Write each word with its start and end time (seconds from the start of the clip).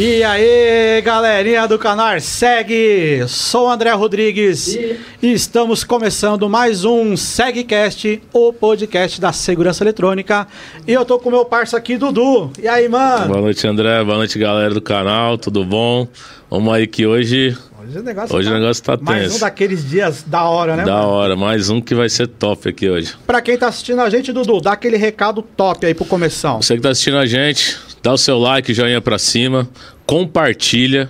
E 0.00 0.22
aí, 0.22 1.02
galerinha 1.02 1.66
do 1.66 1.76
canal 1.76 2.20
Segue! 2.20 3.26
Sou 3.26 3.66
o 3.66 3.68
André 3.68 3.90
Rodrigues 3.90 4.68
e... 4.68 4.96
e 5.20 5.32
estamos 5.32 5.82
começando 5.82 6.48
mais 6.48 6.84
um 6.84 7.16
SegCast, 7.16 8.22
o 8.32 8.52
podcast 8.52 9.20
da 9.20 9.32
segurança 9.32 9.82
eletrônica. 9.82 10.46
E 10.86 10.92
eu 10.92 11.04
tô 11.04 11.18
com 11.18 11.30
o 11.30 11.32
meu 11.32 11.44
parceiro 11.44 11.82
aqui, 11.82 11.96
Dudu. 11.96 12.52
E 12.62 12.68
aí, 12.68 12.88
mano? 12.88 13.26
Boa 13.26 13.40
noite, 13.40 13.66
André. 13.66 14.04
Boa 14.04 14.18
noite, 14.18 14.38
galera 14.38 14.72
do 14.72 14.80
canal. 14.80 15.36
Tudo 15.36 15.64
bom? 15.64 16.06
Vamos 16.48 16.72
aí 16.72 16.86
que 16.86 17.04
hoje 17.04 17.58
Hoje 17.88 17.98
o 18.00 18.02
negócio 18.02 18.36
hoje 18.36 18.48
tá, 18.50 18.54
o 18.54 18.58
negócio 18.58 18.84
tá 18.84 18.96
tenso. 18.98 19.10
Mais 19.10 19.36
um 19.36 19.38
daqueles 19.38 19.88
dias 19.88 20.22
da 20.26 20.42
hora, 20.44 20.76
né? 20.76 20.84
Da 20.84 20.96
mano? 20.96 21.08
hora, 21.08 21.36
mais 21.36 21.70
um 21.70 21.80
que 21.80 21.94
vai 21.94 22.10
ser 22.10 22.26
top 22.26 22.68
aqui 22.68 22.86
hoje. 22.86 23.14
Pra 23.26 23.40
quem 23.40 23.56
tá 23.56 23.68
assistindo 23.68 24.02
a 24.02 24.10
gente, 24.10 24.30
Dudu, 24.30 24.60
dá 24.60 24.72
aquele 24.72 24.98
recado 24.98 25.40
top 25.40 25.86
aí 25.86 25.94
pro 25.94 26.04
começão. 26.04 26.60
Você 26.60 26.76
que 26.76 26.82
tá 26.82 26.90
assistindo 26.90 27.16
a 27.16 27.24
gente, 27.24 27.78
dá 28.02 28.12
o 28.12 28.18
seu 28.18 28.38
like, 28.38 28.74
joinha 28.74 29.00
pra 29.00 29.18
cima, 29.18 29.66
compartilha, 30.04 31.08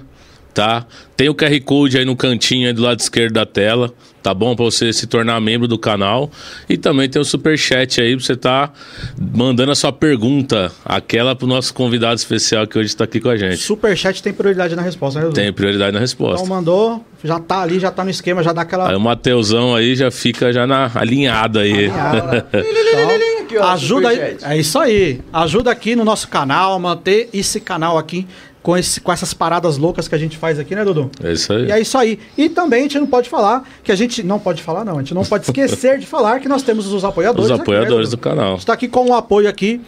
tá? 0.54 0.86
Tem 1.16 1.28
o 1.28 1.34
QR 1.34 1.60
Code 1.64 1.98
aí 1.98 2.04
no 2.04 2.14
cantinho 2.14 2.68
aí 2.68 2.72
do 2.72 2.82
lado 2.82 3.00
esquerdo 3.00 3.32
da 3.34 3.44
tela, 3.44 3.92
tá 4.22 4.34
bom? 4.34 4.54
Pra 4.54 4.64
você 4.64 4.92
se 4.92 5.06
tornar 5.06 5.40
membro 5.40 5.66
do 5.68 5.78
canal. 5.78 6.30
E 6.68 6.76
também 6.76 7.08
tem 7.08 7.20
o 7.20 7.24
super 7.24 7.58
chat 7.58 8.00
aí 8.00 8.16
pra 8.16 8.24
você 8.24 8.36
tá 8.36 8.72
mandando 9.16 9.72
a 9.72 9.74
sua 9.74 9.92
pergunta, 9.92 10.72
aquela 10.84 11.34
pro 11.34 11.46
nosso 11.46 11.72
convidado 11.74 12.14
especial 12.14 12.66
que 12.66 12.78
hoje 12.78 12.96
tá 12.96 13.04
aqui 13.04 13.20
com 13.20 13.28
a 13.28 13.36
gente. 13.36 13.58
Superchat 13.58 14.22
tem 14.22 14.32
prioridade 14.32 14.74
na 14.74 14.82
resposta, 14.82 15.20
né? 15.20 15.30
Tem 15.32 15.52
prioridade 15.52 15.92
na 15.92 16.00
resposta. 16.00 16.42
Então 16.42 16.56
mandou, 16.56 17.04
já 17.22 17.38
tá 17.38 17.62
ali, 17.62 17.78
já 17.78 17.90
tá 17.90 18.04
no 18.04 18.10
esquema, 18.10 18.42
já 18.42 18.52
dá 18.52 18.62
aquela. 18.62 18.90
Aí 18.90 18.96
o 18.96 19.00
Mateusão 19.00 19.74
aí 19.74 19.94
já 19.94 20.10
fica 20.10 20.52
já 20.52 20.66
na 20.66 20.90
alinhada 20.94 21.60
aí. 21.60 21.86
Então, 21.86 23.68
ajuda 23.70 24.08
aí. 24.08 24.36
É 24.42 24.56
isso 24.58 24.78
aí. 24.78 25.20
Ajuda 25.32 25.70
aqui 25.70 25.96
no 25.96 26.04
nosso 26.04 26.28
canal, 26.28 26.78
manter 26.78 27.28
esse 27.32 27.60
canal 27.60 27.98
aqui 27.98 28.26
com, 28.68 28.76
esse, 28.76 29.00
com 29.00 29.10
essas 29.10 29.32
paradas 29.32 29.78
loucas 29.78 30.08
que 30.08 30.14
a 30.14 30.18
gente 30.18 30.36
faz 30.36 30.58
aqui, 30.58 30.74
né, 30.74 30.84
Dudu? 30.84 31.10
É 31.24 31.32
isso 31.32 31.50
aí. 31.54 31.68
E 31.68 31.72
é 31.72 31.80
isso 31.80 31.96
aí. 31.96 32.18
E 32.36 32.50
também 32.50 32.80
a 32.80 32.82
gente 32.82 32.98
não 32.98 33.06
pode 33.06 33.26
falar 33.26 33.66
que 33.82 33.90
a 33.90 33.94
gente. 33.94 34.22
Não 34.22 34.38
pode 34.38 34.62
falar, 34.62 34.84
não. 34.84 34.96
A 34.96 34.98
gente 34.98 35.14
não 35.14 35.24
pode 35.24 35.44
esquecer 35.44 35.98
de 35.98 36.04
falar 36.04 36.38
que 36.38 36.50
nós 36.50 36.62
temos 36.62 36.86
os 36.92 37.02
apoiadores. 37.02 37.46
Os 37.46 37.52
aqui, 37.52 37.62
apoiadores 37.62 38.08
né, 38.08 38.10
do 38.10 38.18
canal. 38.18 38.52
A 38.52 38.54
gente 38.56 38.66
tá 38.66 38.74
aqui 38.74 38.86
com 38.86 39.06
o 39.06 39.14
apoio 39.14 39.48
aqui. 39.48 39.80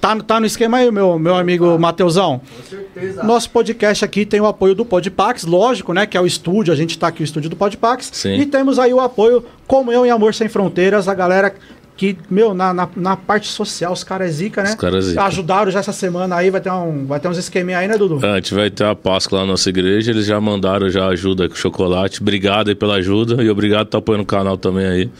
Tá, 0.00 0.14
tá 0.14 0.38
no 0.38 0.46
esquema 0.46 0.78
aí, 0.78 0.88
meu, 0.92 1.18
meu 1.18 1.34
amigo 1.34 1.76
Mateusão? 1.80 2.40
Com 2.56 2.62
certeza. 2.62 3.24
Nosso 3.24 3.50
podcast 3.50 4.04
aqui 4.04 4.24
tem 4.24 4.40
o 4.40 4.46
apoio 4.46 4.72
do 4.72 4.84
Podpax, 4.84 5.44
lógico, 5.44 5.92
né? 5.92 6.06
Que 6.06 6.16
é 6.16 6.20
o 6.20 6.26
estúdio, 6.26 6.72
a 6.72 6.76
gente 6.76 6.96
tá 6.96 7.08
aqui, 7.08 7.22
o 7.22 7.24
estúdio 7.24 7.50
do 7.50 7.56
Podpax. 7.56 8.10
Sim. 8.12 8.36
E 8.36 8.46
temos 8.46 8.78
aí 8.78 8.94
o 8.94 9.00
apoio 9.00 9.44
Comunhão 9.66 10.06
e 10.06 10.10
Amor 10.10 10.32
Sem 10.32 10.48
Fronteiras, 10.48 11.08
a 11.08 11.14
galera 11.14 11.52
que, 11.98 12.16
meu, 12.30 12.54
na, 12.54 12.72
na, 12.72 12.88
na 12.94 13.16
parte 13.16 13.48
social, 13.48 13.92
os 13.92 14.04
caras 14.04 14.28
é 14.28 14.30
zica, 14.30 14.62
né? 14.62 14.70
Os 14.70 14.76
caras 14.76 15.04
é 15.04 15.08
zica. 15.08 15.24
Ajudaram 15.24 15.68
já 15.68 15.80
essa 15.80 15.92
semana 15.92 16.36
aí, 16.36 16.48
vai 16.48 16.60
ter, 16.60 16.70
um, 16.70 17.04
vai 17.04 17.18
ter 17.18 17.26
uns 17.26 17.36
esqueminha 17.36 17.76
aí, 17.76 17.88
né, 17.88 17.98
Dudu? 17.98 18.24
A 18.24 18.36
gente 18.36 18.54
vai 18.54 18.70
ter 18.70 18.84
a 18.84 18.94
Páscoa 18.94 19.40
lá 19.40 19.44
na 19.44 19.50
nossa 19.50 19.68
igreja, 19.68 20.12
eles 20.12 20.24
já 20.24 20.40
mandaram 20.40 20.88
já 20.88 21.08
ajuda 21.08 21.48
com 21.48 21.56
chocolate. 21.56 22.22
Obrigado 22.22 22.68
aí 22.68 22.74
pela 22.76 22.94
ajuda 22.94 23.42
e 23.42 23.50
obrigado 23.50 23.80
por 23.80 23.88
estar 23.88 23.98
apoiando 23.98 24.22
o 24.22 24.26
canal 24.26 24.56
também 24.56 24.86
aí. 24.86 25.10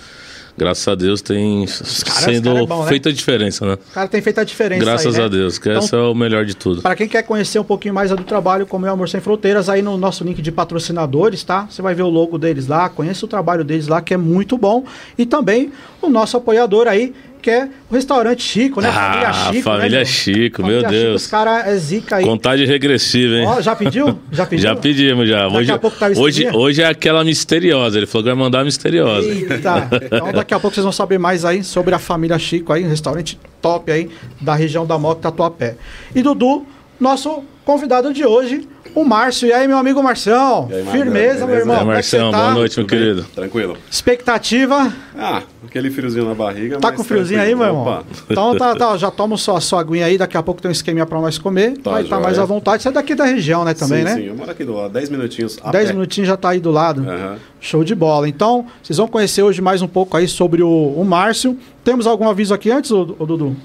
Graças 0.58 0.86
a 0.88 0.94
Deus 0.94 1.22
tem 1.22 1.64
caras- 1.66 1.98
sendo 2.24 2.50
cara 2.50 2.62
é 2.62 2.66
bom, 2.66 2.82
né? 2.82 2.88
feita 2.88 3.08
a 3.08 3.12
diferença, 3.12 3.64
né? 3.66 3.74
O 3.74 3.92
cara 3.94 4.08
tem 4.08 4.20
feito 4.20 4.40
a 4.40 4.44
diferença 4.44 4.84
Graças 4.84 5.14
aí, 5.14 5.20
né? 5.20 5.24
a 5.26 5.28
Deus, 5.28 5.58
que 5.58 5.68
Então, 5.68 5.82
esse 5.82 5.94
é 5.94 5.98
o 5.98 6.14
melhor 6.14 6.44
de 6.44 6.54
tudo. 6.54 6.82
Para 6.82 6.96
quem 6.96 7.08
quer 7.08 7.22
conhecer 7.22 7.58
um 7.58 7.64
pouquinho 7.64 7.94
mais 7.94 8.10
do 8.10 8.16
trabalho 8.24 8.66
como 8.66 8.84
é 8.84 8.90
o 8.90 8.92
Amor 8.92 9.08
Sem 9.08 9.20
Fronteiras, 9.20 9.68
aí 9.68 9.80
no 9.80 9.96
nosso 9.96 10.24
link 10.24 10.42
de 10.42 10.50
patrocinadores, 10.52 11.42
tá? 11.44 11.66
Você 11.70 11.80
vai 11.80 11.94
ver 11.94 12.02
o 12.02 12.08
logo 12.08 12.36
deles 12.38 12.66
lá, 12.66 12.88
conheça 12.88 13.24
o 13.24 13.28
trabalho 13.28 13.64
deles 13.64 13.88
lá, 13.88 14.00
que 14.00 14.12
é 14.12 14.16
muito 14.16 14.58
bom. 14.58 14.84
E 15.16 15.24
também 15.24 15.72
o 16.02 16.08
nosso 16.08 16.36
apoiador 16.36 16.86
aí, 16.86 17.14
que 17.48 17.52
é 17.52 17.68
o 17.90 17.94
restaurante 17.94 18.42
Chico, 18.42 18.82
né? 18.82 18.90
Ah, 18.94 19.50
Família 19.62 19.98
meu? 19.98 20.04
Chico, 20.06 20.60
Família 20.60 20.80
meu 20.82 20.90
Chico, 20.90 20.90
Deus. 20.90 21.22
os 21.22 21.28
caras 21.28 21.66
é 21.66 21.76
zica 21.76 22.16
aí. 22.16 22.24
Contagem 22.24 22.66
regressiva, 22.66 23.36
hein? 23.36 23.46
Ó, 23.46 23.62
já 23.62 23.74
pediu? 23.74 24.18
Já 24.30 24.44
pediu? 24.46 24.62
Já 24.68 24.76
pedimos, 24.76 25.26
já. 25.26 25.44
Daqui 25.44 25.56
Hoje, 25.56 25.72
a 25.72 25.78
pouco 25.78 25.96
tá 25.96 26.08
o 26.08 26.20
hoje, 26.20 26.46
hoje 26.52 26.82
é 26.82 26.86
aquela 26.86 27.24
misteriosa. 27.24 27.96
Ele 27.96 28.06
falou 28.06 28.24
que 28.24 28.28
vai 28.28 28.38
mandar 28.38 28.60
a 28.60 28.64
misteriosa. 28.64 29.26
Eita. 29.26 29.88
Então 30.04 30.32
daqui 30.32 30.52
a 30.52 30.60
pouco 30.60 30.74
vocês 30.74 30.84
vão 30.84 30.92
saber 30.92 31.16
mais 31.16 31.46
aí 31.46 31.64
sobre 31.64 31.94
a 31.94 31.98
família 31.98 32.38
Chico 32.38 32.70
aí, 32.70 32.84
um 32.84 32.90
restaurante 32.90 33.40
top 33.62 33.90
aí 33.90 34.10
da 34.38 34.54
região 34.54 34.84
da 34.84 34.98
Moca 34.98 35.22
Tatuapé. 35.22 35.76
E 36.14 36.20
Dudu, 36.20 36.66
nosso 37.00 37.44
convidado 37.64 38.12
de 38.12 38.26
hoje, 38.26 38.68
o 38.94 39.04
Márcio. 39.04 39.48
E 39.48 39.52
aí, 39.52 39.66
meu 39.66 39.78
amigo 39.78 40.02
Marcião? 40.02 40.68
E 40.70 40.74
aí, 40.74 40.82
Marcão, 40.82 41.02
Firmeza, 41.02 41.46
meu 41.46 41.56
irmão. 41.56 41.76
É, 41.78 41.80
é 41.80 41.84
Marcião, 41.84 42.30
tá? 42.30 42.38
boa 42.38 42.54
noite, 42.54 42.76
meu 42.78 42.86
querido. 42.86 43.26
Tranquilo. 43.34 43.76
Expectativa? 43.90 44.92
Ah, 45.16 45.42
aquele 45.68 45.90
friozinho 45.90 46.24
na 46.26 46.34
barriga. 46.34 46.78
Tá 46.78 46.90
com 46.90 47.04
friozinho 47.04 47.40
aí, 47.40 47.54
meu 47.54 47.66
irmão? 47.66 47.82
Opa. 47.82 48.04
Então 48.28 48.56
tá, 48.56 48.74
tá, 48.74 48.96
já 48.96 49.10
toma 49.10 49.36
sua, 49.36 49.60
sua 49.60 49.80
aguinha 49.80 50.06
aí, 50.06 50.18
daqui 50.18 50.36
a 50.36 50.42
pouco 50.42 50.60
tem 50.60 50.68
um 50.68 50.72
esqueminha 50.72 51.06
pra 51.06 51.20
nós 51.20 51.38
comer. 51.38 51.78
Tá, 51.78 51.92
vai 51.92 52.02
estar 52.02 52.16
joia. 52.16 52.26
mais 52.26 52.38
à 52.38 52.44
vontade. 52.44 52.82
Você 52.82 52.88
é 52.88 52.92
daqui 52.92 53.14
da 53.14 53.24
região, 53.24 53.64
né, 53.64 53.74
também, 53.74 53.98
sim, 53.98 54.04
né? 54.04 54.14
Sim, 54.16 54.22
eu 54.24 54.34
moro 54.34 54.50
aqui 54.50 54.64
do 54.64 54.74
lado, 54.74 54.92
10 54.92 55.08
minutinhos. 55.10 55.58
a 55.62 55.70
10 55.70 55.86
pé. 55.88 55.92
minutinhos 55.92 56.28
já 56.28 56.36
tá 56.36 56.50
aí 56.50 56.60
do 56.60 56.70
lado. 56.70 57.02
Aham. 57.08 57.36
Show 57.60 57.84
de 57.84 57.94
bola. 57.94 58.28
Então, 58.28 58.66
vocês 58.82 58.96
vão 58.96 59.06
conhecer 59.06 59.42
hoje 59.42 59.60
mais 59.62 59.82
um 59.82 59.88
pouco 59.88 60.16
aí 60.16 60.26
sobre 60.26 60.62
o, 60.62 60.68
o 60.68 61.04
Márcio. 61.04 61.56
Temos 61.84 62.06
algum 62.06 62.28
aviso 62.28 62.52
aqui 62.54 62.70
antes, 62.70 62.90
ô, 62.90 63.14
ô 63.18 63.26
Dudu? 63.26 63.56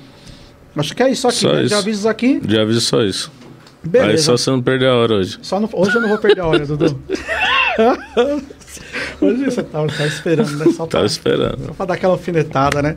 Acho 0.76 0.96
que 0.96 1.04
é 1.04 1.10
isso 1.12 1.28
aqui, 1.28 1.38
Só 1.38 1.54
né? 1.54 1.60
De 1.62 1.66
isso. 1.68 1.76
avisos 1.76 2.06
aqui. 2.06 2.42
Já 2.48 2.62
aviso 2.64 2.82
só 2.82 3.02
isso. 3.04 3.32
Aí 3.84 3.90
Beleza. 3.90 4.24
só 4.24 4.38
você 4.38 4.50
não 4.50 4.62
perder 4.62 4.88
a 4.88 4.96
hora 4.96 5.14
hoje. 5.16 5.38
Só 5.42 5.60
não- 5.60 5.70
hoje 5.74 5.94
eu 5.96 6.02
não 6.02 6.10
vou 6.10 6.18
perder 6.18 6.42
a 6.42 6.48
hora, 6.48 6.66
Dudu. 6.66 6.98
hoje 9.22 9.46
você 9.46 9.64
tava, 9.64 9.88
tava 9.88 10.06
esperando, 10.08 10.52
né? 10.58 10.66
Só 10.72 10.86
pra, 10.86 10.88
Tava 10.88 11.06
esperando. 11.06 11.66
só 11.68 11.74
pra 11.74 11.86
dar 11.86 11.94
aquela 11.96 12.14
alfinetada, 12.14 12.82
né? 12.82 12.96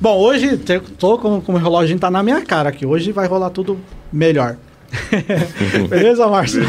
Bom, 0.00 0.18
hoje 0.18 0.56
tô 0.98 1.18
com, 1.18 1.40
com 1.40 1.54
o 1.54 1.56
reloginho 1.56 1.98
tá 1.98 2.10
na 2.10 2.22
minha 2.22 2.42
cara 2.44 2.68
aqui. 2.68 2.84
Hoje 2.84 3.12
vai 3.12 3.26
rolar 3.26 3.50
tudo 3.50 3.78
melhor. 4.12 4.56
Beleza, 5.88 6.26
Márcio? 6.28 6.62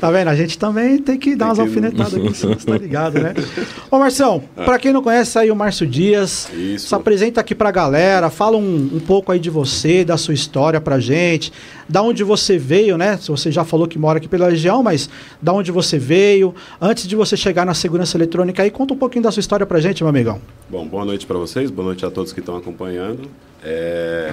tá 0.00 0.10
vendo? 0.10 0.28
A 0.28 0.34
gente 0.34 0.58
também 0.58 0.98
tem 0.98 1.18
que 1.18 1.34
dar 1.36 1.46
umas 1.46 1.58
que- 1.58 1.62
alfinetadas 1.62 2.14
aqui, 2.14 2.28
você 2.28 2.54
tá 2.66 2.78
ligado, 2.78 3.20
né? 3.20 3.34
Ô, 3.90 3.98
Marção, 3.98 4.42
pra 4.54 4.78
quem 4.78 4.92
não 4.92 5.02
conhece 5.02 5.38
aí 5.38 5.50
o 5.50 5.56
Márcio 5.56 5.86
Dias, 5.86 6.48
Isso. 6.52 6.88
se 6.88 6.94
apresenta 6.94 7.40
aqui 7.40 7.54
pra 7.54 7.70
galera, 7.70 8.30
fala 8.30 8.56
um, 8.56 8.90
um 8.94 9.00
pouco 9.00 9.32
aí 9.32 9.38
de 9.38 9.50
você, 9.50 10.04
da 10.04 10.16
sua 10.16 10.34
história 10.34 10.80
pra 10.80 10.98
gente, 11.00 11.52
da 11.88 12.02
onde 12.02 12.24
você 12.24 12.58
veio, 12.58 12.96
né? 12.96 13.16
Se 13.18 13.28
você 13.30 13.50
já 13.50 13.64
falou 13.64 13.86
que 13.86 13.98
mora 13.98 14.18
aqui 14.18 14.28
pela 14.28 14.48
região, 14.50 14.82
mas 14.82 15.08
da 15.40 15.52
onde 15.52 15.70
você 15.70 15.98
veio, 15.98 16.54
antes 16.80 17.06
de 17.06 17.14
você 17.16 17.36
chegar 17.36 17.64
na 17.66 17.74
segurança 17.74 18.16
eletrônica 18.16 18.62
aí, 18.62 18.70
conta 18.70 18.94
um 18.94 18.96
pouquinho 18.96 19.22
da 19.24 19.30
sua 19.30 19.40
história 19.40 19.66
pra 19.66 19.80
gente, 19.80 20.02
meu 20.02 20.08
amigão. 20.10 20.40
Bom, 20.70 20.86
boa 20.86 21.04
noite 21.04 21.26
para 21.26 21.38
vocês, 21.38 21.70
boa 21.70 21.86
noite 21.86 22.04
a 22.06 22.10
todos 22.10 22.32
que 22.32 22.40
estão 22.40 22.56
acompanhando. 22.56 23.28
É, 23.64 24.32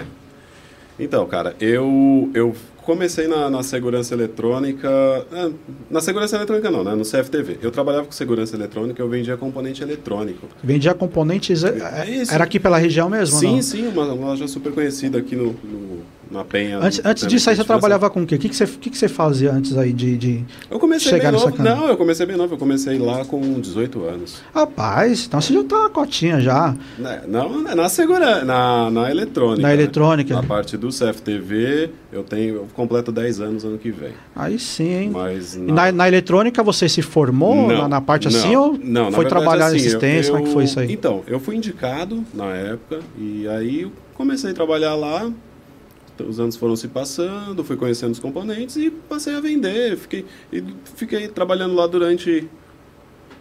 Então, 0.99 1.25
cara, 1.27 1.55
eu, 1.59 2.29
eu 2.33 2.53
comecei 2.89 3.27
na, 3.27 3.49
na 3.51 3.61
segurança 3.61 4.15
eletrônica. 4.15 4.89
ah, 5.31 5.51
Na 5.91 6.01
segurança 6.01 6.35
eletrônica 6.35 6.71
não, 6.71 6.83
né? 6.83 6.95
No 6.95 7.03
CFTV. 7.03 7.59
Eu 7.61 7.69
trabalhava 7.69 8.07
com 8.07 8.11
segurança 8.11 8.55
eletrônica, 8.55 8.99
eu 8.99 9.07
vendia 9.07 9.37
componente 9.37 9.83
eletrônico. 9.83 10.47
Vendia 10.63 10.95
componentes, 10.95 11.63
é, 11.63 11.69
É 11.69 12.33
era 12.33 12.43
aqui 12.43 12.59
pela 12.59 12.79
região 12.79 13.07
mesmo? 13.07 13.37
sim, 13.37 13.55
não? 13.57 13.61
sim, 13.61 13.87
uma 13.87 14.05
loja 14.05 14.47
super 14.47 14.71
conhecida 14.73 15.19
aqui 15.19 15.35
no, 15.35 15.53
no- 15.63 16.18
na 16.31 16.43
Penha. 16.43 16.77
Antes, 16.79 17.01
antes 17.03 17.27
disso 17.27 17.49
aí 17.49 17.55
você 17.55 17.63
trabalhava 17.63 18.09
com 18.09 18.21
o 18.23 18.27
quê? 18.27 18.35
O 18.35 18.39
que, 18.39 18.49
que, 18.49 18.55
você, 18.55 18.67
que, 18.67 18.89
que 18.89 18.97
você 18.97 19.07
fazia 19.07 19.51
antes 19.51 19.77
aí 19.77 19.91
de. 19.91 20.17
de... 20.17 20.45
Eu 20.69 20.79
comecei 20.79 21.09
chegar 21.11 21.31
bem 21.31 21.39
nessa 21.39 21.49
novo. 21.49 21.63
Não, 21.63 21.87
eu 21.87 21.97
comecei 21.97 22.25
bem 22.25 22.37
novo. 22.37 22.53
Eu 22.53 22.57
comecei 22.57 22.97
lá 22.99 23.25
com 23.25 23.59
18 23.59 24.03
anos. 24.05 24.41
Rapaz, 24.53 25.25
então 25.25 25.41
você 25.41 25.53
já 25.53 25.63
tá 25.63 25.77
uma 25.77 25.89
cotinha 25.89 26.39
já. 26.39 26.75
Né, 26.97 27.21
Não, 27.27 27.61
né, 27.61 27.75
na 27.75 27.89
segurança, 27.89 28.45
na, 28.45 28.89
na 28.91 29.09
eletrônica. 29.11 29.61
Na 29.61 29.69
né? 29.69 29.73
eletrônica. 29.73 30.33
Na 30.33 30.43
parte 30.43 30.77
do 30.77 30.89
CFTV, 30.89 31.89
eu 32.11 32.23
tenho, 32.23 32.55
eu 32.55 32.67
completo 32.73 33.11
10 33.11 33.41
anos 33.41 33.65
ano 33.65 33.77
que 33.77 33.91
vem. 33.91 34.13
Aí 34.35 34.59
sim, 34.59 34.93
hein? 34.93 35.09
Mas 35.11 35.55
E 35.55 35.59
na, 35.59 35.91
na 35.91 36.07
eletrônica 36.07 36.61
você 36.63 36.87
se 36.87 37.01
formou 37.01 37.67
Não, 37.67 37.77
na, 37.79 37.87
na 37.87 38.01
parte 38.01 38.29
não, 38.29 38.39
assim 38.39 38.55
ou 38.55 38.77
não, 38.81 39.05
na 39.05 39.11
foi 39.11 39.25
verdade, 39.25 39.29
trabalhar 39.29 39.65
assim, 39.67 39.77
assistência? 39.77 40.29
eu- 40.29 40.35
Como 40.35 40.43
é 40.43 40.47
que 40.47 40.53
foi 40.53 40.63
isso 40.63 40.79
aí? 40.79 40.91
Então, 40.91 41.23
eu 41.27 41.39
fui 41.39 41.55
indicado 41.55 42.23
na 42.33 42.53
época 42.55 42.99
e 43.17 43.47
aí 43.47 43.91
comecei 44.15 44.51
a 44.51 44.53
trabalhar 44.53 44.95
lá. 44.95 45.31
Os 46.23 46.39
anos 46.39 46.55
foram 46.55 46.75
se 46.75 46.87
passando, 46.87 47.63
fui 47.63 47.75
conhecendo 47.75 48.11
os 48.11 48.19
componentes 48.19 48.75
e 48.75 48.89
passei 48.89 49.35
a 49.35 49.39
vender. 49.39 49.97
Fiquei, 49.97 50.25
e 50.51 50.63
fiquei 50.95 51.27
trabalhando 51.27 51.73
lá 51.75 51.87
durante 51.87 52.47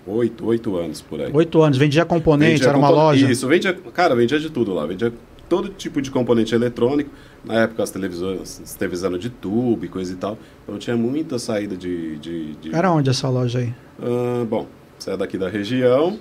oito, 0.07 0.47
oito 0.47 0.77
anos 0.77 1.01
por 1.01 1.21
aí. 1.21 1.31
Oito 1.33 1.63
anos, 1.63 1.77
vendia 1.79 2.05
componentes, 2.05 2.55
Vendia 2.61 2.69
era 2.69 2.79
uma 2.79 2.91
loja. 2.91 3.31
Isso, 3.31 3.47
vendia, 3.47 3.73
cara, 3.93 4.15
vendia 4.15 4.39
de 4.39 4.51
tudo 4.51 4.73
lá. 4.75 4.87
Vendia 4.87 5.13
todo 5.49 5.69
tipo 5.71 6.01
de 6.03 6.11
componente 6.11 6.55
eletrônico. 6.55 7.11
Na 7.45 7.55
época 7.63 7.83
as 7.83 7.91
televisões, 7.91 8.61
as 8.63 8.75
televisões 8.75 9.21
de 9.21 9.31
tubo 9.31 9.85
e 9.85 9.89
coisa 9.89 10.13
e 10.13 10.17
tal. 10.17 10.39
Então 10.65 10.79
tinha 10.79 10.97
muita 10.97 11.39
saída 11.39 11.77
de. 11.77 12.17
de, 12.19 12.53
de- 12.57 12.75
Era 12.75 12.91
onde 12.93 13.11
essa 13.11 13.29
loja 13.29 13.61
aí? 13.61 13.73
Ah, 14.01 14.45
bom, 14.49 14.67
você 14.99 15.11
é 15.13 15.17
daqui 15.17 15.39
da 15.39 15.49
região. 15.49 16.19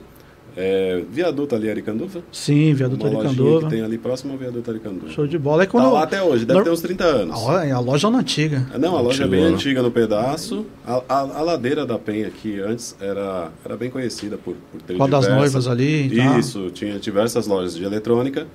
É, 0.60 1.04
viaduto 1.12 1.54
ali 1.56 1.70
Aricanduva. 1.70 2.22
Sim, 2.32 2.74
viaduto 2.74 3.06
Uma 3.06 3.14
lojinha 3.14 3.30
Aricanduva. 3.30 3.68
que 3.70 3.76
tem 3.76 3.84
ali 3.84 3.98
próximo 4.00 4.34
ao 4.34 4.40
viaduto 4.40 4.72
Aricanduva. 4.72 5.10
Show 5.12 5.28
de 5.28 5.38
bola. 5.38 5.62
É 5.62 5.66
Tá 5.68 5.72
quando... 5.72 5.94
lá 5.94 6.02
até 6.02 6.24
hoje, 6.24 6.46
deve 6.46 6.56
Nor- 6.58 6.64
ter 6.64 6.72
uns 6.72 6.82
30 6.82 7.04
anos. 7.04 7.40
Olha, 7.44 7.76
a 7.76 7.80
loja 7.80 8.10
não 8.10 8.18
antiga. 8.20 8.66
Ah, 8.74 8.80
Não, 8.80 8.98
a 8.98 9.02
loja 9.02 9.24
é 9.24 9.28
bem 9.28 9.40
Antigona. 9.42 9.56
antiga 9.56 9.82
no 9.84 9.92
pedaço. 9.92 10.66
A, 10.84 10.96
a- 11.08 11.20
a 11.38 11.42
ladeira 11.44 11.86
da 11.86 12.00
Penha, 12.00 12.32
que 12.32 12.60
antes 12.60 12.96
era, 13.00 13.52
era 13.64 13.78
bem 13.78 13.92
conhecida 13.92 14.36
por, 14.36 14.56
por 14.72 14.82
ter 14.82 14.96
Qual 14.98 15.08
das 15.08 15.26
diversas- 15.26 15.38
noivas 15.54 15.68
ali 15.68 16.08
e 16.08 16.18
tal. 16.18 16.40
Isso, 16.40 16.72
tinha 16.72 16.98
diversas 16.98 17.46
lojas 17.46 17.76
de 17.76 17.84
eletrônica. 17.84 18.48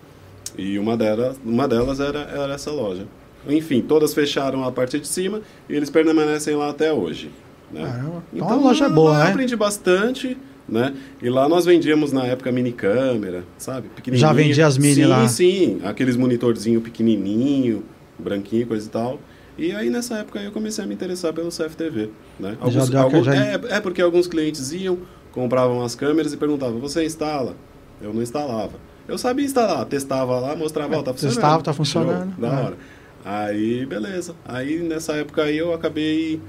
E 0.58 0.78
uma 0.80 0.96
delas, 0.96 1.36
uma 1.44 1.68
delas 1.68 2.00
era, 2.00 2.18
era 2.34 2.54
essa 2.54 2.70
loja. 2.72 3.06
enfim, 3.48 3.80
todas 3.80 4.12
fecharam 4.12 4.64
a 4.64 4.72
parte 4.72 4.98
de 4.98 5.06
cima 5.06 5.40
e 5.68 5.74
eles 5.76 5.88
permanecem 5.88 6.56
lá 6.56 6.68
até 6.70 6.92
hoje. 6.92 7.30
Né? 7.72 7.80
Caramba. 7.84 8.22
Então, 8.34 8.50
a 8.50 8.54
loja 8.56 8.84
é 8.86 8.88
boa, 8.88 9.16
né? 9.18 9.24
Eu 9.26 9.28
aprendi 9.30 9.56
bastante, 9.56 10.36
né? 10.72 10.94
E 11.20 11.28
lá 11.28 11.48
nós 11.48 11.64
vendíamos 11.66 12.12
na 12.12 12.24
época 12.26 12.50
mini 12.50 12.72
câmera, 12.72 13.44
sabe? 13.58 13.88
Já 14.12 14.32
vendia 14.32 14.66
as 14.66 14.78
mini 14.78 14.94
sim, 14.94 15.04
lá? 15.04 15.28
Sim, 15.28 15.80
aqueles 15.84 16.16
monitorzinho 16.16 16.80
pequenininho, 16.80 17.84
branquinho, 18.18 18.66
coisa 18.66 18.86
e 18.86 18.90
tal. 18.90 19.20
E 19.58 19.72
aí 19.72 19.90
nessa 19.90 20.16
época 20.16 20.40
eu 20.40 20.50
comecei 20.50 20.82
a 20.82 20.86
me 20.86 20.94
interessar 20.94 21.32
pelo 21.34 21.50
CFTV, 21.50 22.08
né? 22.40 22.56
Já 22.68 22.84
deu 22.86 23.00
aquela- 23.02 23.22
já- 23.22 23.34
é, 23.36 23.60
é 23.76 23.80
porque 23.80 24.00
alguns 24.00 24.26
clientes 24.26 24.72
iam, 24.72 24.98
compravam 25.30 25.82
as 25.84 25.94
câmeras 25.94 26.32
e 26.32 26.36
perguntavam: 26.38 26.80
"Você 26.80 27.04
instala?" 27.04 27.54
Eu 28.00 28.12
não 28.14 28.22
instalava. 28.22 28.72
Eu 29.06 29.18
sabia 29.18 29.44
instalar, 29.44 29.84
testava 29.84 30.38
lá, 30.40 30.56
mostrava, 30.56 30.96
ó, 30.96 31.02
tá 31.02 31.12
funcionando. 31.12 31.34
Testava, 31.34 31.62
tá 31.62 31.72
funcionando. 31.72 32.34
Da 32.40 32.48
É. 32.48 32.50
hora. 32.64 32.76
Aí, 33.24 33.84
beleza. 33.86 34.34
Aí 34.44 34.78
nessa 34.80 35.12
época 35.14 35.42
aí 35.44 35.58
eu 35.58 35.72
acabei 35.74 36.40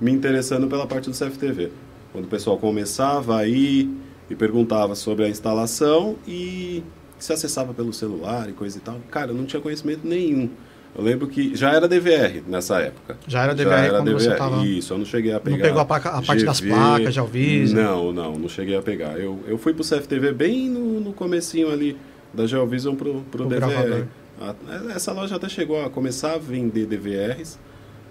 me 0.00 0.10
interessando 0.12 0.66
pela 0.68 0.86
parte 0.86 1.10
do 1.10 1.16
CFTV. 1.16 1.70
Quando 2.12 2.24
o 2.26 2.28
pessoal 2.28 2.58
começava 2.58 3.38
aí 3.38 3.90
e 4.30 4.34
perguntava 4.34 4.94
sobre 4.94 5.24
a 5.24 5.28
instalação 5.28 6.16
e 6.26 6.82
se 7.18 7.32
acessava 7.32 7.72
pelo 7.72 7.92
celular 7.92 8.48
e 8.48 8.52
coisa 8.52 8.78
e 8.78 8.80
tal. 8.80 8.96
Cara, 9.10 9.30
eu 9.30 9.34
não 9.34 9.44
tinha 9.46 9.60
conhecimento 9.62 10.06
nenhum. 10.06 10.50
Eu 10.94 11.02
lembro 11.02 11.26
que 11.26 11.54
já 11.56 11.72
era 11.72 11.88
DVR 11.88 12.42
nessa 12.46 12.78
época. 12.80 13.16
Já 13.26 13.44
era 13.44 13.54
DVR 13.54 13.90
quando 13.90 14.12
você 14.12 14.34
tava- 14.34 14.66
Isso, 14.66 14.92
eu 14.92 14.98
não 14.98 15.06
cheguei 15.06 15.32
a 15.32 15.40
pegar. 15.40 15.62
pegou 15.62 15.80
a 15.80 15.84
placa- 15.86 16.10
a 16.10 16.20
parte 16.22 16.44
das 16.44 16.60
placas 16.60 17.14
de 17.14 17.20
Alvisa? 17.20 17.74
Não, 17.82 18.12
não, 18.12 18.32
não 18.38 18.48
cheguei 18.48 18.76
a 18.76 18.82
pegar. 18.82 19.18
Eu, 19.18 19.40
eu 19.46 19.56
fui 19.56 19.72
pro 19.72 19.82
CFTV 19.82 20.32
bem 20.32 20.68
no, 20.68 21.00
no 21.00 21.12
comecinho 21.14 21.70
ali 21.72 21.96
da 22.34 22.46
Geovision 22.46 22.94
pro, 22.94 23.22
pro 23.30 23.46
O 23.46 23.48
DVR. 23.48 23.68
gravador. 23.70 24.06
A- 24.40 24.54
essa 24.94 25.12
loja 25.12 25.36
até 25.36 25.48
chegou 25.48 25.82
a 25.82 25.88
começar 25.88 26.34
a 26.34 26.38
vender 26.38 26.84
DVRs, 26.84 27.58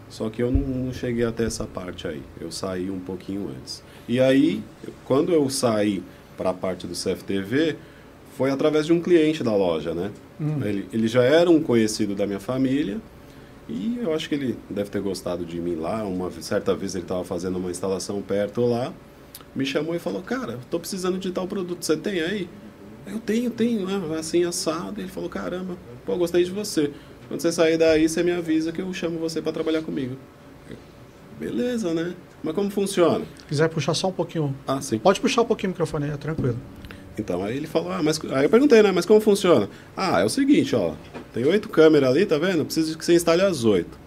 só 0.10 0.30
que 0.32 0.42
eu 0.42 0.52
não, 0.52 0.62
não 0.62 0.94
cheguei 0.94 1.24
até 1.26 1.44
essa 1.44 1.66
parte 1.66 2.08
aí. 2.08 2.22
Eu 2.40 2.50
saí 2.52 2.90
um 2.90 3.00
pouquinho 3.00 3.50
antes. 3.60 3.84
E 4.12 4.20
aí, 4.20 4.62
quando 5.06 5.32
eu 5.32 5.50
saí 5.50 6.04
para 6.36 6.50
a 6.50 6.54
parte 6.54 6.86
do 6.86 6.94
CFTV, 6.94 7.78
foi 8.36 8.52
através 8.52 8.86
de 8.86 8.92
um 8.92 9.00
cliente 9.00 9.42
da 9.42 9.56
loja, 9.56 9.94
né? 9.94 10.12
Hum. 10.38 10.60
Ele, 10.66 10.86
ele 10.92 11.08
já 11.08 11.24
era 11.24 11.50
um 11.50 11.64
conhecido 11.64 12.14
da 12.14 12.28
minha 12.28 12.42
família 12.42 12.98
e 13.70 14.00
eu 14.04 14.14
acho 14.14 14.28
que 14.28 14.36
ele 14.36 14.58
deve 14.70 14.90
ter 14.90 15.00
gostado 15.00 15.46
de 15.46 15.62
mim 15.62 15.76
lá. 15.76 16.04
Uma 16.04 16.30
certa 16.42 16.76
vez 16.76 16.94
ele 16.94 17.06
estava 17.06 17.24
fazendo 17.24 17.58
uma 17.58 17.72
instalação 17.72 18.22
perto 18.22 18.66
lá, 18.66 18.94
me 19.56 19.66
chamou 19.66 19.96
e 19.96 20.00
falou: 20.00 20.22
Cara, 20.22 20.60
estou 20.62 20.78
precisando 20.78 21.18
de 21.18 21.32
tal 21.32 21.48
produto, 21.48 21.82
você 21.82 21.96
tem 21.96 22.20
aí? 22.20 22.50
Eu 23.08 23.18
tenho, 23.18 23.50
tenho, 23.50 23.86
né? 23.86 24.20
assim 24.20 24.44
assado. 24.44 25.00
Ele 25.00 25.08
falou: 25.08 25.30
Caramba, 25.30 25.78
pô, 26.06 26.18
gostei 26.18 26.44
de 26.44 26.52
você. 26.52 26.92
Quando 27.30 27.40
você 27.40 27.50
sair 27.50 27.78
daí, 27.78 28.10
você 28.10 28.22
me 28.24 28.32
avisa 28.32 28.74
que 28.74 28.82
eu 28.82 28.94
chamo 28.94 29.20
você 29.20 29.42
para 29.42 29.54
trabalhar 29.54 29.84
comigo. 29.84 30.18
Beleza, 31.40 31.94
né? 31.94 32.14
Mas 32.44 32.56
como 32.56 32.70
funciona? 32.70 33.26
Se 33.40 33.46
quiser 33.46 33.70
puxar 33.70 33.94
só 33.94 34.08
um 34.08 34.12
pouquinho. 34.12 34.56
Ah, 34.68 34.82
sim. 34.82 34.98
Pode 34.98 35.20
puxar 35.20 35.42
um 35.42 35.46
pouquinho 35.46 35.70
o 35.70 35.74
microfone 35.74 36.06
aí, 36.06 36.12
é 36.12 36.18
tranquilo. 36.18 36.58
Então, 37.18 37.44
aí 37.44 37.58
ele 37.58 37.68
falou, 37.68 37.92
ah, 37.92 38.02
mas. 38.02 38.20
Aí 38.32 38.46
eu 38.46 38.50
perguntei, 38.50 38.82
né? 38.82 38.92
Mas 38.92 39.06
como 39.06 39.20
funciona? 39.20 39.70
Ah, 39.96 40.22
é 40.22 40.26
o 40.26 40.30
seguinte, 40.30 40.76
ó. 40.76 40.94
Tem 41.34 41.46
oito 41.46 41.70
câmeras 41.70 42.10
ali, 42.10 42.26
tá 42.26 42.38
vendo? 42.38 42.66
Preciso 42.66 42.98
que 42.98 43.06
você 43.06 43.14
instale 43.14 43.42
as 43.42 43.64
oito. 43.64 44.00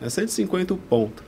É 0.00 0.08
150 0.08 0.74
o 0.74 0.76
ponto. 0.76 1.22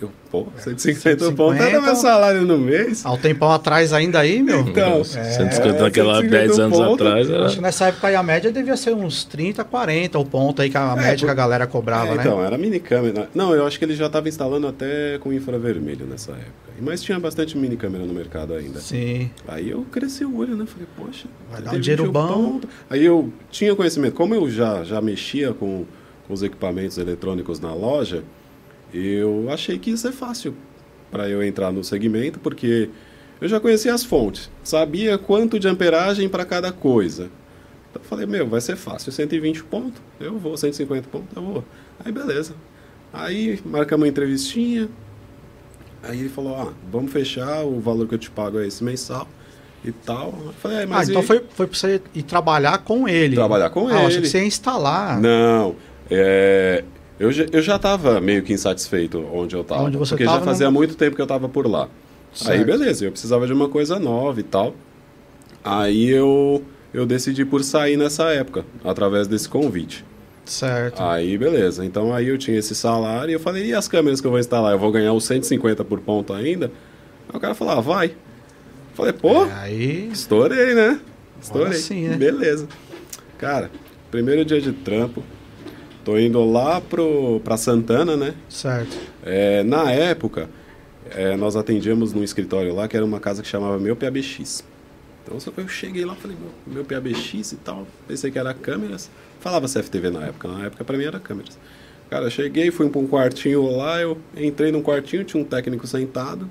Eu, 0.00 0.10
pô, 0.30 0.46
150 0.56 1.28
o 1.28 1.32
ponto 1.34 1.54
era 1.54 1.64
150. 1.72 1.86
meu 1.86 1.96
salário 1.96 2.42
no 2.42 2.56
mês. 2.58 3.04
Há 3.04 3.12
um 3.12 3.18
tempão 3.18 3.50
atrás 3.52 3.92
ainda 3.92 4.18
aí, 4.20 4.42
meu. 4.42 4.60
Então, 4.60 5.04
150 5.04 5.82
naquela 5.82 6.14
150 6.20 6.28
10 6.30 6.58
anos 6.58 6.78
ponto. 6.78 6.94
atrás 7.04 7.28
era. 7.30 7.44
Acho 7.46 7.56
que 7.56 7.62
nessa 7.62 7.86
época 7.88 8.06
aí 8.08 8.14
a 8.14 8.22
média 8.22 8.50
devia 8.50 8.76
ser 8.76 8.94
uns 8.94 9.24
30, 9.24 9.62
40 9.64 10.18
o 10.18 10.24
ponto 10.24 10.62
aí 10.62 10.70
que 10.70 10.76
a 10.78 10.92
É, 10.92 10.96
média 10.96 11.16
que 11.16 11.24
por- 11.24 11.30
a 11.30 11.34
galera 11.34 11.66
cobrava, 11.66 12.12
É, 12.12 12.14
né? 12.16 12.22
então, 12.22 12.42
era 12.42 12.56
mini 12.56 12.80
câmera. 12.80 13.28
Não, 13.34 13.54
eu 13.54 13.66
acho 13.66 13.78
que 13.78 13.84
ele 13.84 13.94
já 13.94 14.06
estava 14.06 14.28
instalando 14.28 14.66
até 14.66 15.18
com 15.18 15.32
infravermelho 15.32 16.06
nessa 16.06 16.32
época. 16.32 16.70
Mas 16.80 17.02
tinha 17.02 17.20
bastante 17.20 17.58
mini 17.58 17.76
câmera 17.76 18.06
no 18.06 18.14
mercado 18.14 18.54
ainda. 18.54 18.80
Sim. 18.80 19.30
Aí 19.46 19.68
eu 19.68 19.82
cresci 19.92 20.24
o 20.24 20.34
olho, 20.38 20.56
né? 20.56 20.64
Falei, 20.66 20.86
poxa, 20.96 21.26
Vai 21.52 21.60
dar 21.60 21.74
um 21.74 21.78
dinheiro 21.80 22.04
21 22.04 22.12
bom. 22.12 22.28
ponto. 22.52 22.68
Aí 22.88 23.04
eu 23.04 23.30
tinha 23.50 23.76
conhecimento, 23.76 24.14
como 24.14 24.34
eu 24.34 24.48
já, 24.48 24.82
já 24.82 24.98
mexia 24.98 25.52
com, 25.52 25.84
com 26.26 26.32
os 26.32 26.42
equipamentos 26.42 26.96
eletrônicos 26.96 27.60
na 27.60 27.74
loja, 27.74 28.22
eu 28.92 29.48
achei 29.50 29.78
que 29.78 29.90
ia 29.90 29.96
ser 29.96 30.12
fácil 30.12 30.54
para 31.10 31.28
eu 31.28 31.42
entrar 31.42 31.72
no 31.72 31.82
segmento, 31.82 32.38
porque 32.38 32.88
eu 33.40 33.48
já 33.48 33.58
conhecia 33.58 33.92
as 33.94 34.04
fontes, 34.04 34.50
sabia 34.62 35.18
quanto 35.18 35.58
de 35.58 35.66
amperagem 35.68 36.28
para 36.28 36.44
cada 36.44 36.70
coisa. 36.72 37.30
Então 37.90 38.02
eu 38.02 38.08
falei, 38.08 38.26
meu, 38.26 38.46
vai 38.46 38.60
ser 38.60 38.76
fácil, 38.76 39.10
120 39.10 39.64
pontos, 39.64 40.00
eu 40.20 40.38
vou, 40.38 40.56
150 40.56 41.08
pontos, 41.08 41.28
eu 41.36 41.42
vou. 41.42 41.64
Aí 42.04 42.12
beleza. 42.12 42.54
Aí 43.12 43.60
marcamos 43.64 44.04
uma 44.04 44.08
entrevistinha, 44.08 44.88
Aí 46.02 46.18
ele 46.20 46.28
falou, 46.30 46.56
ah, 46.56 46.72
vamos 46.90 47.12
fechar, 47.12 47.62
o 47.62 47.78
valor 47.78 48.08
que 48.08 48.14
eu 48.14 48.18
te 48.18 48.30
pago 48.30 48.58
é 48.58 48.66
esse 48.66 48.82
mensal 48.82 49.28
e 49.84 49.92
tal. 49.92 50.32
Eu 50.46 50.52
falei, 50.54 50.78
ah, 50.78 50.82
Ah, 50.84 50.86
mas 50.86 51.08
então 51.10 51.22
e- 51.22 51.26
foi, 51.26 51.44
foi 51.50 51.66
pra 51.66 51.76
você 51.78 52.00
ir 52.14 52.22
trabalhar 52.22 52.78
com 52.78 53.06
ele. 53.06 53.36
Trabalhar 53.36 53.68
com 53.68 53.86
ah, 53.88 53.92
eu 53.92 53.98
achei 54.06 54.12
ele. 54.16 54.20
que 54.22 54.28
você 54.28 54.38
ia 54.38 54.46
instalar. 54.46 55.20
Não, 55.20 55.76
é, 56.10 56.82
eu, 57.20 57.30
já- 57.30 57.46
eu 57.52 57.62
já 57.62 57.76
estava 57.76 58.20
meio 58.20 58.42
que 58.42 58.52
insatisfeito 58.52 59.24
onde 59.32 59.54
eu 59.54 59.60
estava. 59.60 59.82
Onde 59.84 59.96
você 59.96 60.10
porque 60.14 60.24
tava, 60.24 60.38
já 60.40 60.44
fazia 60.44 60.66
não- 60.66 60.72
muito 60.72 60.96
tempo 60.96 61.14
que 61.14 61.22
eu 61.22 61.24
estava 61.26 61.48
por 61.48 61.68
lá. 61.70 61.84
Aí 61.84 61.88
Certo. 62.32 62.64
beleza, 62.66 63.04
eu 63.04 63.10
precisava 63.12 63.46
de 63.46 63.52
uma 63.52 63.68
coisa 63.68 63.98
nova 63.98 64.40
e 64.40 64.42
tal. 64.42 64.74
Aí 65.62 66.08
eu, 66.08 66.64
eu 66.94 67.04
decidi 67.06 67.44
por 67.44 67.62
sair 67.62 67.96
nessa 67.96 68.24
época, 68.32 68.64
através 68.84 69.26
desse 69.28 69.48
convite. 69.48 70.04
Certo. 70.44 71.00
Aí, 71.02 71.36
beleza. 71.38 71.84
Então, 71.84 72.12
aí 72.12 72.26
eu 72.28 72.36
tinha 72.38 72.58
esse 72.58 72.74
salário 72.74 73.30
e 73.30 73.34
eu 73.34 73.40
falei, 73.40 73.66
e 73.66 73.74
as 73.74 73.86
câmeras 73.86 74.20
que 74.20 74.26
eu 74.26 74.30
vou 74.32 74.40
instalar? 74.40 74.72
Eu 74.72 74.78
vou 74.78 74.90
ganhar 74.90 75.12
os 75.12 75.24
150 75.24 75.84
por 75.84 76.00
ponto 76.00 76.32
ainda? 76.32 76.72
Aí 77.28 77.36
o 77.36 77.40
cara 77.40 77.54
falou, 77.54 77.74
ah, 77.74 77.80
vai. 77.80 78.06
Eu 78.06 78.94
falei, 78.94 79.12
pô, 79.12 79.44
É, 79.44 79.52
aí. 79.52 80.08
estourei, 80.12 80.74
né? 80.74 80.98
Estourei. 81.40 81.74
Sim, 81.74 82.08
né? 82.08 82.16
Beleza. 82.16 82.66
Cara, 83.38 83.70
primeiro 84.10 84.44
dia 84.44 84.60
de 84.60 84.72
trampo, 84.72 85.22
tô 86.04 86.18
indo 86.18 86.44
lá 86.50 86.80
pro, 86.80 87.40
pra 87.40 87.56
Santana, 87.56 88.16
né? 88.16 88.34
Certo. 88.48 88.96
É, 89.22 89.62
na 89.62 89.90
época, 89.92 90.48
é, 91.10 91.36
nós 91.36 91.56
atendíamos 91.56 92.12
num 92.12 92.22
escritório 92.22 92.74
lá 92.74 92.88
que 92.88 92.96
era 92.96 93.04
uma 93.04 93.20
casa 93.20 93.42
que 93.42 93.48
chamava 93.48 93.78
Meu 93.78 93.96
PABX. 93.96 94.64
Então 95.24 95.38
só 95.38 95.50
que 95.50 95.60
eu 95.60 95.68
cheguei 95.68 96.04
lá 96.04 96.14
falei, 96.14 96.36
meu, 96.36 96.74
meu 96.74 96.84
PABX 96.84 97.52
e 97.52 97.56
tal, 97.56 97.86
pensei 98.08 98.30
que 98.30 98.38
era 98.38 98.52
câmeras. 98.54 99.10
Falava 99.38 99.66
CFTV 99.66 100.10
na 100.10 100.26
época, 100.26 100.48
na 100.48 100.66
época 100.66 100.84
pra 100.84 100.96
mim 100.96 101.04
era 101.04 101.20
câmeras. 101.20 101.58
Cara, 102.08 102.28
cheguei, 102.28 102.70
fui 102.70 102.88
pra 102.88 103.00
um 103.00 103.06
quartinho 103.06 103.70
lá, 103.76 104.00
eu 104.00 104.18
entrei 104.36 104.72
num 104.72 104.82
quartinho, 104.82 105.22
tinha 105.22 105.40
um 105.40 105.46
técnico 105.46 105.86
sentado. 105.86 106.50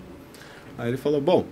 Aí 0.77 0.89
ele 0.89 0.98
falou, 0.98 1.20
bom, 1.20 1.46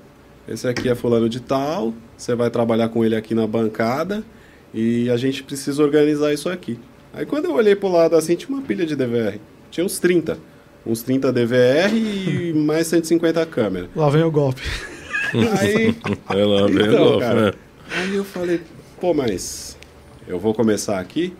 esse 0.47 0.65
aqui 0.65 0.87
é 0.87 0.95
fulano 0.95 1.27
de 1.27 1.41
tal, 1.41 1.93
você 2.15 2.33
vai 2.33 2.49
trabalhar 2.49 2.87
com 2.87 3.03
ele 3.03 3.15
aqui 3.15 3.35
na 3.35 3.45
bancada 3.45 4.23
e 4.73 5.09
a 5.09 5.17
gente 5.17 5.43
precisa 5.43 5.83
organizar 5.83 6.31
isso 6.33 6.47
aqui. 6.47 6.79
Aí 7.17 7.25
quando 7.25 7.45
eu 7.45 7.53
olhei 7.55 7.75
pro 7.75 7.87
lado 7.89 8.15
assim, 8.15 8.35
tinha 8.35 8.55
uma 8.55 8.61
pilha 8.61 8.85
de 8.85 8.95
DVR. 8.95 9.39
Tinha 9.71 9.83
uns 9.83 9.97
30. 9.97 10.37
Uns 10.85 11.01
30 11.01 11.33
DVR 11.33 11.91
e 11.95 12.53
mais 12.53 12.85
150 12.87 13.43
câmeras. 13.47 13.89
Lá 13.95 14.07
vem 14.07 14.21
o 14.23 14.29
golpe. 14.29 14.61
Aí, 15.59 15.95
Vai 16.27 16.45
lá, 16.45 16.67
vem 16.67 16.85
Então, 16.87 17.03
louco, 17.03 17.19
cara. 17.19 17.41
né? 17.47 17.53
aí 17.89 18.15
eu 18.15 18.23
falei, 18.23 18.61
pô, 19.01 19.13
mas 19.15 19.75
eu 20.27 20.39
vou 20.39 20.53
começar 20.53 20.99
aqui. 20.99 21.33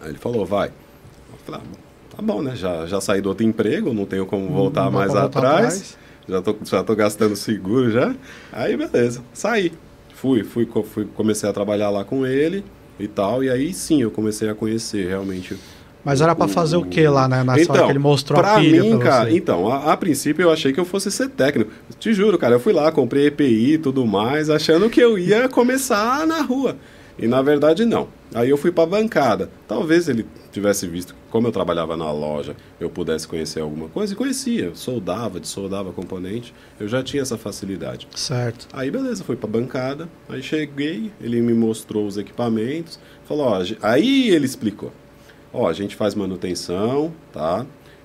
Aí 0.00 0.10
ele 0.10 0.18
falou, 0.18 0.44
vai. 0.44 0.68
Eu 0.68 1.38
falei, 1.46 1.60
ah, 1.64 2.14
tá 2.16 2.22
bom, 2.22 2.42
né? 2.42 2.54
Já, 2.54 2.84
já 2.86 3.00
saí 3.00 3.20
do 3.22 3.30
outro 3.30 3.44
emprego, 3.46 3.94
não 3.94 4.04
tenho 4.04 4.26
como 4.26 4.48
voltar 4.50 4.84
Não 4.84 4.92
mais 4.92 5.10
pra 5.10 5.22
voltar 5.22 5.38
atrás. 5.38 5.64
atrás. 5.64 5.98
Já 6.28 6.42
tô, 6.42 6.56
já 6.64 6.84
tô 6.84 6.94
gastando 6.94 7.34
seguro 7.34 7.90
já. 7.90 8.14
Aí, 8.52 8.76
beleza. 8.76 9.22
Saí. 9.32 9.72
Fui, 10.14 10.44
fui, 10.44 10.68
fui, 10.84 11.08
comecei 11.14 11.48
a 11.48 11.52
trabalhar 11.52 11.88
lá 11.90 12.04
com 12.04 12.24
ele 12.26 12.62
e 13.04 13.08
tal. 13.08 13.42
E 13.42 13.50
aí 13.50 13.72
sim 13.72 14.02
eu 14.02 14.10
comecei 14.10 14.48
a 14.48 14.54
conhecer 14.54 15.08
realmente 15.08 15.56
Mas 16.04 16.20
era 16.20 16.34
pra 16.34 16.48
fazer 16.48 16.76
o 16.76 16.84
que 16.84 17.06
lá, 17.06 17.28
né? 17.28 17.42
Na 17.42 17.52
hora 17.52 17.64
que 17.64 17.90
ele 17.90 17.98
mostrou 17.98 18.38
pra 18.40 18.56
a 18.56 18.60
pilha 18.60 18.82
mim, 18.82 18.98
pra 18.98 19.10
cara, 19.10 19.30
você? 19.30 19.36
então, 19.36 19.70
a, 19.70 19.92
a 19.92 19.96
princípio 19.96 20.42
eu 20.42 20.50
achei 20.50 20.72
que 20.72 20.80
eu 20.80 20.84
fosse 20.84 21.10
ser 21.10 21.28
técnico. 21.30 21.70
Te 21.98 22.12
juro, 22.12 22.38
cara, 22.38 22.54
eu 22.56 22.60
fui 22.60 22.72
lá, 22.72 22.90
comprei 22.90 23.26
EPI 23.26 23.74
e 23.74 23.78
tudo 23.78 24.06
mais, 24.06 24.50
achando 24.50 24.90
que 24.90 25.00
eu 25.00 25.18
ia 25.18 25.48
começar 25.48 26.26
na 26.26 26.42
rua. 26.42 26.76
E 27.18 27.26
na 27.26 27.42
verdade 27.42 27.84
não. 27.84 28.08
Aí 28.34 28.48
eu 28.48 28.56
fui 28.56 28.72
pra 28.72 28.86
bancada. 28.86 29.50
Talvez 29.68 30.08
ele 30.08 30.26
tivesse 30.50 30.86
visto 30.86 31.14
como 31.32 31.48
eu 31.48 31.52
trabalhava 31.52 31.96
na 31.96 32.12
loja, 32.12 32.54
eu 32.78 32.90
pudesse 32.90 33.26
conhecer 33.26 33.60
alguma 33.60 33.88
coisa 33.88 34.12
e 34.12 34.16
conhecia. 34.16 34.74
Soldava, 34.74 35.40
dessoldava 35.40 35.90
componente, 35.90 36.52
eu 36.78 36.86
já 36.86 37.02
tinha 37.02 37.22
essa 37.22 37.38
facilidade. 37.38 38.06
Certo. 38.14 38.68
Aí 38.70 38.90
beleza, 38.90 39.24
fui 39.24 39.34
pra 39.34 39.48
bancada, 39.48 40.10
aí 40.28 40.42
cheguei, 40.42 41.10
ele 41.18 41.40
me 41.40 41.54
mostrou 41.54 42.06
os 42.06 42.18
equipamentos, 42.18 43.00
falou, 43.24 43.46
ó, 43.46 43.62
a 43.62 43.92
aí 43.92 44.28
ele 44.28 44.44
explicou. 44.44 44.92
Ó, 45.54 45.66
a 45.66 45.72
gente 45.72 45.96
faz 45.96 46.14
manutenção, 46.14 47.14
tá? 47.32 47.64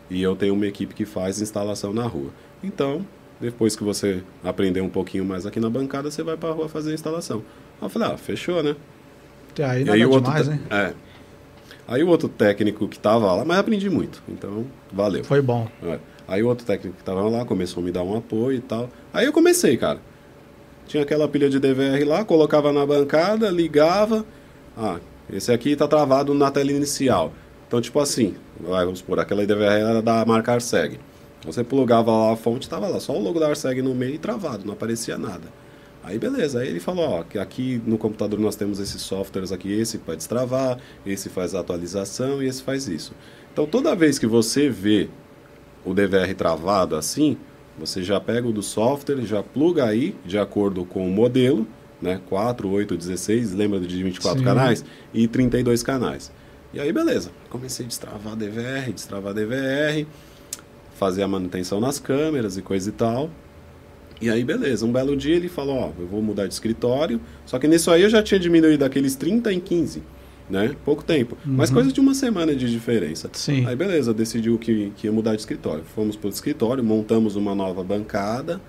E 0.09 0.21
eu 0.21 0.33
tenho 0.33 0.53
uma 0.53 0.65
equipe 0.65 0.95
que 0.95 1.03
faz 1.03 1.41
instalação 1.41 1.91
na 1.91 2.07
rua. 2.07 2.31
Então, 2.63 3.05
depois 3.41 3.75
que 3.75 3.83
você 3.83 4.23
aprender 4.41 4.79
um 4.79 4.89
pouquinho 4.89 5.25
mais 5.25 5.45
aqui 5.45 5.59
na 5.59 5.69
bancada, 5.69 6.09
você 6.09 6.23
vai 6.23 6.37
pra 6.37 6.51
rua 6.51 6.69
fazer 6.69 6.91
a 6.91 6.93
instalação. 6.93 7.43
Aí 7.81 7.87
eu 7.87 7.89
falei, 7.89 8.07
ah, 8.07 8.17
fechou, 8.17 8.63
né? 8.63 8.73
Até 9.51 9.65
aí 9.65 9.83
nada 9.83 9.97
aí 9.97 10.05
o 10.05 10.11
outro 10.11 10.31
demais, 10.31 10.47
né? 10.47 10.59
É. 10.69 11.06
Aí 11.87 12.03
o 12.03 12.07
outro 12.07 12.27
técnico 12.27 12.87
que 12.87 12.99
tava 12.99 13.33
lá, 13.33 13.45
mas 13.45 13.59
aprendi 13.59 13.89
muito, 13.89 14.21
então 14.27 14.65
valeu. 14.91 15.23
Foi 15.23 15.41
bom. 15.41 15.67
É. 15.83 15.99
Aí 16.27 16.43
o 16.43 16.47
outro 16.47 16.65
técnico 16.65 16.97
que 16.97 17.03
tava 17.03 17.21
lá 17.29 17.45
começou 17.45 17.81
a 17.81 17.85
me 17.85 17.91
dar 17.91 18.03
um 18.03 18.17
apoio 18.17 18.57
e 18.57 18.61
tal. 18.61 18.89
Aí 19.13 19.25
eu 19.25 19.31
comecei, 19.31 19.77
cara. 19.77 19.99
Tinha 20.85 21.03
aquela 21.03 21.27
pilha 21.27 21.49
de 21.49 21.59
DVR 21.59 22.05
lá, 22.05 22.25
colocava 22.25 22.73
na 22.73 22.85
bancada, 22.85 23.49
ligava. 23.49 24.25
Ah, 24.75 24.99
esse 25.31 25.51
aqui 25.51 25.75
tá 25.75 25.87
travado 25.87 26.33
na 26.33 26.51
tela 26.51 26.71
inicial. 26.71 27.31
Então, 27.67 27.79
tipo 27.81 27.99
assim, 27.99 28.35
vamos 28.59 28.99
supor, 28.99 29.19
aquela 29.19 29.45
DVR 29.45 29.81
era 29.81 30.01
da 30.01 30.25
marca 30.25 30.53
Arseg. 30.53 30.99
Você 31.45 31.63
plugava 31.63 32.11
lá 32.11 32.33
a 32.33 32.35
fonte, 32.35 32.69
tava 32.69 32.87
lá, 32.87 32.99
só 32.99 33.13
o 33.13 33.21
logo 33.21 33.39
da 33.39 33.47
Arseg 33.47 33.81
no 33.81 33.93
meio 33.95 34.15
e 34.15 34.17
travado, 34.17 34.65
não 34.65 34.73
aparecia 34.73 35.17
nada. 35.17 35.47
Aí 36.07 36.17
beleza, 36.17 36.61
aí 36.61 36.69
ele 36.69 36.79
falou, 36.79 37.03
ó, 37.03 37.23
que 37.23 37.37
aqui 37.37 37.81
no 37.85 37.97
computador 37.97 38.39
nós 38.39 38.55
temos 38.55 38.79
esses 38.79 39.01
softwares 39.01 39.51
aqui, 39.51 39.69
esse 39.73 39.97
pode 39.97 40.19
destravar, 40.19 40.79
esse 41.05 41.27
faz 41.27 41.53
a 41.53 41.59
atualização 41.59 42.41
e 42.41 42.47
esse 42.47 42.63
faz 42.63 42.87
isso. 42.87 43.13
Então 43.51 43.65
toda 43.65 43.93
vez 43.93 44.17
que 44.17 44.25
você 44.25 44.69
vê 44.69 45.09
o 45.83 45.93
DVR 45.93 46.33
travado 46.33 46.95
assim, 46.95 47.35
você 47.77 48.01
já 48.01 48.21
pega 48.21 48.47
o 48.47 48.53
do 48.53 48.63
software, 48.63 49.25
já 49.25 49.43
pluga 49.43 49.83
aí 49.83 50.15
de 50.25 50.37
acordo 50.37 50.85
com 50.85 51.05
o 51.05 51.11
modelo, 51.11 51.67
né? 52.01 52.21
4, 52.29 52.69
8, 52.69 52.95
16, 52.95 53.53
lembra 53.53 53.77
de 53.81 54.01
24 54.01 54.39
Sim. 54.39 54.45
canais 54.45 54.85
e 55.13 55.27
32 55.27 55.83
canais. 55.83 56.31
E 56.73 56.79
aí 56.79 56.93
beleza, 56.93 57.31
comecei 57.49 57.85
a 57.85 57.89
destravar 57.89 58.37
DVR, 58.37 58.93
destravar 58.93 59.33
DVR, 59.33 60.07
fazer 60.95 61.23
a 61.23 61.27
manutenção 61.27 61.81
nas 61.81 61.99
câmeras 61.99 62.55
e 62.55 62.61
coisa 62.61 62.87
e 62.87 62.93
tal. 62.93 63.29
E 64.19 64.29
aí, 64.29 64.43
beleza, 64.43 64.85
um 64.85 64.91
belo 64.91 65.15
dia 65.15 65.35
ele 65.35 65.47
falou, 65.47 65.75
ó, 65.77 65.91
eu 65.99 66.07
vou 66.07 66.21
mudar 66.21 66.47
de 66.47 66.53
escritório. 66.53 67.21
Só 67.45 67.59
que 67.59 67.67
nisso 67.67 67.91
aí 67.91 68.01
eu 68.01 68.09
já 68.09 68.21
tinha 68.23 68.39
diminuído 68.39 68.79
daqueles 68.79 69.15
30 69.15 69.53
em 69.53 69.59
15, 69.59 70.01
né? 70.49 70.75
Pouco 70.83 71.03
tempo. 71.03 71.37
Mas 71.45 71.69
coisa 71.69 71.91
de 71.91 71.99
uma 71.99 72.13
semana 72.15 72.55
de 72.55 72.69
diferença. 72.71 73.29
Sim. 73.33 73.65
Aí, 73.67 73.75
beleza, 73.75 74.13
decidiu 74.13 74.57
que, 74.57 74.91
que 74.97 75.05
ia 75.07 75.11
mudar 75.13 75.35
de 75.35 75.41
escritório. 75.41 75.83
Fomos 75.95 76.15
pro 76.15 76.29
escritório, 76.29 76.83
montamos 76.83 77.35
uma 77.35 77.53
nova 77.53 77.83
bancada. 77.83 78.59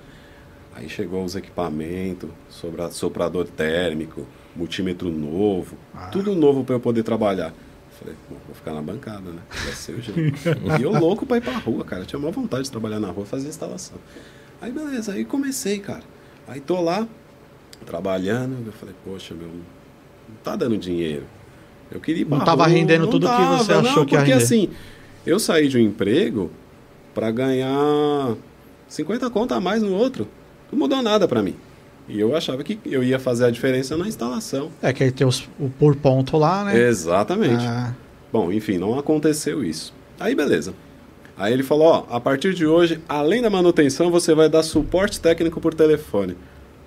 Aí 0.75 0.89
chegou 0.89 1.25
os 1.25 1.35
equipamentos, 1.35 2.29
sobra- 2.49 2.91
soprador 2.91 3.47
térmico, 3.49 4.27
multímetro 4.55 5.11
novo, 5.11 5.77
tudo 6.13 6.35
novo 6.35 6.63
para 6.63 6.77
eu 6.77 6.81
poder 6.81 7.03
trabalhar. 7.03 7.53
Falei, 7.99 8.15
"Bom, 8.31 8.37
vou 8.47 8.55
ficar 8.55 8.75
na 8.75 8.83
bancada, 8.83 9.31
né? 9.31 9.41
Vai 9.51 9.73
ser 9.73 9.93
o 9.93 10.01
jeito. 10.01 10.39
e 10.79 10.83
eu 10.83 10.93
louco 10.93 11.27
pra 11.27 11.39
ir 11.39 11.41
pra 11.41 11.57
rua, 11.59 11.83
cara. 11.85 12.03
Eu 12.03 12.07
tinha 12.07 12.19
maior 12.21 12.33
vontade 12.33 12.65
de 12.65 12.71
trabalhar 12.71 13.01
na 13.01 13.09
rua 13.11 13.27
fazer 13.27 13.49
instalação. 13.49 13.97
Aí 14.61 14.73
beleza, 14.73 15.13
aí 15.13 15.25
comecei, 15.25 15.79
cara. 15.79 16.03
Aí 16.47 16.61
tô 16.61 16.81
lá, 16.81 17.07
trabalhando, 17.87 18.57
eu 18.67 18.73
falei, 18.73 18.95
poxa, 19.05 19.35
meu, 19.35 19.47
não 19.49 20.37
tá 20.43 20.57
dando 20.57 20.77
dinheiro. 20.77 21.25
Eu 21.91 22.01
queria 22.01 22.23
ir 22.23 22.29
Não 22.29 22.41
tava 22.41 22.65
rua, 22.65 22.73
rendendo 22.73 23.05
não 23.05 23.11
tudo 23.11 23.27
que 23.27 23.33
tava, 23.33 23.59
você 23.59 23.73
achou 23.73 24.05
que 24.05 24.15
ia 24.15 24.19
porque 24.21 24.33
render. 24.33 24.45
assim, 24.45 24.71
eu 25.27 25.39
saí 25.39 25.69
de 25.69 25.79
um 25.79 25.81
emprego 25.81 26.51
pra 27.15 27.31
ganhar 27.31 28.35
50 28.89 29.31
conto 29.31 29.55
a 29.55 29.61
mais 29.61 29.83
no 29.83 29.95
outro. 29.95 30.29
Não 30.71 30.79
mudou 30.79 31.01
nada 31.03 31.27
pra 31.27 31.43
mim. 31.43 31.55
E 32.09 32.19
eu 32.19 32.35
achava 32.37 32.63
que 32.65 32.79
eu 32.87 33.03
ia 33.03 33.19
fazer 33.19 33.45
a 33.45 33.51
diferença 33.51 33.97
na 33.97 34.09
instalação. 34.09 34.71
É 34.83 34.93
que 34.93 35.05
aí 35.05 35.11
tem 35.13 35.27
os, 35.27 35.49
o 35.59 35.69
por 35.69 35.95
ponto 35.97 36.37
lá, 36.39 36.65
né? 36.65 36.79
Exatamente. 36.79 37.65
Ah, 37.67 37.93
Bom, 38.33 38.51
enfim, 38.53 38.79
não 38.79 38.99
aconteceu 38.99 39.63
isso. 39.65 39.95
Aí 40.19 40.35
beleza. 40.35 40.75
Aí 41.39 41.53
ele 41.53 41.63
falou, 41.63 41.87
ó, 41.87 42.07
a 42.15 42.19
partir 42.19 42.53
de 42.53 42.67
hoje, 42.67 43.01
além 43.09 43.41
da 43.41 43.49
manutenção, 43.49 44.11
você 44.11 44.35
vai 44.35 44.49
dar 44.49 44.65
suporte 44.65 45.21
técnico 45.21 45.61
por 45.61 45.73
telefone. 45.73 46.37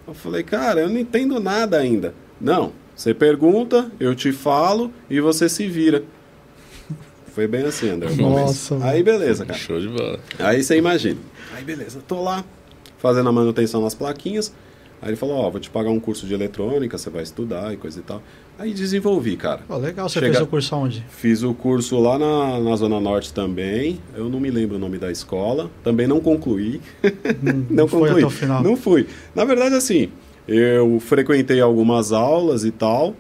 Eu 0.06 0.14
falei, 0.14 0.44
cara, 0.44 0.82
eu 0.82 0.90
não 0.90 1.00
entendo 1.00 1.40
nada 1.40 1.78
ainda. 1.78 2.14
Não, 2.40 2.74
você 2.94 3.14
pergunta, 3.14 3.90
eu 3.98 4.14
te 4.14 4.34
falo 4.34 4.92
e 5.10 5.22
você 5.22 5.48
se 5.48 5.68
vira. 5.68 6.04
Foi 7.34 7.48
bem 7.48 7.64
assim, 7.64 7.90
André. 7.90 8.14
Nossa, 8.16 8.78
Aí 8.84 9.02
beleza, 9.02 9.46
cara. 9.46 9.58
Show 9.58 9.80
de 9.80 9.88
bola. 9.88 10.20
Aí 10.38 10.62
você 10.62 10.78
imagina. 10.78 11.20
Aí 11.56 11.64
beleza, 11.64 12.02
tô 12.06 12.22
lá 12.22 12.44
fazendo 12.98 13.30
a 13.30 13.32
manutenção 13.32 13.82
nas 13.82 13.96
plaquinhas. 13.96 14.54
Aí 15.02 15.10
ele 15.10 15.16
falou, 15.16 15.36
ó, 15.38 15.50
vou 15.50 15.60
te 15.60 15.70
pagar 15.70 15.90
um 15.90 16.00
curso 16.00 16.28
de 16.28 16.34
eletrônica, 16.34 16.96
você 16.98 17.10
vai 17.10 17.24
estudar 17.24 17.74
e 17.74 17.78
coisa 17.78 18.00
e 18.00 18.04
tal. 18.04 18.22
Aí 18.60 18.72
desenvolvi, 18.74 19.36
cara. 19.36 19.62
pô, 19.68 19.76
legal, 19.78 20.08
você 20.08 20.20
Chega- 20.20 20.34
fez 20.34 20.42
o 20.44 20.48
curso 20.48 20.76
aonde? 20.76 21.04
Fiz 21.10 21.42
o 21.42 21.54
curso 21.56 21.98
lá 22.00 22.20
na, 22.20 22.60
na 22.60 22.76
Zona 22.76 23.00
Norte 23.00 23.34
também. 23.34 24.00
Eu 24.16 24.30
não 24.30 24.40
me 24.40 24.52
lembro 24.52 24.76
o 24.76 24.80
nome 24.80 25.00
da 25.00 25.10
escola. 25.12 25.72
Também 25.84 26.06
não 26.06 26.20
concluí. 26.20 26.80
não 27.70 27.88
foi 27.88 28.00
concluí. 28.02 28.20
até 28.24 28.26
o 28.28 28.30
final. 28.30 28.62
Não 28.62 28.78
fui. 28.78 29.08
Na 29.34 29.44
verdade, 29.44 29.74
assim, 29.74 30.10
eu 30.48 31.00
frequentei 31.00 31.60
algumas 31.60 32.12
aulas 32.12 32.64
e 32.64 32.70
tal. 32.70 33.16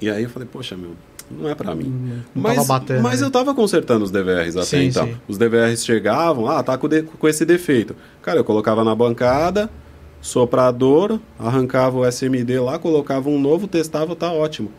E 0.00 0.10
aí 0.10 0.24
eu 0.24 0.30
falei, 0.30 0.48
poxa, 0.50 0.76
meu, 0.76 0.90
não 1.30 1.48
é 1.48 1.54
pra 1.54 1.74
mim. 1.76 2.24
Não 2.34 2.42
Mas, 2.42 2.56
tava 2.56 2.66
batendo, 2.66 3.02
mas 3.02 3.20
né? 3.20 3.26
eu 3.26 3.30
tava 3.30 3.54
consertando 3.54 4.04
os 4.04 4.10
DVRs 4.10 4.56
até 4.56 4.64
Sim, 4.66 4.84
então. 4.86 5.06
sim. 5.06 5.16
Os 5.28 5.38
DVRs 5.38 5.84
chegavam, 5.84 6.48
ah, 6.48 6.60
tá 6.62 6.76
com, 6.76 6.88
de- 6.88 7.02
com 7.02 7.28
esse 7.28 7.44
defeito. 7.44 7.94
Cara, 8.22 8.40
eu 8.40 8.44
colocava 8.44 8.82
na 8.82 8.94
bancada, 8.94 9.70
soprador, 10.20 11.20
arrancava 11.38 11.98
o 11.98 12.06
SMD 12.06 12.58
lá, 12.60 12.78
colocava 12.78 13.28
um 13.28 13.40
novo, 13.40 13.66
testava, 13.66 14.16
tá 14.16 14.32
ótimo. 14.32 14.70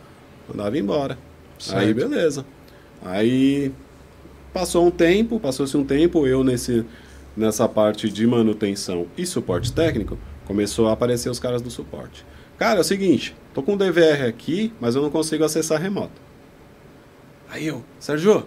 Mandava 0.48 0.77
embora. 0.77 1.17
Aí 1.74 1.93
Certo. 1.93 1.96
beleza. 1.96 2.46
Aí 3.03 3.72
passou 4.53 4.86
um 4.86 4.91
tempo, 4.91 5.39
passou-se 5.39 5.75
um 5.77 5.84
tempo, 5.84 6.27
eu 6.27 6.43
nesse, 6.43 6.86
nessa 7.36 7.67
parte 7.67 8.10
de 8.10 8.25
manutenção 8.27 9.08
e 9.17 9.25
suporte 9.25 9.72
técnico, 9.72 10.17
começou 10.46 10.88
a 10.88 10.93
aparecer 10.93 11.29
os 11.29 11.39
caras 11.39 11.62
do 11.62 11.69
suporte. 11.69 12.25
Cara, 12.58 12.79
é 12.79 12.81
o 12.81 12.84
seguinte, 12.84 13.36
tô 13.53 13.63
com 13.63 13.75
o 13.75 13.77
DVR 13.77 14.27
aqui, 14.27 14.74
mas 14.81 14.96
eu 14.96 15.01
não 15.01 15.10
consigo 15.10 15.43
acessar 15.43 15.79
remoto. 15.79 16.22
Aí 17.50 17.67
eu, 17.67 17.84
Sérgio, 18.00 18.46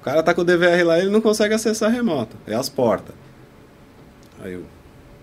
o 0.00 0.04
cara 0.04 0.22
tá 0.22 0.32
com 0.32 0.42
o 0.42 0.44
DVR 0.44 0.84
lá, 0.84 0.98
ele 0.98 1.10
não 1.10 1.20
consegue 1.20 1.52
acessar 1.52 1.90
remoto, 1.90 2.36
é 2.46 2.54
as 2.54 2.68
portas. 2.68 3.14
Aí 4.42 4.52
eu, 4.52 4.64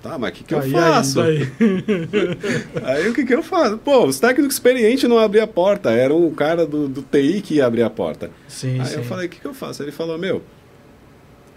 tá, 0.09 0.17
mas 0.17 0.29
o 0.29 0.33
que, 0.33 0.43
que 0.43 0.53
eu 0.53 0.59
Aí, 0.59 0.71
faço? 0.71 1.21
Aí, 1.21 1.39
Aí 2.83 3.09
o 3.09 3.13
que, 3.13 3.25
que 3.25 3.33
eu 3.35 3.43
faço? 3.43 3.77
Pô, 3.77 4.05
os 4.05 4.19
técnicos 4.19 4.55
experientes 4.55 5.09
não 5.09 5.17
abriam 5.19 5.43
a 5.43 5.47
porta, 5.47 5.91
era 5.91 6.13
um 6.13 6.31
cara 6.33 6.65
do, 6.65 6.87
do 6.87 7.01
TI 7.01 7.41
que 7.41 7.55
ia 7.55 7.65
abrir 7.65 7.83
a 7.83 7.89
porta. 7.89 8.31
Sim, 8.47 8.79
aí 8.79 8.85
sim. 8.85 8.95
eu 8.97 9.03
falei, 9.03 9.27
o 9.27 9.29
que, 9.29 9.39
que 9.39 9.45
eu 9.47 9.53
faço? 9.53 9.83
Ele 9.83 9.91
falou, 9.91 10.17
meu, 10.17 10.41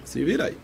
se 0.04 0.24
vira 0.24 0.44
aí. 0.46 0.56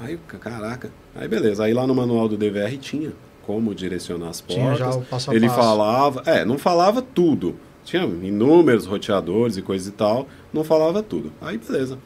Aí, 0.00 0.12
eu, 0.12 0.38
caraca. 0.38 0.90
Aí 1.14 1.26
beleza, 1.26 1.64
aí 1.64 1.72
lá 1.72 1.86
no 1.86 1.94
manual 1.94 2.28
do 2.28 2.36
DVR 2.36 2.76
tinha 2.78 3.12
como 3.46 3.74
direcionar 3.74 4.28
as 4.30 4.40
Tinha 4.40 4.60
portas. 4.70 4.78
já 4.80 4.90
o 4.90 5.02
passo 5.02 5.30
a 5.30 5.34
Ele 5.34 5.46
passo. 5.46 5.60
falava, 5.60 6.22
é, 6.26 6.44
não 6.44 6.58
falava 6.58 7.00
tudo. 7.00 7.56
Tinha 7.84 8.02
inúmeros 8.02 8.84
roteadores 8.84 9.56
e 9.56 9.62
coisa 9.62 9.88
e 9.88 9.92
tal, 9.92 10.26
não 10.52 10.64
falava 10.64 11.02
tudo. 11.02 11.32
Aí 11.40 11.56
beleza. 11.56 11.98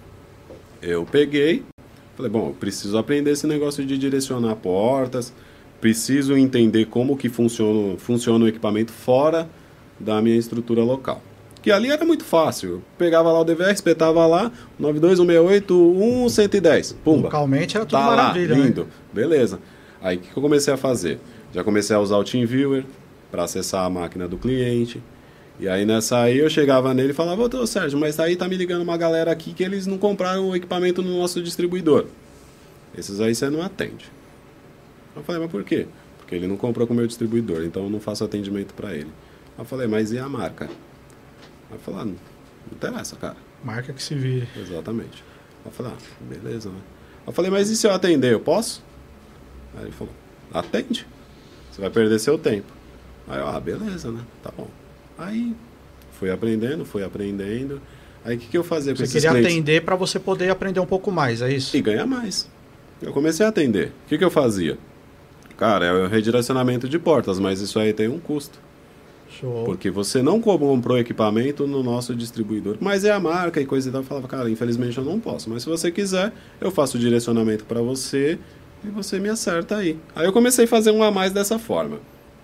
Eu 0.83 1.05
peguei, 1.05 1.65
falei, 2.21 2.31
bom, 2.31 2.53
preciso 2.53 2.97
aprender 2.99 3.31
esse 3.33 3.47
negócio 3.47 3.85
de 3.85 3.97
direcionar 3.97 4.57
portas, 4.57 5.33
preciso 5.81 6.37
entender 6.37 6.87
como 6.87 7.17
que 7.17 7.29
funciona, 7.29 7.97
funciona 7.99 8.45
o 8.45 8.49
equipamento 8.49 8.93
fora 8.93 9.49
da 9.99 10.21
minha 10.21 10.37
estrutura 10.37 10.83
local. 10.83 11.23
Que 11.63 11.71
ali 11.71 11.91
era 11.91 12.05
muito 12.05 12.25
fácil. 12.25 12.71
Eu 12.71 12.83
pegava 12.97 13.31
lá 13.31 13.41
o 13.41 13.45
DVR, 13.45 13.71
espetava 13.73 14.27
lá, 14.27 14.51
92168 14.79 16.29
110. 16.31 16.93
Pumba. 17.05 17.25
Localmente 17.25 17.77
era 17.77 17.85
tudo 17.85 17.99
Tá 17.99 18.09
lá, 18.09 18.17
maravilha, 18.17 18.57
né? 18.57 18.63
lindo. 18.65 18.87
Beleza. 19.13 19.59
Aí 20.01 20.17
o 20.17 20.21
que, 20.21 20.31
que 20.31 20.37
eu 20.37 20.43
comecei 20.43 20.73
a 20.73 20.77
fazer? 20.79 21.19
Já 21.53 21.63
comecei 21.63 21.95
a 21.95 22.01
usar 22.01 22.17
o 22.17 22.25
TeamViewer 22.25 22.85
para 23.31 23.45
acessar 23.45 23.85
a 23.85 23.91
máquina 23.91 24.27
do 24.27 24.39
cliente. 24.39 25.03
E 25.61 25.69
aí 25.69 25.85
nessa 25.85 26.23
aí 26.23 26.39
eu 26.39 26.49
chegava 26.49 26.95
nele 26.95 27.11
e 27.11 27.15
falava, 27.15 27.43
ô 27.43 27.67
Sérgio, 27.67 27.99
mas 27.99 28.19
aí 28.19 28.35
tá 28.35 28.49
me 28.49 28.57
ligando 28.57 28.81
uma 28.81 28.97
galera 28.97 29.31
aqui 29.31 29.53
que 29.53 29.63
eles 29.63 29.87
não 29.87 29.99
compraram 29.99 30.49
o 30.49 30.57
equipamento 30.57 31.03
no 31.03 31.19
nosso 31.19 31.43
distribuidor. 31.43 32.07
Esses 32.97 33.21
aí 33.21 33.35
você 33.35 33.51
não 33.51 33.61
atende. 33.61 34.11
Eu 35.15 35.23
falei, 35.23 35.43
mas 35.43 35.51
por 35.51 35.63
quê? 35.63 35.87
Porque 36.17 36.35
ele 36.35 36.47
não 36.47 36.57
comprou 36.57 36.87
com 36.87 36.95
o 36.95 36.97
meu 36.97 37.07
distribuidor, 37.07 37.63
então 37.63 37.85
eu 37.85 37.91
não 37.91 38.01
faço 38.01 38.25
atendimento 38.25 38.73
para 38.73 38.95
ele. 38.95 39.11
Eu 39.59 39.67
falei, 39.67 39.87
mas 39.87 40.13
e 40.13 40.19
a 40.19 40.27
marca? 40.27 40.65
Aí 40.65 41.77
eu 41.77 41.79
falei, 41.79 42.01
ah, 42.01 42.05
não, 42.07 42.13
não 42.13 42.73
interessa, 42.73 43.17
cara. 43.17 43.37
Marca 43.63 43.93
que 43.93 44.03
se 44.03 44.15
vire. 44.15 44.49
Exatamente. 44.57 45.23
Eu 45.63 45.71
falei, 45.71 45.93
ah, 45.93 46.25
beleza, 46.35 46.71
né? 46.71 46.81
Eu 47.27 47.35
falei, 47.35 47.51
mas 47.51 47.69
e 47.69 47.77
se 47.77 47.87
eu 47.87 47.93
atender, 47.93 48.33
eu 48.33 48.41
posso? 48.41 48.83
Aí 49.77 49.83
ele 49.83 49.93
falou, 49.93 50.15
atende. 50.55 51.07
Você 51.71 51.83
vai 51.83 51.91
perder 51.91 52.19
seu 52.19 52.39
tempo. 52.39 52.73
Aí 53.29 53.41
eu, 53.41 53.47
ah, 53.47 53.61
beleza, 53.61 54.11
né? 54.11 54.23
Tá 54.43 54.51
bom. 54.57 54.80
Aí 55.21 55.55
fui 56.13 56.31
aprendendo, 56.31 56.85
fui 56.85 57.05
aprendendo. 57.05 57.81
Aí 58.25 58.37
o 58.37 58.39
que, 58.39 58.49
que 58.49 58.59
eu 58.59 58.65
fazia 58.65 58.93
com 58.93 58.97
Você 58.99 59.05
esses 59.05 59.15
queria 59.15 59.31
clientes? 59.31 59.53
atender 59.53 59.83
para 59.83 59.97
você 59.97 60.19
poder 60.19 60.51
aprender 60.51 60.81
um 60.81 60.87
pouco 60.87 61.11
mais, 61.11 61.43
é 61.43 61.53
isso? 61.53 61.77
E 61.77 61.81
ganhar 61.81 62.07
mais. 62.07 62.49
Eu 63.01 63.13
comecei 63.13 63.45
a 63.45 63.49
atender. 63.49 63.89
O 64.07 64.09
que, 64.09 64.19
que 64.19 64.25
eu 64.25 64.31
fazia? 64.31 64.77
Cara, 65.57 65.87
é 65.87 65.93
o 65.93 66.09
redirecionamento 66.09 66.89
de 66.89 66.99
portas, 66.99 67.39
mas 67.39 67.61
isso 67.61 67.79
aí 67.79 67.93
tem 67.93 68.09
um 68.09 68.19
custo. 68.19 68.59
Show. 69.31 69.65
Porque 69.65 69.91
você 69.91 70.23
não 70.23 70.41
comprou 70.41 70.99
equipamento 70.99 71.67
no 71.67 71.83
nosso 71.83 72.15
distribuidor, 72.15 72.77
mas 72.81 73.05
é 73.05 73.13
a 73.13 73.21
marca 73.21 73.61
e 73.61 73.67
coisa 73.67 73.89
e 73.89 73.93
tal. 73.93 74.01
Eu 74.01 74.07
falava, 74.07 74.27
cara, 74.27 74.51
infelizmente 74.51 74.99
eu 74.99 75.05
não 75.05 75.21
posso. 75.21 75.49
Mas 75.49 75.63
se 75.63 75.69
você 75.69 75.91
quiser, 75.91 76.33
eu 76.61 76.71
faço 76.71 76.97
o 76.97 77.01
direcionamento 77.01 77.65
para 77.65 77.81
você 77.81 78.39
e 78.85 78.89
você 78.89 79.19
me 79.19 79.29
acerta 79.29 79.77
aí. 79.77 79.99
Aí 80.15 80.27
eu 80.27 80.33
comecei 80.33 80.65
a 80.65 80.69
fazer 80.69 80.91
um 80.91 81.03
a 81.03 81.11
mais 81.11 81.33
dessa 81.33 81.59
forma. 81.59 81.99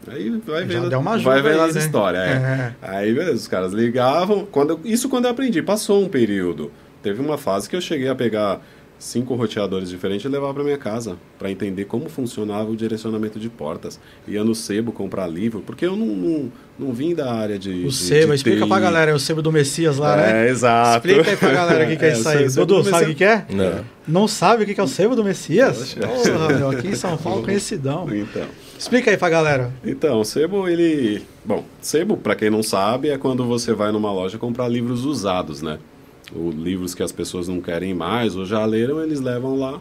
Aí 0.08 0.30
vai 0.46 0.60
Já 0.62 0.66
vendo, 0.80 0.88
deu 0.90 0.98
uma 1.00 1.12
ajuda 1.14 1.30
vai 1.30 1.42
vendo 1.42 1.60
aí, 1.62 1.68
as 1.68 1.74
né? 1.74 1.80
histórias. 1.80 2.22
é. 2.22 2.28
É. 2.30 2.74
Aí, 2.82 3.12
beleza, 3.12 3.34
os 3.36 3.48
caras 3.48 3.72
ligavam. 3.72 4.46
Quando 4.50 4.70
eu- 4.70 4.80
isso 4.84 5.08
quando 5.08 5.24
eu 5.26 5.30
aprendi, 5.32 5.62
passou 5.62 6.02
um 6.02 6.08
período. 6.08 6.70
Teve 7.02 7.20
uma 7.20 7.36
fase 7.38 7.68
que 7.68 7.74
eu 7.76 7.80
cheguei 7.80 8.08
a 8.08 8.14
pegar 8.14 8.60
cinco 8.98 9.34
roteadores 9.34 9.90
diferentes 9.90 10.24
e 10.24 10.28
levar 10.28 10.54
para 10.54 10.64
minha 10.64 10.78
casa 10.78 11.16
para 11.38 11.50
entender 11.50 11.84
como 11.84 12.08
funcionava 12.08 12.70
o 12.70 12.74
direcionamento 12.76 13.38
de 13.38 13.48
portas. 13.50 14.00
Ia 14.26 14.42
no 14.42 14.54
sebo 14.54 14.90
comprar 14.90 15.26
livro, 15.26 15.60
porque 15.66 15.84
eu 15.84 15.94
não, 15.96 16.06
não, 16.06 16.52
não 16.78 16.92
vim 16.94 17.14
da 17.14 17.30
área 17.32 17.58
de. 17.58 17.70
O 17.84 17.88
de- 17.88 17.92
sebo, 17.94 18.28
de 18.28 18.36
explica 18.36 18.62
TI. 18.62 18.68
pra 18.68 18.80
galera, 18.80 19.10
é 19.10 19.14
o 19.14 19.18
sebo 19.18 19.42
do 19.42 19.52
Messias 19.52 19.98
lá, 19.98 20.16
né? 20.16 20.46
É, 20.46 20.50
exato. 20.50 21.06
Explica 21.06 21.30
aí 21.30 21.36
pra 21.36 21.50
galera 21.52 21.84
o 21.84 21.88
que, 21.88 21.96
que 21.96 22.04
é, 22.06 22.12
isso 22.14 22.28
aí. 22.28 22.48
Dudu, 22.48 22.84
sabe 22.84 23.04
o 23.04 23.08
que, 23.08 23.14
que 23.16 23.24
é? 23.24 23.44
Não. 23.50 23.84
Não 24.08 24.28
sabe 24.28 24.62
o 24.62 24.66
que, 24.66 24.72
que 24.74 24.80
é 24.80 24.84
o 24.84 24.88
sebo 24.88 25.14
do 25.14 25.22
Messias? 25.24 25.94
Porra, 25.94 26.48
meu, 26.56 26.70
aqui 26.70 26.88
em 26.88 26.94
São 26.94 27.16
Paulo, 27.18 27.42
conhecidão. 27.44 28.06
Então. 28.14 28.46
Explica 28.78 29.10
aí 29.10 29.16
pra 29.16 29.28
galera. 29.28 29.72
Então, 29.84 30.20
o 30.20 30.24
sebo, 30.24 30.68
ele. 30.68 31.22
Bom, 31.44 31.64
sebo, 31.80 32.16
para 32.16 32.34
quem 32.34 32.50
não 32.50 32.62
sabe, 32.62 33.08
é 33.08 33.18
quando 33.18 33.44
você 33.44 33.72
vai 33.72 33.90
numa 33.92 34.12
loja 34.12 34.38
comprar 34.38 34.68
livros 34.68 35.04
usados, 35.04 35.62
né? 35.62 35.78
Ou 36.34 36.50
livros 36.50 36.94
que 36.94 37.02
as 37.02 37.12
pessoas 37.12 37.48
não 37.48 37.60
querem 37.60 37.94
mais, 37.94 38.34
ou 38.36 38.44
já 38.44 38.64
leram, 38.64 39.02
eles 39.02 39.20
levam 39.20 39.58
lá, 39.58 39.80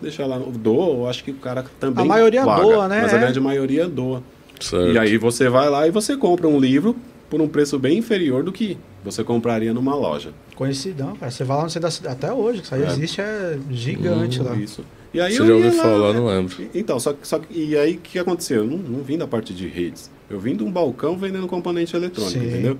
deixa 0.00 0.26
lá, 0.26 0.38
doa, 0.38 0.94
eu 0.94 1.08
acho 1.08 1.22
que 1.22 1.30
o 1.30 1.34
cara 1.34 1.64
também. 1.78 2.04
A 2.04 2.08
maioria 2.08 2.44
paga, 2.44 2.62
doa, 2.62 2.88
né? 2.88 3.02
Mas 3.02 3.14
a 3.14 3.18
grande 3.18 3.40
maioria 3.40 3.86
doa. 3.88 4.22
Certo. 4.58 4.92
E 4.92 4.98
aí 4.98 5.18
você 5.18 5.48
vai 5.48 5.68
lá 5.68 5.86
e 5.86 5.90
você 5.90 6.16
compra 6.16 6.48
um 6.48 6.58
livro 6.58 6.96
por 7.28 7.40
um 7.40 7.48
preço 7.48 7.78
bem 7.78 7.98
inferior 7.98 8.42
do 8.42 8.52
que 8.52 8.78
você 9.04 9.22
compraria 9.24 9.72
numa 9.74 9.94
loja. 9.94 10.30
Conhecidão, 10.54 11.16
cara. 11.16 11.30
Você 11.30 11.44
vai 11.44 11.56
lá 11.56 11.62
no 11.64 11.70
centro 11.70 11.88
da 11.88 11.90
cidade, 11.90 12.14
até 12.14 12.32
hoje, 12.32 12.60
que 12.60 12.66
isso 12.66 12.74
aí 12.74 12.82
É. 12.82 12.86
existe, 12.86 13.20
é 13.20 13.58
gigante 13.70 14.40
lá. 14.40 14.54
Isso. 14.54 14.84
E 15.14 15.20
aí 15.20 15.34
Você 15.34 15.42
eu 15.42 15.46
já 15.46 15.54
ouviu 15.54 15.76
lá, 15.76 15.82
falar, 15.82 16.12
né? 16.14 16.18
não 16.20 16.26
lembro. 16.26 16.56
Então, 16.74 16.98
só 16.98 17.12
que, 17.12 17.26
só 17.28 17.40
e 17.50 17.76
aí 17.76 17.94
o 17.96 17.98
que 18.00 18.18
aconteceu? 18.18 18.58
Eu 18.58 18.64
não, 18.70 18.78
não 18.78 19.02
vim 19.02 19.18
da 19.18 19.26
parte 19.26 19.52
de 19.52 19.66
redes. 19.68 20.10
Eu 20.30 20.40
vim 20.40 20.56
de 20.56 20.64
um 20.64 20.70
balcão 20.70 21.16
vendendo 21.18 21.46
componente 21.46 21.94
eletrônico, 21.94 22.38
Sim. 22.40 22.46
entendeu? 22.48 22.78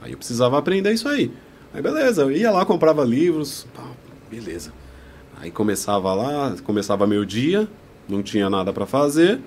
Aí 0.00 0.12
eu 0.12 0.18
precisava 0.18 0.58
aprender 0.58 0.92
isso 0.92 1.08
aí. 1.08 1.30
Aí 1.72 1.80
beleza, 1.80 2.22
eu 2.22 2.30
ia 2.32 2.50
lá, 2.50 2.66
comprava 2.66 3.02
livros, 3.04 3.66
pá, 3.74 3.84
beleza. 4.30 4.72
Aí 5.40 5.50
começava 5.50 6.12
lá, 6.12 6.54
começava 6.64 7.06
meu 7.06 7.24
dia, 7.24 7.66
não 8.08 8.22
tinha 8.22 8.50
nada 8.50 8.72
para 8.74 8.84
fazer. 8.84 9.40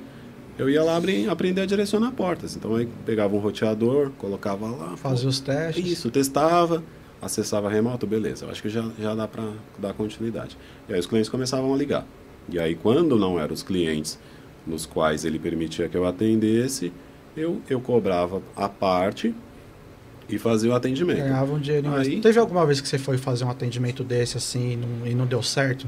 Eu 0.57 0.69
ia 0.69 0.83
lá 0.83 0.95
abrir- 0.95 1.29
aprender 1.29 1.61
a 1.61 1.65
direcionar 1.65 2.11
portas. 2.13 2.55
Então 2.55 2.75
aí 2.75 2.87
pegava 3.05 3.35
um 3.35 3.39
roteador, 3.39 4.09
colocava 4.17 4.67
lá. 4.67 4.95
Fazer 4.97 5.27
os 5.27 5.39
testes. 5.39 5.85
Isso, 5.85 6.09
testava, 6.09 6.83
acessava 7.21 7.69
remoto, 7.69 8.07
beleza. 8.07 8.45
Eu 8.45 8.49
acho 8.51 8.61
que 8.61 8.69
já, 8.69 8.83
já 8.99 9.13
dá 9.13 9.27
para 9.27 9.43
dar 9.77 9.93
continuidade. 9.93 10.57
E 10.89 10.93
aí 10.93 10.99
os 10.99 11.05
clientes 11.05 11.29
começavam 11.29 11.71
a 11.73 11.77
ligar. 11.77 12.05
E 12.49 12.59
aí 12.59 12.75
quando 12.75 13.17
não 13.17 13.39
eram 13.39 13.53
os 13.53 13.63
clientes 13.63 14.19
nos 14.65 14.85
quais 14.85 15.25
ele 15.25 15.37
permitia 15.39 15.87
que 15.89 15.95
eu 15.97 16.05
atendesse, 16.05 16.91
eu, 17.35 17.61
eu 17.69 17.79
cobrava 17.81 18.41
a 18.55 18.69
parte 18.69 19.33
e 20.29 20.37
fazia 20.37 20.71
o 20.71 20.73
atendimento. 20.75 21.17
Ganhava 21.19 21.53
um 21.53 21.59
dinheirinho. 21.59 21.91
mas 21.93 22.07
Aí- 22.07 22.21
Teve 22.21 22.39
alguma 22.39 22.65
vez 22.65 22.79
que 22.79 22.87
você 22.87 22.97
foi 22.97 23.17
fazer 23.17 23.43
um 23.43 23.49
atendimento 23.49 24.03
desse 24.03 24.37
assim 24.37 24.71
e 24.73 24.75
não, 24.77 25.07
e 25.07 25.13
não 25.15 25.25
deu 25.25 25.43
certo? 25.43 25.87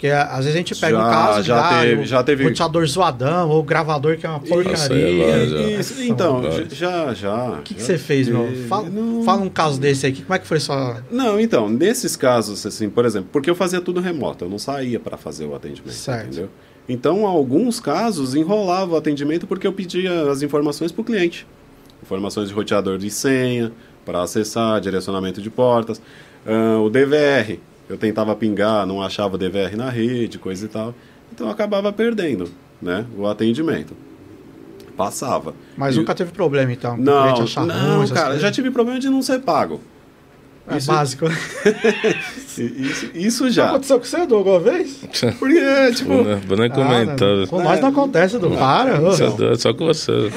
Porque 0.00 0.08
às 0.08 0.38
vezes 0.38 0.54
a 0.54 0.56
gente 0.56 0.74
pega 0.76 0.96
Já- 0.96 1.06
um 1.06 1.10
caso 1.10 1.42
já 1.42 1.68
teve- 1.80 2.04
já 2.06 2.22
teve- 2.22 2.44
roteador 2.44 2.86
zoadão 2.86 3.50
ou 3.50 3.62
gravador 3.62 4.16
que 4.16 4.24
é 4.24 4.30
uma 4.30 4.38
é 4.38 4.48
porcaria. 4.48 5.26
lá, 5.26 5.44
já. 5.46 5.60
Isso, 5.78 6.02
então, 6.02 6.40
já, 6.70 7.12
já. 7.12 7.50
O 7.50 7.62
que, 7.62 7.74
que 7.74 7.82
você 7.82 7.98
fez, 7.98 8.26
meu? 8.26 8.50
Fala, 8.66 8.88
não, 8.88 9.22
fala 9.22 9.42
um 9.42 9.50
caso 9.50 9.78
desse 9.78 10.06
aí. 10.06 10.12
que- 10.12 10.22
Como 10.22 10.34
é 10.34 10.38
que 10.38 10.46
foi 10.46 10.58
sua. 10.58 11.04
Não, 11.10 11.38
então, 11.38 11.68
nesses 11.68 12.16
casos, 12.16 12.64
assim, 12.64 12.88
por 12.88 13.04
exemplo, 13.04 13.28
porque 13.30 13.50
eu 13.50 13.54
fazia 13.54 13.78
tudo 13.82 14.00
remoto, 14.00 14.46
eu 14.46 14.48
não 14.48 14.58
saía 14.58 14.98
para 14.98 15.18
fazer 15.18 15.44
o 15.44 15.54
atendimento, 15.54 15.92
Certo. 15.92 16.28
entendeu? 16.28 16.48
Então, 16.88 17.26
alguns 17.26 17.78
casos 17.78 18.34
enrolava 18.34 18.94
o 18.94 18.96
atendimento 18.96 19.46
porque 19.46 19.66
eu 19.66 19.72
pedia 19.74 20.30
as 20.30 20.40
informações 20.40 20.90
para 20.90 21.02
o 21.02 21.04
cliente. 21.04 21.46
Informações 22.02 22.48
de 22.48 22.54
roteador 22.54 22.96
de 22.96 23.10
senha, 23.10 23.70
para 24.06 24.22
acessar, 24.22 24.80
direcionamento 24.80 25.42
de 25.42 25.50
portas. 25.50 26.00
Ah, 26.46 26.78
o 26.80 26.88
DVR, 26.88 27.60
eu 27.90 27.98
tentava 27.98 28.34
pingar, 28.36 28.86
não 28.86 29.02
achava 29.02 29.34
o 29.34 29.38
DVR 29.38 29.76
na 29.76 29.90
rede, 29.90 30.38
coisa 30.38 30.64
e 30.64 30.68
tal. 30.68 30.94
Então, 31.32 31.46
eu 31.48 31.52
acabava 31.52 31.92
perdendo, 31.92 32.50
né, 32.80 33.04
o 33.16 33.26
atendimento. 33.26 33.94
Passava. 34.96 35.54
Mas 35.76 35.94
E- 35.94 35.98
nunca 35.98 36.14
teve 36.14 36.30
problema, 36.32 36.72
então. 36.72 36.96
com 36.96 37.02
o 37.02 37.04
Não, 37.04 37.22
cliente 37.22 37.42
achar 37.42 37.60
ruim, 37.62 37.68
não, 37.72 38.02
essas 38.02 38.10
cara, 38.12 38.26
coisas? 38.26 38.42
já 38.42 38.50
tive 38.52 38.70
problema 38.70 38.98
de 39.00 39.08
não 39.08 39.22
ser 39.22 39.40
pago. 39.40 39.80
É 40.68 40.76
isso- 40.76 40.86
básico. 40.92 41.24
I- 42.58 42.82
Isso, 42.90 43.10
isso 43.14 43.50
Já 43.50 43.62
já. 43.64 43.68
aconteceu 43.70 43.98
com 43.98 44.04
você, 44.04 44.16
Edu, 44.20 44.34
alguma 44.36 44.60
vez? 44.60 45.00
Porque, 45.38 45.92
tipo, 45.94 46.10
Vou 46.10 46.24
nem- 46.24 46.36
vou 46.40 46.56
nem 46.58 46.66
Ah, 46.66 46.70
comentar. 46.70 47.46
com 47.48 47.62
nós 47.62 47.80
não 47.80 47.88
acontece, 47.88 48.36
Edu. 48.36 48.50
Para. 48.50 49.00
Só, 49.12 49.54
só 49.56 49.72
com 49.74 49.86
você. 49.86 50.12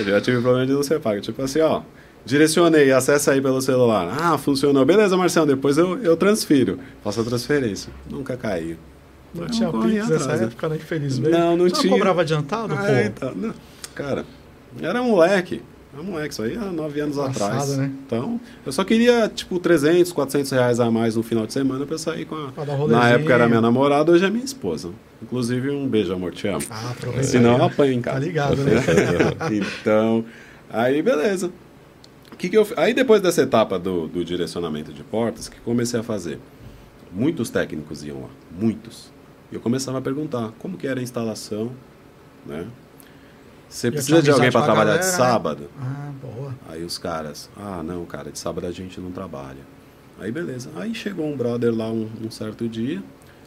eu 0.00 0.04
já 0.04 0.20
tive 0.20 0.40
problema 0.40 0.66
de 0.66 0.72
não 0.72 0.82
ser 0.82 0.98
pago. 1.00 1.20
Tipo 1.20 1.42
assim, 1.42 1.60
ó, 1.60 1.82
direcionei, 2.24 2.90
acessa 2.92 3.32
aí 3.32 3.40
pelo 3.40 3.60
celular. 3.60 4.16
Ah, 4.20 4.38
funcionou. 4.38 4.84
Beleza, 4.84 5.16
Marcelo, 5.16 5.46
depois 5.46 5.76
eu, 5.78 5.98
eu 6.02 6.16
transfiro. 6.16 6.78
Faço 7.02 7.20
a 7.20 7.24
transferência. 7.24 7.92
Nunca 8.10 8.36
caiu. 8.36 8.76
Não 9.34 9.44
Eu 9.44 9.50
tinha 9.50 9.70
Pix 9.72 10.08
nessa 10.08 10.24
atrás, 10.24 10.42
época, 10.42 10.68
né? 10.68 10.76
Infelizmente. 10.76 11.32
Não, 11.32 11.56
não 11.56 11.68
Você 11.68 11.80
tinha. 11.82 11.92
cobrava 11.92 12.20
adiantado, 12.20 12.72
Ah, 12.74 13.02
então, 13.02 13.32
não. 13.34 13.52
Cara, 13.94 14.24
era 14.80 15.02
moleque. 15.02 15.60
Era 15.92 16.02
moleque, 16.02 16.32
isso 16.34 16.42
aí 16.42 16.56
há 16.56 16.64
nove 16.72 17.00
anos 17.00 17.16
Passado, 17.16 17.52
atrás. 17.52 17.76
né? 17.76 17.90
Então, 18.06 18.40
eu 18.66 18.72
só 18.72 18.82
queria, 18.84 19.28
tipo, 19.28 19.60
300, 19.60 20.12
400 20.12 20.50
reais 20.50 20.80
a 20.80 20.90
mais 20.90 21.14
no 21.14 21.22
final 21.22 21.46
de 21.46 21.52
semana 21.52 21.84
pra 21.86 21.94
eu 21.94 21.98
sair 21.98 22.24
com 22.24 22.34
a... 22.34 22.50
Pra 22.52 22.64
um 22.74 22.88
Na 22.88 23.08
época 23.10 23.32
era 23.32 23.46
minha 23.48 23.60
namorada, 23.60 24.10
hoje 24.10 24.24
é 24.24 24.30
minha 24.30 24.44
esposa. 24.44 24.90
Inclusive, 25.22 25.70
um 25.70 25.86
beijo, 25.86 26.12
amor, 26.12 26.32
te 26.32 26.48
amo. 26.48 26.58
Ah. 26.70 26.92
Senão 27.22 27.64
apanho 27.64 27.92
em 27.92 28.00
Tá 28.00 28.12
casa. 28.12 28.24
ligado, 28.24 28.56
né? 28.56 28.72
então, 29.52 30.24
aí 30.70 31.00
beleza. 31.02 31.50
Que 32.36 32.48
que 32.48 32.56
eu, 32.56 32.66
aí 32.76 32.92
depois 32.92 33.20
dessa 33.20 33.42
etapa 33.42 33.78
do, 33.78 34.06
do 34.08 34.24
direcionamento 34.24 34.92
de 34.92 35.02
portas, 35.02 35.48
que 35.48 35.60
comecei 35.60 35.98
a 35.98 36.02
fazer? 36.02 36.38
Muitos 37.12 37.50
técnicos 37.50 38.04
iam 38.04 38.22
lá, 38.22 38.28
muitos. 38.50 39.12
E 39.52 39.54
eu 39.54 39.60
começava 39.60 39.98
a 39.98 40.00
perguntar 40.00 40.52
como 40.58 40.76
que 40.76 40.86
era 40.86 41.00
a 41.00 41.02
instalação, 41.02 41.72
né? 42.44 42.66
Você 43.68 43.90
precisa 43.90 44.22
de 44.22 44.30
alguém 44.30 44.52
para 44.52 44.62
trabalhar 44.62 44.98
de 44.98 45.06
galera, 45.06 45.18
né? 45.18 45.30
sábado? 45.30 45.70
Ah, 45.80 46.12
boa. 46.22 46.54
Aí 46.68 46.84
os 46.84 46.98
caras, 46.98 47.50
ah, 47.56 47.82
não, 47.82 48.04
cara, 48.04 48.30
de 48.30 48.38
sábado 48.38 48.66
a 48.66 48.70
gente 48.70 49.00
não 49.00 49.10
trabalha. 49.10 49.60
Aí 50.20 50.30
beleza. 50.30 50.70
Aí 50.76 50.94
chegou 50.94 51.26
um 51.26 51.36
brother 51.36 51.74
lá 51.74 51.90
um, 51.90 52.08
um 52.24 52.30
certo 52.30 52.68
dia, 52.68 53.02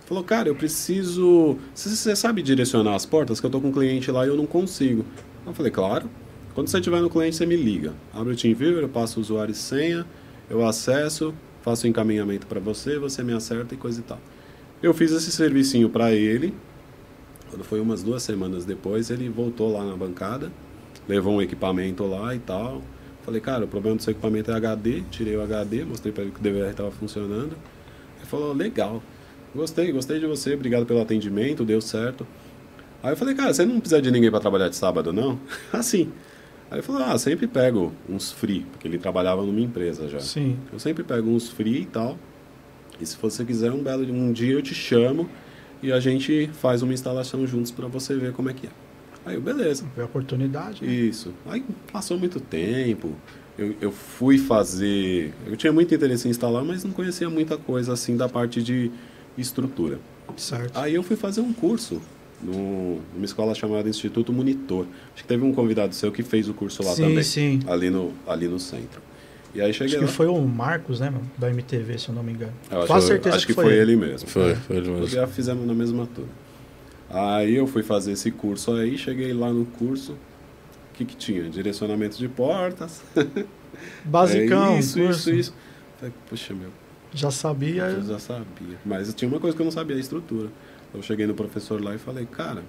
falou, 0.05 0.23
cara, 0.23 0.49
eu 0.49 0.55
preciso. 0.55 1.57
Você 1.73 1.89
você 1.89 2.15
sabe 2.15 2.41
direcionar 2.41 2.95
as 2.95 3.05
portas? 3.05 3.39
Que 3.39 3.45
eu 3.45 3.49
tô 3.49 3.61
com 3.61 3.69
um 3.69 3.71
cliente 3.71 4.11
lá 4.11 4.25
e 4.25 4.29
eu 4.29 4.35
não 4.35 4.45
consigo. 4.45 5.05
Eu 5.45 5.53
falei, 5.53 5.71
claro. 5.71 6.09
Quando 6.57 6.69
você 6.69 6.79
estiver 6.79 6.99
no 7.03 7.07
cliente, 7.07 7.35
você 7.35 7.45
me 7.45 7.55
liga. 7.55 7.93
Abre 8.11 8.33
o 8.33 8.35
TeamViewer, 8.35 8.81
eu 8.81 8.89
passo 8.89 9.19
o 9.19 9.21
usuário 9.21 9.51
e 9.51 9.55
senha, 9.55 10.07
eu 10.49 10.65
acesso, 10.65 11.31
faço 11.61 11.85
o 11.85 11.87
encaminhamento 11.87 12.47
para 12.47 12.59
você, 12.59 12.97
você 12.97 13.23
me 13.23 13.31
acerta 13.31 13.75
e 13.75 13.77
coisa 13.77 13.99
e 13.99 14.03
tal. 14.03 14.19
Eu 14.81 14.91
fiz 14.91 15.11
esse 15.11 15.31
servicinho 15.31 15.87
para 15.87 16.11
ele. 16.11 16.55
Quando 17.51 17.63
foi 17.63 17.79
umas 17.79 18.01
duas 18.01 18.23
semanas 18.23 18.65
depois, 18.65 19.11
ele 19.11 19.29
voltou 19.29 19.71
lá 19.71 19.85
na 19.85 19.95
bancada, 19.95 20.51
levou 21.07 21.35
um 21.35 21.43
equipamento 21.43 22.03
lá 22.07 22.33
e 22.33 22.39
tal. 22.39 22.81
Falei, 23.21 23.39
cara, 23.39 23.65
o 23.65 23.67
problema 23.67 23.95
do 23.95 24.01
seu 24.01 24.09
equipamento 24.09 24.49
é 24.49 24.55
HD. 24.55 25.03
Tirei 25.11 25.37
o 25.37 25.43
HD, 25.43 25.85
mostrei 25.85 26.11
para 26.11 26.23
ele 26.23 26.31
que 26.31 26.39
o 26.39 26.41
DVR 26.41 26.71
estava 26.71 26.89
funcionando. 26.89 27.55
Ele 28.17 28.25
falou, 28.25 28.51
legal, 28.51 29.03
gostei, 29.53 29.91
gostei 29.91 30.19
de 30.19 30.25
você, 30.25 30.55
obrigado 30.55 30.87
pelo 30.87 31.03
atendimento, 31.03 31.63
deu 31.63 31.81
certo. 31.81 32.25
Aí 33.03 33.11
eu 33.11 33.15
falei, 33.15 33.35
cara, 33.35 33.53
você 33.53 33.63
não 33.63 33.79
precisa 33.79 34.01
de 34.01 34.09
ninguém 34.09 34.31
para 34.31 34.39
trabalhar 34.39 34.69
de 34.69 34.75
sábado, 34.75 35.13
não? 35.13 35.39
assim. 35.71 36.11
Aí 36.69 36.77
ele 36.77 36.81
falou, 36.81 37.03
ah, 37.03 37.17
sempre 37.17 37.47
pego 37.47 37.93
uns 38.09 38.31
free, 38.31 38.65
porque 38.71 38.87
ele 38.87 38.97
trabalhava 38.97 39.41
numa 39.43 39.61
empresa 39.61 40.07
já. 40.09 40.19
Sim. 40.19 40.57
Eu 40.71 40.79
sempre 40.79 41.03
pego 41.03 41.29
uns 41.29 41.49
free 41.49 41.81
e 41.81 41.85
tal. 41.85 42.17
E 42.99 43.05
se 43.05 43.17
você 43.21 43.45
quiser 43.45 43.71
um 43.71 43.81
belo 43.81 44.03
um 44.11 44.33
dia 44.33 44.53
eu 44.53 44.61
te 44.61 44.73
chamo 44.75 45.29
e 45.81 45.91
a 45.91 45.99
gente 45.99 46.49
faz 46.53 46.81
uma 46.81 46.93
instalação 46.93 47.45
juntos 47.47 47.71
para 47.71 47.87
você 47.87 48.15
ver 48.15 48.33
como 48.33 48.49
é 48.49 48.53
que 48.53 48.67
é. 48.67 48.69
Aí 49.25 49.35
eu, 49.35 49.41
beleza. 49.41 49.85
Foi 49.93 50.03
a 50.03 50.05
oportunidade. 50.05 50.85
né? 50.85 50.91
Isso. 50.91 51.33
Aí 51.45 51.63
passou 51.91 52.17
muito 52.17 52.39
tempo. 52.39 53.13
Eu, 53.57 53.75
eu 53.81 53.91
fui 53.91 54.37
fazer. 54.37 55.33
Eu 55.45 55.55
tinha 55.57 55.71
muito 55.73 55.93
interesse 55.93 56.27
em 56.27 56.31
instalar, 56.31 56.63
mas 56.63 56.83
não 56.83 56.91
conhecia 56.91 57.29
muita 57.29 57.57
coisa 57.57 57.93
assim 57.93 58.15
da 58.15 58.29
parte 58.29 58.61
de 58.61 58.91
estrutura. 59.37 59.99
Certo. 60.35 60.77
Aí 60.77 60.95
eu 60.95 61.03
fui 61.03 61.15
fazer 61.15 61.41
um 61.41 61.53
curso 61.53 62.01
no, 62.41 62.99
numa 63.13 63.25
escola 63.25 63.53
chamada 63.55 63.89
Instituto 63.89 64.31
Monitor. 64.33 64.85
Acho 65.13 65.23
que 65.23 65.27
teve 65.27 65.43
um 65.43 65.53
convidado 65.53 65.93
seu 65.95 66.11
que 66.11 66.23
fez 66.23 66.47
o 66.49 66.53
curso 66.53 66.83
lá 66.83 66.91
Sim, 66.93 67.03
também. 67.03 67.23
sim. 67.23 67.59
Ali 67.67 67.89
no, 67.89 68.13
ali 68.27 68.47
no 68.47 68.59
centro. 68.59 69.01
E 69.55 69.61
aí 69.61 69.73
cheguei 69.73 69.87
Acho 69.95 69.97
que 69.99 70.05
lá. 70.05 70.11
foi 70.11 70.27
o 70.27 70.39
Marcos, 70.41 70.99
né, 70.99 71.09
mano? 71.09 71.29
Da 71.37 71.49
MTV, 71.49 71.97
se 71.97 72.09
eu 72.09 72.15
não 72.15 72.21
me 72.21 72.31
engano. 72.33 72.53
Eu 72.69 72.81
acho, 72.83 73.07
certeza 73.07 73.37
acho 73.37 73.47
que, 73.47 73.53
foi 73.53 73.73
ele 73.73 73.95
mesmo. 73.95 74.27
Foi, 74.29 74.53
foi 74.55 74.77
ele 74.77 74.87
Nós 74.89 74.99
mesmo. 74.99 75.15
já 75.15 75.25
fizemos 75.27 75.65
na 75.65 75.73
mesma 75.73 76.05
turma. 76.07 76.29
Aí 77.09 77.55
eu 77.55 77.65
fui 77.65 77.81
fazer 77.81 78.11
esse 78.11 78.29
curso 78.31 78.73
aí, 78.73 78.97
cheguei 78.97 79.33
lá 79.33 79.51
no 79.51 79.65
curso. 79.65 80.11
O 80.11 80.17
que, 80.97 81.05
que 81.05 81.15
tinha? 81.15 81.43
Direcionamento 81.49 82.17
de 82.17 82.27
portas. 82.27 83.01
Basicão, 84.05 84.75
É 84.75 84.79
isso, 84.79 84.99
curso. 84.99 85.29
isso, 85.31 85.53
isso. 86.01 86.11
Puxa, 86.29 86.53
meu, 86.53 86.69
Já 87.13 87.31
sabia. 87.31 87.83
eu 87.83 88.03
já 88.03 88.19
sabia. 88.19 88.77
Mas 88.85 89.11
tinha 89.13 89.27
uma 89.29 89.39
coisa 89.39 89.55
que 89.55 89.61
eu 89.61 89.65
não 89.65 89.71
sabia, 89.71 89.95
a 89.95 89.99
estrutura. 89.99 90.49
Eu 90.93 91.01
cheguei 91.01 91.27
no 91.27 91.33
professor 91.33 91.83
lá 91.83 91.93
e 91.93 91.97
falei, 91.97 92.25
cara, 92.25 92.63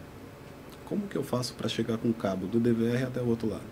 como 0.85 1.03
que 1.09 1.17
eu 1.17 1.23
faço 1.23 1.55
para 1.55 1.69
chegar 1.69 1.97
com 1.99 2.09
o 2.09 2.15
cabo 2.15 2.47
do 2.47 2.59
DVR 2.59 3.05
até 3.05 3.21
o 3.21 3.27
outro 3.29 3.49
lado? 3.49 3.63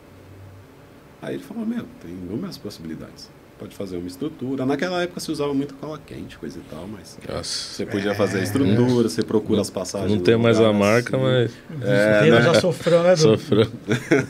Aí 1.21 1.35
ele 1.35 1.43
falou, 1.43 1.65
meu, 1.67 1.85
tem 2.01 2.11
inúmeras 2.11 2.57
possibilidades. 2.59 3.31
Pode 3.59 3.75
fazer 3.75 3.97
uma 3.97 4.07
estrutura. 4.07 4.67
Naquela 4.67 5.03
época 5.03 5.19
se 5.19 5.33
usava 5.33 5.55
muito 5.55 5.73
cola 5.77 5.99
quente, 6.05 6.37
coisa 6.37 6.59
e 6.59 6.63
tal, 6.71 6.87
mas 6.87 7.19
Nossa. 7.27 7.43
você 7.43 7.87
podia 7.87 8.15
fazer 8.15 8.41
a 8.41 8.43
estrutura, 8.43 9.09
você 9.09 9.23
procura 9.23 9.63
as 9.63 9.71
passagens. 9.71 10.13
Não 10.13 10.21
tem 10.21 10.37
mais 10.37 10.59
a 10.61 10.67
lugar, 10.71 10.79
marca, 10.79 11.17
assim. 11.17 11.25
mas 11.71 11.83
É, 11.83 12.27
ele 12.27 12.43
já 12.43 12.61
sofreu, 12.61 13.03
né, 13.03 13.17
sofreu. 13.17 13.67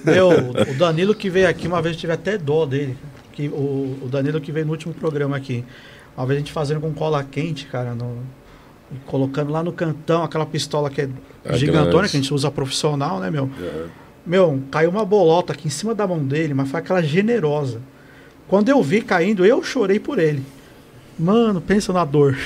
Meu, 0.05 0.31
o 0.71 0.79
Danilo 0.79 1.13
que 1.13 1.29
veio 1.29 1.49
aqui, 1.49 1.67
uma 1.67 1.83
vez 1.83 1.97
eu 1.97 2.01
tive 2.01 2.13
até 2.13 2.39
dó 2.39 2.65
dele. 2.65 2.97
Que, 3.33 3.49
o, 3.49 3.99
o 4.03 4.09
Danilo 4.09 4.41
que 4.41 4.53
veio 4.53 4.65
no 4.65 4.71
último 4.73 4.95
programa 4.95 5.37
aqui. 5.37 5.65
Uma 6.17 6.25
vez 6.25 6.37
a 6.37 6.41
gente 6.41 6.53
fazendo 6.53 6.81
com 6.81 6.95
cola 6.95 7.25
quente, 7.25 7.67
cara, 7.67 7.97
no- 7.97 8.23
e 8.93 8.97
colocando 9.07 9.51
lá 9.51 9.63
no 9.63 9.73
cantão 9.73 10.23
aquela 10.23 10.47
pistola 10.47 10.89
que 10.91 11.03
é 11.03 11.09
Ah, 11.45 11.57
gigantona, 11.57 11.91
grande. 11.93 12.11
que 12.11 12.17
a 12.17 12.21
gente 12.21 12.33
usa 12.35 12.51
profissional, 12.51 13.19
né, 13.21 13.31
meu? 13.31 13.49
É. 13.61 13.85
Meu, 14.27 14.61
caiu 14.71 14.91
uma 14.91 15.05
bolota 15.05 15.53
aqui 15.53 15.69
em 15.69 15.71
cima 15.71 15.95
da 15.95 16.07
mão 16.07 16.19
dele, 16.25 16.53
mas 16.55 16.69
foi 16.71 16.81
aquela 16.81 17.03
generosa. 17.03 17.81
Quando 18.49 18.69
eu 18.69 18.83
vi 18.83 19.01
caindo, 19.03 19.45
eu 19.45 19.63
chorei 19.63 19.99
por 20.01 20.19
ele. 20.19 20.43
Mano, 21.19 21.61
pensa 21.61 21.93
na 21.93 22.05
dor. 22.05 22.37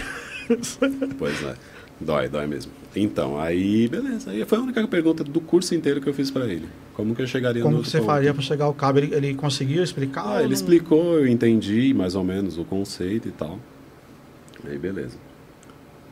Pois 1.18 1.42
é. 1.44 1.54
Dói, 2.00 2.28
dói 2.28 2.46
mesmo. 2.46 2.72
Então, 2.96 3.38
aí, 3.38 3.86
beleza. 3.86 4.30
Aí 4.30 4.44
foi 4.44 4.58
a 4.58 4.60
única 4.62 4.86
pergunta 4.88 5.22
do 5.22 5.40
curso 5.40 5.74
inteiro 5.74 6.00
que 6.00 6.08
eu 6.08 6.14
fiz 6.14 6.30
pra 6.30 6.44
ele. 6.46 6.66
Como 6.94 7.14
que 7.14 7.22
eu 7.22 7.26
chegaria 7.26 7.62
Como 7.62 7.76
no 7.76 7.82
que 7.82 7.88
você 7.90 7.98
ponto? 7.98 8.06
faria 8.08 8.34
pra 8.34 8.42
chegar 8.42 8.64
ao 8.64 8.74
cabo? 8.74 8.98
Ele, 8.98 9.14
ele 9.14 9.34
conseguiu 9.34 9.82
explicar? 9.84 10.24
Ah, 10.26 10.38
ele 10.38 10.46
não? 10.46 10.52
explicou, 10.52 11.18
eu 11.18 11.28
entendi 11.28 11.94
mais 11.94 12.14
ou 12.16 12.24
menos 12.24 12.58
o 12.58 12.64
conceito 12.64 13.28
e 13.28 13.30
tal. 13.30 13.58
Aí, 14.68 14.76
beleza. 14.78 15.16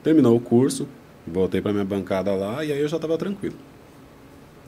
Terminou 0.02 0.36
o 0.36 0.40
curso, 0.40 0.88
voltei 1.26 1.60
pra 1.60 1.72
minha 1.72 1.84
bancada 1.84 2.32
lá 2.34 2.64
e 2.64 2.72
aí 2.72 2.80
eu 2.80 2.88
já 2.88 2.98
tava 2.98 3.18
tranquilo. 3.18 3.56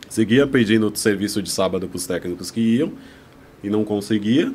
Seguia 0.09 0.47
pedindo 0.47 0.91
serviço 0.97 1.41
de 1.41 1.51
sábado 1.51 1.89
pros 1.89 2.07
técnicos 2.07 2.51
que 2.51 2.61
iam 2.61 2.93
e 3.63 3.71
não 3.71 3.85
conseguia, 3.85 4.53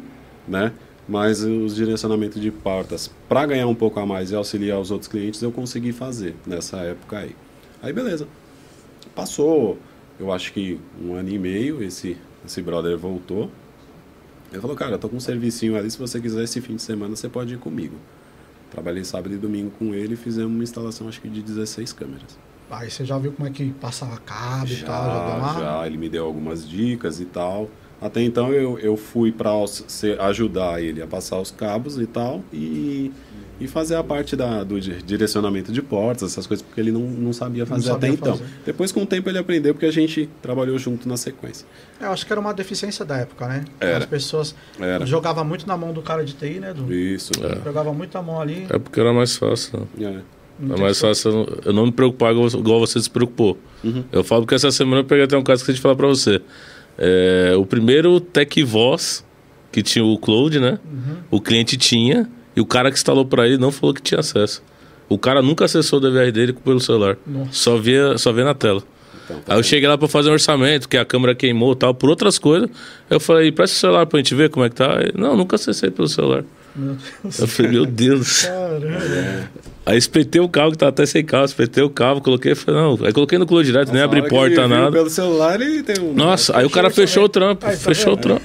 né? 0.48 0.74
Mas 1.08 1.44
os 1.44 1.76
direcionamentos 1.76 2.42
de 2.42 2.52
portas, 2.52 3.12
para 3.30 3.46
ganhar 3.46 3.68
um 3.68 3.76
pouco 3.76 4.00
a 4.00 4.06
mais 4.06 4.32
e 4.32 4.36
auxiliar 4.36 4.80
os 4.80 4.92
outros 4.92 5.08
clientes, 5.08 5.42
eu 5.42 5.52
consegui 5.52 5.92
fazer 5.92 6.36
nessa 6.46 6.78
época 6.78 7.20
aí. 7.20 7.36
Aí, 7.82 7.94
beleza. 7.94 8.28
Passou, 9.14 9.78
eu 10.20 10.32
acho 10.32 10.52
que 10.52 10.80
um 11.02 11.14
ano 11.14 11.30
e 11.30 11.38
meio, 11.38 11.84
esse, 11.84 12.18
esse 12.46 12.62
brother 12.62 12.98
voltou. 12.98 13.52
Ele 14.52 14.60
falou, 14.60 14.76
cara, 14.76 14.94
eu 14.96 15.00
tô 15.00 15.08
com 15.08 15.18
um 15.18 15.22
servicinho 15.22 15.78
ali, 15.78 15.90
se 15.92 15.98
você 15.98 16.20
quiser 16.20 16.44
esse 16.44 16.60
fim 16.60 16.76
de 16.76 16.82
semana, 16.82 17.16
você 17.16 17.30
pode 17.30 17.54
ir 17.54 17.58
comigo. 17.58 17.96
Trabalhei 18.76 19.06
sábado 19.06 19.34
e 19.34 19.38
domingo 19.38 19.72
com 19.80 19.94
ele 19.96 20.16
e 20.16 20.18
fizemos 20.18 20.52
uma 20.52 20.62
instalação, 20.62 21.08
acho 21.08 21.22
que 21.22 21.30
de 21.30 21.42
16 21.42 21.94
câmeras. 21.94 22.38
Aí 22.70 22.92
você 22.92 23.06
já 23.06 23.18
viu 23.18 23.32
como 23.32 23.48
é 23.48 23.52
que 23.52 23.72
passava 23.72 24.18
cabo 24.18 24.70
e 24.70 24.84
tal, 24.84 25.06
já 25.06 25.20
deu 25.20 25.30
Já, 25.30 25.38
uma... 25.38 25.60
já, 25.62 25.88
ele 25.88 25.98
me 25.98 26.10
deu 26.10 26.26
algumas 26.26 26.68
dicas 26.68 27.22
e 27.22 27.26
tal. 27.26 27.70
Até 28.02 28.22
então 28.22 28.52
eu, 28.52 28.78
eu 28.80 28.98
fui 28.98 29.32
para 29.32 29.52
ajudar 30.28 30.82
ele 30.82 31.02
a 31.02 31.08
passar 31.08 31.40
os 31.40 31.52
cabos 31.52 31.98
e 31.98 32.06
tal 32.06 32.44
e, 32.52 33.14
e 33.60 33.68
fazer 33.68 33.96
a 33.96 34.04
parte 34.04 34.36
da, 34.36 34.64
do 34.64 34.80
di- 34.82 35.02
direcionamento 35.04 35.72
de 35.72 35.82
portas, 35.82 36.32
essas 36.32 36.46
coisas, 36.46 36.66
porque 36.66 36.80
ele 36.82 36.92
não, 36.92 37.02
não 37.02 37.32
sabia 37.32 37.66
fazer 37.66 37.84
sabia 37.90 37.98
até 37.98 38.08
então. 38.10 38.38
fazer. 38.38 38.50
Depois, 38.66 38.92
com 38.92 39.04
o 39.04 39.06
tempo, 39.06 39.30
ele 39.30 39.38
aprendeu 39.38 39.74
porque 39.74 39.86
a 39.86 39.92
gente 39.92 40.30
trabalhou 40.42 40.78
junto 40.78 41.08
na 41.08 41.16
sequência. 41.18 41.66
Eu 42.02 42.12
acho 42.12 42.26
que 42.26 42.34
era 42.34 42.40
uma 42.42 42.54
deficiência 42.54 43.06
da 43.06 43.18
época, 43.18 43.48
né? 43.48 43.64
Era. 43.80 44.00
As 44.00 44.06
pessoas 44.06 44.54
Era. 44.80 45.06
jogavam 45.06 45.46
muito 45.46 45.66
na 45.68 45.78
mão 45.78 45.94
do 45.94 46.02
cara 46.02 46.24
de 46.26 46.34
TI, 46.34 46.60
né, 46.60 46.72
Edu? 46.72 46.94
Isso. 46.94 47.32
Jogava 47.64 47.94
muito 47.94 48.14
na 48.14 48.22
mão 48.22 48.42
ali. 48.42 48.66
É 48.70 48.78
porque 48.78 49.00
era 49.00 49.14
mais 49.14 49.38
fácil. 49.38 49.88
É. 50.02 50.16
não 50.60 50.76
É 50.76 50.80
mais 50.82 51.00
fácil 51.00 51.32
eu 51.32 51.36
não- 51.66 51.74
não 51.74 51.86
me 51.86 51.92
preocupar 51.94 52.34
igual 52.34 52.80
você 52.80 53.02
se 53.02 53.10
preocupou. 53.10 53.58
Uhum. 53.84 54.04
Eu 54.12 54.24
falo 54.24 54.46
que 54.46 54.54
essa 54.54 54.70
semana 54.72 55.02
eu 55.02 55.06
peguei 55.06 55.24
até 55.24 55.38
um 55.38 55.44
caso 55.44 55.64
que 55.64 55.72
eu 55.72 55.76
de 55.76 55.80
falar 55.82 55.96
pra 55.96 56.08
você. 56.08 56.42
É, 56.98 57.54
o 57.58 57.66
primeiro 57.66 58.20
Tech 58.20 58.64
Voz, 58.64 59.24
que 59.72 59.82
tinha 59.84 60.04
o 60.04 60.18
Cloud, 60.18 60.60
né? 60.60 60.80
Uhum. 60.86 61.16
O 61.32 61.42
cliente 61.42 61.76
tinha, 61.78 62.30
e 62.56 62.62
o 62.62 62.66
cara 62.66 62.90
que 62.90 62.98
instalou 62.98 63.26
pra 63.26 63.48
ele 63.48 63.58
não 63.58 63.72
falou 63.72 63.94
que 63.94 64.02
tinha 64.02 64.20
acesso. 64.20 64.62
O 65.08 65.18
cara 65.18 65.42
nunca 65.42 65.66
acessou 65.66 66.00
o 66.00 66.02
DVR 66.02 66.32
dele 66.32 66.54
pelo 66.54 66.80
celular. 66.80 67.18
Nossa. 67.26 67.50
Só 67.52 67.78
via, 67.78 68.18
só 68.18 68.32
via 68.32 68.44
na 68.44 68.54
tela. 68.54 68.82
Então, 69.24 69.38
tá 69.38 69.54
Aí 69.54 69.60
eu 69.60 69.62
vendo? 69.62 69.70
cheguei 69.70 69.88
lá 69.90 69.98
pra 69.98 70.08
fazer 70.08 70.30
um 70.30 70.34
orçamento, 70.34 70.90
que 70.90 70.98
a 70.98 71.06
câmera 71.06 71.36
queimou 71.36 71.74
e 71.74 71.76
tal, 71.76 71.94
por 71.94 72.10
outras 72.10 72.40
coisas. 72.40 72.70
Eu 73.10 73.20
falei, 73.20 73.52
presta 73.52 73.76
o 73.76 73.80
celular 73.80 74.06
pra 74.06 74.18
gente 74.20 74.34
ver 74.34 74.50
como 74.50 74.66
é 74.66 74.70
que 74.70 74.76
tá. 74.76 74.98
Ele, 75.00 75.14
não, 75.16 75.36
nunca 75.36 75.56
acessei 75.56 75.92
pelo 75.92 76.08
celular. 76.08 76.44
Meu 76.76 76.96
Deus. 77.24 77.40
Eu 77.40 77.48
falei, 77.48 77.72
meu 77.72 77.86
Deus. 77.86 78.42
Caramba. 78.44 79.50
Aí 79.86 79.98
espetei 79.98 80.42
o 80.42 80.50
cabo, 80.50 80.72
que 80.72 80.78
tava 80.80 80.90
até 80.90 81.06
sem 81.06 81.24
cabo, 81.24 81.46
espetei 81.46 81.84
o 81.84 81.90
cabo, 81.90 82.20
coloquei 82.20 82.54
e 82.54 82.56
falei, 82.56 82.82
não. 82.82 82.98
Aí 83.06 83.14
coloquei 83.14 83.38
no 83.38 83.46
Cloud 83.46 83.66
direto, 83.66 83.94
nem 83.94 84.02
abri 84.02 84.28
porta, 84.28 84.68
nada. 84.68 84.92
Pelo 84.92 85.10
celular 85.10 85.62
ele 85.62 85.84
tem 85.84 86.04
um. 86.04 86.14
Nossa, 86.14 86.58
aí 86.58 86.66
o 86.66 86.70
cara 86.70 86.90
Fechou 86.90 87.08
fechou 87.08 87.24
o 87.26 87.30
trampo, 87.30 87.66
Aí, 87.66 87.74
tá 87.74 87.78
fechou 87.78 88.14
o 88.14 88.18
trampo. 88.18 88.42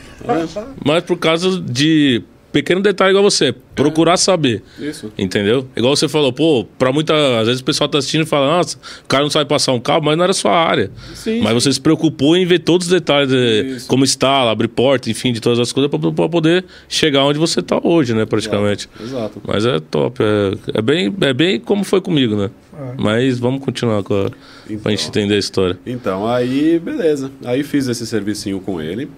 Mas 0.84 1.02
por 1.02 1.16
causa 1.16 1.58
de 1.60 2.22
pequeno 2.52 2.80
detalhe 2.80 3.10
igual 3.10 3.22
você, 3.22 3.54
procurar 3.74 4.16
saber. 4.16 4.62
Isso. 4.78 5.12
Entendeu? 5.16 5.66
Igual 5.76 5.96
você 5.96 6.08
falou, 6.08 6.32
pô, 6.32 6.66
pra 6.78 6.92
muita. 6.92 7.14
Às 7.40 7.46
vezes 7.46 7.60
o 7.60 7.64
pessoal 7.64 7.88
tá 7.88 7.98
assistindo 7.98 8.22
e 8.22 8.26
fala, 8.26 8.46
nossa, 8.46 8.76
o 9.04 9.08
cara 9.08 9.22
não 9.22 9.30
sabe 9.30 9.48
passar 9.48 9.72
um 9.72 9.80
cabo, 9.80 10.06
mas 10.06 10.16
não 10.16 10.24
era 10.24 10.32
sua 10.32 10.52
área. 10.52 10.90
Sim, 11.14 11.40
mas 11.40 11.48
sim. 11.48 11.54
você 11.54 11.72
se 11.72 11.80
preocupou 11.80 12.36
em 12.36 12.44
ver 12.44 12.60
todos 12.60 12.86
os 12.86 12.92
detalhes, 12.92 13.30
de 13.30 13.76
Isso. 13.76 13.88
como 13.88 14.04
instala, 14.04 14.50
abre 14.50 14.68
porta, 14.68 15.10
enfim, 15.10 15.32
de 15.32 15.40
todas 15.40 15.58
as 15.58 15.72
coisas, 15.72 15.90
pra, 15.90 16.12
pra 16.12 16.28
poder 16.28 16.64
chegar 16.88 17.24
onde 17.24 17.38
você 17.38 17.62
tá 17.62 17.80
hoje, 17.82 18.14
né, 18.14 18.24
praticamente. 18.26 18.88
Exato. 19.00 19.40
Mas 19.46 19.64
é 19.64 19.78
top, 19.80 20.22
é, 20.22 20.78
é, 20.78 20.82
bem, 20.82 21.14
é 21.20 21.32
bem 21.32 21.60
como 21.60 21.84
foi 21.84 22.00
comigo, 22.00 22.36
né? 22.36 22.50
É. 22.78 22.94
Mas 22.96 23.38
vamos 23.38 23.62
continuar 23.64 24.02
com 24.02 24.14
a, 24.14 24.30
Então. 24.68 24.82
pra 24.82 24.90
gente 24.92 25.08
entender 25.08 25.34
a 25.34 25.38
história. 25.38 25.78
Então, 25.84 26.26
aí, 26.26 26.78
beleza. 26.78 27.30
Aí 27.44 27.62
fiz 27.62 27.86
esse 27.88 28.06
servicinho 28.06 28.60
com 28.60 28.80
ele. 28.80 29.10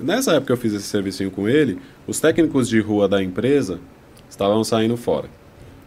Nessa 0.00 0.32
época 0.32 0.46
que 0.46 0.52
eu 0.52 0.56
fiz 0.56 0.72
esse 0.72 0.86
servicinho 0.86 1.30
com 1.30 1.48
ele, 1.48 1.78
os 2.06 2.20
técnicos 2.20 2.68
de 2.68 2.80
rua 2.80 3.08
da 3.08 3.22
empresa 3.22 3.78
estavam 4.30 4.62
saindo 4.64 4.96
fora. 4.96 5.28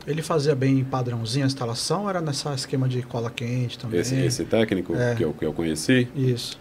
Ele 0.06 0.22
fazia 0.22 0.56
bem 0.56 0.84
padrãozinho 0.84 1.46
a 1.46 1.48
instalação 1.48 2.10
era 2.10 2.20
nessa 2.20 2.54
esquema 2.54 2.88
de 2.90 3.02
cola 3.04 3.30
quente 3.30 3.78
também? 3.78 4.00
Esse, 4.00 4.16
esse 4.16 4.44
técnico 4.46 4.96
É. 4.96 5.14
que, 5.16 5.24
eu, 5.24 5.34
que 5.34 5.46
eu 5.46 5.54
conheci, 5.54 6.08
Isso. 6.16 6.58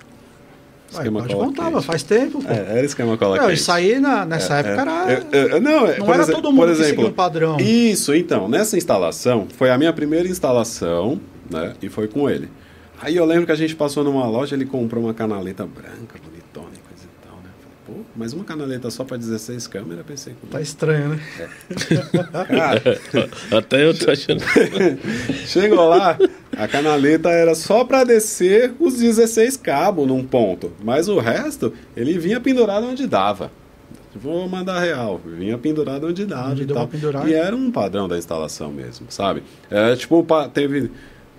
Esquema 0.90 1.20
pode 1.20 1.32
cola 1.34 1.46
contar, 1.46 1.70
quente. 1.72 1.84
faz 1.86 2.02
tempo. 2.02 2.42
É, 2.48 2.78
era 2.78 2.84
esquema 2.84 3.16
cola 3.16 3.36
Não, 3.36 3.46
quente. 3.46 3.58
isso 3.60 3.70
aí 3.70 3.98
na, 4.00 4.24
nessa 4.26 4.56
É, 4.56 4.60
época 4.60 4.72
é. 4.74 4.80
era. 4.80 5.12
Eu- 5.38 5.48
eu- 5.48 5.60
não, 5.60 5.86
é, 5.86 5.98
não 5.98 6.12
era 6.12 6.26
todo 6.26 6.42
por 6.42 6.52
mundo 6.52 6.66
que 6.66 6.72
exemplo, 6.72 6.88
seguia 6.96 7.06
um 7.06 7.12
padrão. 7.12 7.56
Isso, 7.60 8.12
então, 8.14 8.48
nessa 8.48 8.76
instalação, 8.76 9.46
foi 9.56 9.70
a 9.70 9.78
minha 9.78 9.92
primeira 9.92 10.28
instalação, 10.28 11.20
né? 11.48 11.74
E 11.80 11.88
foi 11.88 12.08
com 12.08 12.28
ele. 12.28 12.48
Aí 13.00 13.14
eu 13.16 13.24
lembro 13.24 13.46
que 13.46 13.52
a 13.52 13.56
gente 13.56 13.74
passou 13.76 14.02
numa 14.04 14.26
loja, 14.26 14.54
ele 14.56 14.66
comprou 14.66 15.04
uma 15.04 15.14
canaleta 15.14 15.64
branca, 15.64 16.18
bonitona 16.22 16.74
e 16.74 16.80
coisa 16.80 17.04
e 17.04 17.24
tal, 17.26 17.36
né? 17.36 17.50
Falei, 17.62 17.76
pô, 17.86 17.99
mas 18.16 18.32
uma 18.32 18.44
canaleta 18.44 18.90
só 18.90 19.04
pra 19.04 19.16
16 19.16 19.66
câmeras, 19.66 20.04
pensei, 20.06 20.34
Tá 20.50 20.60
estranho, 20.60 21.10
né? 21.10 21.20
cara, 22.48 23.00
Até 23.56 23.84
eu 23.84 23.96
tô 23.96 24.10
achando. 24.10 24.42
chegou 25.46 25.88
lá, 25.88 26.18
a 26.56 26.68
canaleta 26.68 27.28
era 27.30 27.54
só 27.54 27.84
pra 27.84 28.04
descer 28.04 28.72
os 28.78 28.98
16 28.98 29.56
cabos 29.56 30.06
num 30.06 30.24
ponto, 30.24 30.72
mas 30.82 31.08
o 31.08 31.18
resto, 31.18 31.72
ele 31.96 32.18
vinha 32.18 32.40
pendurado 32.40 32.86
onde 32.86 33.06
dava. 33.06 33.50
Vou 34.14 34.48
mandar 34.48 34.80
real, 34.80 35.20
vinha 35.24 35.56
pendurado 35.56 36.08
onde 36.08 36.26
dava 36.26 36.50
Onde 36.50 36.64
e 36.64 36.66
tal. 36.66 36.88
E 37.28 37.32
era 37.34 37.54
um 37.54 37.70
padrão 37.70 38.08
da 38.08 38.18
instalação 38.18 38.70
mesmo, 38.72 39.06
sabe? 39.08 39.42
É, 39.70 39.94
tipo, 39.94 40.26
teve... 40.52 40.90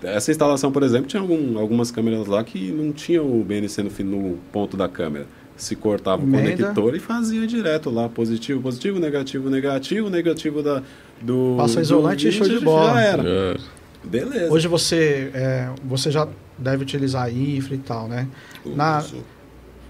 Essa 0.02 0.32
instalação, 0.32 0.72
por 0.72 0.82
exemplo, 0.82 1.06
tinha 1.06 1.22
algum- 1.22 1.56
algumas 1.60 1.92
câmeras 1.92 2.26
lá 2.26 2.42
que 2.42 2.72
não 2.72 2.90
tinha 2.90 3.22
o 3.22 3.44
BNC 3.44 3.84
no, 3.84 3.90
no 4.04 4.36
ponto 4.50 4.76
da 4.76 4.88
câmera. 4.88 5.26
Se 5.56 5.76
cortava 5.76 6.22
o 6.22 6.26
Emenda. 6.26 6.56
conector 6.64 6.94
e 6.96 6.98
fazia 6.98 7.46
direto 7.46 7.90
lá, 7.90 8.08
positivo, 8.08 8.60
positivo, 8.60 8.98
negativo, 8.98 9.48
negativo, 9.50 10.10
negativo 10.10 10.62
da, 10.62 10.82
do... 11.20 11.54
Passa 11.56 11.76
do 11.76 11.80
isolante 11.82 12.26
e 12.28 12.32
show 12.32 12.46
de 12.46 12.54
20, 12.54 12.64
bola. 12.64 12.94
Já 12.94 13.00
era. 13.00 13.22
É, 13.28 13.56
Beleza. 14.04 14.52
Hoje 14.52 14.66
você, 14.66 15.30
é, 15.32 15.68
você 15.84 16.10
já 16.10 16.26
deve 16.58 16.82
utilizar 16.82 17.24
a 17.24 17.30
infra 17.30 17.74
e 17.74 17.78
tal, 17.78 18.08
né? 18.08 18.26
na- 18.66 19.00
Isso. 19.00 19.16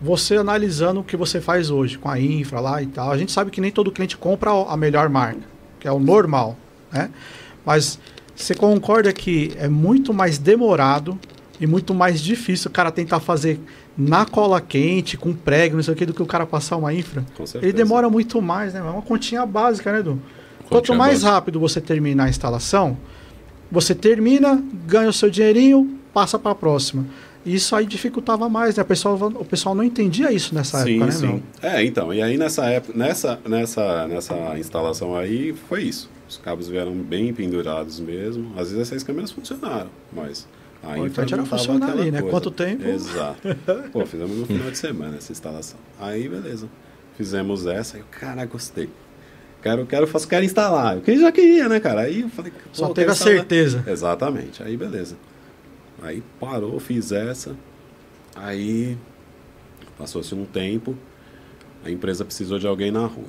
Você 0.00 0.36
analisando 0.36 1.00
o 1.00 1.04
que 1.04 1.16
você 1.16 1.40
faz 1.40 1.70
hoje 1.70 1.96
com 1.96 2.08
a 2.10 2.18
infra 2.20 2.58
lá 2.60 2.82
e 2.82 2.86
tal, 2.86 3.10
a 3.12 3.16
gente 3.16 3.30
sabe 3.30 3.50
que 3.52 3.60
nem 3.60 3.70
todo 3.70 3.90
cliente 3.92 4.16
compra 4.16 4.50
a 4.50 4.76
melhor 4.76 5.08
marca, 5.08 5.40
que 5.78 5.86
é 5.86 5.92
o 5.92 6.00
normal, 6.00 6.56
né? 6.90 7.08
Mas 7.64 8.00
você 8.34 8.52
concorda 8.52 9.12
que 9.12 9.52
é 9.56 9.68
muito 9.68 10.12
mais 10.12 10.38
demorado 10.38 11.16
e 11.60 11.68
muito 11.68 11.94
mais 11.94 12.20
difícil 12.20 12.68
o 12.68 12.72
cara 12.74 12.90
tentar 12.90 13.20
fazer 13.20 13.60
na 13.96 14.24
cola 14.24 14.60
quente, 14.60 15.16
com 15.16 15.32
prego, 15.32 15.76
não 15.76 15.82
sei 15.82 15.94
o 15.94 15.96
que, 15.96 16.06
do 16.06 16.14
que 16.14 16.22
o 16.22 16.26
cara 16.26 16.46
passar 16.46 16.76
uma 16.76 16.92
infra? 16.92 17.24
Ele 17.60 17.72
demora 17.72 18.08
muito 18.08 18.40
mais, 18.40 18.72
né? 18.72 18.80
É 18.80 18.82
uma 18.82 19.02
continha 19.02 19.44
básica, 19.44 19.92
né, 19.92 19.98
Edu? 19.98 20.20
Quanto 20.68 20.94
mais 20.94 21.14
básica. 21.14 21.30
rápido 21.30 21.60
você 21.60 21.80
terminar 21.80 22.24
a 22.24 22.28
instalação, 22.28 22.96
você 23.70 23.94
termina, 23.94 24.62
ganha 24.86 25.08
o 25.08 25.12
seu 25.12 25.28
dinheirinho, 25.28 25.98
passa 26.12 26.38
para 26.38 26.52
a 26.52 26.54
próxima. 26.54 27.06
E 27.44 27.54
Isso 27.54 27.74
aí 27.74 27.84
dificultava 27.84 28.48
mais, 28.48 28.76
né? 28.76 28.82
O 28.82 28.86
pessoal, 28.86 29.16
o 29.16 29.44
pessoal 29.44 29.74
não 29.74 29.82
entendia 29.82 30.30
isso 30.30 30.54
nessa 30.54 30.82
sim, 30.84 30.92
época, 30.92 31.06
né, 31.06 31.12
sim. 31.12 31.26
meu? 31.26 31.42
É, 31.60 31.84
então, 31.84 32.14
e 32.14 32.22
aí 32.22 32.38
nessa 32.38 32.66
época, 32.66 32.96
nessa, 32.96 33.38
nessa, 33.46 34.06
nessa 34.06 34.58
instalação 34.58 35.16
aí, 35.16 35.52
foi 35.68 35.82
isso. 35.82 36.08
Os 36.28 36.36
cabos 36.38 36.68
vieram 36.68 36.92
bem 36.92 37.32
pendurados 37.34 37.98
mesmo. 37.98 38.52
Às 38.56 38.70
vezes 38.70 38.88
essas 38.88 39.02
câmeras 39.02 39.32
funcionaram, 39.32 39.90
mas 40.12 40.46
A 40.82 40.88
O 40.98 41.06
importante 41.06 41.34
era 41.34 41.44
funcionar 41.44 41.90
ali, 41.90 42.10
né? 42.10 42.20
coisa. 42.20 42.30
Quanto 42.30 42.50
tempo? 42.50 42.86
Exato. 42.88 43.40
Pô, 43.92 44.04
fizemos 44.04 44.36
no 44.36 44.46
final 44.46 44.70
de 44.70 44.78
semana 44.78 45.16
essa 45.16 45.30
instalação. 45.30 45.78
Aí, 46.00 46.28
beleza. 46.28 46.68
Fizemos 47.16 47.66
essa, 47.66 47.96
aí 47.96 48.02
eu, 48.02 48.06
cara, 48.10 48.44
gostei. 48.46 48.88
Quero, 49.62 49.86
quero, 49.86 50.06
faço, 50.08 50.26
quero 50.26 50.44
instalar. 50.44 50.96
Porque 50.96 51.16
já 51.16 51.30
queria, 51.30 51.68
né, 51.68 51.78
cara? 51.78 52.00
Aí 52.02 52.22
eu 52.22 52.28
falei, 52.28 52.52
Só 52.72 52.88
teve 52.92 53.10
a 53.10 53.12
instalar. 53.12 53.36
certeza. 53.36 53.84
Exatamente. 53.86 54.60
Aí, 54.62 54.76
beleza. 54.76 55.16
Aí 56.02 56.20
parou, 56.40 56.80
fiz 56.80 57.12
essa. 57.12 57.54
Aí 58.34 58.96
passou-se 59.96 60.34
um 60.34 60.44
tempo, 60.44 60.96
a 61.84 61.90
empresa 61.90 62.24
precisou 62.24 62.58
de 62.58 62.66
alguém 62.66 62.90
na 62.90 63.06
rua. 63.06 63.28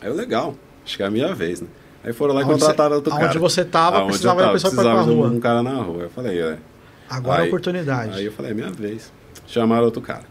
Aí 0.00 0.08
eu, 0.08 0.14
legal, 0.14 0.54
acho 0.84 0.96
que 0.96 1.02
é 1.02 1.06
a 1.06 1.10
minha 1.10 1.34
vez, 1.34 1.60
né? 1.60 1.66
Aí 2.04 2.12
foram 2.12 2.34
lá 2.34 2.42
e 2.42 2.44
contrataram 2.44 2.96
outro 2.96 3.12
aonde 3.12 3.26
cara. 3.26 3.38
você 3.38 3.64
tava, 3.64 3.96
Aonde 3.98 4.08
precisava 4.08 4.40
de 4.42 4.46
uma 4.48 4.52
pessoa 4.54 4.72
pra 4.72 4.82
ir 4.82 4.84
pra 4.86 4.94
precisava 4.94 5.16
rua. 5.20 5.28
um 5.28 5.40
cara 5.40 5.62
na 5.62 5.74
rua. 5.74 6.02
Eu 6.02 6.10
falei, 6.10 6.40
é. 6.40 6.58
Agora 7.08 7.36
é 7.36 7.40
a 7.40 7.42
Aí- 7.42 7.48
oportunidade. 7.48 8.18
Aí 8.18 8.24
eu 8.24 8.32
falei, 8.32 8.50
é 8.50 8.54
minha 8.54 8.70
vez. 8.70 9.12
Chamaram 9.46 9.84
outro 9.84 10.02
cara. 10.02 10.24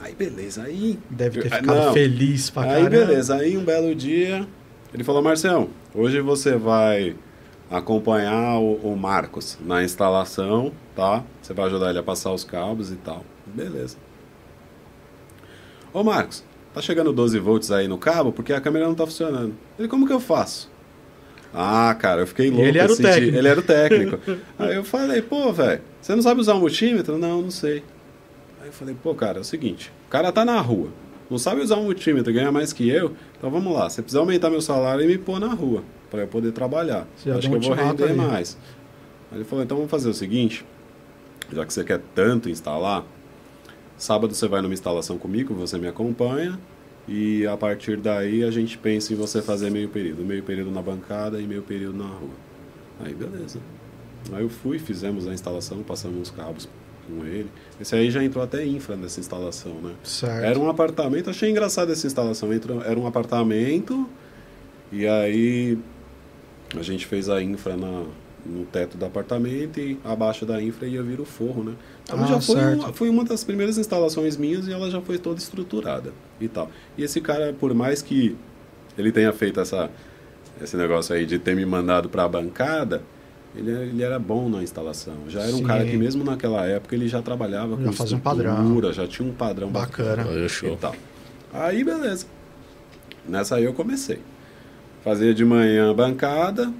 Aí 0.00 0.14
beleza, 0.14 0.62
aí. 0.62 0.98
Deve 1.10 1.42
ter 1.42 1.52
Ah, 1.52 1.56
ficado 1.58 1.84
não. 1.86 1.92
feliz 1.92 2.48
pra 2.48 2.62
Aí 2.62 2.68
caramba. 2.84 2.90
beleza, 2.90 3.34
aí 3.36 3.58
um 3.58 3.64
belo 3.64 3.94
dia, 3.94 4.46
ele 4.94 5.04
falou, 5.04 5.20
Marcião, 5.20 5.68
hoje 5.94 6.20
você 6.22 6.56
vai 6.56 7.14
acompanhar 7.70 8.58
o, 8.58 8.76
o 8.76 8.96
Marcos 8.96 9.58
na 9.60 9.84
instalação, 9.84 10.72
tá? 10.96 11.22
Você 11.42 11.52
vai 11.52 11.66
ajudar 11.66 11.90
ele 11.90 11.98
a 11.98 12.02
passar 12.02 12.32
os 12.32 12.42
cabos 12.44 12.90
e 12.90 12.96
tal. 12.96 13.22
Beleza. 13.46 13.96
Ô 15.92 16.02
Marcos, 16.02 16.42
tá 16.72 16.80
chegando 16.80 17.12
12 17.12 17.38
volts 17.38 17.70
aí 17.70 17.86
no 17.88 17.98
cabo 17.98 18.32
porque 18.32 18.52
a 18.52 18.60
câmera 18.60 18.86
não 18.86 18.94
tá 18.94 19.04
funcionando. 19.06 19.54
Ele, 19.78 19.88
como 19.88 20.06
que 20.06 20.12
eu 20.12 20.20
faço? 20.20 20.69
Ah, 21.52 21.94
cara, 21.98 22.22
eu 22.22 22.26
fiquei 22.26 22.48
louco. 22.48 22.64
ele 22.64 22.78
era 22.78 22.92
o 22.92 22.96
técnico. 22.96 23.36
Ele 23.36 23.48
era 23.48 23.60
o 23.60 23.62
técnico. 23.62 24.18
aí 24.58 24.76
eu 24.76 24.84
falei, 24.84 25.20
pô, 25.20 25.52
velho, 25.52 25.80
você 26.00 26.14
não 26.14 26.22
sabe 26.22 26.40
usar 26.40 26.54
um 26.54 26.60
multímetro? 26.60 27.18
Não, 27.18 27.42
não 27.42 27.50
sei. 27.50 27.82
Aí 28.60 28.68
eu 28.68 28.72
falei, 28.72 28.94
pô, 29.02 29.14
cara, 29.14 29.38
é 29.38 29.40
o 29.40 29.44
seguinte, 29.44 29.92
o 30.06 30.10
cara 30.10 30.30
tá 30.30 30.44
na 30.44 30.60
rua, 30.60 30.90
não 31.30 31.38
sabe 31.38 31.60
usar 31.60 31.76
um 31.76 31.84
multímetro, 31.84 32.32
ganha 32.32 32.52
mais 32.52 32.72
que 32.72 32.88
eu, 32.88 33.14
então 33.38 33.50
vamos 33.50 33.72
lá, 33.72 33.88
você 33.88 34.02
precisa 34.02 34.20
aumentar 34.20 34.50
meu 34.50 34.60
salário 34.60 35.02
e 35.02 35.06
me 35.06 35.16
pôr 35.16 35.40
na 35.40 35.48
rua, 35.48 35.82
para 36.10 36.20
eu 36.20 36.28
poder 36.28 36.52
trabalhar. 36.52 37.06
Você 37.16 37.30
Acho 37.30 37.48
que 37.48 37.56
eu 37.56 37.60
vou 37.60 37.74
render 37.74 38.10
aí. 38.10 38.14
mais. 38.14 38.58
Aí 39.32 39.38
ele 39.38 39.44
falou, 39.44 39.64
então 39.64 39.76
vamos 39.76 39.90
fazer 39.90 40.08
o 40.08 40.14
seguinte, 40.14 40.64
já 41.52 41.64
que 41.64 41.72
você 41.72 41.82
quer 41.82 42.00
tanto 42.14 42.50
instalar, 42.50 43.04
sábado 43.96 44.34
você 44.34 44.46
vai 44.46 44.60
numa 44.60 44.74
instalação 44.74 45.16
comigo, 45.18 45.54
você 45.54 45.78
me 45.78 45.88
acompanha, 45.88 46.58
e 47.08 47.46
a 47.46 47.56
partir 47.56 47.96
daí 47.96 48.44
a 48.44 48.50
gente 48.50 48.78
pensa 48.78 49.12
em 49.12 49.16
você 49.16 49.42
fazer 49.42 49.70
meio 49.70 49.88
período, 49.88 50.24
meio 50.24 50.42
período 50.42 50.70
na 50.70 50.82
bancada 50.82 51.40
e 51.40 51.46
meio 51.46 51.62
período 51.62 51.98
na 51.98 52.06
rua. 52.06 52.30
Aí 53.04 53.14
beleza. 53.14 53.58
Aí 54.32 54.42
eu 54.42 54.48
fui, 54.48 54.78
fizemos 54.78 55.26
a 55.26 55.32
instalação, 55.32 55.82
passamos 55.82 56.22
os 56.22 56.30
cabos 56.30 56.68
com 57.06 57.24
ele. 57.24 57.50
Esse 57.80 57.94
aí 57.94 58.10
já 58.10 58.22
entrou 58.22 58.44
até 58.44 58.64
infra 58.64 58.96
nessa 58.96 59.18
instalação, 59.18 59.74
né? 59.82 59.94
Certo. 60.04 60.44
Era 60.44 60.58
um 60.58 60.68
apartamento, 60.68 61.30
achei 61.30 61.50
engraçado 61.50 61.90
essa 61.90 62.06
instalação. 62.06 62.52
Entrou, 62.52 62.82
era 62.82 62.98
um 62.98 63.06
apartamento 63.06 64.08
e 64.92 65.06
aí 65.06 65.78
a 66.76 66.82
gente 66.82 67.06
fez 67.06 67.28
a 67.28 67.42
infra 67.42 67.76
na, 67.76 68.04
no 68.44 68.64
teto 68.66 68.96
do 68.96 69.04
apartamento 69.04 69.80
e 69.80 69.98
abaixo 70.04 70.46
da 70.46 70.62
infra 70.62 70.86
ia 70.86 71.02
vir 71.02 71.20
o 71.20 71.24
forro, 71.24 71.64
né? 71.64 71.74
Então 72.12 72.24
Ah, 72.24 72.26
já 72.26 72.40
foi, 72.40 72.56
certo. 72.56 72.78
uma, 72.80 72.92
foi 72.92 73.08
uma 73.08 73.24
das 73.24 73.44
primeiras 73.44 73.78
instalações 73.78 74.36
minhas 74.36 74.66
e 74.66 74.72
ela 74.72 74.90
já 74.90 75.00
foi 75.00 75.16
toda 75.18 75.38
estruturada 75.38 76.12
e 76.40 76.48
tal. 76.48 76.68
E 76.98 77.02
esse 77.04 77.20
cara, 77.20 77.52
por 77.52 77.72
mais 77.74 78.02
que 78.02 78.36
ele 78.98 79.12
tenha 79.12 79.32
feito 79.32 79.60
essa, 79.60 79.88
esse 80.60 80.76
negócio 80.76 81.14
aí 81.14 81.24
de 81.24 81.38
ter 81.38 81.54
me 81.54 81.64
mandado 81.64 82.08
para 82.08 82.24
a 82.24 82.28
bancada, 82.28 83.02
ele, 83.54 83.70
ele 83.70 84.02
era 84.02 84.18
bom 84.18 84.48
na 84.48 84.62
instalação. 84.62 85.14
Já 85.28 85.42
era 85.42 85.52
um 85.54 85.58
Sim. 85.58 85.64
cara 85.64 85.84
que 85.84 85.96
mesmo 85.96 86.24
naquela 86.24 86.64
época 86.66 86.94
ele 86.96 87.06
já 87.08 87.22
trabalhava 87.22 87.76
Já 87.76 87.84
com 87.84 87.92
fazia 87.92 88.16
um 88.16 88.20
padrão. 88.20 88.52
estrutura, 88.54 88.92
já 88.92 89.06
tinha 89.06 89.28
um 89.28 89.32
padrão 89.32 89.68
Bacana. 89.70 90.24
Aí, 90.24 90.46
e 90.46 90.48
show. 90.48 90.76
tal. 90.76 90.94
Aí 91.52 91.84
beleza. 91.84 92.26
Nessa 93.28 93.56
aí 93.56 93.64
eu 93.64 93.72
comecei. 93.72 94.18
Fazia 95.04 95.32
de 95.32 95.44
manhã 95.44 95.94
bancada, 95.94 96.72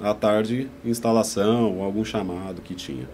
à 0.00 0.14
tarde 0.14 0.68
instalação 0.84 1.76
ou 1.78 1.84
algum 1.84 2.04
chamado 2.04 2.60
que 2.62 2.74
tinha. 2.74 3.08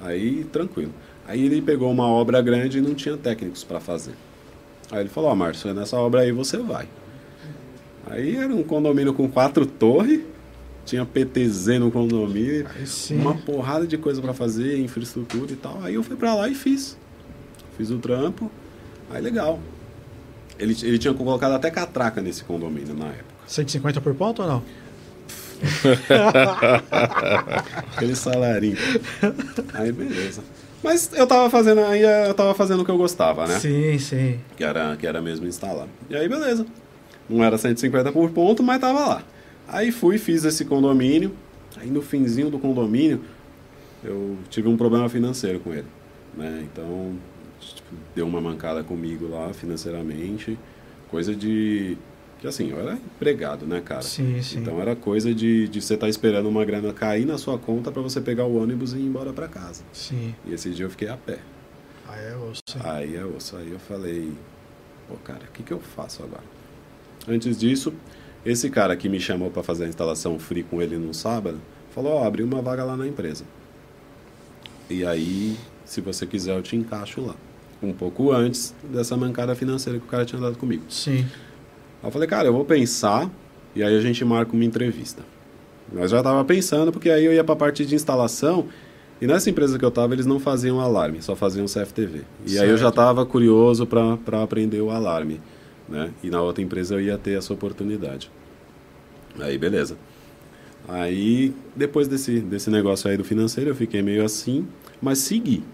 Aí 0.00 0.44
tranquilo. 0.44 0.92
Aí 1.26 1.44
ele 1.44 1.60
pegou 1.60 1.90
uma 1.90 2.06
obra 2.06 2.40
grande 2.40 2.78
e 2.78 2.80
não 2.80 2.94
tinha 2.94 3.16
técnicos 3.16 3.64
para 3.64 3.80
fazer. 3.80 4.14
Aí 4.90 5.00
ele 5.00 5.08
falou: 5.08 5.30
Ó, 5.30 5.34
Márcio, 5.34 5.72
nessa 5.74 5.96
obra 5.96 6.20
aí 6.20 6.32
você 6.32 6.58
vai. 6.58 6.88
Aí 8.08 8.36
era 8.36 8.54
um 8.54 8.62
condomínio 8.62 9.12
com 9.12 9.28
quatro 9.28 9.66
torres, 9.66 10.20
tinha 10.84 11.04
PTZ 11.04 11.80
no 11.80 11.90
condomínio, 11.90 12.66
uma 13.10 13.34
porrada 13.34 13.86
de 13.86 13.98
coisa 13.98 14.22
para 14.22 14.32
fazer, 14.32 14.78
infraestrutura 14.78 15.52
e 15.52 15.56
tal. 15.56 15.80
Aí 15.82 15.94
eu 15.94 16.02
fui 16.02 16.16
para 16.16 16.34
lá 16.34 16.48
e 16.48 16.54
fiz. 16.54 16.96
Fiz 17.76 17.90
o 17.90 17.98
trampo. 17.98 18.50
Aí 19.10 19.20
legal. 19.20 19.58
Ele, 20.58 20.74
ele 20.82 20.98
tinha 20.98 21.12
colocado 21.12 21.52
até 21.52 21.70
catraca 21.70 22.22
nesse 22.22 22.44
condomínio 22.44 22.94
na 22.94 23.06
época. 23.06 23.34
150 23.46 24.00
por 24.00 24.14
ponto 24.14 24.42
ou 24.42 24.48
não? 24.48 24.62
Aquele 27.94 28.14
salarinho. 28.14 28.76
Aí 29.74 29.92
beleza. 29.92 30.42
Mas 30.82 31.10
eu 31.14 31.26
tava 31.26 31.50
fazendo 31.50 31.80
ainda, 31.80 32.26
eu 32.26 32.34
tava 32.34 32.54
fazendo 32.54 32.82
o 32.82 32.84
que 32.84 32.90
eu 32.90 32.98
gostava, 32.98 33.46
né? 33.46 33.58
Sim, 33.58 33.98
sim. 33.98 34.38
Que 34.56 34.64
era, 34.64 34.96
que 34.96 35.06
era 35.06 35.20
mesmo 35.20 35.46
instalar. 35.46 35.88
E 36.08 36.16
aí 36.16 36.28
beleza. 36.28 36.66
Não 37.28 37.42
era 37.42 37.58
150 37.58 38.12
por 38.12 38.30
ponto, 38.30 38.62
mas 38.62 38.80
tava 38.80 39.00
lá. 39.00 39.22
Aí 39.68 39.90
fui, 39.90 40.18
fiz 40.18 40.44
esse 40.44 40.64
condomínio. 40.64 41.32
Aí 41.76 41.90
no 41.90 42.00
finzinho 42.00 42.50
do 42.50 42.58
condomínio, 42.58 43.20
eu 44.04 44.36
tive 44.48 44.68
um 44.68 44.76
problema 44.76 45.08
financeiro 45.08 45.60
com 45.60 45.72
ele. 45.72 45.86
Né? 46.36 46.66
Então, 46.72 47.14
tipo, 47.60 47.88
deu 48.14 48.26
uma 48.26 48.40
mancada 48.40 48.84
comigo 48.84 49.28
lá 49.28 49.52
financeiramente. 49.52 50.56
Coisa 51.10 51.34
de. 51.34 51.96
Que 52.46 52.50
assim, 52.50 52.70
eu 52.70 52.78
era 52.78 52.92
empregado, 52.92 53.66
né, 53.66 53.80
cara? 53.84 54.02
Sim, 54.02 54.40
sim. 54.40 54.60
Então 54.60 54.80
era 54.80 54.94
coisa 54.94 55.34
de, 55.34 55.66
de 55.66 55.82
você 55.82 55.94
estar 55.94 56.08
esperando 56.08 56.48
uma 56.48 56.64
grana 56.64 56.92
cair 56.92 57.26
na 57.26 57.36
sua 57.36 57.58
conta 57.58 57.90
para 57.90 58.00
você 58.00 58.20
pegar 58.20 58.44
o 58.44 58.62
ônibus 58.62 58.92
e 58.92 58.98
ir 58.98 59.02
embora 59.06 59.32
para 59.32 59.48
casa. 59.48 59.82
Sim. 59.92 60.32
E 60.46 60.54
esse 60.54 60.70
dia 60.70 60.86
eu 60.86 60.90
fiquei 60.90 61.08
a 61.08 61.16
pé. 61.16 61.40
Aí 62.08 62.24
é 62.24 62.36
osso. 62.36 62.62
hein? 62.76 62.82
Aí 62.84 63.16
é 63.16 63.24
osso. 63.24 63.56
Aí 63.56 63.70
eu 63.72 63.80
falei, 63.80 64.32
pô, 65.08 65.16
cara, 65.24 65.40
o 65.48 65.52
que, 65.52 65.64
que 65.64 65.72
eu 65.72 65.80
faço 65.80 66.22
agora? 66.22 66.44
Antes 67.28 67.58
disso, 67.58 67.92
esse 68.44 68.70
cara 68.70 68.96
que 68.96 69.08
me 69.08 69.18
chamou 69.18 69.50
para 69.50 69.64
fazer 69.64 69.86
a 69.86 69.88
instalação 69.88 70.38
free 70.38 70.62
com 70.62 70.80
ele 70.80 70.96
no 70.96 71.12
sábado, 71.12 71.60
falou, 71.90 72.12
ó, 72.12 72.24
abriu 72.24 72.46
uma 72.46 72.62
vaga 72.62 72.84
lá 72.84 72.96
na 72.96 73.08
empresa. 73.08 73.44
E 74.88 75.04
aí, 75.04 75.56
se 75.84 76.00
você 76.00 76.24
quiser, 76.26 76.56
eu 76.56 76.62
te 76.62 76.76
encaixo 76.76 77.20
lá. 77.20 77.34
Um 77.82 77.92
pouco 77.92 78.30
antes 78.30 78.72
dessa 78.84 79.16
mancada 79.16 79.54
financeira 79.56 79.98
que 79.98 80.04
o 80.04 80.08
cara 80.08 80.24
tinha 80.24 80.40
dado 80.40 80.56
comigo. 80.56 80.84
Sim. 80.88 81.26
Eu 82.06 82.12
falei, 82.12 82.28
cara, 82.28 82.48
eu 82.48 82.52
vou 82.52 82.64
pensar 82.64 83.30
e 83.74 83.82
aí 83.82 83.96
a 83.96 84.00
gente 84.00 84.24
marca 84.24 84.52
uma 84.52 84.64
entrevista. 84.64 85.22
Nós 85.92 86.10
já 86.10 86.22
tava 86.22 86.44
pensando, 86.44 86.90
porque 86.92 87.10
aí 87.10 87.24
eu 87.24 87.32
ia 87.32 87.44
para 87.44 87.52
a 87.54 87.56
parte 87.56 87.84
de 87.84 87.94
instalação 87.94 88.66
e 89.20 89.26
nessa 89.26 89.48
empresa 89.48 89.78
que 89.78 89.84
eu 89.84 89.90
tava, 89.90 90.14
eles 90.14 90.26
não 90.26 90.38
faziam 90.38 90.80
alarme, 90.80 91.22
só 91.22 91.34
faziam 91.34 91.66
CFTV. 91.66 92.22
E 92.46 92.58
aí 92.58 92.68
eu 92.68 92.76
já 92.76 92.86
Certo. 92.86 92.96
tava 92.96 93.24
curioso 93.24 93.86
para 93.86 94.42
aprender 94.42 94.80
o 94.80 94.90
alarme, 94.90 95.40
né? 95.88 96.10
E 96.22 96.30
na 96.30 96.40
outra 96.42 96.62
empresa 96.62 96.94
eu 96.94 97.00
ia 97.00 97.16
ter 97.16 97.38
essa 97.38 97.52
oportunidade. 97.52 98.30
Aí, 99.38 99.56
beleza. 99.56 99.96
Aí, 100.88 101.52
depois 101.74 102.06
desse, 102.06 102.40
desse 102.40 102.70
negócio 102.70 103.10
aí 103.10 103.16
do 103.16 103.24
financeiro, 103.24 103.70
eu 103.70 103.74
fiquei 103.74 104.02
meio 104.02 104.24
assim, 104.24 104.66
mas 105.00 105.18
segui. 105.18 105.64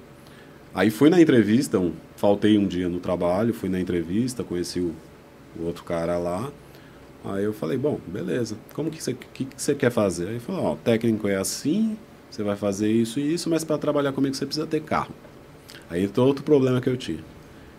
Aí 0.74 0.90
fui 0.90 1.10
na 1.10 1.20
entrevista, 1.20 1.78
um, 1.78 1.92
faltei 2.16 2.56
um 2.56 2.66
dia 2.66 2.88
no 2.88 2.98
trabalho, 2.98 3.52
fui 3.52 3.68
na 3.68 3.78
entrevista, 3.78 4.42
conheci 4.42 4.80
o, 4.80 4.94
o 5.58 5.64
outro 5.64 5.84
cara 5.84 6.18
lá. 6.18 6.50
Aí 7.24 7.44
eu 7.44 7.52
falei, 7.52 7.78
bom, 7.78 8.00
beleza, 8.06 8.56
como 8.74 8.90
que 8.90 9.02
você 9.02 9.14
que, 9.14 9.44
que 9.44 9.74
quer 9.74 9.90
fazer? 9.90 10.24
Aí 10.24 10.30
ele 10.32 10.40
falou, 10.40 10.64
ó, 10.64 10.72
o 10.72 10.76
técnico 10.76 11.28
é 11.28 11.36
assim, 11.36 11.96
você 12.30 12.42
vai 12.42 12.56
fazer 12.56 12.90
isso 12.90 13.20
e 13.20 13.34
isso, 13.34 13.48
mas 13.48 13.62
para 13.62 13.78
trabalhar 13.78 14.12
comigo 14.12 14.34
você 14.34 14.44
precisa 14.44 14.66
ter 14.66 14.80
carro. 14.82 15.14
Aí 15.88 16.02
entrou 16.04 16.26
outro 16.26 16.42
problema 16.42 16.80
que 16.80 16.88
eu 16.88 16.96
tinha. 16.96 17.20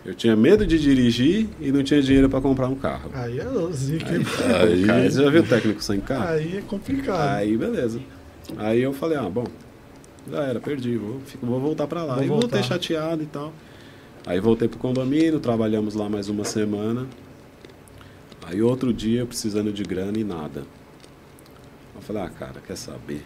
Eu 0.05 0.13
tinha 0.13 0.35
medo 0.35 0.65
de 0.67 0.77
dirigir 0.77 1.47
e 1.59 1.71
não 1.71 1.81
tinha 1.83 2.01
dinheiro 2.01 2.29
para 2.29 2.41
comprar 2.41 2.67
um 2.67 2.75
carro. 2.75 3.09
Aí 3.13 3.39
é 3.39 3.45
zica. 3.73 4.05
Aí, 4.11 4.21
aí, 4.91 5.09
você 5.11 5.23
já 5.23 5.29
viu 5.29 5.41
o 5.41 5.47
técnico 5.47 5.81
sem 5.81 5.99
carro? 6.01 6.27
Aí 6.27 6.57
é 6.57 6.61
complicado. 6.61 7.37
Aí, 7.37 7.57
beleza. 7.57 7.99
Aí 8.57 8.81
eu 8.81 8.93
falei, 8.93 9.17
ah, 9.17 9.29
bom, 9.29 9.45
já 10.29 10.43
era, 10.43 10.59
perdi, 10.59 10.97
vou, 10.97 11.19
fico- 11.25 11.45
vou 11.45 11.59
voltar 11.59 11.87
pra 11.87 12.03
lá. 12.03 12.15
Vou 12.15 12.23
Aí 12.23 12.29
voltar. 12.29 12.57
voltei 12.57 12.63
chateado 12.63 13.23
e 13.23 13.25
tal. 13.25 13.53
Aí 14.25 14.39
voltei 14.39 14.67
pro 14.67 14.77
condomínio, 14.79 15.39
trabalhamos 15.39 15.95
lá 15.95 16.07
mais 16.09 16.29
uma 16.29 16.43
semana. 16.45 17.07
Aí 18.53 18.61
outro 18.61 18.93
dia, 18.93 19.21
eu 19.21 19.27
precisando 19.27 19.71
de 19.73 19.83
grana 19.83 20.17
e 20.17 20.23
nada. 20.23 20.63
Eu 21.95 22.01
falei, 22.01 22.21
ah, 22.23 22.29
cara, 22.29 22.61
quer 22.65 22.75
saber? 22.77 23.23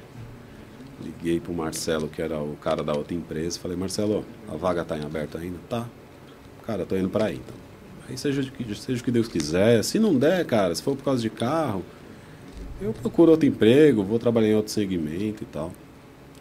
Liguei 1.04 1.40
pro 1.40 1.54
Marcelo, 1.54 2.08
que 2.08 2.22
era 2.22 2.40
o 2.40 2.56
cara 2.56 2.84
da 2.84 2.94
outra 2.94 3.14
empresa. 3.14 3.60
Falei, 3.60 3.76
Marcelo, 3.78 4.26
a 4.48 4.56
vaga 4.56 4.84
tá 4.86 4.98
em 4.98 5.04
aberto 5.04 5.38
ainda? 5.38 5.58
Tá. 5.70 5.86
Cara, 6.66 6.86
tô 6.86 6.96
indo 6.96 7.10
pra 7.10 7.26
aí, 7.26 7.36
então. 7.36 7.56
Aí 8.10 8.18
seja, 8.18 8.42
o 8.42 8.46
que- 8.46 8.76
seja 8.76 9.02
o 9.02 9.04
que 9.04 9.12
Deus 9.12 9.28
quiser. 9.28 9.84
Se 9.84 10.00
não 10.00 10.16
der, 10.16 10.46
cara, 10.46 10.74
se 10.74 10.82
for 10.82 10.96
por 10.96 11.04
causa 11.04 11.22
de 11.22 11.30
carro, 11.30 11.84
eu 12.82 12.94
procuro 12.94 13.32
outro 13.32 13.48
emprego, 13.48 14.04
vou 14.04 14.18
trabalhar 14.18 14.48
em 14.50 14.56
outro 14.56 14.72
segmento 14.72 15.44
e 15.44 15.46
tal. 15.46 15.74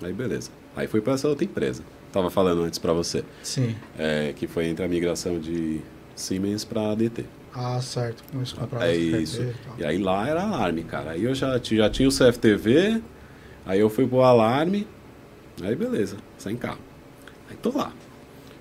Aí 0.03 0.13
beleza. 0.13 0.51
Aí 0.77 0.87
fui 0.87 1.01
para 1.01 1.15
essa 1.15 1.29
outra 1.29 1.45
empresa. 1.45 1.83
Tava 2.13 2.31
falando 2.31 2.63
antes 2.63 2.79
para 2.79 2.93
você. 2.93 3.25
Sim. 3.43 3.75
É, 3.99 4.33
que 4.37 4.47
foi 4.47 4.67
entre 4.67 4.85
a 4.85 4.89
migração 4.89 5.39
de 5.41 5.81
Siemens 6.15 6.65
para 6.65 6.93
ADT. 6.93 7.25
Ah, 7.59 7.81
certo. 7.81 8.23
É 8.35 8.93
CFTV 8.93 9.23
isso. 9.23 9.43
e. 9.79 9.81
E 9.81 9.85
aí 9.85 9.97
lá 9.99 10.29
era 10.29 10.43
alarme, 10.43 10.85
cara. 10.85 11.13
Aí 11.13 11.25
eu 11.25 11.35
já, 11.35 11.59
já 11.63 11.89
tinha 11.89 12.07
o 12.09 12.13
CFTV, 12.13 13.01
aí 13.65 13.81
eu 13.81 13.89
fui 13.89 14.07
pro 14.07 14.21
alarme, 14.21 14.87
aí 15.63 15.75
beleza, 15.75 16.17
sem 16.37 16.55
carro. 16.57 16.79
Aí 17.51 17.57
tô 17.57 17.71
lá. 17.77 17.93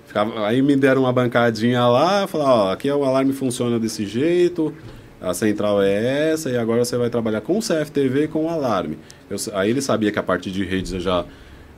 Ficava- 0.06 0.46
aí 0.46 0.62
me 0.62 0.76
deram 0.76 1.02
uma 1.02 1.12
bancadinha 1.12 1.86
lá, 1.86 2.26
falaram, 2.26 2.50
ó, 2.68 2.72
aqui 2.72 2.88
é 2.88 2.94
o 2.94 3.04
alarme 3.04 3.32
funciona 3.34 3.78
desse 3.78 4.06
jeito, 4.06 4.72
a 5.20 5.34
central 5.34 5.82
é 5.82 6.30
essa, 6.32 6.48
e 6.48 6.56
agora 6.56 6.82
você 6.84 6.96
vai 6.96 7.10
trabalhar 7.10 7.42
com 7.42 7.58
o 7.58 7.60
CFTV 7.62 8.24
e 8.24 8.28
com 8.28 8.46
o 8.46 8.48
alarme. 8.48 8.98
Eu 9.28 9.36
aí 9.52 9.68
ele 9.70 9.82
sabia 9.82 10.10
que 10.10 10.18
a 10.18 10.22
parte 10.22 10.50
de 10.50 10.64
redes 10.64 10.92
eu 10.92 11.00
já 11.00 11.24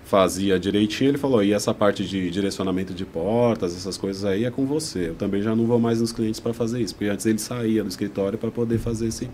fazia 0.09 0.59
direitinho, 0.59 1.11
ele 1.11 1.18
falou, 1.18 1.44
e 1.44 1.53
essa 1.53 1.75
parte 1.75 2.03
de 2.03 2.31
direcionamento 2.31 2.94
de 2.94 3.05
portas, 3.05 3.77
essas 3.77 3.99
coisas 3.99 4.25
aí 4.25 4.47
é 4.47 4.51
com 4.51 4.64
você. 4.64 5.11
Eu 5.11 5.14
também 5.14 5.42
já 5.42 5.55
não 5.55 5.66
vou 5.66 5.79
mais 5.79 6.01
nos 6.01 6.12
clientes 6.12 6.40
para 6.40 6.55
fazer 6.55 6.81
isso, 6.81 6.94
porque 6.94 7.11
antes 7.11 7.27
ele 7.27 7.38
saía 7.38 7.83
do 7.83 7.90
escritório 7.90 8.38
para 8.38 8.51
poder 8.51 8.79
fazer 8.79 9.09
esse 9.09 9.29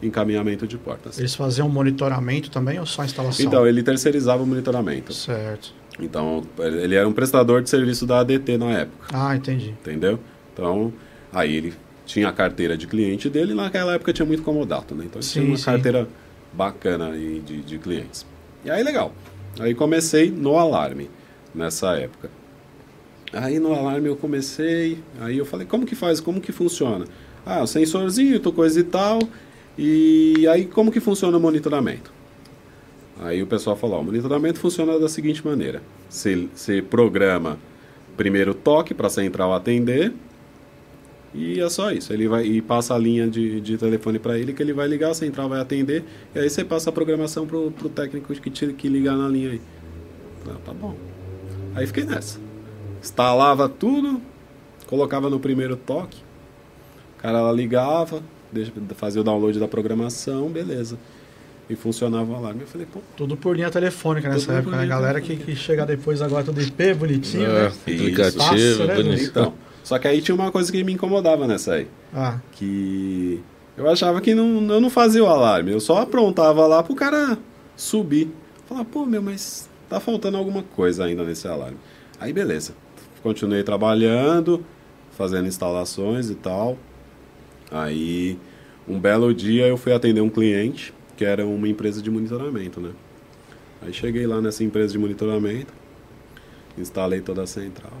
encaminhamento 0.00 0.68
de 0.68 0.78
portas. 0.78 1.18
Eles 1.18 1.34
faziam 1.34 1.68
monitoramento 1.68 2.48
também 2.48 2.78
ou 2.78 2.86
só 2.86 3.04
instalação? 3.04 3.44
Então, 3.44 3.66
ele 3.66 3.82
terceirizava 3.82 4.40
o 4.40 4.46
monitoramento. 4.46 5.12
Certo. 5.12 5.74
Então, 5.98 6.44
ele 6.58 6.94
era 6.94 7.08
um 7.08 7.12
prestador 7.12 7.60
de 7.60 7.68
serviço 7.68 8.06
da 8.06 8.20
ADT 8.20 8.56
na 8.56 8.70
época, 8.70 9.08
Ah, 9.12 9.34
entendi. 9.34 9.70
entendeu? 9.80 10.20
Então, 10.54 10.92
aí 11.32 11.56
ele 11.56 11.74
tinha 12.06 12.28
a 12.28 12.32
carteira 12.32 12.76
de 12.78 12.86
cliente 12.86 13.28
dele, 13.28 13.50
e 13.50 13.54
naquela 13.56 13.94
época 13.94 14.12
tinha 14.12 14.24
muito 14.24 14.44
comodato, 14.44 14.94
né? 14.94 15.06
Então, 15.06 15.18
ele 15.18 15.26
Sim, 15.26 15.32
tinha 15.40 15.44
uma 15.46 15.56
sim. 15.58 15.64
carteira 15.64 16.08
bacana 16.52 17.08
aí 17.10 17.42
de, 17.44 17.62
de 17.62 17.78
clientes. 17.78 18.24
E 18.64 18.70
aí, 18.70 18.80
legal. 18.84 19.12
Aí 19.58 19.74
comecei 19.74 20.30
no 20.30 20.56
alarme, 20.56 21.10
nessa 21.54 21.96
época. 21.96 22.30
Aí 23.32 23.58
no 23.58 23.72
alarme 23.74 24.08
eu 24.08 24.16
comecei, 24.16 24.98
aí 25.20 25.38
eu 25.38 25.44
falei, 25.44 25.66
como 25.66 25.86
que 25.86 25.94
faz, 25.94 26.20
como 26.20 26.40
que 26.40 26.52
funciona? 26.52 27.04
Ah, 27.46 27.62
o 27.62 27.66
sensorzinho, 27.66 28.40
tu 28.40 28.52
coisa 28.52 28.80
e 28.80 28.84
tal, 28.84 29.20
e 29.78 30.46
aí 30.48 30.66
como 30.66 30.90
que 30.90 31.00
funciona 31.00 31.36
o 31.36 31.40
monitoramento? 31.40 32.12
Aí 33.20 33.42
o 33.42 33.46
pessoal 33.46 33.76
falou, 33.76 34.00
o 34.00 34.04
monitoramento 34.04 34.58
funciona 34.58 34.98
da 34.98 35.08
seguinte 35.08 35.46
maneira, 35.46 35.82
você, 36.08 36.48
você 36.54 36.82
programa 36.82 37.58
primeiro 38.16 38.52
toque 38.52 38.92
para 38.92 39.06
a 39.06 39.10
central 39.10 39.54
atender, 39.54 40.12
e 41.34 41.60
é 41.60 41.68
só 41.68 41.92
isso, 41.92 42.12
ele 42.12 42.26
vai 42.26 42.44
e 42.44 42.60
passa 42.60 42.94
a 42.94 42.98
linha 42.98 43.28
de, 43.28 43.60
de 43.60 43.78
telefone 43.78 44.18
para 44.18 44.38
ele 44.38 44.52
que 44.52 44.62
ele 44.62 44.72
vai 44.72 44.88
ligar, 44.88 45.10
a 45.10 45.14
central 45.14 45.48
vai 45.48 45.60
atender, 45.60 46.04
e 46.34 46.38
aí 46.38 46.50
você 46.50 46.64
passa 46.64 46.90
a 46.90 46.92
programação 46.92 47.46
pro, 47.46 47.70
pro 47.70 47.88
técnico 47.88 48.34
que, 48.34 48.50
te, 48.50 48.72
que 48.72 48.88
ligar 48.88 49.16
na 49.16 49.28
linha 49.28 49.50
aí. 49.50 49.60
Ah, 50.48 50.56
tá 50.64 50.72
bom. 50.72 50.96
Aí 51.74 51.86
fiquei 51.86 52.04
nessa. 52.04 52.38
Instalava 53.00 53.68
tudo, 53.68 54.20
colocava 54.86 55.30
no 55.30 55.38
primeiro 55.38 55.76
toque, 55.76 56.18
o 57.16 57.22
cara 57.22 57.40
lá 57.42 57.52
ligava, 57.52 58.22
deixa, 58.50 58.72
fazia 58.96 59.20
o 59.20 59.24
download 59.24 59.58
da 59.58 59.68
programação, 59.68 60.48
beleza. 60.48 60.98
E 61.68 61.76
funcionava 61.76 62.32
o 62.32 62.34
alarme. 62.34 62.62
Eu 62.62 62.66
falei, 62.66 62.84
pô, 62.92 62.98
Tudo 63.16 63.36
por 63.36 63.54
linha 63.54 63.70
telefônica 63.70 64.28
nessa 64.28 64.46
Tudo 64.46 64.56
época, 64.56 64.76
né? 64.76 64.82
linha 64.82 64.88
Galera 64.96 65.20
que, 65.20 65.36
que 65.36 65.54
chega 65.54 65.86
depois 65.86 66.20
agora 66.20 66.42
tudo 66.42 66.60
IP, 66.60 66.94
bonitinho, 66.94 67.46
É, 67.46 67.62
né? 67.62 67.66
aplicativo, 67.68 68.42
Fácil, 68.42 68.86
né, 69.04 69.22
então. 69.22 69.54
Só 69.82 69.98
que 69.98 70.06
aí 70.06 70.20
tinha 70.20 70.34
uma 70.34 70.52
coisa 70.52 70.70
que 70.70 70.82
me 70.84 70.92
incomodava 70.92 71.46
nessa 71.46 71.74
aí. 71.74 71.88
Ah, 72.14 72.38
que 72.52 73.42
eu 73.76 73.88
achava 73.88 74.20
que 74.20 74.34
não, 74.34 74.72
eu 74.72 74.80
não 74.80 74.90
fazia 74.90 75.22
o 75.24 75.26
alarme, 75.26 75.72
eu 75.72 75.80
só 75.80 75.98
aprontava 75.98 76.66
lá 76.66 76.82
pro 76.82 76.94
cara 76.94 77.38
subir. 77.76 78.28
Falar, 78.66 78.84
pô, 78.84 79.06
meu, 79.06 79.22
mas 79.22 79.68
tá 79.88 79.98
faltando 79.98 80.36
alguma 80.36 80.62
coisa 80.62 81.04
ainda 81.04 81.24
nesse 81.24 81.48
alarme. 81.48 81.78
Aí 82.18 82.32
beleza. 82.32 82.74
Continuei 83.22 83.62
trabalhando, 83.62 84.64
fazendo 85.12 85.48
instalações 85.48 86.30
e 86.30 86.34
tal. 86.34 86.78
Aí 87.70 88.38
um 88.88 88.98
belo 88.98 89.32
dia 89.34 89.66
eu 89.66 89.76
fui 89.76 89.92
atender 89.92 90.20
um 90.20 90.30
cliente 90.30 90.92
que 91.16 91.24
era 91.24 91.46
uma 91.46 91.68
empresa 91.68 92.00
de 92.00 92.10
monitoramento, 92.10 92.80
né? 92.80 92.90
Aí 93.82 93.92
cheguei 93.92 94.26
lá 94.26 94.40
nessa 94.40 94.64
empresa 94.64 94.92
de 94.92 94.98
monitoramento, 94.98 95.72
instalei 96.76 97.20
toda 97.20 97.42
a 97.42 97.46
central. 97.46 97.92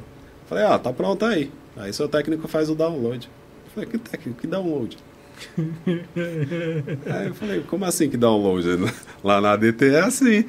Falei, 0.46 0.64
ah, 0.64 0.78
tá 0.78 0.92
pronto 0.92 1.24
aí. 1.24 1.50
Aí 1.80 1.92
seu 1.92 2.08
técnico 2.08 2.46
faz 2.46 2.68
o 2.68 2.74
download. 2.74 3.28
Eu 3.64 3.70
falei, 3.70 3.88
que 3.88 3.98
técnico? 3.98 4.40
Que 4.40 4.46
download? 4.46 4.98
aí 7.06 7.28
eu 7.28 7.34
falei, 7.34 7.60
como 7.62 7.84
assim 7.86 8.10
que 8.10 8.16
download? 8.16 8.66
Lá 9.24 9.40
na 9.40 9.52
ADT 9.52 9.86
é 9.86 10.00
assim. 10.00 10.44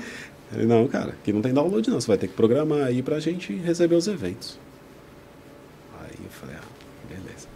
Ele, 0.53 0.65
não, 0.65 0.87
cara, 0.87 1.11
aqui 1.11 1.31
não 1.31 1.41
tem 1.41 1.53
download 1.53 1.89
não. 1.89 2.01
Você 2.01 2.07
vai 2.07 2.17
ter 2.17 2.27
que 2.27 2.33
programar 2.33 2.83
aí 2.83 3.01
pra 3.01 3.19
gente 3.19 3.53
receber 3.53 3.95
os 3.95 4.07
eventos. 4.07 4.59
Aí 6.01 6.17
eu 6.21 6.29
falei, 6.29 6.55
ah, 6.57 7.07
beleza. 7.07 7.47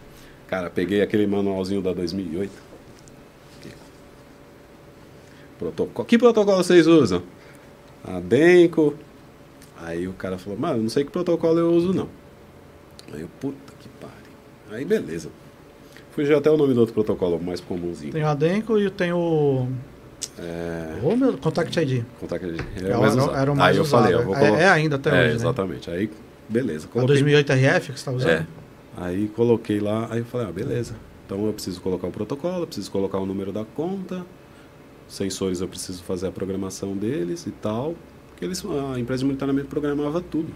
Cara, 0.48 0.70
peguei 0.70 1.02
aquele 1.02 1.26
manualzinho 1.26 1.82
da 1.82 1.92
2008. 1.92 2.50
Aqui. 3.58 3.74
Protocolo. 5.58 6.08
Que 6.08 6.16
protocolo 6.16 6.56
vocês 6.64 6.86
usam? 6.86 7.22
A 8.02 8.20
Denko. 8.20 8.94
Aí 9.78 10.08
o 10.08 10.14
cara 10.14 10.38
falou, 10.38 10.58
mano, 10.58 10.82
não 10.82 10.88
sei 10.88 11.04
que 11.04 11.10
protocolo 11.10 11.58
eu 11.58 11.70
uso 11.70 11.92
não. 11.92 12.08
Aí 13.12 13.20
eu, 13.20 13.28
puta. 13.40 13.65
Aí 14.70 14.84
beleza. 14.84 15.28
Fugiu 16.12 16.38
até 16.38 16.50
o 16.50 16.56
nome 16.56 16.72
do 16.74 16.80
outro 16.80 16.94
protocolo 16.94 17.38
mais 17.42 17.60
comumzinho. 17.60 18.12
tem 18.12 18.22
o 18.22 18.26
Adenco 18.26 18.78
e 18.78 18.88
tem 18.90 19.12
o. 19.12 19.68
É. 20.38 20.98
Ô, 21.02 21.14
meu, 21.16 21.36
Contact 21.36 21.78
ID. 21.78 22.04
Contact 22.18 22.46
ID. 22.46 22.60
Era, 22.76 22.88
Era 22.88 22.96
o 22.98 23.00
mais 23.00 23.12
era- 23.12 23.22
usado. 23.22 23.36
era 23.38 23.52
o 23.52 23.56
mais 23.56 23.70
Aí 23.70 23.76
eu 23.76 23.82
usado. 23.82 24.02
falei, 24.02 24.14
eu 24.18 24.24
vou 24.24 24.34
É- 24.34 24.38
colocar. 24.38 24.60
é 24.62 24.68
ainda 24.68 24.96
até 24.96 25.10
É, 25.10 25.12
hoje, 25.12 25.28
né? 25.28 25.34
exatamente. 25.34 25.90
Aí, 25.90 26.10
beleza. 26.48 26.86
A 26.86 26.88
Coloquei... 26.90 27.14
2008 27.16 27.52
RF 27.52 27.92
que 27.92 27.98
você 28.00 28.04
tá 28.04 28.12
usando? 28.12 28.30
É. 28.30 28.46
Aí 28.96 29.28
coloquei 29.28 29.78
lá, 29.78 30.08
aí 30.10 30.20
eu 30.20 30.24
falei, 30.24 30.46
ah, 30.48 30.52
beleza. 30.52 30.94
Então 31.26 31.44
eu 31.46 31.52
preciso 31.52 31.80
colocar 31.82 32.06
o 32.06 32.10
protocolo, 32.10 32.62
eu 32.62 32.66
preciso 32.66 32.90
colocar 32.90 33.18
o 33.18 33.26
número 33.26 33.52
da 33.52 33.64
conta, 33.64 34.24
sensores 35.08 35.60
eu 35.60 35.68
preciso 35.68 36.02
fazer 36.02 36.28
a 36.28 36.32
programação 36.32 36.96
deles 36.96 37.46
e 37.46 37.50
tal. 37.50 37.94
Porque 38.30 38.44
eles, 38.44 38.62
a 38.94 38.98
empresa 38.98 39.20
de 39.20 39.26
monitoramento 39.26 39.68
programava 39.68 40.20
tudo. 40.20 40.48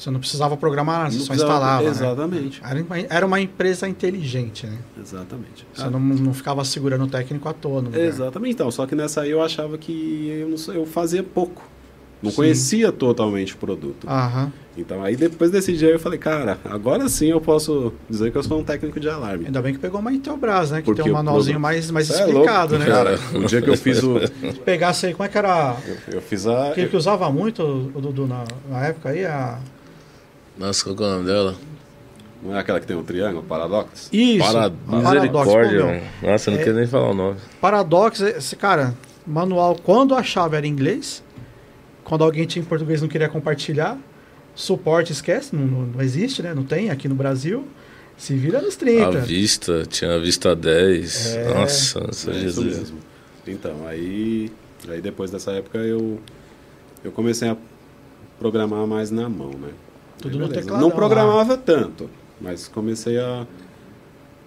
Você 0.00 0.10
não 0.10 0.18
precisava 0.18 0.56
programar 0.56 1.10
você 1.10 1.18
Não 1.18 1.24
só 1.26 1.34
instalava. 1.34 1.82
né? 1.82 1.90
Exatamente. 1.90 2.62
Era, 2.64 2.82
uma, 2.82 2.98
era 2.98 3.26
uma 3.26 3.40
empresa 3.40 3.86
inteligente, 3.86 4.66
né? 4.66 4.78
Exatamente. 4.98 5.66
Você 5.74 5.82
Ah, 5.82 5.90
não, 5.90 6.00
não 6.00 6.32
ficava 6.32 6.64
segurando 6.64 7.04
o 7.04 7.06
técnico 7.06 7.46
à 7.48 7.52
toa. 7.52 7.84
Exatamente, 7.92 8.54
então. 8.54 8.70
Só 8.70 8.86
que 8.86 8.94
nessa 8.94 9.20
aí 9.20 9.30
eu 9.30 9.42
achava 9.42 9.76
que 9.76 10.26
eu, 10.40 10.48
não 10.48 10.74
eu 10.74 10.86
fazia 10.86 11.22
pouco. 11.22 11.62
Não 12.22 12.30
Sim. 12.30 12.36
conhecia 12.36 12.92
totalmente 12.92 13.54
o 13.54 13.56
produto. 13.58 14.06
Aham. 14.08 14.50
Então 14.76 15.02
aí 15.02 15.16
depois 15.16 15.50
desse 15.50 15.74
dia 15.76 15.88
eu 15.88 15.98
falei, 15.98 16.18
cara, 16.18 16.58
agora 16.64 17.08
sim 17.08 17.28
eu 17.28 17.40
posso 17.40 17.92
dizer 18.08 18.30
que 18.30 18.36
eu 18.38 18.42
sou 18.42 18.60
um 18.60 18.64
técnico 18.64 19.00
de 19.00 19.08
alarme. 19.08 19.46
Ainda 19.46 19.60
bem 19.60 19.72
que 19.74 19.78
pegou 19.78 20.00
uma 20.00 20.12
Intelbras, 20.12 20.70
né? 20.70 20.78
Que 20.80 20.84
Porque 20.84 21.02
tem 21.02 21.10
um 21.12 21.14
manualzinho 21.14 21.54
produto- 21.58 21.62
mais, 21.62 21.90
mais 21.90 22.10
é 22.10 22.14
explicado, 22.20 22.74
louco, 22.76 22.86
né? 22.88 22.94
Cara, 22.94 23.18
o 23.34 23.44
dia 23.46 23.60
que 23.62 23.68
eu 23.70 23.76
fiz 23.76 24.02
o. 24.02 24.18
Se 24.20 24.60
pegasse 24.64 25.06
aí, 25.06 25.14
como 25.14 25.26
é 25.26 25.28
que 25.28 25.36
era? 25.38 25.76
Eu, 25.86 26.14
eu 26.16 26.22
fiz 26.22 26.46
a. 26.46 26.70
Aquele 26.70 26.88
que 26.88 26.96
usava 26.96 27.30
muito, 27.30 27.62
o 27.62 28.00
Dudu, 28.00 28.26
na, 28.26 28.44
na 28.70 28.86
época 28.86 29.10
aí, 29.10 29.24
a... 29.24 29.58
Nossa, 30.60 30.84
qual 30.84 30.94
que 30.94 31.02
é 31.02 31.06
o 31.06 31.08
nome 31.08 31.24
dela? 31.24 31.56
Não 32.42 32.54
é 32.54 32.58
aquela 32.58 32.78
que 32.78 32.86
tem 32.86 32.94
um 32.94 33.02
triângulo, 33.02 33.42
paradoxo? 33.42 34.10
Isso! 34.12 34.44
Para... 34.52 34.70
Paradox, 34.70 35.14
Misericórdia, 35.14 35.86
mano. 35.86 36.02
Nossa, 36.22 36.50
eu 36.50 36.54
não 36.54 36.60
É- 36.60 36.64
quero 36.64 36.76
nem 36.76 36.86
falar 36.86 37.10
o 37.10 37.14
nome. 37.14 37.40
Paradox, 37.62 38.20
esse 38.20 38.56
cara, 38.56 38.94
manual, 39.26 39.74
quando 39.82 40.14
a 40.14 40.22
chave 40.22 40.58
era 40.58 40.66
em 40.66 40.70
inglês, 40.70 41.22
quando 42.04 42.24
alguém 42.24 42.44
tinha 42.46 42.62
em 42.62 42.66
português 42.66 43.00
e 43.00 43.02
não 43.02 43.08
queria 43.08 43.28
compartilhar, 43.30 43.96
suporte 44.54 45.12
esquece, 45.12 45.56
não, 45.56 45.64
não, 45.64 46.02
existe, 46.02 46.42
né? 46.42 46.52
Não 46.52 46.62
tem 46.64 46.90
aqui 46.90 47.08
no 47.08 47.14
Brasil. 47.14 47.66
Se 48.18 48.34
vira 48.34 48.60
nos 48.60 48.74
A 48.74 48.78
30. 48.78 49.10
Vista, 49.20 49.86
tinha 49.88 50.14
a 50.14 50.18
Vista 50.18 50.54
10. 50.54 51.36
É. 51.36 51.54
Nossa, 51.54 52.00
nossa 52.00 52.30
É 52.30 52.34
isso 52.34 52.42
Jesus. 52.62 52.78
mesmo. 52.78 52.98
Então, 53.46 53.86
aí, 53.86 54.52
aí 54.86 55.00
depois 55.00 55.30
dessa 55.30 55.52
época 55.52 55.78
eu, 55.78 56.20
eu 57.02 57.10
comecei 57.12 57.48
a 57.48 57.56
programar 58.38 58.86
mais 58.86 59.10
na 59.10 59.26
mão, 59.26 59.52
né? 59.52 59.70
Tudo 60.20 60.38
no 60.38 60.46
beleza. 60.46 60.60
tecladão 60.62 60.88
Não 60.88 60.94
programava 60.94 61.56
tanto, 61.56 62.10
mas 62.40 62.68
comecei 62.68 63.18
a 63.18 63.46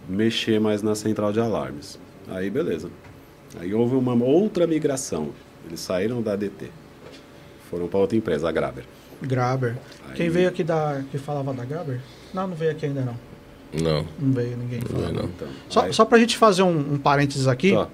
mexer 0.07 0.59
mais 0.59 0.81
na 0.81 0.95
central 0.95 1.31
de 1.31 1.39
alarmes. 1.39 1.99
Aí 2.29 2.49
beleza. 2.49 2.89
Aí 3.59 3.73
houve 3.73 3.95
uma 3.95 4.13
outra 4.23 4.65
migração. 4.67 5.29
Eles 5.67 5.79
saíram 5.79 6.21
da 6.21 6.33
ADT. 6.33 6.69
Foram 7.69 7.87
para 7.87 7.99
outra 7.99 8.17
empresa, 8.17 8.47
a 8.49 8.51
Graber. 8.51 8.83
Graber. 9.21 9.77
Aí- 10.09 10.15
Quem 10.15 10.29
veio 10.29 10.49
aqui 10.49 10.63
da, 10.63 11.01
que 11.11 11.17
falava 11.17 11.53
da 11.53 11.63
Graber? 11.63 11.99
Não, 12.33 12.47
não 12.47 12.55
veio 12.55 12.71
aqui 12.71 12.85
ainda 12.85 13.01
não. 13.01 13.15
Não, 13.81 14.05
Não 14.19 14.33
veio 14.33 14.55
ninguém. 14.57 14.81
não 14.91 15.07
é 15.07 15.11
não. 15.11 15.23
Então, 15.25 15.47
Só, 15.69 15.81
aí- 15.81 15.93
só 15.93 16.05
pra 16.05 16.19
gente 16.19 16.37
fazer 16.37 16.61
um, 16.61 16.93
um 16.93 16.97
parênteses 16.97 17.47
aqui. 17.47 17.71
Tá. 17.73 17.87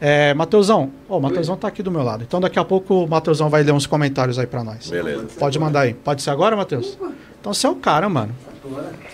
É, 0.00 0.34
Mateusão, 0.34 0.92
ó, 1.08 1.18
o 1.18 1.20
Mateusão 1.20 1.56
tá 1.56 1.66
aqui 1.66 1.82
do 1.82 1.90
meu 1.90 2.02
lado. 2.02 2.22
Então 2.22 2.40
daqui 2.40 2.58
a 2.58 2.64
pouco 2.64 3.04
o 3.04 3.08
Mateusão 3.08 3.48
vai 3.48 3.62
ler 3.62 3.72
uns 3.72 3.86
comentários 3.86 4.38
aí 4.38 4.46
pra 4.46 4.62
nós. 4.62 4.88
Beleza. 4.90 5.26
Pode 5.38 5.58
mandar 5.58 5.80
aí. 5.80 5.94
Pode 5.94 6.22
ser 6.22 6.30
agora, 6.30 6.54
Matheus? 6.54 6.98
Então 7.44 7.52
você 7.52 7.66
é 7.66 7.70
o 7.70 7.74
cara, 7.74 8.08
mano. 8.08 8.34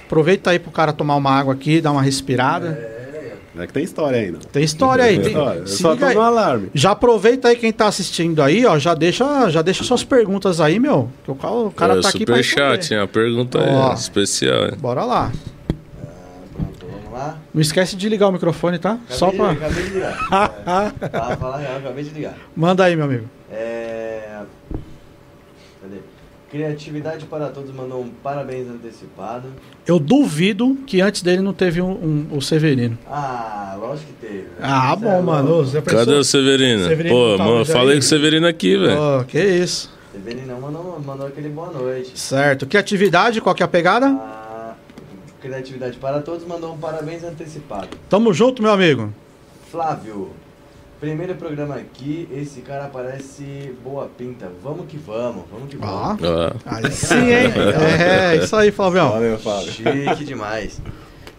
Aproveita 0.06 0.50
aí 0.50 0.60
pro 0.60 0.70
cara 0.70 0.92
tomar 0.92 1.16
uma 1.16 1.32
água 1.32 1.52
aqui, 1.52 1.80
dar 1.80 1.90
uma 1.90 2.00
respirada. 2.00 2.68
É 3.58 3.66
que 3.66 3.72
tem 3.72 3.82
história 3.82 4.20
ainda. 4.20 4.38
Tem 4.52 4.62
história 4.62 5.02
aí. 5.02 5.18
Tem 5.18 5.26
história. 5.26 5.58
Eu 5.58 5.66
se 5.66 5.82
só 5.82 5.94
liga 5.94 6.14
no 6.14 6.20
alarme. 6.20 6.70
Já 6.72 6.92
aproveita 6.92 7.48
aí 7.48 7.56
quem 7.56 7.72
tá 7.72 7.88
assistindo 7.88 8.40
aí, 8.40 8.64
ó. 8.64 8.78
Já 8.78 8.94
deixa, 8.94 9.50
já 9.50 9.62
deixa 9.62 9.82
suas 9.82 10.04
perguntas 10.04 10.60
aí, 10.60 10.78
meu. 10.78 11.10
Que 11.24 11.32
o 11.32 11.34
cara, 11.34 11.54
o 11.54 11.72
cara 11.72 11.98
é, 11.98 12.00
tá 12.00 12.08
aqui 12.08 12.24
pra 12.24 12.36
responder. 12.36 12.94
hein? 12.94 13.00
A 13.00 13.08
pergunta 13.08 13.58
Ó. 13.58 13.90
é 13.90 13.94
especial. 13.94 14.66
hein? 14.66 14.74
Bora 14.78 15.04
lá. 15.04 15.32
Pronto, 16.54 16.86
vamos 16.86 17.12
lá. 17.12 17.36
Não 17.52 17.60
esquece 17.60 17.96
de 17.96 18.08
ligar 18.08 18.28
o 18.28 18.32
microfone, 18.32 18.78
tá? 18.78 18.92
Acabei 18.92 19.16
Só 19.16 19.30
de, 19.32 19.36
pra. 19.38 19.50
Acabei 19.50 19.82
de 19.82 19.90
ligar. 19.90 20.12
é, 20.12 21.08
fala, 21.18 21.36
fala 21.36 21.56
real, 21.56 21.76
acabei 21.78 22.04
de 22.04 22.10
ligar. 22.10 22.34
Manda 22.54 22.84
aí, 22.84 22.94
meu 22.94 23.06
amigo. 23.06 23.24
É... 23.50 23.99
Criatividade 26.50 27.26
para 27.26 27.48
Todos 27.48 27.72
mandou 27.72 28.02
um 28.02 28.08
parabéns 28.08 28.68
antecipado. 28.68 29.44
Eu 29.86 30.00
duvido 30.00 30.76
que 30.84 31.00
antes 31.00 31.22
dele 31.22 31.40
não 31.42 31.52
teve 31.52 31.80
um, 31.80 31.90
um- 31.92 32.26
o 32.36 32.42
Severino. 32.42 32.98
Ah, 33.08 33.76
lógico 33.78 34.08
que 34.20 34.26
teve. 34.26 34.46
Ah, 34.60 34.96
Você 34.96 35.04
bom, 35.04 35.12
é 35.12 35.22
mano. 35.22 35.64
Você 35.64 35.80
Cadê 35.80 35.96
pensou? 36.06 36.18
o 36.20 36.24
Severino? 36.24 36.84
Severino 36.88 37.14
Pô, 37.14 37.36
tá 37.38 37.44
mano, 37.44 37.64
falei 37.64 37.94
com 37.94 38.00
o 38.00 38.02
Severino 38.02 38.46
aqui, 38.48 38.76
velho. 38.76 38.98
Ó, 38.98 39.22
que 39.22 39.38
isso. 39.38 39.90
Severino 40.12 40.60
mandou, 40.60 41.00
mandou 41.06 41.26
aquele 41.28 41.48
boa 41.50 41.70
noite. 41.70 42.18
Certo. 42.18 42.66
Criatividade, 42.66 43.40
qual 43.40 43.54
que 43.54 43.62
é 43.62 43.66
a 43.66 43.68
pegada? 43.68 44.08
A 44.08 44.74
Criatividade 45.40 45.98
para 45.98 46.20
Todos 46.20 46.44
mandou 46.44 46.74
um 46.74 46.78
parabéns 46.78 47.22
antecipado. 47.22 47.88
Tamo 48.08 48.32
junto, 48.34 48.60
meu 48.60 48.72
amigo. 48.72 49.14
Flávio, 49.70 50.30
primeiro 51.00 51.34
programa 51.34 51.76
aqui, 51.76 52.28
esse 52.30 52.60
cara 52.60 52.86
parece 52.88 53.72
boa 53.82 54.06
pinta. 54.06 54.50
Vamos 54.62 54.86
que 54.86 54.98
vamos, 54.98 55.44
vamos 55.50 55.70
que 55.70 55.76
vamos. 55.76 56.20
Ó, 56.22 56.50
Aí 56.66 56.92
sim, 56.92 57.14
hein? 57.14 57.50
É, 57.98 58.36
isso 58.36 58.54
aí, 58.54 58.70
Flavião. 58.70 59.12
Valeu, 59.12 59.38
Fábio. 59.38 59.72
Chique 59.72 60.24
demais. 60.24 60.80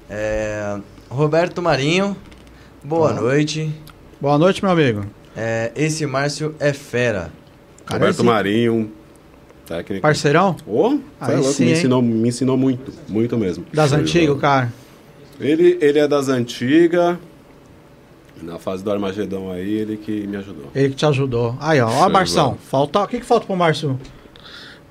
É, 0.09 0.79
Roberto 1.09 1.61
Marinho, 1.61 2.17
boa 2.83 3.13
noite. 3.13 3.71
Boa 4.19 4.37
noite, 4.37 4.63
meu 4.63 4.71
amigo. 4.71 5.05
É, 5.37 5.71
esse 5.75 6.05
Márcio 6.07 6.55
é 6.59 6.73
fera. 6.73 7.31
Cara, 7.85 7.99
Roberto 7.99 8.15
esse 8.15 8.23
Marinho, 8.23 8.91
técnico. 9.67 10.01
Parceirão 10.01 10.55
Ô, 10.65 10.97
Aí 11.19 11.33
é 11.33 11.37
louco, 11.37 11.53
sim, 11.53 11.65
me, 11.65 11.71
ensinou, 11.73 12.01
me 12.01 12.27
ensinou 12.27 12.57
muito, 12.57 12.91
muito 13.07 13.37
mesmo. 13.37 13.63
das 13.71 13.93
antigas, 13.93 14.39
cara. 14.39 14.73
Ele, 15.39 15.77
ele 15.81 15.99
é 15.99 16.07
das 16.07 16.29
antigas. 16.29 17.17
Na 18.41 18.57
fase 18.57 18.83
do 18.83 18.91
Armagedão 18.91 19.51
aí, 19.51 19.69
ele 19.71 19.97
que 19.97 20.25
me 20.27 20.37
ajudou. 20.37 20.65
Ele 20.73 20.89
que 20.89 20.95
te 20.95 21.05
ajudou. 21.05 21.55
Aí, 21.59 21.79
ó. 21.81 21.87
Ó, 21.89 22.09
Marção. 22.09 22.57
Falta... 22.69 22.99
O 23.01 23.07
que, 23.07 23.19
que 23.19 23.25
falta 23.25 23.45
pro 23.45 23.55
Márcio? 23.55 23.99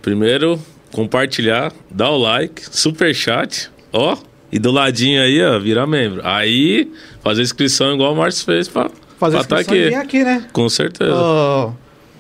Primeiro, 0.03 0.59
compartilhar, 0.93 1.73
dar 1.91 2.11
o 2.11 2.19
like, 2.19 2.63
superchat, 2.71 3.71
ó. 3.93 4.17
E 4.53 4.59
do 4.59 4.71
ladinho 4.73 5.23
aí, 5.23 5.41
ó, 5.45 5.59
virar 5.61 5.87
membro. 5.87 6.21
Aí, 6.25 6.91
fazer 7.23 7.43
inscrição 7.43 7.95
igual 7.95 8.13
o 8.13 8.17
Márcio 8.17 8.45
fez 8.45 8.67
pra 8.69 8.91
Fazer 9.19 9.37
pra 9.47 9.63
tá 9.63 9.75
e 9.75 9.87
aqui. 9.89 9.95
aqui, 9.95 10.25
né? 10.25 10.47
Com 10.53 10.69
certeza. 10.69 11.13
Ó, 11.15 11.73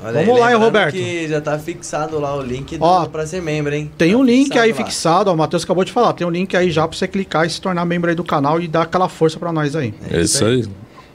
Olha 0.02 0.12
Vamos 0.24 0.40
lá, 0.40 0.46
hein, 0.52 0.54
lembrando 0.54 0.64
Roberto? 0.64 0.92
que 0.94 1.28
já 1.28 1.40
tá 1.42 1.58
fixado 1.58 2.18
lá 2.18 2.34
o 2.34 2.40
link 2.42 2.78
do, 2.78 2.84
Ó, 2.84 3.04
pra 3.06 3.26
ser 3.26 3.42
membro, 3.42 3.74
hein? 3.74 3.90
Tem 3.98 4.12
Tá 4.12 4.18
um 4.18 4.22
link 4.22 4.58
aí 4.58 4.70
lá. 4.70 4.76
fixado, 4.76 5.28
ó, 5.28 5.34
o 5.34 5.36
Matheus 5.36 5.62
acabou 5.64 5.84
de 5.84 5.92
falar. 5.92 6.12
Tem 6.14 6.26
um 6.26 6.30
link 6.30 6.56
aí 6.56 6.70
já 6.70 6.86
pra 6.88 6.96
você 6.96 7.06
clicar 7.08 7.46
e 7.46 7.50
se 7.50 7.60
tornar 7.60 7.84
membro 7.84 8.08
aí 8.08 8.16
do 8.16 8.24
canal 8.24 8.60
e 8.60 8.66
dar 8.68 8.82
aquela 8.82 9.08
força 9.10 9.38
pra 9.38 9.52
nós 9.52 9.74
aí. 9.76 9.92
É 10.10 10.20
isso 10.22 10.42
aí. 10.44 10.64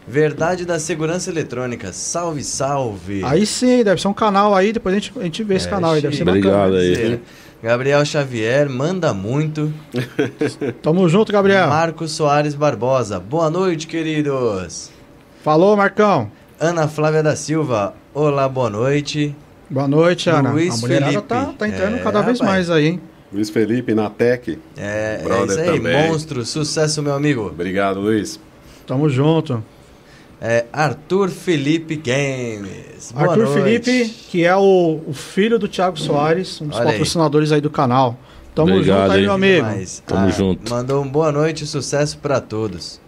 Verdade 0.08 0.66
da 0.66 0.78
Segurança 0.80 1.30
Eletrônica. 1.32 1.92
Salve, 1.92 2.44
salve. 2.44 3.24
Aí 3.24 3.46
sim, 3.46 3.84
deve 3.84 4.00
ser 4.00 4.08
um 4.08 4.14
canal 4.14 4.54
aí, 4.54 4.72
depois 4.72 4.96
a 4.96 5.00
gente, 5.00 5.14
a 5.20 5.24
gente 5.24 5.44
vê 5.44 5.56
esse 5.56 5.68
É, 5.68 5.70
canal 5.70 5.94
aí, 5.94 6.02
deve 6.02 6.16
ser. 6.16 6.28
Obrigado 6.28 6.54
bacana. 6.74 6.78
aí. 6.80 7.20
Gabriel 7.64 8.06
Xavier, 8.06 8.70
manda 8.70 9.14
muito. 9.14 9.74
Tamo 10.84 11.10
junto, 11.10 11.32
Gabriel. 11.32 11.68
Marcos 11.68 12.12
Soares 12.12 12.54
Barbosa, 12.54 13.20
boa 13.20 13.50
noite, 13.50 13.88
queridos. 13.88 14.92
Falou, 15.44 15.76
Marcão. 15.76 16.30
Ana 16.60 16.88
Flávia 16.88 17.24
da 17.24 17.36
Silva, 17.36 17.96
olá, 18.14 18.48
boa 18.48 18.70
noite. 18.70 19.36
Boa 19.70 19.88
noite, 19.88 20.30
Ana. 20.30 20.52
Luiz 20.52 20.76
a 20.76 20.78
mulherada 20.82 21.12
Felipe. 21.12 21.28
tá, 21.28 21.46
tá 21.58 21.68
entrando 21.68 21.96
É, 21.96 22.00
cada 22.00 22.22
vez 22.22 22.40
rapaz. 22.40 22.68
mais 22.68 22.70
aí, 22.70 22.88
hein? 22.90 23.02
Luiz 23.34 23.50
Felipe, 23.50 23.96
Natec. 23.96 24.60
É, 24.78 25.18
é 25.20 25.24
Brother 25.24 25.48
isso 25.50 25.60
aí, 25.60 25.78
também. 25.78 26.08
monstro, 26.10 26.46
sucesso, 26.46 27.02
meu 27.02 27.14
amigo. 27.14 27.48
Obrigado, 27.48 28.00
Luiz. 28.00 28.40
Tamo 28.86 29.10
junto. 29.10 29.64
É, 30.48 30.66
Arthur 30.72 31.30
Felipe 31.30 31.96
Games. 31.96 33.12
Boa 33.12 33.30
Arthur 33.32 33.46
noite. 33.48 33.82
Felipe, 33.84 34.10
que 34.30 34.46
é 34.46 34.56
o, 34.56 35.02
o 35.08 35.12
filho 35.14 35.58
do 35.58 35.68
Thiago 35.68 35.98
Soares, 35.98 36.62
um 36.62 36.68
dos 36.68 36.78
Olha 36.78 36.86
aí. 36.86 36.92
patrocinadores 36.92 37.52
aí 37.52 37.60
do 37.62 37.70
canal. 37.72 38.16
Tamo 38.54 38.74
Obrigado, 38.76 39.02
junto 39.02 39.12
aí, 39.14 39.22
meu 39.24 39.34
amigo. 39.34 39.68
Demais. 39.68 40.04
Tamo 40.06 40.28
Ah, 40.28 40.30
junto. 40.30 40.72
Mandou 40.72 41.04
um 41.04 41.08
boa 41.10 41.32
noite 41.32 41.64
e 41.64 41.68
sucesso 41.68 42.20
pra 42.20 42.40
todos. 42.40 43.02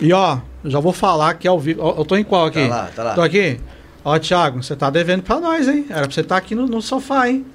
E 0.00 0.12
ó, 0.12 0.38
já 0.64 0.80
vou 0.80 0.92
falar 0.92 1.30
aqui 1.30 1.46
ao 1.46 1.58
vivo. 1.60 1.94
Eu 1.96 2.04
tô 2.04 2.16
em 2.16 2.24
qual 2.24 2.46
aqui? 2.46 2.66
Tá 2.68 2.74
lá, 2.76 2.90
tá 2.96 3.02
lá. 3.04 3.14
Tô 3.14 3.22
aqui. 3.22 3.60
Ó, 4.04 4.18
Thiago, 4.18 4.60
você 4.62 4.74
tá 4.74 4.90
devendo 4.90 5.22
pra 5.22 5.38
nós, 5.38 5.68
hein? 5.68 5.86
Era 5.88 6.00
pra 6.02 6.10
você 6.10 6.22
estar 6.22 6.36
aqui 6.36 6.54
no, 6.56 6.66
no 6.66 6.82
sofá, 6.82 7.28
hein? 7.28 7.46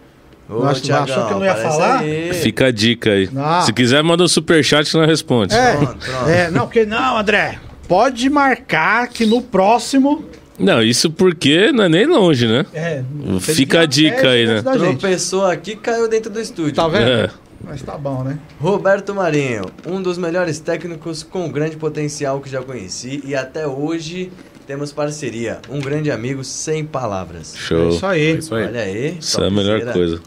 Ô, 0.47 0.63
Nossa, 0.63 0.79
Thiagão, 0.79 1.03
achou 1.03 1.25
que 1.27 1.33
eu 1.33 1.39
não 1.39 1.45
ia 1.45 1.55
falar? 1.55 1.99
aí. 1.99 2.33
Fica 2.35 2.67
a 2.67 2.71
dica 2.71 3.09
aí. 3.11 3.29
Ah. 3.35 3.61
Se 3.65 3.73
quiser, 3.73 4.01
manda 4.03 4.23
um 4.23 4.27
superchat 4.27 4.89
que 4.89 4.95
nós 4.97 5.07
responde. 5.07 5.53
É, 5.53 5.75
Pronto, 5.75 5.97
pronto. 5.97 6.29
é, 6.29 6.51
não, 6.51 6.61
porque 6.61 6.85
não, 6.85 7.17
André. 7.17 7.59
Pode 7.88 8.29
marcar 8.29 9.07
que 9.09 9.25
no 9.25 9.41
próximo. 9.41 10.25
Não, 10.57 10.81
isso 10.81 11.11
porque 11.11 11.71
não 11.71 11.83
é 11.83 11.89
nem 11.89 12.05
longe, 12.05 12.47
né? 12.47 12.65
É, 12.73 13.03
Fica 13.39 13.81
a 13.81 13.86
dica 13.86 14.29
aí, 14.29 14.47
né? 14.47 14.61
Tropeçou 14.61 15.45
aqui 15.45 15.71
e 15.71 15.75
caiu 15.75 16.07
dentro 16.07 16.31
do 16.31 16.39
estúdio. 16.39 16.73
Tá 16.73 16.88
vendo? 16.88 17.09
É. 17.09 17.29
Mas 17.63 17.81
tá 17.81 17.97
bom, 17.97 18.23
né? 18.23 18.38
Roberto 18.59 19.13
Marinho, 19.13 19.63
um 19.88 20.01
dos 20.01 20.17
melhores 20.17 20.59
técnicos 20.59 21.23
com 21.23 21.49
grande 21.51 21.75
potencial 21.75 22.39
que 22.39 22.49
já 22.49 22.61
conheci 22.61 23.21
e 23.25 23.36
até 23.36 23.67
hoje 23.67 24.31
temos 24.67 24.91
parceria. 24.91 25.59
Um 25.69 25.79
grande 25.79 26.11
amigo 26.11 26.43
sem 26.43 26.86
palavras. 26.86 27.53
É 27.55 27.57
Show. 27.57 27.89
isso 27.89 28.05
aí. 28.05 28.21
É 28.21 28.31
isso 28.31 28.55
aí. 28.55 28.65
Olha 28.65 28.81
aí. 28.81 29.17
Isso 29.19 29.43
é 29.43 29.47
a 29.47 29.51
melhor 29.51 29.93
coisa. 29.93 30.21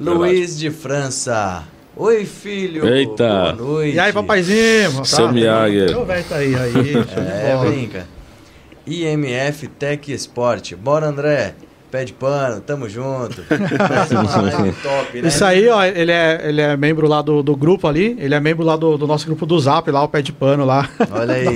Luiz 0.00 0.58
de 0.58 0.70
França. 0.70 1.64
Oi, 1.96 2.24
filho. 2.24 2.86
Eita. 2.88 3.28
Boa 3.28 3.52
noite. 3.52 3.96
E 3.96 3.98
aí, 3.98 4.12
papaizinho? 4.12 4.92
Tá? 4.98 5.04
Seu 5.04 5.32
Miyagi. 5.32 5.86
Meu 5.86 6.06
velho 6.06 6.24
tá 6.24 6.36
aí, 6.36 6.54
aí. 6.54 6.72
É, 7.16 7.56
brinca. 7.56 8.06
IMF 8.86 9.66
Tech 9.68 10.12
Sport. 10.12 10.74
Bora, 10.74 11.06
André. 11.06 11.54
Pé 11.90 12.04
de 12.04 12.12
pano, 12.12 12.60
tamo 12.60 12.88
junto. 12.88 13.42
Live 13.50 14.76
top, 14.80 15.22
né? 15.22 15.26
Isso 15.26 15.44
aí, 15.44 15.68
ó, 15.68 15.82
ele 15.84 16.12
é, 16.12 16.40
ele 16.44 16.60
é 16.60 16.76
membro 16.76 17.08
lá 17.08 17.20
do, 17.20 17.42
do 17.42 17.56
grupo 17.56 17.88
ali. 17.88 18.16
Ele 18.20 18.32
é 18.32 18.38
membro 18.38 18.64
lá 18.64 18.76
do, 18.76 18.96
do 18.96 19.08
nosso 19.08 19.26
grupo 19.26 19.44
do 19.44 19.58
Zap, 19.58 19.90
lá, 19.90 20.04
o 20.04 20.08
pé 20.08 20.22
de 20.22 20.32
pano 20.32 20.64
lá. 20.64 20.88
Olha 21.10 21.34
aí. 21.34 21.46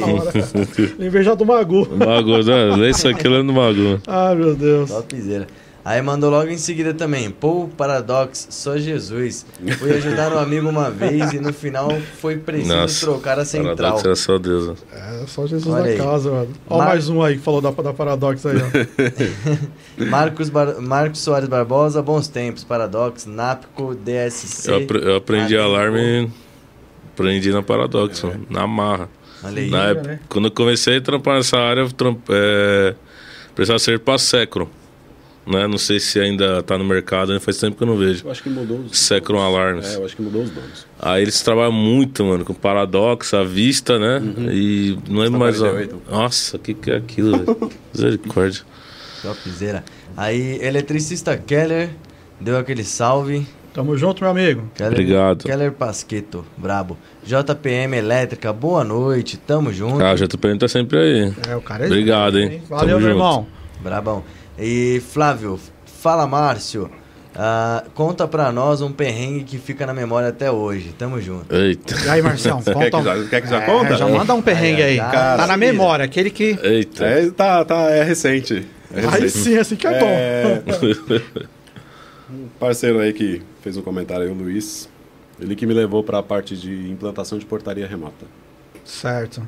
Inveja 0.98 1.36
do 1.36 1.46
Magu. 1.46 1.88
Mago, 1.96 2.42
né? 2.42 2.90
Isso 2.90 3.06
aqui 3.06 3.28
lá 3.28 3.44
no 3.44 3.52
Mago. 3.52 4.00
Ai, 4.08 4.34
meu 4.34 4.56
Deus. 4.56 4.90
Topzera. 4.90 5.46
Aí 5.84 6.00
mandou 6.00 6.30
logo 6.30 6.48
em 6.48 6.56
seguida 6.56 6.94
também, 6.94 7.30
Paul 7.30 7.68
Paradox, 7.68 8.46
sou 8.50 8.78
Jesus. 8.78 9.44
Fui 9.78 9.92
ajudar 9.92 10.32
um 10.32 10.38
amigo 10.38 10.66
uma 10.66 10.90
vez 10.90 11.34
e 11.34 11.38
no 11.38 11.52
final 11.52 11.90
foi 12.22 12.38
preciso 12.38 12.74
Nossa, 12.74 13.00
trocar 13.04 13.38
a 13.38 13.44
central. 13.44 13.76
Paradoxo 13.76 14.06
era 14.06 14.16
só 14.16 14.38
Deus. 14.38 14.68
né? 14.68 14.74
É, 14.92 15.26
só 15.26 15.46
Jesus 15.46 15.66
Olha 15.74 15.82
na 15.82 15.88
aí. 15.90 15.98
casa, 15.98 16.30
mano. 16.30 16.48
Ó, 16.70 16.78
Mar- 16.78 16.86
mais 16.88 17.08
um 17.10 17.22
aí 17.22 17.36
que 17.36 17.42
falou 17.42 17.60
da, 17.60 17.70
da 17.70 17.92
Paradox 17.92 18.46
aí, 18.46 18.56
ó. 18.56 20.04
Marcos, 20.08 20.48
Bar- 20.48 20.80
Marcos 20.80 21.20
Soares 21.20 21.48
Barbosa, 21.50 22.00
bons 22.02 22.28
tempos, 22.28 22.64
Paradox, 22.64 23.26
Napco, 23.26 23.94
DSC. 23.94 24.70
Eu, 24.70 24.76
apre- 24.78 25.04
eu 25.04 25.16
aprendi 25.16 25.54
Amigo. 25.56 25.70
alarme, 25.74 26.32
aprendi 27.12 27.52
na 27.52 27.62
Paradoxo, 27.62 28.32
na 28.48 28.66
marra. 28.66 29.08
Olha 29.42 29.60
aí. 29.62 29.68
Na 29.70 29.84
época, 29.90 30.08
né? 30.08 30.20
quando 30.30 30.46
eu 30.46 30.50
comecei 30.50 30.96
a 30.96 31.00
trampar 31.02 31.36
nessa 31.36 31.58
área, 31.58 31.82
eu 31.82 31.92
tramp, 31.92 32.20
é, 32.30 32.94
precisava 33.54 33.78
ser 33.78 33.98
para 34.00 34.16
Secron. 34.18 34.66
Né? 35.46 35.66
Não 35.66 35.76
sei 35.76 36.00
se 36.00 36.18
ainda 36.18 36.62
tá 36.62 36.78
no 36.78 36.84
mercado, 36.84 37.38
faz 37.40 37.58
tempo 37.58 37.76
que 37.76 37.82
eu 37.82 37.86
não 37.86 37.96
vejo. 37.96 38.24
Eu 38.26 38.30
acho 38.30 38.42
que 38.42 38.48
mudou 38.48 38.78
os 38.78 38.98
Secron 38.98 39.40
Alarmes. 39.40 39.92
É, 39.92 39.96
eu 39.96 40.04
acho 40.04 40.16
que 40.16 40.22
mudou 40.22 40.42
os 40.42 40.50
donos. 40.50 40.86
Aí 40.98 41.22
eles 41.22 41.40
trabalham 41.42 41.72
muito, 41.72 42.24
mano, 42.24 42.44
com 42.44 42.54
paradoxo, 42.54 43.36
a 43.36 43.44
vista, 43.44 43.98
né? 43.98 44.22
E 44.52 44.98
não 45.08 45.20
lembro 45.20 45.38
mais. 45.38 45.60
ó. 45.60 45.68
48. 45.70 46.02
Nossa, 46.10 46.56
o 46.56 46.60
que, 46.60 46.72
que 46.72 46.90
é 46.90 46.96
aquilo, 46.96 47.36
velho? 47.44 47.70
Misericórdia. 47.92 48.62
Topzera. 49.22 49.84
Aí, 50.16 50.58
eletricista 50.62 51.36
Keller, 51.36 51.90
deu 52.40 52.56
aquele 52.58 52.84
salve. 52.84 53.46
Tamo 53.74 53.96
junto, 53.98 54.22
meu 54.22 54.30
amigo. 54.30 54.70
Keller, 54.74 54.92
Obrigado. 54.92 55.44
Keller 55.44 55.72
Pasqueto, 55.72 56.44
brabo. 56.56 56.96
JPM 57.24 57.96
Elétrica, 57.96 58.52
boa 58.52 58.84
noite, 58.84 59.36
tamo 59.36 59.72
junto. 59.72 60.00
Ah, 60.02 60.12
o 60.12 60.16
JPM 60.16 60.58
tá 60.58 60.68
sempre 60.68 60.96
aí. 60.98 61.32
É, 61.48 61.56
o 61.56 61.60
cara 61.60 61.84
é 61.84 61.86
Obrigado, 61.86 62.38
hein? 62.38 62.62
Valeu, 62.68 62.86
Tamo 62.86 62.86
meu 62.86 63.00
junto. 63.00 63.10
irmão. 63.10 63.46
Brabão. 63.82 64.24
E 64.58 65.02
Flávio, 65.10 65.58
fala 65.86 66.26
Márcio. 66.26 66.90
Ah, 67.36 67.82
conta 67.94 68.28
pra 68.28 68.52
nós 68.52 68.80
um 68.80 68.92
perrengue 68.92 69.42
que 69.42 69.58
fica 69.58 69.84
na 69.84 69.92
memória 69.92 70.28
até 70.28 70.48
hoje. 70.52 70.94
Tamo 70.96 71.20
junto. 71.20 71.52
Eita, 71.52 71.96
E 72.04 72.08
aí, 72.08 72.22
Marcião, 72.22 72.62
Quer 72.62 72.72
conta. 72.74 72.98
que 72.98 73.02
já, 73.02 73.28
quer 73.28 73.40
que 73.42 73.48
já 73.48 73.62
É, 73.62 73.66
conta? 73.66 73.96
já 73.96 74.06
manda 74.06 74.34
um 74.34 74.40
perrengue 74.42 74.82
aí. 74.82 74.96
já, 74.96 75.10
tá 75.10 75.36
já 75.38 75.46
na 75.48 75.54
se 75.54 75.58
memória, 75.58 76.04
aquele 76.04 76.30
que. 76.30 76.56
eita. 76.62 77.04
É, 77.04 77.30
tá, 77.30 77.64
tá, 77.64 77.90
é 77.90 78.04
recente. 78.04 78.64
É 78.92 79.00
Aí 79.00 79.22
recente. 79.22 79.30
sim, 79.30 79.56
assim 79.58 79.74
que 79.74 79.84
é, 79.88 79.98
bom. 79.98 80.06
É, 80.06 80.62
um 82.30 82.46
parceiro 82.60 83.00
aí 83.00 83.12
que 83.12 83.42
fez 83.62 83.76
um 83.76 83.82
comentário 83.82 84.24
aí, 84.26 84.30
o 84.30 84.34
Luiz. 84.34 84.88
Ele 85.40 85.56
que 85.56 85.66
me 85.66 85.74
levou 85.74 86.04
para 86.04 86.18
a 86.18 86.22
parte 86.22 86.56
de 86.56 86.88
implantação 86.88 87.36
de 87.36 87.44
portaria 87.44 87.88
remota. 87.88 88.24
Certo. 88.84 89.46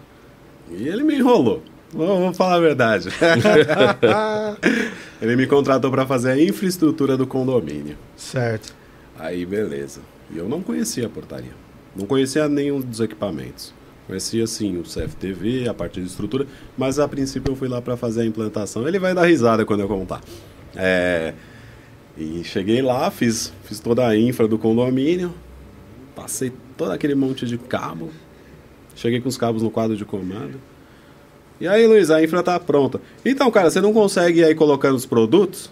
E 0.73 0.89
ele 0.89 1.05
me 1.05 1.15
enrolou. 1.15 1.63
Vou, 1.97 2.21
vou 2.21 2.35
falar 2.35 2.57
a 2.57 2.61
verdade. 2.61 3.09
ele 5.21 5.35
me 5.35 5.47
contratou 5.47 5.91
para 5.91 6.07
fazer 6.07 6.33
a 6.33 6.43
infraestrutura 6.43 7.17
do 7.17 7.27
condomínio. 7.27 7.97
Certo. 8.15 8.75
Aí, 9.19 9.47
beleza. 9.47 10.01
E 10.31 10.37
eu 10.37 10.47
não 10.47 10.63
conhecia 10.63 11.07
a 11.07 11.09
portaria. 11.09 11.53
Não 11.95 12.07
conhecia 12.07 12.47
nenhum 12.49 12.81
dos 12.81 13.01
equipamentos. 13.01 13.73
Conhecia, 14.07 14.47
sim, 14.47 14.79
o 14.79 14.83
CFTV, 14.83 15.69
a 15.69 15.75
parte 15.75 16.01
de 16.01 16.07
estrutura, 16.07 16.47
mas 16.77 16.99
a 16.99 17.09
princípio 17.09 17.53
eu 17.53 17.57
fui 17.57 17.67
lá 17.67 17.81
para 17.81 17.97
fazer 17.97 18.21
a 18.21 18.27
implantação. 18.27 18.87
Ele 18.87 18.99
vai 18.99 19.15
dar 19.15 19.25
risada 19.25 19.65
quando 19.65 19.81
eu 19.81 19.89
contar. 19.89 20.21
É... 20.77 21.33
E 22.17 22.45
cheguei 22.45 22.83
lá, 22.83 23.11
fiz, 23.11 23.53
fiz 23.65 23.81
toda 23.81 24.07
a 24.07 24.17
infra 24.17 24.47
do 24.47 24.59
condomínio, 24.59 25.35
passei 26.15 26.53
todo 26.77 26.93
aquele 26.93 27.15
monte 27.15 27.45
de 27.45 27.59
cabo, 27.59 28.11
cheguei 28.95 29.21
com 29.21 29.29
os 29.29 29.37
cabos 29.37 29.63
no 29.63 29.71
quadro 29.71 29.97
de 29.97 30.05
comando. 30.05 30.59
E 31.61 31.67
aí, 31.67 31.87
Luiz, 31.87 32.11
a 32.11 32.23
infra 32.23 32.43
tá 32.43 32.61
pronta. 32.61 33.01
Então, 33.25 33.51
cara, 33.51 33.71
você 33.71 33.81
não 33.81 33.93
consegue 33.93 34.41
ir 34.41 34.45
aí 34.45 34.55
colocando 34.55 34.95
os 34.95 35.07
produtos? 35.07 35.71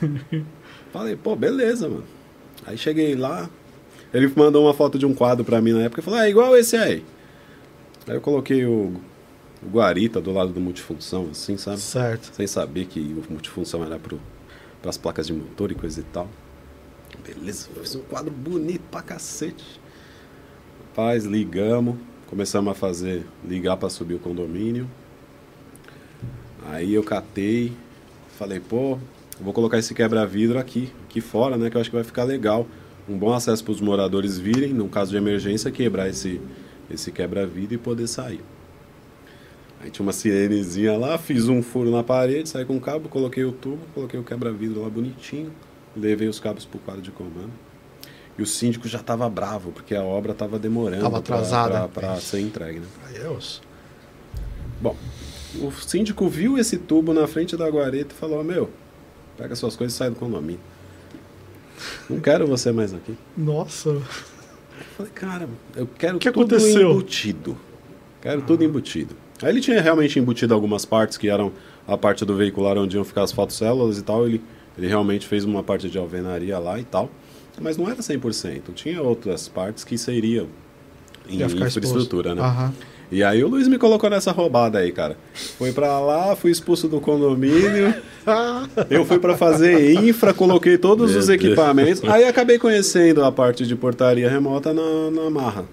Falei, 0.92 1.16
pô, 1.16 1.34
beleza, 1.34 1.88
mano. 1.88 2.04
Aí 2.64 2.78
cheguei 2.78 3.14
lá, 3.14 3.50
ele 4.14 4.32
mandou 4.34 4.64
uma 4.64 4.74
foto 4.74 4.98
de 4.98 5.04
um 5.04 5.14
quadro 5.14 5.44
pra 5.44 5.60
mim 5.60 5.72
na 5.72 5.82
época 5.82 6.00
e 6.00 6.04
falou, 6.04 6.20
é 6.20 6.28
igual 6.28 6.56
esse 6.56 6.76
aí. 6.76 7.04
Aí 8.06 8.14
eu 8.14 8.20
coloquei 8.20 8.64
o, 8.64 8.94
o 9.62 9.68
guarita 9.68 10.20
do 10.20 10.32
lado 10.32 10.52
do 10.52 10.60
multifunção, 10.60 11.28
assim, 11.30 11.56
sabe? 11.56 11.78
Certo. 11.80 12.34
Sem 12.34 12.46
saber 12.46 12.86
que 12.86 13.00
o 13.00 13.30
multifunção 13.30 13.84
era 13.84 13.98
pro, 13.98 14.20
pras 14.80 14.96
placas 14.96 15.26
de 15.26 15.32
motor 15.32 15.72
e 15.72 15.74
coisa 15.74 16.00
e 16.00 16.04
tal. 16.04 16.28
Beleza, 17.26 17.68
fiz 17.80 17.94
um 17.96 18.02
quadro 18.02 18.30
bonito 18.30 18.82
pra 18.90 19.02
cacete. 19.02 19.80
Rapaz, 20.88 21.24
ligamos, 21.24 21.96
começamos 22.26 22.70
a 22.70 22.74
fazer, 22.74 23.24
ligar 23.44 23.76
pra 23.76 23.88
subir 23.88 24.14
o 24.14 24.18
condomínio. 24.18 24.88
Aí 26.68 26.94
eu 26.94 27.02
catei, 27.02 27.72
falei, 28.36 28.60
pô, 28.60 28.98
vou 29.40 29.52
colocar 29.52 29.78
esse 29.78 29.94
quebra-vidro 29.94 30.58
aqui, 30.58 30.92
aqui 31.04 31.20
fora, 31.20 31.56
né? 31.56 31.70
Que 31.70 31.76
eu 31.76 31.80
acho 31.80 31.90
que 31.90 31.96
vai 31.96 32.04
ficar 32.04 32.24
legal. 32.24 32.66
Um 33.08 33.16
bom 33.16 33.32
acesso 33.32 33.62
para 33.62 33.72
os 33.72 33.80
moradores 33.80 34.36
virem, 34.36 34.72
no 34.72 34.88
caso 34.88 35.12
de 35.12 35.16
emergência, 35.16 35.70
quebrar 35.70 36.08
esse, 36.08 36.40
esse 36.90 37.12
quebra-vidro 37.12 37.74
e 37.74 37.78
poder 37.78 38.08
sair. 38.08 38.40
Aí 39.80 39.90
tinha 39.90 40.04
uma 40.04 40.12
sirenezinha 40.12 40.96
lá, 40.96 41.16
fiz 41.16 41.48
um 41.48 41.62
furo 41.62 41.90
na 41.90 42.02
parede, 42.02 42.48
saí 42.48 42.64
com 42.64 42.76
o 42.76 42.80
cabo, 42.80 43.08
coloquei 43.08 43.44
o 43.44 43.52
tubo, 43.52 43.78
coloquei 43.94 44.18
o 44.18 44.24
quebra-vidro 44.24 44.82
lá 44.82 44.90
bonitinho, 44.90 45.52
levei 45.94 46.26
os 46.26 46.40
cabos 46.40 46.64
pro 46.64 46.80
quadro 46.80 47.02
de 47.02 47.12
comando. 47.12 47.52
E 48.38 48.42
o 48.42 48.46
síndico 48.46 48.86
já 48.86 48.98
estava 48.98 49.28
bravo, 49.30 49.72
porque 49.72 49.94
a 49.94 50.02
obra 50.02 50.32
estava 50.32 50.58
demorando 50.58 51.02
Tava 51.02 51.18
atrasada. 51.18 51.88
para 51.88 52.16
ser 52.16 52.40
entregue. 52.40 52.80
Né? 52.80 53.28
Ouço. 53.28 53.62
Bom, 54.80 54.94
o 55.62 55.70
síndico 55.72 56.28
viu 56.28 56.58
esse 56.58 56.76
tubo 56.76 57.14
na 57.14 57.26
frente 57.26 57.56
da 57.56 57.66
guarita 57.68 58.14
e 58.14 58.18
falou: 58.18 58.44
Meu, 58.44 58.68
pega 59.38 59.56
suas 59.56 59.74
coisas 59.74 59.94
e 59.94 59.96
sai 59.98 60.10
do 60.10 60.16
condomínio. 60.16 60.60
Não 62.08 62.20
quero 62.20 62.46
você 62.46 62.72
mais 62.72 62.92
aqui. 62.92 63.16
Nossa. 63.36 63.90
Eu 63.90 64.02
falei, 64.96 65.12
cara, 65.12 65.48
eu 65.74 65.86
quero 65.86 66.18
que 66.18 66.30
tudo 66.30 66.54
aconteceu? 66.54 66.90
embutido. 66.92 67.56
Quero 68.20 68.42
tudo 68.42 68.64
embutido. 68.64 69.14
Aí 69.42 69.50
ele 69.50 69.60
tinha 69.60 69.80
realmente 69.80 70.18
embutido 70.18 70.54
algumas 70.54 70.84
partes 70.84 71.16
que 71.18 71.28
eram 71.28 71.52
a 71.86 71.96
parte 71.96 72.24
do 72.24 72.34
veicular 72.34 72.76
onde 72.78 72.96
iam 72.96 73.04
ficar 73.04 73.22
as 73.22 73.32
fotocélulas 73.32 73.98
e 73.98 74.02
tal. 74.02 74.26
Ele, 74.26 74.42
ele 74.76 74.86
realmente 74.86 75.26
fez 75.26 75.44
uma 75.44 75.62
parte 75.62 75.88
de 75.88 75.98
alvenaria 75.98 76.58
lá 76.58 76.78
e 76.78 76.84
tal. 76.84 77.10
Mas 77.60 77.76
não 77.76 77.88
era 77.88 77.96
100%. 78.00 78.74
Tinha 78.74 79.00
outras 79.02 79.48
partes 79.48 79.84
que 79.84 79.96
seriam 79.96 80.46
em 81.28 81.42
infraestrutura, 81.42 82.30
exposto. 82.30 82.34
né? 82.34 82.42
Aham. 82.42 82.72
E 83.10 83.22
aí 83.22 83.44
o 83.44 83.48
Luiz 83.48 83.68
me 83.68 83.78
colocou 83.78 84.10
nessa 84.10 84.32
roubada 84.32 84.78
aí, 84.78 84.90
cara. 84.90 85.16
Fui 85.56 85.72
pra 85.72 86.00
lá, 86.00 86.34
fui 86.34 86.50
expulso 86.50 86.88
do 86.88 87.00
condomínio. 87.00 87.94
Eu 88.90 89.04
fui 89.04 89.20
pra 89.20 89.36
fazer 89.36 89.92
infra, 89.94 90.34
coloquei 90.34 90.76
todos 90.76 91.12
Meu 91.12 91.20
os 91.20 91.26
Deus. 91.28 91.40
equipamentos. 91.40 92.02
Aí 92.10 92.24
acabei 92.24 92.58
conhecendo 92.58 93.24
a 93.24 93.30
parte 93.30 93.64
de 93.64 93.76
portaria 93.76 94.28
remota 94.28 94.74
na, 94.74 95.10
na 95.12 95.30
marra. 95.30 95.64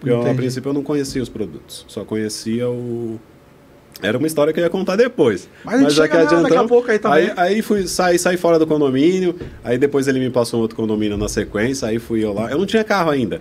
Porque 0.00 0.08
eu, 0.10 0.26
a 0.30 0.34
princípio 0.34 0.70
eu 0.70 0.72
não 0.72 0.82
conhecia 0.82 1.22
os 1.22 1.28
produtos. 1.28 1.84
Só 1.86 2.02
conhecia 2.06 2.70
o. 2.70 3.20
Era 4.02 4.16
uma 4.18 4.26
história 4.26 4.52
que 4.52 4.60
eu 4.60 4.64
ia 4.64 4.70
contar 4.70 4.96
depois. 4.96 5.48
Mas 5.64 5.74
a 5.74 5.78
gente 5.82 5.94
chega 5.94 6.24
nela 6.24 6.42
daqui 6.42 6.56
a 6.56 6.64
pouco 6.64 6.90
aí 6.90 6.98
também. 6.98 7.30
Aí, 7.30 7.32
aí 7.36 7.62
fui, 7.62 7.86
saí, 7.86 8.18
saí 8.18 8.36
fora 8.36 8.58
do 8.58 8.66
condomínio. 8.66 9.34
Aí 9.62 9.76
depois 9.78 10.08
ele 10.08 10.18
me 10.18 10.30
passou 10.30 10.58
um 10.58 10.62
outro 10.62 10.76
condomínio 10.76 11.16
na 11.16 11.28
sequência. 11.28 11.88
Aí 11.88 11.98
fui 11.98 12.24
eu 12.24 12.32
lá. 12.32 12.50
Eu 12.50 12.58
não 12.58 12.66
tinha 12.66 12.82
carro 12.82 13.10
ainda. 13.10 13.40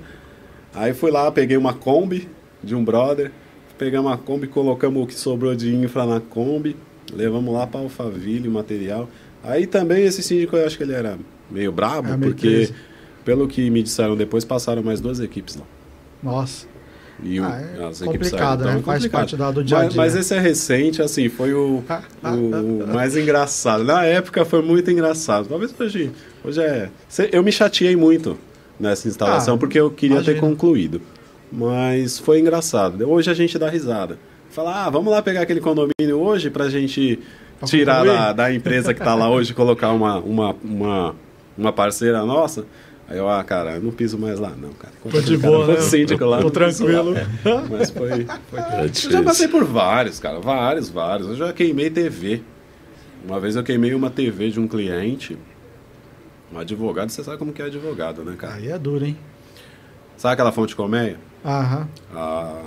Aí 0.74 0.93
fui 0.93 1.12
lá, 1.12 1.32
peguei 1.32 1.57
uma 1.57 1.74
Kombi 1.74 2.28
de 2.64 2.76
um 2.76 2.84
brother. 2.84 3.32
Pegamos 3.78 4.12
a 4.12 4.18
Kombi, 4.18 4.47
colocamos 4.47 5.03
o 5.03 5.07
que 5.07 5.14
sobrou 5.14 5.55
de 5.55 5.74
infra 5.74 6.05
na 6.05 6.20
Kombi. 6.20 6.76
Levamos 7.14 7.53
lá 7.53 7.66
para 7.66 7.80
Alphaville 7.80 8.47
o 8.47 8.51
material. 8.51 9.10
Aí 9.43 9.66
também 9.66 10.03
esse 10.05 10.22
síndico 10.22 10.55
eu 10.55 10.66
acho 10.66 10.78
que 10.78 10.84
ele 10.84 10.93
era 10.93 11.18
meio 11.49 11.72
brabo, 11.72 12.10
É, 12.10 12.18
porque 12.18 12.70
pelo 13.24 13.47
que 13.47 13.70
me 13.70 13.82
disseram 13.82 14.16
depois, 14.16 14.43
passaram 14.43 14.84
mais 14.84 14.99
duas 14.99 15.20
equipes 15.20 15.55
lá. 15.55 15.64
Nossa. 16.22 16.68
E 17.24 17.39
Ah, 17.39 17.61
é 17.80 17.84
as 17.86 18.01
complicado, 18.01 18.59
saíram, 18.63 18.74
né? 18.74 18.80
então 18.80 18.80
é 18.80 18.82
Faz 18.82 18.84
complicado. 19.03 19.11
parte 19.11 19.36
da- 19.36 19.51
do 19.51 19.63
dia 19.63 19.78
a 19.78 19.80
Mas, 19.82 19.93
dia. 19.93 20.01
mas 20.01 20.15
esse 20.15 20.34
é 20.34 20.39
recente, 20.39 21.01
assim, 21.01 21.28
foi 21.30 21.53
o, 21.53 21.84
o 22.24 22.88
mais 22.93 23.15
engraçado. 23.17 23.84
Na 23.84 24.05
época 24.05 24.45
foi 24.45 24.61
muito 24.61 24.89
engraçado. 24.89 25.47
Talvez 25.47 25.74
hoje, 25.80 26.11
hoje 26.43 26.61
é. 26.61 26.89
Eu 27.32 27.43
me 27.43 27.51
chateei 27.51 27.95
muito 27.95 28.38
nessa 28.80 29.07
instalação 29.07 29.55
Ah, 29.55 29.57
porque 29.57 29.80
eu 29.80 29.91
queria 29.91 30.17
ter 30.24 30.32
imagino. 30.32 30.47
concluído. 30.49 31.01
Mas 31.51 32.20
foi 32.20 32.39
engraçado. 32.39 33.03
Hoje 33.09 33.30
a 33.30 33.34
gente 33.34 33.57
dá 33.57 33.70
risada. 33.70 34.17
Fala, 34.51 34.86
ah, 34.86 34.89
vamos 34.89 35.11
lá 35.11 35.22
pegar 35.22 35.41
aquele 35.41 35.59
condomínio 35.59 36.20
hoje 36.20 36.49
pra 36.49 36.70
gente 36.70 37.20
Pra 37.59 37.67
tirar 37.67 38.05
da, 38.05 38.34
da 38.34 38.53
empresa 38.53 38.93
que 38.93 38.99
tá 39.01 39.13
lá 39.15 39.30
hoje 39.30 39.51
e 39.51 39.53
colocar 39.53 39.91
uma, 39.91 40.20
uma, 40.20 40.55
uma, 40.63 41.15
uma 41.57 41.74
parceira 41.74 42.24
nossa. 42.24 42.65
Aí 43.10 43.18
eu, 43.18 43.28
ah, 43.28 43.43
cara, 43.43 43.76
eu 43.76 43.82
não 43.82 43.91
piso 43.91 44.20
mais 44.20 44.39
lá, 44.39 44.51
não, 44.51 44.70
cara. 44.74 44.93
Tô 45.01 45.20
de 45.20 45.38
Cara, 45.39 45.51
boa, 45.51 45.68
né? 45.68 45.82
síndico 45.82 46.24
lá. 46.26 46.41
Tô 46.41 46.51
piso 46.51 46.86
lá. 46.86 47.01
tranquilo. 47.03 47.16
Mas 47.72 47.89
foi. 47.89 48.10
foi... 48.49 48.60
É 48.60 48.86
Eu 48.86 49.12
já 49.12 49.24
passei 49.24 49.47
por 49.47 49.64
vários, 49.64 50.20
cara. 50.20 50.39
Vários, 50.39 50.89
vários. 50.89 51.28
Eu 51.30 51.36
já 51.36 51.51
queimei 51.51 51.89
TV. 51.89 52.43
Uma 53.26 53.39
vez 53.39 53.55
eu 53.55 53.64
queimei 53.64 53.95
uma 53.95 54.12
TV 54.12 54.51
de 54.51 54.60
um 54.60 54.68
cliente. 54.68 55.38
Um 56.53 56.60
advogado, 56.60 57.10
você 57.10 57.24
sabe 57.24 57.38
como 57.38 57.51
que 57.51 57.62
é 57.62 57.66
advogado, 57.66 58.24
né, 58.24 58.36
cara? 58.38 58.55
Aí 58.55 58.68
é 58.70 58.78
duro, 58.78 59.03
hein? 59.05 59.18
Sabe 60.16 60.34
aquela 60.34 60.51
fonte 60.51 60.76
colmeia? 60.76 61.18
Aham. 61.43 61.88
Ah, 62.14 62.62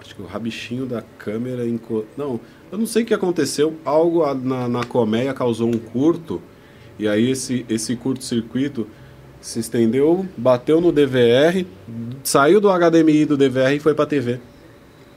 acho 0.00 0.14
que 0.16 0.22
o 0.22 0.26
rabichinho 0.26 0.86
da 0.86 1.02
câmera. 1.18 1.66
Enco... 1.68 2.04
Não, 2.16 2.40
eu 2.72 2.78
não 2.78 2.86
sei 2.86 3.04
o 3.04 3.06
que 3.06 3.14
aconteceu. 3.14 3.76
Algo 3.84 4.24
a- 4.24 4.34
na, 4.34 4.68
na 4.68 4.82
colmeia 4.84 5.32
causou 5.32 5.68
um 5.68 5.78
curto. 5.78 6.42
E 6.98 7.06
aí 7.06 7.30
esse, 7.30 7.64
esse 7.68 7.94
curto-circuito 7.94 8.86
se 9.40 9.60
estendeu, 9.60 10.26
bateu 10.36 10.80
no 10.80 10.92
DVR, 10.92 11.66
saiu 12.24 12.60
do 12.60 12.68
HDMI 12.68 13.24
do 13.24 13.36
DVR 13.36 13.76
e 13.76 13.80
foi 13.80 13.94
pra 13.94 14.06
TV. 14.06 14.40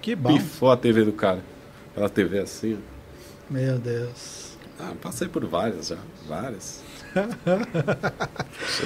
Que 0.01 0.15
bom. 0.15 0.33
Pifou 0.33 0.71
a 0.71 0.77
TV 0.77 1.03
do 1.03 1.13
cara. 1.13 1.43
Aquela 1.91 2.09
TV 2.09 2.39
assim, 2.39 2.77
ó. 2.77 3.53
Meu 3.53 3.77
Deus. 3.77 4.57
Ah, 4.79 4.93
passei 5.01 5.27
por 5.27 5.45
várias 5.45 5.87
já, 5.89 5.97
várias. 6.27 6.80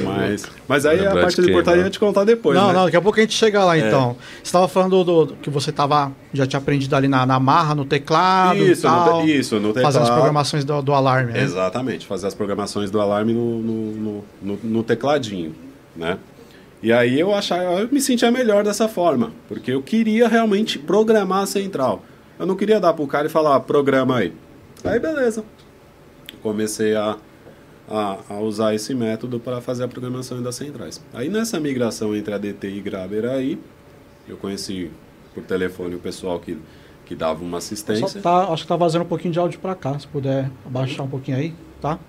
Mas, 0.03 0.45
mas 0.67 0.86
aí 0.86 1.05
a 1.05 1.11
parte 1.13 1.41
de 1.41 1.51
portaria 1.51 1.82
eu 1.82 1.86
ia 1.86 1.89
te 1.91 1.99
contar 1.99 2.23
depois, 2.23 2.57
não, 2.57 2.67
né? 2.67 2.73
não, 2.73 2.86
daqui 2.86 2.97
a 2.97 3.01
pouco 3.01 3.19
a 3.19 3.21
gente 3.21 3.34
chega 3.36 3.63
lá 3.63 3.78
É. 3.78 3.88
então. 3.88 4.15
Você 4.38 4.43
estava 4.43 4.67
falando 4.67 5.03
do, 5.03 5.26
do- 5.26 5.36
que 5.36 5.49
você 5.49 5.71
tava, 5.71 6.11
já 6.34 6.45
tinha 6.45 6.59
aprendido 6.59 6.95
ali 6.95 7.07
na, 7.07 7.26
na 7.26 7.39
marra, 7.39 7.76
no 7.76 7.86
teclado 7.86 8.57
Isso, 8.57 8.84
tal. 8.84 9.19
no 9.21 9.26
te- 9.26 9.38
isso, 9.39 9.59
no 9.59 9.73
Fazendo 9.73 9.86
as 9.88 9.93
teclado. 9.93 10.13
programações 10.13 10.65
do, 10.65 10.82
do 10.82 10.93
alarme, 10.93 11.34
né? 11.34 11.41
Exatamente, 11.43 12.05
fazer 12.05 12.28
as 12.28 12.34
programações 12.34 12.89
do 12.89 12.99
alarme 12.99 13.34
no, 13.34 13.59
no, 13.61 13.91
no, 13.91 14.23
no- 14.41 14.59
no 14.63 14.84
tecladinho, 14.84 15.55
né? 15.95 16.17
E 16.84 16.91
aí 16.93 17.19
eu 17.19 17.34
achava, 17.34 17.63
eu 17.82 17.89
me 17.91 17.99
sentia 17.99 18.30
melhor 18.32 18.63
dessa 18.63 18.88
forma, 18.88 19.32
porque 19.47 19.71
eu 19.71 19.82
queria 19.82 20.28
realmente 20.28 20.78
programar 20.78 21.43
a 21.43 21.45
central. 21.47 22.03
Eu 22.38 22.45
não 22.45 22.55
queria 22.55 22.80
dar 22.80 22.93
pro 22.93 23.07
cara 23.07 23.28
e 23.28 23.30
falar, 23.30 23.55
"Ah, 23.55 23.59
programa 23.59 24.17
aí. 24.17 24.34
Aí 24.84 24.99
beleza. 24.99 25.43
Comecei 26.43 26.93
a, 26.95 27.15
a, 27.89 28.17
a 28.29 28.39
usar 28.39 28.73
esse 28.73 28.93
método 28.93 29.39
para 29.39 29.61
fazer 29.61 29.83
a 29.83 29.88
programação 29.88 30.41
das 30.41 30.55
centrais. 30.55 31.01
Aí 31.13 31.29
nessa 31.29 31.59
migração 31.59 32.15
entre 32.15 32.33
a 32.33 32.38
DT 32.38 32.67
e 32.69 32.81
Graber 32.81 33.25
aí, 33.25 33.59
eu 34.27 34.38
conheci 34.38 34.91
por 35.33 35.43
telefone 35.43 35.95
o 35.95 35.99
pessoal 35.99 36.39
que, 36.39 36.57
que 37.05 37.15
dava 37.15 37.43
uma 37.43 37.57
assistência. 37.59 38.21
tá, 38.21 38.51
acho 38.51 38.63
que 38.63 38.69
tá 38.69 38.75
vazando 38.75 39.05
um 39.05 39.07
pouquinho 39.07 39.33
de 39.33 39.39
áudio 39.39 39.59
pra 39.59 39.75
cá. 39.75 39.97
Se 39.99 40.07
puder 40.07 40.49
abaixar 40.65 41.05
um 41.05 41.09
pouquinho 41.09 41.38
aí, 41.38 41.53
tá? 41.81 41.99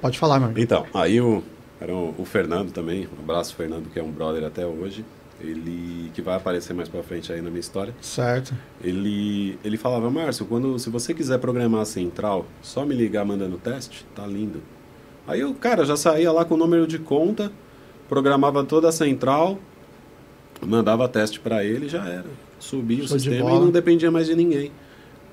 Pode 0.00 0.18
falar, 0.18 0.38
meu 0.38 0.46
amigo. 0.46 0.60
Então, 0.60 0.86
aí 0.92 1.20
o, 1.20 1.42
era 1.80 1.94
o, 1.94 2.14
o 2.18 2.24
Fernando 2.24 2.72
também, 2.72 3.08
um 3.18 3.22
abraço 3.22 3.54
Fernando, 3.54 3.88
que 3.90 3.98
é 3.98 4.02
um 4.02 4.10
brother 4.10 4.44
até 4.44 4.66
hoje, 4.66 5.04
ele 5.42 6.10
que 6.14 6.22
vai 6.22 6.36
aparecer 6.36 6.72
mais 6.72 6.88
pra 6.88 7.02
frente 7.02 7.32
aí 7.32 7.40
na 7.40 7.50
minha 7.50 7.60
história. 7.60 7.94
Certo. 8.00 8.54
Ele, 8.82 9.58
ele 9.64 9.76
falava, 9.76 10.10
Márcio, 10.10 10.46
quando, 10.46 10.78
se 10.78 10.88
você 10.88 11.12
quiser 11.12 11.38
programar 11.38 11.82
a 11.82 11.84
central, 11.84 12.46
só 12.60 12.84
me 12.84 12.94
ligar 12.94 13.24
mandando 13.24 13.56
teste, 13.58 14.06
tá 14.14 14.26
lindo. 14.26 14.62
Aí 15.26 15.40
eu, 15.40 15.54
cara, 15.54 15.84
já 15.84 15.96
saía 15.96 16.30
lá 16.32 16.44
com 16.44 16.54
o 16.54 16.58
número 16.58 16.86
de 16.86 16.98
conta, 16.98 17.52
programava 18.08 18.64
toda 18.64 18.88
a 18.88 18.92
central, 18.92 19.58
mandava 20.60 21.08
teste 21.08 21.40
para 21.40 21.64
ele 21.64 21.88
já 21.88 22.06
era. 22.06 22.26
Subia 22.58 23.04
o 23.04 23.08
Show 23.08 23.16
de 23.16 23.22
sistema 23.24 23.50
e 23.50 23.54
não 23.54 23.70
dependia 23.70 24.10
mais 24.10 24.26
de 24.26 24.34
ninguém. 24.34 24.70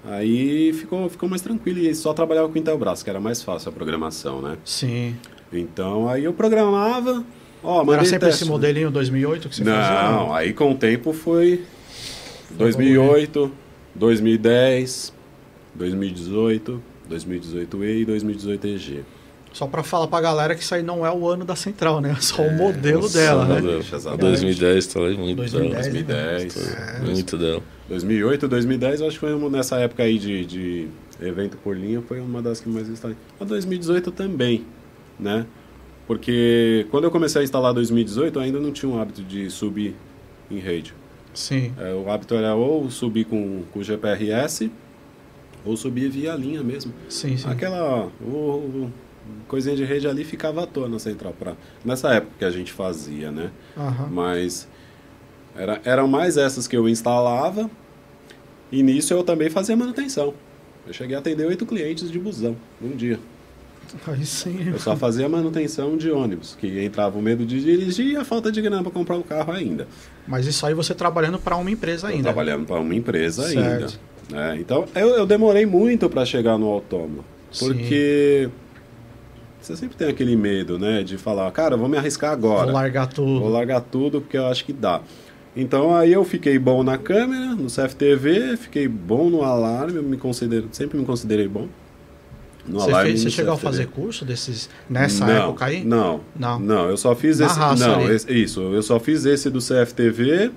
Aí 0.05 0.71
ficou, 0.73 1.09
ficou 1.09 1.27
mais 1.27 1.41
tranquilo 1.41 1.79
e 1.79 1.93
só 1.93 2.13
trabalhava 2.13 2.47
com 2.49 2.57
Intelbras, 2.57 3.03
que 3.03 3.09
era 3.09 3.19
mais 3.19 3.43
fácil 3.43 3.69
a 3.69 3.71
programação, 3.71 4.41
né? 4.41 4.57
Sim. 4.63 5.15
Então 5.51 6.07
aí 6.07 6.23
eu 6.23 6.33
programava, 6.33 7.23
ó, 7.63 7.83
Era 7.93 8.03
sempre 8.05 8.27
teste, 8.27 8.43
esse 8.43 8.45
né? 8.45 8.51
modelinho 8.51 8.91
2008 8.91 9.49
que 9.49 9.55
você 9.55 9.63
Não, 9.63 9.73
fazia? 9.73 10.35
aí 10.35 10.53
com 10.53 10.71
o 10.71 10.75
tempo 10.75 11.13
foi 11.13 11.63
2008, 12.51 13.51
2010, 13.95 15.13
2018, 15.75 16.81
2018E 17.09 18.01
e 18.01 18.05
2018EG. 18.05 18.99
Só 19.51 19.65
pra 19.65 19.81
falar 19.81 20.07
pra 20.07 20.21
galera 20.21 20.53
que 20.53 20.61
isso 20.61 20.75
aí 20.75 20.83
não 20.83 21.03
é 21.05 21.11
o 21.11 21.27
ano 21.27 21.43
da 21.43 21.55
central, 21.55 21.99
né? 21.99 22.13
É 22.15 22.21
só 22.21 22.43
o 22.43 22.51
modelo 22.55 23.01
Nossa, 23.01 23.17
dela, 23.17 23.45
né? 23.45 23.59
meu, 23.61 23.79
Exatamente. 23.79 24.21
2010 24.21 24.93
falei 24.93 25.17
muito 25.17 25.37
2010, 25.37 26.05
dela. 26.05 26.37
2010. 26.37 26.75
É. 26.77 26.99
Muito 27.01 27.37
dela. 27.37 27.61
2008, 27.89 28.47
2010, 28.47 29.01
eu 29.01 29.07
acho 29.07 29.15
que 29.15 29.19
foi 29.25 29.33
uma- 29.33 29.49
nessa 29.49 29.77
época 29.77 30.03
aí 30.03 30.19
de, 30.19 30.45
de 30.45 30.87
evento 31.19 31.57
por 31.57 31.75
linha, 31.75 31.99
foi 32.07 32.19
uma 32.19 32.41
das 32.43 32.59
que 32.61 32.69
mais 32.69 32.87
instalei. 32.87 33.17
Mas 33.39 33.49
2018 33.49 34.11
também, 34.11 34.63
né? 35.19 35.45
Porque 36.09 36.87
quando 36.89 37.03
eu 37.03 37.11
comecei 37.11 37.39
a 37.39 37.43
instalar 37.43 37.71
2018, 37.71 38.39
eu 38.39 38.41
ainda 38.41 38.59
não 38.59 38.71
tinha 38.71 38.91
o 38.91 38.99
hábito 38.99 39.21
de 39.21 39.47
subir 39.51 39.93
em 40.49 40.57
rede. 40.57 40.91
Sim. 41.35 41.71
É, 41.79 41.93
o 41.93 42.09
hábito 42.09 42.33
era 42.33 42.55
ou 42.55 42.89
subir 42.89 43.25
com, 43.25 43.61
com 43.71 43.83
GPRS, 43.83 44.71
ou 45.63 45.77
subir 45.77 46.09
via 46.09 46.33
linha 46.33 46.63
mesmo. 46.63 46.91
Sim, 47.07 47.37
sim. 47.37 47.47
Aquela 47.47 48.09
o, 48.19 48.25
o- 48.27 48.91
coisinha 49.47 49.75
de 49.75 49.83
rede 49.83 50.07
ali 50.07 50.23
ficava 50.23 50.63
à 50.63 50.65
toa 50.65 50.89
na 50.89 50.97
central. 50.97 51.31
Pra, 51.37 51.53
nessa 51.85 52.11
época 52.15 52.33
que 52.39 52.45
a 52.45 52.49
gente 52.49 52.73
fazia, 52.73 53.29
né? 53.29 53.51
Aham. 53.77 54.07
Mas 54.11 54.67
era, 55.55 55.79
eram 55.85 56.07
mais 56.07 56.37
essas 56.37 56.67
que 56.67 56.75
eu 56.75 56.89
instalava 56.89 57.69
e 58.71 58.81
nisso 58.81 59.13
eu 59.13 59.21
também 59.23 59.51
fazia 59.51 59.77
manutenção. 59.77 60.33
Eu 60.87 60.91
cheguei 60.93 61.15
a 61.15 61.19
atender 61.19 61.45
oito 61.45 61.67
clientes 61.67 62.09
de 62.11 62.17
busão 62.17 62.55
num 62.81 62.95
dia. 62.95 63.19
Aí 64.07 64.25
sim. 64.25 64.69
Eu 64.71 64.79
só 64.79 64.95
fazia 64.95 65.27
manutenção 65.27 65.97
de 65.97 66.11
ônibus, 66.11 66.55
que 66.59 66.83
entrava 66.83 67.17
o 67.17 67.21
medo 67.21 67.45
de 67.45 67.59
dirigir 67.61 68.07
e 68.13 68.15
a 68.15 68.23
falta 68.23 68.51
de 68.51 68.61
grana 68.61 68.83
para 68.83 68.91
comprar 68.91 69.15
um 69.15 69.21
carro 69.23 69.51
ainda. 69.51 69.87
Mas 70.27 70.45
isso 70.45 70.65
aí 70.65 70.73
você 70.73 70.93
trabalhando 70.93 71.39
pra 71.39 71.55
uma 71.55 71.71
empresa 71.71 72.07
Eu 72.07 72.11
ainda. 72.11 72.23
trabalhando 72.23 72.65
para 72.65 72.79
uma 72.79 72.93
empresa 72.95 73.43
Certo. 73.43 73.57
ainda. 73.59 73.87
né? 74.31 74.57
Então 74.59 74.85
eu, 74.93 75.09
eu 75.09 75.25
demorei 75.25 75.65
muito 75.65 76.07
para 76.09 76.23
chegar 76.25 76.57
no 76.57 76.67
autônomo. 76.67 77.25
Sim. 77.51 77.65
Porque 77.67 78.49
você 79.59 79.75
sempre 79.75 79.97
tem 79.97 80.07
aquele 80.07 80.35
medo, 80.35 80.77
né? 80.77 81.01
De 81.03 81.17
falar, 81.17 81.51
cara, 81.51 81.75
vou 81.75 81.89
me 81.89 81.97
arriscar 81.97 82.31
agora. 82.31 82.65
Vou 82.65 82.73
largar 82.73 83.07
tudo. 83.07 83.39
Vou 83.39 83.49
largar 83.49 83.81
tudo 83.81 84.21
porque 84.21 84.37
eu 84.37 84.45
acho 84.45 84.63
que 84.65 84.71
dá. 84.73 85.01
Então 85.55 85.95
aí 85.95 86.13
eu 86.13 86.23
fiquei 86.23 86.59
bom 86.59 86.83
na 86.83 86.97
câmera, 86.97 87.55
no 87.55 87.65
CFTV, 87.67 88.55
fiquei 88.55 88.87
bom 88.87 89.29
no 89.31 89.41
alarme, 89.43 89.95
eu 89.95 90.03
me 90.03 90.15
considero, 90.15 90.67
sempre 90.71 90.97
me 90.97 91.05
considerei 91.05 91.47
bom. 91.47 91.67
No 92.69 92.79
Você, 92.79 92.91
alarme 92.91 93.09
fez, 93.11 93.23
você 93.23 93.29
chegou 93.31 93.53
a 93.53 93.57
fazer 93.57 93.87
curso 93.87 94.23
desses 94.23 94.69
nessa 94.89 95.25
não, 95.25 95.33
época 95.49 95.65
aí? 95.65 95.83
Não, 95.83 96.21
Não. 96.35 96.59
não. 96.59 96.89
eu 96.89 96.95
só 96.97 97.15
fiz 97.15 97.39
Na 97.39 97.47
esse. 97.47 97.57
raça 97.59 97.87
não, 97.87 98.11
esse- 98.11 98.31
isso, 98.31 98.61
eu 98.61 98.83
só 98.83 98.99
fiz 98.99 99.25
esse 99.25 99.49
do 99.49 99.59
CFTV 99.59 100.51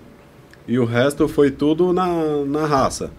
e 0.69 0.79
o 0.79 0.85
resto 0.85 1.27
foi 1.27 1.51
tudo 1.51 1.93
na, 1.93 2.07
na 2.47 2.67
raça. 2.67 3.11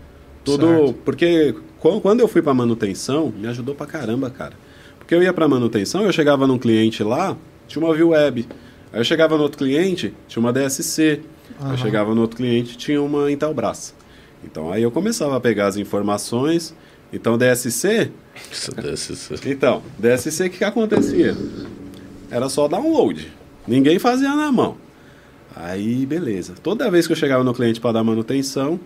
Tudo. 0.46 0.68
Certo. 0.68 0.94
Porque 1.06 1.56
quan- 1.80 2.00
quando 2.00 2.20
eu 2.20 2.28
fui 2.28 2.42
pra 2.42 2.54
manutenção, 2.54 3.34
me 3.36 3.48
ajudou 3.48 3.74
pra 3.74 3.86
caramba, 3.88 4.30
cara. 4.30 4.54
Porque 5.00 5.16
eu 5.16 5.24
ia 5.24 5.34
pra 5.34 5.48
manutenção, 5.48 6.04
eu 6.04 6.12
chegava 6.14 6.46
num 6.46 6.58
cliente 6.60 7.04
lá, 7.04 7.36
tinha 7.68 7.84
uma 7.84 7.94
view 7.96 8.10
web. 8.10 8.48
Aí 8.92 9.00
eu 9.00 9.04
chegava 9.04 9.36
no 9.38 9.44
outro 9.44 9.58
cliente, 9.58 10.14
tinha 10.28 10.40
uma 10.40 10.54
DSC. 10.54 11.22
Aham. 11.60 11.72
Eu 11.72 11.78
chegava 11.78 12.14
no 12.14 12.22
outro 12.22 12.38
cliente, 12.38 12.78
tinha 12.78 13.02
uma 13.02 13.32
Intelbras. 13.32 13.94
Então 14.46 14.72
aí 14.72 14.84
eu 14.84 14.92
começava 14.92 15.36
a 15.36 15.40
pegar 15.40 15.66
as 15.68 15.78
informações. 15.78 16.76
Então 17.12 17.38
DSC, 17.38 18.12
Isso- 18.52 18.72
então, 19.46 19.82
DSC, 19.98 20.46
o 20.46 20.50
que, 20.50 20.58
que 20.60 20.64
acontecia? 20.64 21.36
Era 22.30 22.50
só 22.50 22.68
download. 22.68 23.32
Ninguém 23.68 24.00
fazia 24.00 24.36
na 24.36 24.52
mão. 24.52 24.78
Aí, 25.56 26.06
beleza. 26.06 26.54
Toda 26.62 26.90
vez 26.90 27.06
que 27.06 27.14
eu 27.14 27.18
chegava 27.18 27.44
no 27.44 27.54
cliente 27.54 27.80
para 27.80 27.92
dar 27.94 28.04
manutenção, 28.04 28.80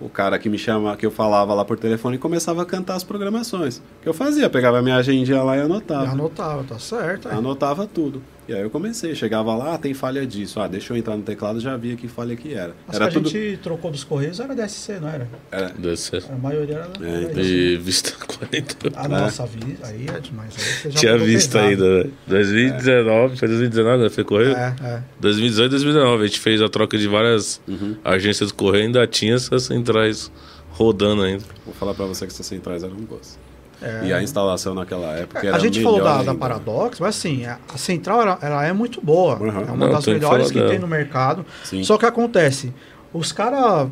o 0.00 0.08
cara 0.08 0.38
que 0.38 0.48
me 0.48 0.58
chamava, 0.58 0.96
que 0.96 1.06
eu 1.06 1.10
falava 1.10 1.54
lá 1.54 1.64
por 1.64 1.78
telefone, 1.78 2.18
começava 2.18 2.62
a 2.62 2.66
cantar 2.66 2.96
as 2.96 3.04
programações. 3.04 3.78
O 3.78 3.82
que 4.02 4.08
eu 4.08 4.14
fazia? 4.14 4.48
Pegava 4.50 4.82
minha 4.82 4.96
agendinha 4.96 5.42
lá 5.42 5.56
e 5.56 5.60
anotava. 5.60 6.06
Já 6.06 6.12
anotava, 6.12 6.64
tá 6.64 6.78
certo. 6.78 7.28
aí. 7.28 7.36
Anotava 7.36 7.86
tudo. 7.86 8.22
E 8.48 8.54
aí 8.54 8.60
eu 8.62 8.70
comecei, 8.70 9.12
chegava 9.14 9.54
lá, 9.56 9.74
ah, 9.74 9.78
tem 9.78 9.92
falha 9.92 10.24
disso. 10.24 10.60
Ah, 10.60 10.68
deixa 10.68 10.92
eu 10.92 10.96
entrar 10.96 11.16
no 11.16 11.22
teclado, 11.24 11.58
já 11.58 11.76
via 11.76 11.96
que 11.96 12.06
falha 12.06 12.36
que 12.36 12.54
era. 12.54 12.74
Mas 12.86 12.94
era 12.96 13.06
que 13.06 13.10
a 13.18 13.20
tudo. 13.20 13.28
gente 13.28 13.56
trocou 13.58 13.90
dos 13.90 14.04
Correios 14.04 14.38
era 14.38 14.54
DSC, 14.54 15.00
não 15.00 15.08
era? 15.08 15.28
Era, 15.50 15.68
desse- 15.70 16.16
A 16.30 16.36
maioria 16.36 16.76
era 16.76 16.88
É, 17.06 17.12
era 17.14 17.22
então. 17.24 17.42
E 17.42 17.76
Vista 17.76 18.12
40. 18.24 18.92
Ah, 18.94 19.08
nossa, 19.08 19.44
vi, 19.46 19.76
aí 19.82 20.06
é 20.08 20.20
demais. 20.20 20.54
Aí 20.56 20.62
você 20.64 20.90
já 20.92 21.00
Tinha 21.00 21.18
visto 21.18 21.58
ainda, 21.58 21.82
velho. 21.84 22.12
2019, 22.26 23.36
foi 23.36 23.48
2019, 23.48 24.02
né? 24.04 24.10
Foi 24.10 24.22
correio? 24.24 24.52
É, 24.56 24.74
é. 24.82 25.02
2018 25.20 25.70
2019. 25.70 26.22
A 26.22 26.26
gente 26.26 26.40
fez 26.40 26.62
a 26.62 26.68
troca 26.68 26.96
de 26.96 27.08
várias 27.08 27.60
Uhum. 27.66 27.96
agências 28.04 28.50
do 28.52 28.54
correio 28.54 28.84
ainda 28.86 29.06
tinha 29.06 29.34
essas 29.34 29.64
centrais 29.64 30.30
rodando 30.70 31.22
ainda. 31.22 31.42
Vou 31.64 31.74
falar 31.74 31.94
pra 31.94 32.04
você 32.06 32.26
que 32.26 32.32
essas 32.32 32.46
centrais 32.46 32.82
eram 32.84 32.94
boas. 32.96 33.38
É. 33.82 34.06
E 34.06 34.12
a 34.12 34.22
instalação 34.22 34.74
naquela 34.74 35.12
época 35.12 35.46
era 35.46 35.56
A 35.56 35.58
gente 35.58 35.82
falou 35.82 36.02
da, 36.02 36.22
da. 36.22 36.34
Paradox, 36.34 36.98
mas 36.98 37.16
assim, 37.16 37.44
a, 37.44 37.58
a 37.72 37.76
central 37.76 38.22
ela, 38.22 38.38
ela 38.40 38.66
é 38.66 38.72
muito 38.72 39.00
boa. 39.00 39.36
Uhum. 39.38 39.48
É 39.48 39.50
uma 39.72 39.76
Não, 39.76 39.90
das 39.92 40.04
que 40.04 40.12
melhores 40.12 40.50
que 40.50 40.58
dela. 40.58 40.70
tem 40.70 40.78
no 40.78 40.86
mercado. 40.88 41.44
Sim. 41.62 41.84
Só 41.84 41.98
que 41.98 42.06
acontece, 42.06 42.72
os 43.12 43.32
caras 43.32 43.88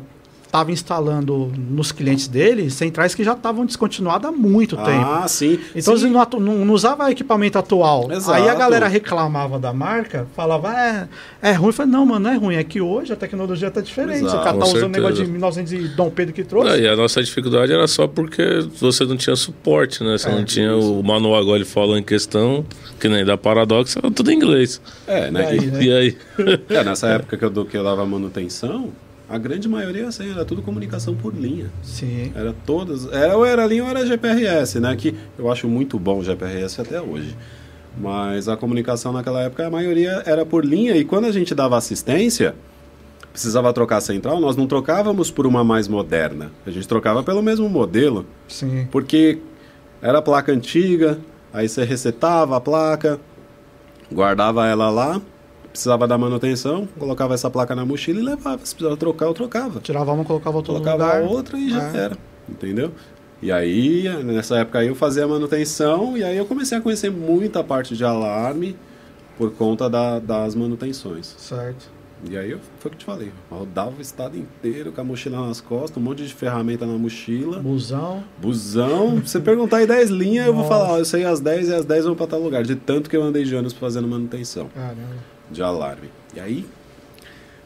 estavam 0.55 0.71
instalando 0.73 1.51
nos 1.69 1.91
clientes 1.91 2.27
dele 2.29 2.69
centrais 2.69 3.13
que 3.13 3.23
já 3.23 3.33
estavam 3.33 3.65
descontinuadas 3.65 4.29
há 4.29 4.31
muito 4.31 4.77
tempo. 4.77 5.05
Ah, 5.05 5.27
sim. 5.27 5.59
Então 5.75 5.95
sim. 5.97 6.03
eles 6.03 6.13
não, 6.13 6.21
atu- 6.21 6.39
não- 6.39 6.63
não 6.63 6.73
usavam 6.73 7.09
equipamento 7.09 7.57
atual. 7.59 8.09
Exato. 8.11 8.31
Aí 8.41 8.47
a 8.47 8.55
galera 8.55 8.87
reclamava 8.87 9.59
da 9.59 9.73
marca, 9.73 10.25
falava, 10.35 10.73
é, 10.73 11.07
é 11.41 11.51
ruim. 11.51 11.67
Eu 11.67 11.73
falei, 11.73 11.91
não, 11.91 12.05
mano, 12.05 12.19
não 12.21 12.29
é 12.31 12.37
ruim. 12.37 12.55
É 12.55 12.63
que 12.63 12.79
hoje 12.79 13.11
a 13.11 13.15
tecnologia 13.17 13.69
tá 13.69 13.81
diferente. 13.81 14.23
Exato. 14.23 14.37
o 14.37 14.43
cara 14.43 14.57
tá 14.57 14.63
Com 14.65 14.71
usando 14.71 14.83
o 14.85 14.89
negócio 14.89 15.25
de 15.25 15.29
1900 15.29 15.73
e 15.73 15.77
Dom 15.89 16.09
Pedro 16.09 16.33
que 16.33 16.43
trouxe. 16.43 16.69
Não, 16.69 16.77
e 16.77 16.87
a 16.87 16.95
nossa 16.95 17.21
dificuldade 17.21 17.73
era 17.73 17.85
só 17.87 18.07
porque 18.07 18.65
você 18.79 19.03
não 19.05 19.17
tinha 19.17 19.35
suporte, 19.35 20.03
né? 20.03 20.17
Você 20.17 20.29
É, 20.29 20.31
não 20.31 20.45
tinha 20.45 20.75
o 20.75 21.03
manual 21.03 21.35
agora 21.35 21.57
ele 21.57 21.65
fala 21.65 21.99
em 21.99 22.03
questão, 22.03 22.65
que 22.99 23.09
nem 23.09 23.25
da 23.25 23.37
Paradox, 23.37 23.95
era 23.97 24.09
tudo 24.09 24.31
em 24.31 24.35
inglês. 24.35 24.79
É, 25.05 25.29
né? 25.29 25.43
E 25.43 25.47
aí, 25.49 25.57
E- 25.57 25.71
né? 25.71 25.97
Aí? 25.97 26.17
é, 26.69 26.83
nessa 26.83 27.07
época 27.07 27.35
que 27.37 27.43
eu, 27.45 27.49
do- 27.49 27.65
que 27.65 27.75
eu 27.77 27.83
dava 27.83 28.05
manutenção, 28.05 28.89
a 29.29 29.37
grande 29.37 29.67
maioria 29.67 30.07
assim, 30.07 30.29
era 30.31 30.45
tudo 30.45 30.61
comunicação 30.61 31.15
por 31.15 31.33
linha. 31.33 31.71
Sim. 31.81 32.31
Era 32.35 32.53
todas. 32.65 33.11
Era 33.11 33.35
ou 33.35 33.45
era 33.45 33.65
linha 33.65 33.83
ou 33.83 33.89
era 33.89 34.05
GPRS, 34.05 34.79
né? 34.79 34.95
Que 34.95 35.15
eu 35.37 35.51
acho 35.51 35.67
muito 35.67 35.97
bom 35.97 36.19
o 36.19 36.23
GPRS 36.23 36.79
até 36.79 37.01
hoje. 37.01 37.35
Mas 37.97 38.47
a 38.47 38.57
comunicação 38.57 39.13
naquela 39.13 39.41
época, 39.41 39.65
a 39.65 39.69
maioria 39.69 40.21
era 40.25 40.45
por 40.45 40.65
linha. 40.65 40.95
E 40.95 41.03
quando 41.03 41.25
a 41.25 41.31
gente 41.31 41.55
dava 41.55 41.77
assistência, 41.77 42.53
precisava 43.31 43.73
trocar 43.73 43.97
a 43.97 44.01
central, 44.01 44.39
nós 44.39 44.55
não 44.55 44.67
trocávamos 44.67 45.31
por 45.31 45.47
uma 45.47 45.63
mais 45.63 45.87
moderna. 45.87 46.51
A 46.65 46.71
gente 46.71 46.87
trocava 46.87 47.23
pelo 47.23 47.41
mesmo 47.41 47.67
modelo. 47.67 48.25
Sim. 48.47 48.87
Porque 48.91 49.39
era 50.01 50.21
placa 50.21 50.51
antiga, 50.51 51.19
aí 51.51 51.67
você 51.67 51.83
resetava 51.83 52.57
a 52.57 52.61
placa, 52.61 53.19
guardava 54.11 54.67
ela 54.67 54.89
lá, 54.89 55.21
precisava 55.75 56.07
dar 56.07 56.17
manutenção, 56.17 56.87
colocava 56.97 57.33
essa 57.33 57.49
placa 57.49 57.75
na 57.75 57.85
mochila 57.85 58.19
e 58.19 58.23
levava. 58.23 58.65
Se 58.65 58.73
precisava 58.73 58.97
trocar, 58.97 59.25
eu 59.25 59.33
trocava. 59.33 59.79
Tirava 59.81 60.11
uma, 60.13 60.23
colocava 60.23 60.55
outra 60.57 60.73
Colocava 60.73 61.19
outra 61.21 61.57
e 61.57 61.69
já 61.69 61.83
É. 61.91 61.97
era. 61.97 62.17
Entendeu? 62.49 62.91
E 63.41 63.51
aí, 63.51 64.07
nessa 64.23 64.57
época 64.59 64.79
aí, 64.79 64.87
eu 64.87 64.95
fazia 64.95 65.25
a 65.25 65.27
manutenção 65.27 66.17
e 66.17 66.23
aí 66.23 66.37
eu 66.37 66.45
comecei 66.45 66.77
a 66.77 66.81
conhecer 66.81 67.11
muita 67.11 67.63
parte 67.63 67.95
de 67.95 68.03
alarme 68.03 68.75
por 69.37 69.51
conta 69.51 69.89
da- 69.89 70.19
das 70.19 70.55
manutenções. 70.55 71.35
Certo. 71.37 71.93
E 72.27 72.37
aí 72.37 72.49
eu, 72.51 72.59
foi 72.79 72.89
o 72.89 72.91
que 72.91 72.95
eu 72.95 72.99
te 72.99 73.05
falei. 73.05 73.31
eu 73.51 73.57
Rodava 73.57 73.91
o 73.97 74.01
estado 74.01 74.37
inteiro 74.37 74.91
com 74.91 75.01
a 75.01 75.03
mochila 75.03 75.45
nas 75.45 75.59
costas, 75.59 75.97
um 75.97 75.99
monte 76.05 76.25
de 76.25 76.33
ferramenta 76.33 76.85
na 76.85 76.97
mochila. 76.97 77.59
Busão. 77.59 78.23
Busão, 78.41 79.17
se 79.23 79.31
você 79.33 79.39
perguntar 79.41 79.77
aí 79.77 79.85
10 79.85 80.09
linhas, 80.09 80.47
eu 80.47 80.53
vou 80.53 80.63
falar, 80.63 80.93
ó, 80.93 80.97
eu 80.97 81.05
sei 81.05 81.25
as 81.25 81.39
10 81.41 81.67
e 81.67 81.73
as 81.73 81.83
10 81.85 82.05
vão 82.05 82.15
pra 82.15 82.25
tal 82.25 82.39
lugar. 82.39 82.63
De 82.63 82.75
tanto 82.75 83.09
que 83.09 83.17
eu 83.17 83.21
andei 83.21 83.43
de 83.43 83.53
ônibus 83.53 83.73
fazendo 83.73 84.07
manutenção 84.07 84.69
Caramba. 84.73 85.34
De 85.51 85.61
alarme. 85.63 86.09
E 86.35 86.39
aí, 86.39 86.65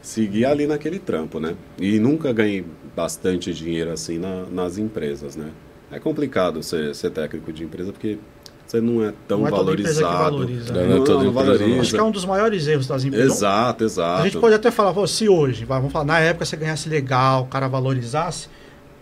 segui 0.02 0.44
ali 0.44 0.66
naquele 0.66 0.98
trampo, 0.98 1.38
né? 1.40 1.54
E 1.78 1.98
nunca 1.98 2.32
ganhei 2.32 2.64
bastante 2.96 3.52
dinheiro 3.52 3.90
assim 3.92 4.18
na- 4.18 4.46
nas 4.50 4.78
empresas, 4.78 5.36
né? 5.36 5.50
É 5.92 5.98
complicado 5.98 6.62
ser, 6.62 6.94
ser 6.94 7.10
técnico 7.10 7.52
de 7.52 7.64
empresa 7.64 7.92
porque 7.92 8.18
você 8.66 8.80
não 8.80 9.04
é 9.04 9.12
tão 9.26 9.40
Não 9.40 9.48
é 9.48 9.50
valorizado. 9.50 10.18
valoriza, 10.38 10.72
né? 10.72 10.86
Não 10.86 11.02
é 11.02 11.04
toda 11.04 11.24
não. 11.24 11.80
Acho 11.80 11.90
que 11.92 11.98
é 11.98 12.02
um 12.02 12.10
dos 12.12 12.24
maiores 12.24 12.66
erros 12.68 12.86
das 12.86 13.02
empresas. 13.04 13.36
Exato, 13.38 13.84
exato. 13.84 14.22
A 14.22 14.24
gente 14.24 14.38
pode 14.38 14.54
até 14.54 14.70
falar, 14.70 14.94
se 15.08 15.28
hoje, 15.28 15.64
vamos 15.64 15.90
falar, 15.92 16.04
na 16.04 16.20
época 16.20 16.44
você 16.44 16.56
ganhasse 16.56 16.88
legal, 16.88 17.42
o 17.42 17.46
cara 17.46 17.66
valorizasse, 17.66 18.48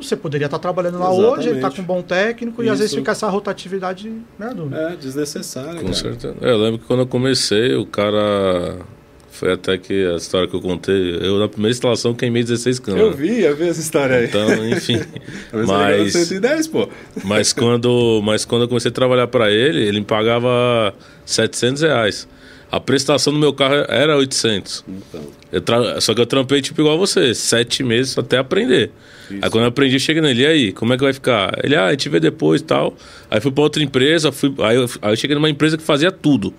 você 0.01 0.16
poderia 0.16 0.46
estar 0.46 0.59
trabalhando 0.59 0.99
lá 0.99 1.07
Exatamente. 1.11 1.38
hoje, 1.38 1.49
ele 1.49 1.61
tá 1.61 1.70
com 1.70 1.82
um 1.82 1.84
bom 1.84 2.03
técnico 2.03 2.62
e 2.62 2.68
às 2.68 2.78
vezes 2.78 2.92
Isso. 2.92 3.01
fica 3.01 3.12
essa 3.12 3.28
rotatividade, 3.28 4.12
né, 4.38 4.53
do... 4.55 4.74
É, 4.74 4.96
desnecessário, 4.96 5.76
Com 5.80 5.82
cara. 5.82 5.94
certeza. 5.94 6.34
É, 6.40 6.51
Eu 6.51 6.59
lembro 6.59 6.78
que 6.78 6.84
quando 6.86 7.01
eu 7.01 7.07
comecei, 7.07 7.74
o 7.74 7.84
cara 7.86 8.76
Foi 9.30 9.53
até 9.53 9.78
que 9.78 10.05
a 10.07 10.16
história 10.16 10.49
que 10.49 10.55
eu 10.57 10.61
contei, 10.61 11.16
eu 11.20 11.38
na 11.38 11.46
primeira 11.49 11.70
instalação 11.70 12.12
queimei 12.12 12.42
16 12.42 12.80
canos. 12.80 13.01
Eu 13.01 13.12
vi, 13.12 13.40
eu 13.42 13.55
vi 13.57 13.68
essa 13.68 13.80
história 13.80 14.16
aí. 14.16 14.24
Então, 14.26 14.68
enfim. 14.68 14.99
Mas, 15.53 15.66
mas, 15.68 16.12
110, 16.12 16.66
pô. 16.66 16.88
mas, 17.24 17.53
quando, 17.53 18.20
mas 18.24 18.44
quando 18.44 18.62
eu 18.62 18.68
comecei 18.68 18.90
a 18.90 18.92
trabalhar 18.94 19.28
para 19.28 19.51
ele, 19.51 19.80
ele 19.80 20.01
me 20.01 20.05
pagava 20.05 20.92
700 21.24 21.82
reais. 21.82 22.26
A 22.70 22.78
prestação 22.80 23.32
do 23.32 23.38
meu 23.38 23.53
carro 23.53 23.76
era 23.88 24.16
800. 24.16 24.84
Então, 24.88 25.20
Eu 25.53 25.61
tra- 25.61 26.01
Só 26.01 26.14
que 26.14 26.20
eu 26.20 26.26
trampei 26.26 26.61
tipo 26.61 26.80
igual 26.82 26.99
você, 26.99 27.32
sete 27.34 27.82
meses 27.84 28.18
até 28.18 28.38
aprender. 28.38 28.90
Isso. 29.31 29.41
Aí 29.43 29.51
quando 29.51 29.64
eu 29.64 29.68
aprendi, 29.68 29.99
cheguei 30.01 30.22
nele, 30.22 30.43
e 30.43 30.47
aí, 30.47 30.72
como 30.72 30.93
é 30.93 30.97
que 30.97 31.03
vai 31.03 31.12
ficar? 31.12 31.59
Ele, 31.62 31.76
ah, 31.76 31.87
a 31.87 31.91
gente 31.91 32.09
vê 32.09 32.20
depois 32.20 32.61
e 32.61 32.64
tal. 32.64 32.97
Aí 33.31 33.41
fui 33.41 33.51
pra 33.51 33.62
outra 33.62 33.83
empresa, 33.83 34.33
fui, 34.33 34.55
aí, 34.59 34.76
eu, 34.76 34.89
aí 35.03 35.12
eu 35.12 35.16
cheguei 35.16 35.35
numa 35.35 35.51
empresa 35.51 35.76
que 35.76 35.83
fazia 35.83 36.11
tudo. 36.11 36.53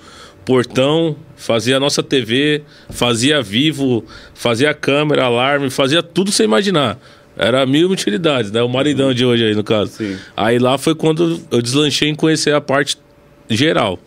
Portão, 0.46 1.16
fazia 1.36 1.78
a 1.78 1.80
nossa 1.80 2.02
TV, 2.02 2.64
fazia 2.90 3.42
vivo, 3.42 4.04
fazia 4.34 4.74
câmera, 4.74 5.26
alarme, 5.26 5.70
fazia 5.70 6.02
tudo 6.02 6.32
sem 6.32 6.46
imaginar. 6.46 6.98
Era 7.38 7.66
mil 7.66 7.90
utilidades, 7.90 8.52
né? 8.52 8.62
O 8.62 8.68
maridão 8.68 9.14
de 9.14 9.24
hoje 9.24 9.46
aí, 9.46 9.56
no 9.56 9.64
caso. 9.64 9.92
Sim. 9.92 10.18
Aí 10.36 10.60
lá 10.60 10.78
foi 10.78 10.94
quando 10.94 11.40
eu 11.52 11.62
deslanchei 11.62 12.10
em 12.10 12.16
conhecer 12.16 12.54
a 12.54 12.60
parte 12.60 12.98
geral. 13.50 14.00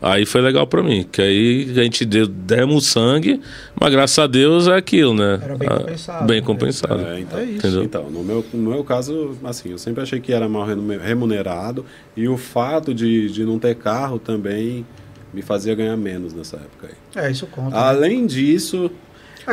Aí 0.00 0.24
foi 0.24 0.40
legal 0.40 0.64
pra 0.66 0.80
mim, 0.82 1.04
que 1.10 1.20
aí 1.20 1.70
a 1.76 1.82
gente 1.82 2.04
deu, 2.04 2.26
demos 2.26 2.86
sangue, 2.86 3.40
mas 3.80 3.90
graças 3.90 4.18
a 4.18 4.26
Deus 4.28 4.68
é 4.68 4.76
aquilo, 4.76 5.12
né? 5.12 5.40
Era 5.42 5.56
bem 5.56 5.68
Ah, 5.68 5.76
compensado, 5.78 6.26
Bem 6.26 6.40
né? 6.40 6.46
compensado. 6.46 7.00
É, 7.04 7.20
então. 7.20 7.38
É 7.38 7.44
isso. 7.44 7.56
Entendeu? 7.58 7.82
Então, 7.82 8.10
no 8.10 8.22
meu, 8.22 8.44
no 8.54 8.70
meu 8.70 8.84
caso, 8.84 9.36
assim, 9.42 9.70
eu 9.70 9.78
sempre 9.78 10.00
achei 10.02 10.20
que 10.20 10.32
era 10.32 10.48
mal 10.48 10.64
remunerado 10.64 11.84
e 12.16 12.28
o 12.28 12.36
fato 12.36 12.94
de, 12.94 13.28
de 13.30 13.44
não 13.44 13.58
ter 13.58 13.74
carro 13.74 14.18
também 14.20 14.86
me 15.34 15.42
fazia 15.42 15.74
ganhar 15.74 15.96
menos 15.96 16.32
nessa 16.32 16.56
época 16.56 16.88
aí. 17.16 17.24
É, 17.24 17.30
isso 17.30 17.46
conta. 17.48 17.70
né? 17.70 17.76
Além 17.82 18.24
disso, 18.26 18.86
É 18.86 18.88
que 18.88 18.94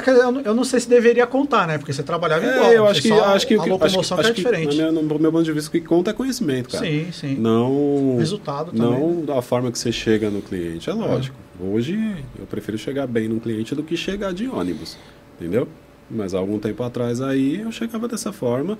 eu, 0.08 0.32
não- 0.32 0.42
eu 0.42 0.54
não 0.54 0.64
sei 0.64 0.80
se 0.80 0.90
deveria 0.90 1.26
contar, 1.28 1.68
né? 1.68 1.78
Porque 1.78 1.92
você 1.94 2.04
trabalhava 2.04 2.46
igual. 2.46 2.72
é, 2.72 2.78
eu 2.78 2.86
acho 2.88 3.02
que, 3.02 3.12
acho 3.12 3.48
que 3.48 3.54
a 3.56 3.60
o 3.60 3.64
que- 3.64 3.70
locomoção 3.70 4.00
acho, 4.00 4.16
que 4.16 4.22
acho 4.22 4.30
é 4.30 4.34
que, 4.34 4.42
diferente. 4.44 4.76
minha- 4.76 4.92
no 4.92 5.02
meu 5.20 5.32
ponto 5.32 5.44
de 5.44 5.52
vista, 5.52 5.70
o 5.70 5.72
que 5.72 5.82
conta 5.82 6.12
é 6.12 6.14
conhecimento, 6.14 6.70
cara. 6.70 6.86
Sim, 6.86 7.08
sim. 7.12 7.36
Não, 7.36 8.18
Resultado 8.18 8.72
também. 8.72 9.00
não 9.00 9.26
da 9.26 9.42
forma 9.42 9.72
que 9.72 9.80
você 9.80 9.92
chega 9.92 10.30
no 10.30 10.42
cliente. 10.42 10.90
É 10.90 10.94
lógico. 10.94 11.36
Hoje 11.60 11.98
eu 12.38 12.46
prefiro 12.46 12.78
chegar 12.78 13.08
bem 13.08 13.28
no 13.30 13.40
cliente 13.40 13.74
do 13.76 13.84
que 13.84 13.96
chegar 13.96 14.34
de 14.34 14.48
ônibus, 14.48 14.98
entendeu? 15.40 15.68
Mas 16.12 16.34
há 16.34 16.38
algum 16.38 16.60
tempo 16.60 16.84
atrás 16.84 17.22
aí 17.22 17.62
eu 17.62 17.72
chegava 17.72 18.08
dessa 18.08 18.32
forma 18.32 18.78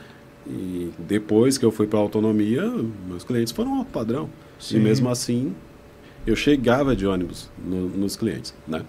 e 0.48 0.92
depois 1.00 1.58
que 1.58 1.66
eu 1.66 1.72
fui 1.72 1.88
para 1.88 1.98
autonomia, 2.00 2.62
meus 3.08 3.24
clientes 3.24 3.52
foram 3.52 3.76
alto 3.80 3.92
padrão. 3.92 4.30
Sim. 4.60 4.78
E 4.78 4.80
mesmo 4.80 5.10
assim 5.10 5.56
eu 6.28 6.36
chegava 6.36 6.96
de 6.96 7.06
ônibus 7.08 7.50
no- 7.64 7.88
nos 7.90 8.16
clientes, 8.16 8.54
né? 8.68 8.82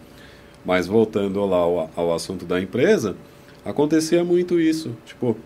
Mas 0.67 0.87
voltando 0.87 1.45
lá 1.47 1.57
ao, 1.59 1.91
ao 1.97 2.13
assunto 2.13 2.45
da 2.45 2.61
empresa, 2.61 3.17
acontecia 3.65 4.25
muito 4.25 4.61
isso. 4.61 4.91
Tipo, 5.07 5.37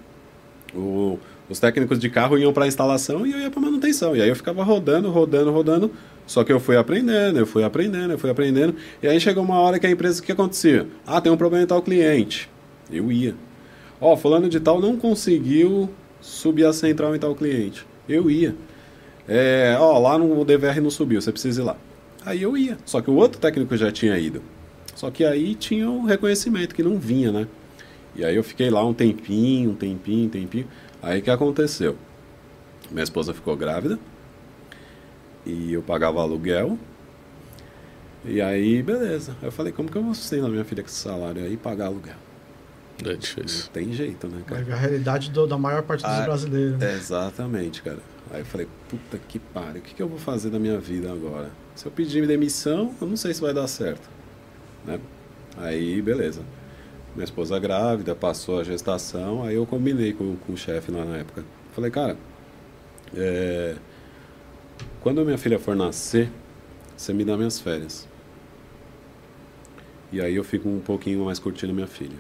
o- 0.75 1.19
os 1.49 1.61
técnicos 1.61 1.99
de 1.99 2.09
carro 2.09 2.39
iam 2.39 2.53
para 2.53 2.67
instalação 2.67 3.27
e 3.27 3.33
eu 3.33 3.39
ia 3.39 3.51
para 3.51 3.61
manutenção. 3.61 4.17
E 4.17 4.23
aí 4.23 4.29
eu 4.29 4.37
ficava 4.37 4.63
rodando, 4.65 5.11
rodando, 5.11 5.51
rodando. 5.53 5.91
Só 6.27 6.43
que 6.45 6.53
eu 6.53 6.61
fui 6.61 6.77
aprendendo, 6.77 7.39
eu 7.39 7.47
fui 7.47 7.63
aprendendo, 7.65 8.13
eu 8.13 8.19
fui 8.19 8.31
aprendendo. 8.31 8.75
E 9.03 9.07
aí 9.09 9.21
chegou 9.21 9.43
uma 9.45 9.59
hora 9.59 9.79
que 9.79 9.87
a 9.87 9.91
empresa, 9.91 10.21
o 10.21 10.25
que 10.25 10.33
acontecia? 10.33 10.87
Ah, 11.07 11.21
tem 11.21 11.31
um 11.31 11.37
problema 11.37 11.65
em 11.65 11.67
tal 11.67 11.83
cliente. 11.83 12.49
Eu 12.91 13.11
ia. 13.13 13.35
Ó, 14.01 14.17
fulano 14.17 14.49
de 14.49 14.59
tal 14.61 14.81
não 14.81 14.97
conseguiu 14.97 15.91
subir 16.21 16.65
a 16.65 16.73
central 16.73 17.15
em 17.15 17.19
tal 17.19 17.35
cliente. 17.35 17.85
Eu 18.09 18.31
ia. 18.31 18.55
É, 19.29 19.77
ó, 19.79 19.99
lá 19.99 20.17
no 20.17 20.45
DVR 20.45 20.81
não 20.81 20.91
subiu, 20.91 21.21
você 21.21 21.31
precisa 21.33 21.61
ir 21.61 21.65
lá. 21.65 21.77
Aí 22.25 22.41
eu 22.43 22.57
ia. 22.57 22.79
Só 22.85 23.01
que 23.01 23.11
o 23.11 23.15
outro 23.15 23.41
técnico 23.41 23.77
já 23.77 23.91
tinha 23.91 24.17
ido. 24.19 24.41
Só 25.01 25.11
que 25.11 25.25
aí 25.25 25.55
tinha 25.55 25.89
o 25.91 26.05
reconhecimento 26.05 26.75
que 26.75 26.83
não 26.83 26.99
vinha, 26.99 27.33
né? 27.33 27.47
E 28.15 28.23
aí 28.23 28.37
eu 28.37 28.45
fiquei 28.45 28.69
lá 28.69 28.85
um 28.85 28.93
tempinho, 28.93 29.71
um 29.71 29.75
tempinho, 29.75 30.27
um 30.27 30.29
tempinho. 30.29 30.69
Aí 31.03 31.21
o 31.21 31.23
que 31.23 31.31
aconteceu? 31.31 31.97
Minha 32.91 33.03
esposa 33.03 33.33
ficou 33.33 33.57
grávida. 33.57 33.99
E 35.47 35.73
eu 35.73 35.81
pagava 35.81 36.21
aluguel. 36.21 36.79
E 38.27 38.43
aí, 38.43 38.83
beleza. 38.83 39.35
Aí 39.41 39.49
eu 39.49 39.53
falei, 39.53 39.73
como 39.73 39.91
que 39.91 39.97
eu 39.97 40.03
vou 40.03 40.15
sustentar 40.15 40.51
minha 40.51 40.67
filha 40.67 40.83
com 40.83 40.91
esse 40.91 40.99
salário 40.99 41.43
aí 41.45 41.55
e 41.55 41.57
pagar 41.57 41.87
aluguel? 41.87 42.17
É 43.03 43.15
difícil. 43.15 43.65
Não 43.65 43.73
tem 43.73 43.93
jeito, 43.95 44.29
né, 44.29 44.43
cara? 44.47 44.63
Ver 44.63 44.73
a 44.75 44.77
realidade 44.77 45.31
do- 45.31 45.47
da 45.47 45.57
maior 45.57 45.83
parte 45.83 46.03
dos 46.03 46.11
Ah, 46.13 46.21
brasileiros. 46.25 46.77
né? 46.79 46.95
Exatamente, 46.95 47.81
cara. 47.81 48.01
Aí 48.31 48.41
eu 48.43 48.45
falei, 48.45 48.69
puta 48.91 49.17
que 49.27 49.39
pariu, 49.39 49.81
o 49.81 49.83
que, 49.83 49.95
que 49.95 50.03
eu 50.03 50.09
vou 50.09 50.19
fazer 50.19 50.51
da 50.51 50.59
minha 50.59 50.79
vida 50.79 51.11
agora? 51.11 51.51
Se 51.75 51.87
eu 51.87 51.91
pedir 51.91 52.27
demissão, 52.27 52.95
eu 53.01 53.07
não 53.07 53.17
sei 53.17 53.33
se 53.33 53.41
vai 53.41 53.55
dar 53.55 53.67
certo. 53.67 54.20
Né? 54.85 54.99
Aí, 55.57 56.01
beleza. 56.01 56.43
Minha 57.15 57.25
esposa 57.25 57.59
grávida, 57.59 58.15
passou 58.15 58.61
a 58.61 58.65
gestação, 58.65 59.43
aí 59.43 59.57
eu 59.57 59.67
combinei 59.67 60.13
com, 60.13 60.37
com 60.37 60.53
o 60.53 60.57
chefe 60.57 60.91
lá 60.93 61.05
na 61.05 61.17
época. 61.19 61.45
Falei, 61.73 61.91
cara, 61.91 62.17
é, 63.17 63.75
quando 65.01 65.25
minha 65.25 65.39
filha 65.39 65.59
for 65.59 65.75
nascer, 65.75 66.31
você 66.97 67.13
me 67.13 67.25
dá 67.25 67.37
minhas 67.37 67.59
férias. 67.59 68.09
E 70.13 70.21
aí 70.21 70.35
eu 70.35 70.45
fico 70.45 70.69
um 70.69 70.81
pouquinho 70.81 71.25
mais 71.25 71.39
curtindo 71.39 71.73
minha 71.73 71.87
filha. 71.87 72.17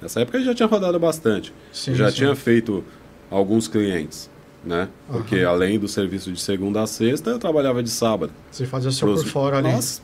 Nessa 0.00 0.20
época 0.20 0.38
eu 0.38 0.44
já 0.44 0.54
tinha 0.54 0.66
rodado 0.66 0.98
bastante. 0.98 1.52
Sim, 1.72 1.94
já 1.94 2.10
sim. 2.10 2.16
tinha 2.16 2.34
feito 2.34 2.84
alguns 3.30 3.68
clientes, 3.68 4.28
né? 4.64 4.88
Porque 5.08 5.40
além 5.40 5.78
do 5.78 5.88
serviço 5.88 6.32
de 6.32 6.40
segunda 6.40 6.82
a 6.82 6.86
sexta, 6.86 7.30
eu 7.30 7.38
trabalhava 7.38 7.82
de 7.82 7.90
sábado. 7.90 8.32
Você 8.50 8.66
fazia 8.66 8.90
seu 8.90 9.08
Pros- 9.08 9.24
por 9.24 9.30
fora 9.30 9.58
ali. 9.58 9.72
Nossa, 9.72 10.00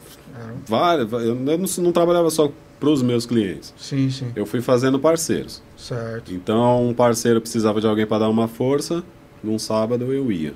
várias. 0.67 1.11
Eu 1.13 1.35
não, 1.35 1.57
não 1.57 1.93
trabalhava 1.93 2.31
só 2.31 2.53
para 2.79 2.89
os 2.89 3.03
meus 3.03 3.27
clientes. 3.27 3.75
Sim, 3.77 4.11
sim. 4.11 4.33
Eu 4.37 4.47
fui 4.47 4.61
fazendo 4.61 4.99
parceiros. 4.99 5.63
Certo. 5.77 6.33
Então, 6.33 6.89
um 6.89 6.95
parceiro 6.95 7.41
precisava 7.41 7.81
de 7.81 7.87
alguém 7.87 8.07
para 8.07 8.21
dar 8.21 8.29
uma 8.29 8.49
força. 8.49 9.03
Num 9.43 9.59
sábado 9.59 10.13
eu 10.13 10.31
ia. 10.33 10.53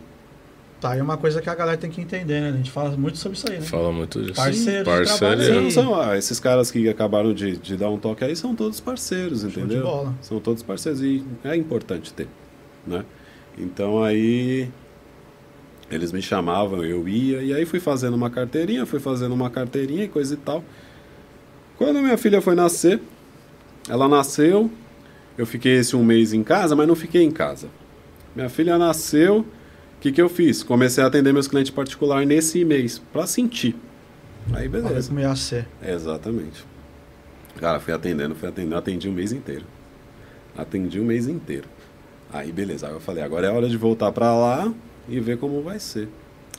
Tá, 0.81 0.91
aí 0.91 1.01
uma 1.01 1.17
coisa 1.17 1.41
que 1.41 1.49
a 1.49 1.55
galera 1.55 1.79
tem 1.79 1.89
que 1.89 2.01
entender, 2.01 2.41
né? 2.41 2.49
A 2.49 2.53
gente 2.57 2.73
fala 2.73 2.91
muito 2.97 3.17
sobre 3.17 3.39
isso 3.39 3.49
aí, 3.49 3.61
né? 3.61 3.65
Fala 3.65 3.93
muito 3.93 4.21
disso. 4.21 4.35
Parceiro 4.35 4.79
de 4.81 4.85
Parceiro, 4.85 5.19
trabalho, 5.19 5.45
sim. 5.45 5.61
Não 5.61 5.71
são, 5.71 6.01
ah, 6.01 6.19
esses 6.19 6.41
caras 6.41 6.73
que 6.73 6.89
acabaram 6.89 7.33
de, 7.33 7.57
de 7.57 7.77
dar 7.77 7.89
um 7.89 7.97
toque 7.97 8.25
aí 8.25 8.35
são 8.35 8.53
todos 8.57 8.81
parceiros, 8.81 9.43
de 9.43 9.47
entendeu? 9.47 9.85
bola. 9.85 10.13
São 10.21 10.41
todos 10.41 10.61
parceiros 10.65 11.01
e 11.01 11.25
é 11.45 11.55
importante 11.55 12.13
ter, 12.13 12.27
né? 12.85 13.05
Então 13.57 14.03
aí 14.03 14.69
eles 15.93 16.11
me 16.11 16.23
chamavam, 16.23 16.83
eu 16.85 17.07
ia 17.07 17.43
e 17.43 17.53
aí 17.53 17.67
fui 17.67 17.79
fazendo 17.79 18.15
uma 18.15 18.31
carteirinha, 18.31 18.87
fui 18.87 18.99
fazendo 18.99 19.33
uma 19.33 19.51
carteirinha 19.51 20.05
e 20.05 20.09
coisa 20.09 20.35
e 20.35 20.37
tal. 20.39 20.65
Quando 21.77 22.01
minha 22.01 22.17
filha 22.17 22.41
foi 22.41 22.55
nascer, 22.55 23.01
ela 23.89 24.09
nasceu, 24.09 24.71
eu 25.37 25.47
fiquei 25.47 25.77
esse 25.77 25.95
um 25.95 26.05
mês 26.05 26.33
em 26.33 26.43
casa, 26.43 26.75
mas 26.75 26.89
não 26.89 26.95
fiquei 26.95 27.23
em 27.23 27.31
casa. 27.31 27.69
Minha 28.35 28.49
filha 28.49 28.79
nasceu, 28.79 29.41
o 29.41 30.01
que, 30.01 30.11
que 30.11 30.23
eu 30.23 30.29
fiz? 30.29 30.63
Comecei 30.63 31.05
a 31.05 31.09
atender 31.09 31.33
meus 31.33 31.47
clientes 31.47 31.71
particulares 31.71 32.27
nesse 32.27 32.65
mês, 32.65 32.99
pra 32.99 33.27
sentir. 33.27 33.77
Aí 34.55 34.69
beleza. 34.69 35.09
como 35.09 35.21
ia 35.21 35.37
ser. 35.37 35.69
Exatamente. 35.87 36.65
Cara, 37.61 37.79
fui 37.79 37.93
atendendo, 37.93 38.35
fui 38.35 38.49
atendendo, 38.49 38.77
atendi 38.77 39.09
um 39.09 39.13
mês 39.13 39.31
inteiro. 39.31 39.65
Atendi 40.57 40.99
um 40.99 41.05
mês 41.05 41.29
inteiro. 41.29 41.69
Aí, 42.33 42.51
beleza. 42.51 42.87
Aí 42.89 42.95
eu 42.95 43.01
falei, 43.01 43.23
agora 43.23 43.47
é 43.47 43.51
hora 43.51 43.69
de 43.69 43.77
voltar 43.77 44.11
pra 44.11 44.35
lá 44.35 44.73
e 45.09 45.21
ver 45.21 45.39
como 45.39 45.63
vai 45.63 45.79
ser. 45.79 46.09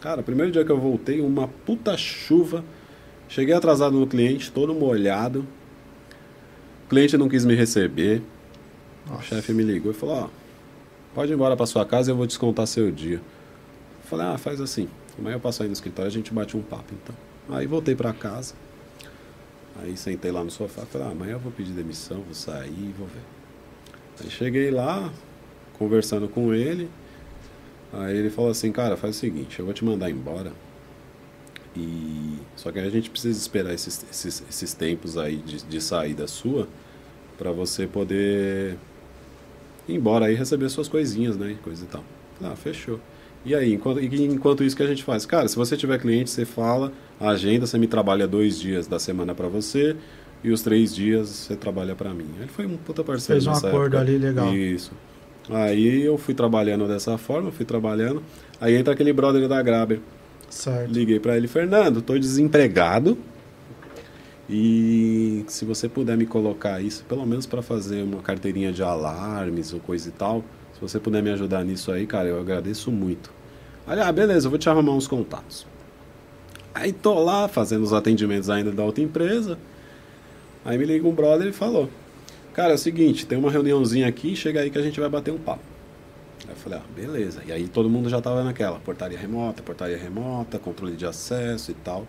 Cara, 0.01 0.21
primeiro 0.21 0.51
dia 0.51 0.65
que 0.65 0.71
eu 0.71 0.79
voltei, 0.79 1.21
uma 1.21 1.47
puta 1.47 1.95
chuva. 1.97 2.63
Cheguei 3.29 3.53
atrasado 3.53 3.97
no 3.97 4.05
cliente, 4.05 4.51
todo 4.51 4.73
molhado. 4.73 5.47
O 6.85 6.89
cliente 6.89 7.17
não 7.17 7.29
quis 7.29 7.45
me 7.45 7.55
receber. 7.55 8.21
O 9.07 9.13
Nossa. 9.13 9.23
chefe 9.23 9.53
me 9.53 9.63
ligou 9.63 9.91
e 9.91 9.95
falou, 9.95 10.15
ó, 10.15 10.29
pode 11.15 11.31
ir 11.31 11.35
embora 11.35 11.55
pra 11.55 11.65
sua 11.65 11.85
casa 11.85 12.09
e 12.09 12.11
eu 12.11 12.17
vou 12.17 12.27
descontar 12.27 12.67
seu 12.67 12.91
dia. 12.91 13.15
Eu 13.15 14.09
falei, 14.09 14.25
ah, 14.27 14.37
faz 14.37 14.59
assim. 14.59 14.89
Amanhã 15.17 15.35
eu 15.35 15.39
passo 15.39 15.63
aí 15.63 15.69
no 15.69 15.73
escritório 15.73 16.09
e 16.09 16.11
a 16.11 16.13
gente 16.13 16.33
bate 16.33 16.57
um 16.57 16.61
papo, 16.61 16.93
então. 17.01 17.15
Aí 17.55 17.65
voltei 17.65 17.95
pra 17.95 18.13
casa. 18.13 18.55
Aí 19.81 19.97
sentei 19.97 20.31
lá 20.31 20.43
no 20.43 20.51
sofá, 20.51 20.83
falei, 20.85 21.07
ah, 21.07 21.11
amanhã 21.11 21.33
eu 21.33 21.39
vou 21.39 21.51
pedir 21.51 21.71
demissão, 21.71 22.21
vou 22.21 22.33
sair 22.33 22.69
e 22.69 22.93
vou 22.97 23.07
ver. 23.07 24.23
Aí 24.23 24.29
cheguei 24.29 24.69
lá, 24.69 25.11
conversando 25.77 26.27
com 26.27 26.53
ele. 26.53 26.89
Aí 27.93 28.17
ele 28.17 28.29
falou 28.29 28.49
assim, 28.49 28.71
cara, 28.71 28.97
faz 28.97 29.15
o 29.15 29.19
seguinte, 29.19 29.59
eu 29.59 29.65
vou 29.65 29.73
te 29.73 29.85
mandar 29.85 30.09
embora. 30.09 30.51
E 31.75 32.37
só 32.55 32.71
que 32.71 32.79
a 32.79 32.89
gente 32.89 33.09
precisa 33.09 33.37
esperar 33.37 33.73
esses, 33.73 34.05
esses, 34.09 34.43
esses 34.49 34.73
tempos 34.73 35.17
aí 35.17 35.37
de, 35.37 35.63
de 35.63 35.81
saída 35.81 36.27
sua 36.27 36.67
para 37.37 37.51
você 37.51 37.87
poder 37.87 38.77
ir 39.87 39.95
embora 39.95 40.25
aí 40.25 40.33
e 40.33 40.37
receber 40.37 40.69
suas 40.69 40.87
coisinhas, 40.87 41.37
né? 41.37 41.55
Coisa 41.63 41.83
e 41.83 41.87
tal. 41.87 42.03
Ah, 42.41 42.55
fechou. 42.55 42.99
E 43.45 43.53
aí, 43.53 43.73
enquanto, 43.73 43.99
enquanto 44.01 44.63
isso 44.63 44.75
que 44.75 44.83
a 44.83 44.87
gente 44.87 45.03
faz? 45.03 45.25
Cara, 45.25 45.47
se 45.47 45.55
você 45.55 45.75
tiver 45.75 45.99
cliente, 45.99 46.29
você 46.29 46.45
fala, 46.45 46.93
a 47.19 47.29
agenda, 47.29 47.65
você 47.65 47.77
me 47.77 47.87
trabalha 47.87 48.27
dois 48.27 48.59
dias 48.59 48.87
da 48.87 48.99
semana 48.99 49.35
para 49.35 49.47
você 49.47 49.95
e 50.43 50.51
os 50.51 50.61
três 50.61 50.95
dias 50.95 51.27
você 51.27 51.55
trabalha 51.55 51.95
para 51.95 52.13
mim. 52.13 52.27
Ele 52.39 52.47
foi 52.47 52.65
um 52.65 52.77
puta 52.77 53.03
parceiro 53.03 53.41
Fez 53.41 53.47
um 53.47 53.51
acordo 53.57 53.97
época. 53.97 53.99
ali 53.99 54.17
legal. 54.17 54.53
Isso. 54.53 54.91
Aí 55.49 56.01
eu 56.03 56.17
fui 56.17 56.33
trabalhando 56.33 56.87
dessa 56.87 57.17
forma, 57.17 57.51
fui 57.51 57.65
trabalhando. 57.65 58.23
Aí 58.61 58.75
entra 58.75 58.93
aquele 58.93 59.11
brother 59.11 59.47
da 59.47 59.61
Graber. 59.61 59.99
Certo. 60.49 60.91
Liguei 60.91 61.19
para 61.19 61.35
ele, 61.35 61.47
Fernando, 61.47 62.01
tô 62.01 62.17
desempregado 62.17 63.17
E 64.47 65.43
se 65.47 65.65
você 65.65 65.89
puder 65.89 66.15
me 66.15 66.27
colocar 66.27 66.79
isso, 66.79 67.03
pelo 67.05 67.25
menos 67.25 67.45
para 67.47 67.63
fazer 67.63 68.03
uma 68.03 68.21
carteirinha 68.21 68.71
de 68.71 68.83
alarmes 68.83 69.73
ou 69.73 69.79
coisa 69.79 70.09
e 70.09 70.11
tal, 70.11 70.43
se 70.73 70.79
você 70.79 70.99
puder 70.99 71.23
me 71.23 71.31
ajudar 71.31 71.63
nisso 71.63 71.91
aí, 71.91 72.05
cara, 72.05 72.27
eu 72.27 72.39
agradeço 72.39 72.91
muito. 72.91 73.31
Olha, 73.87 74.05
ah, 74.05 74.11
beleza, 74.11 74.45
eu 74.45 74.49
vou 74.51 74.59
te 74.59 74.69
arrumar 74.69 74.93
uns 74.93 75.07
contatos. 75.07 75.65
Aí 76.73 76.91
tô 76.93 77.15
lá 77.15 77.47
fazendo 77.47 77.83
os 77.83 77.93
atendimentos 77.93 78.49
ainda 78.49 78.71
da 78.71 78.83
outra 78.83 79.03
empresa. 79.03 79.57
Aí 80.63 80.77
me 80.77 80.85
liga 80.85 81.07
um 81.07 81.13
brother 81.13 81.47
e 81.47 81.51
falou: 81.53 81.89
Cara, 82.53 82.71
é 82.71 82.75
o 82.75 82.77
seguinte, 82.77 83.25
tem 83.25 83.37
uma 83.37 83.49
reuniãozinha 83.49 84.07
aqui, 84.07 84.35
chega 84.35 84.61
aí 84.61 84.69
que 84.69 84.77
a 84.77 84.81
gente 84.81 84.99
vai 84.99 85.09
bater 85.09 85.31
um 85.31 85.37
papo. 85.37 85.63
Aí 86.45 86.51
eu 86.51 86.55
falei, 86.55 86.79
ah, 86.79 86.83
beleza. 86.95 87.41
E 87.45 87.51
aí 87.51 87.67
todo 87.67 87.89
mundo 87.89 88.09
já 88.09 88.21
tava 88.21 88.43
naquela, 88.43 88.79
portaria 88.79 89.17
remota, 89.17 89.63
portaria 89.63 89.97
remota, 89.97 90.59
controle 90.59 90.95
de 90.95 91.05
acesso 91.05 91.71
e 91.71 91.73
tal. 91.73 92.07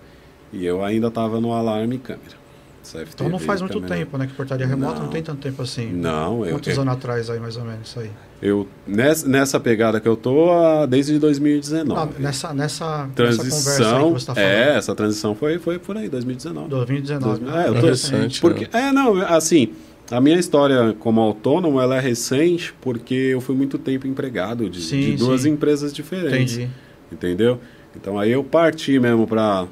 E 0.53 0.65
eu 0.65 0.85
ainda 0.85 1.11
tava 1.11 1.41
no 1.41 1.53
alarme 1.53 1.97
e 1.97 1.99
câmera. 1.99 2.45
CFTV, 2.85 3.11
então 3.15 3.29
não 3.31 3.39
faz 3.39 3.63
muito 3.63 3.81
câmera... 3.81 3.97
tempo, 3.97 4.19
né? 4.19 4.27
Que 4.27 4.35
portaria 4.35 4.67
remota 4.67 4.97
não, 4.97 5.05
não 5.05 5.09
tem 5.09 5.23
tanto 5.23 5.41
tempo 5.41 5.63
assim. 5.63 5.91
Não, 5.91 6.39
Quantos 6.39 6.47
eu. 6.47 6.53
Quantos 6.53 6.79
anos 6.79 6.95
atrás 6.95 7.31
aí, 7.31 7.41
mais 7.41 7.57
ou 7.57 7.65
menos, 7.65 7.89
isso 7.89 8.01
aí? 8.01 8.11
Eu, 8.43 8.69
nessa, 8.87 9.27
nessa 9.27 9.59
pegada 9.59 9.99
que 9.99 10.07
eu 10.07 10.17
tô 10.17 10.51
desde 10.87 11.19
2019. 11.19 11.89
Não, 11.89 12.21
nessa, 12.21 12.53
nessa, 12.53 13.09
transição, 13.15 14.13
nessa 14.13 14.35
tá 14.35 14.41
É, 14.41 14.77
essa 14.77 14.95
transição 14.95 15.35
foi, 15.35 15.59
foi 15.59 15.79
por 15.79 15.97
aí, 15.97 16.11
2019. 16.11 16.69
2019. 16.69 17.41
2019 17.41 17.59
é, 17.59 17.69
eu 17.69 17.81
tô, 17.81 17.87
recente. 17.87 18.41
Porque, 18.43 18.69
é. 18.71 18.89
é, 18.89 18.93
não, 18.93 19.17
assim, 19.23 19.73
a 20.11 20.21
minha 20.21 20.39
história 20.39 20.95
como 21.01 21.21
autônomo, 21.21 21.81
ela 21.81 21.97
é 21.97 22.01
recente 22.01 22.75
porque 22.81 23.15
eu 23.15 23.41
fui 23.41 23.55
muito 23.55 23.79
tempo 23.79 24.07
empregado 24.07 24.69
de, 24.69 24.83
sim, 24.83 25.01
de 25.01 25.17
duas 25.17 25.43
sim. 25.43 25.51
empresas 25.51 25.93
diferentes. 25.93 26.57
Entendi. 26.57 26.71
Entendeu? 27.11 27.61
Então 27.97 28.19
aí 28.19 28.33
eu 28.33 28.43
parti 28.43 28.99
mesmo 28.99 29.27
para 29.27 29.67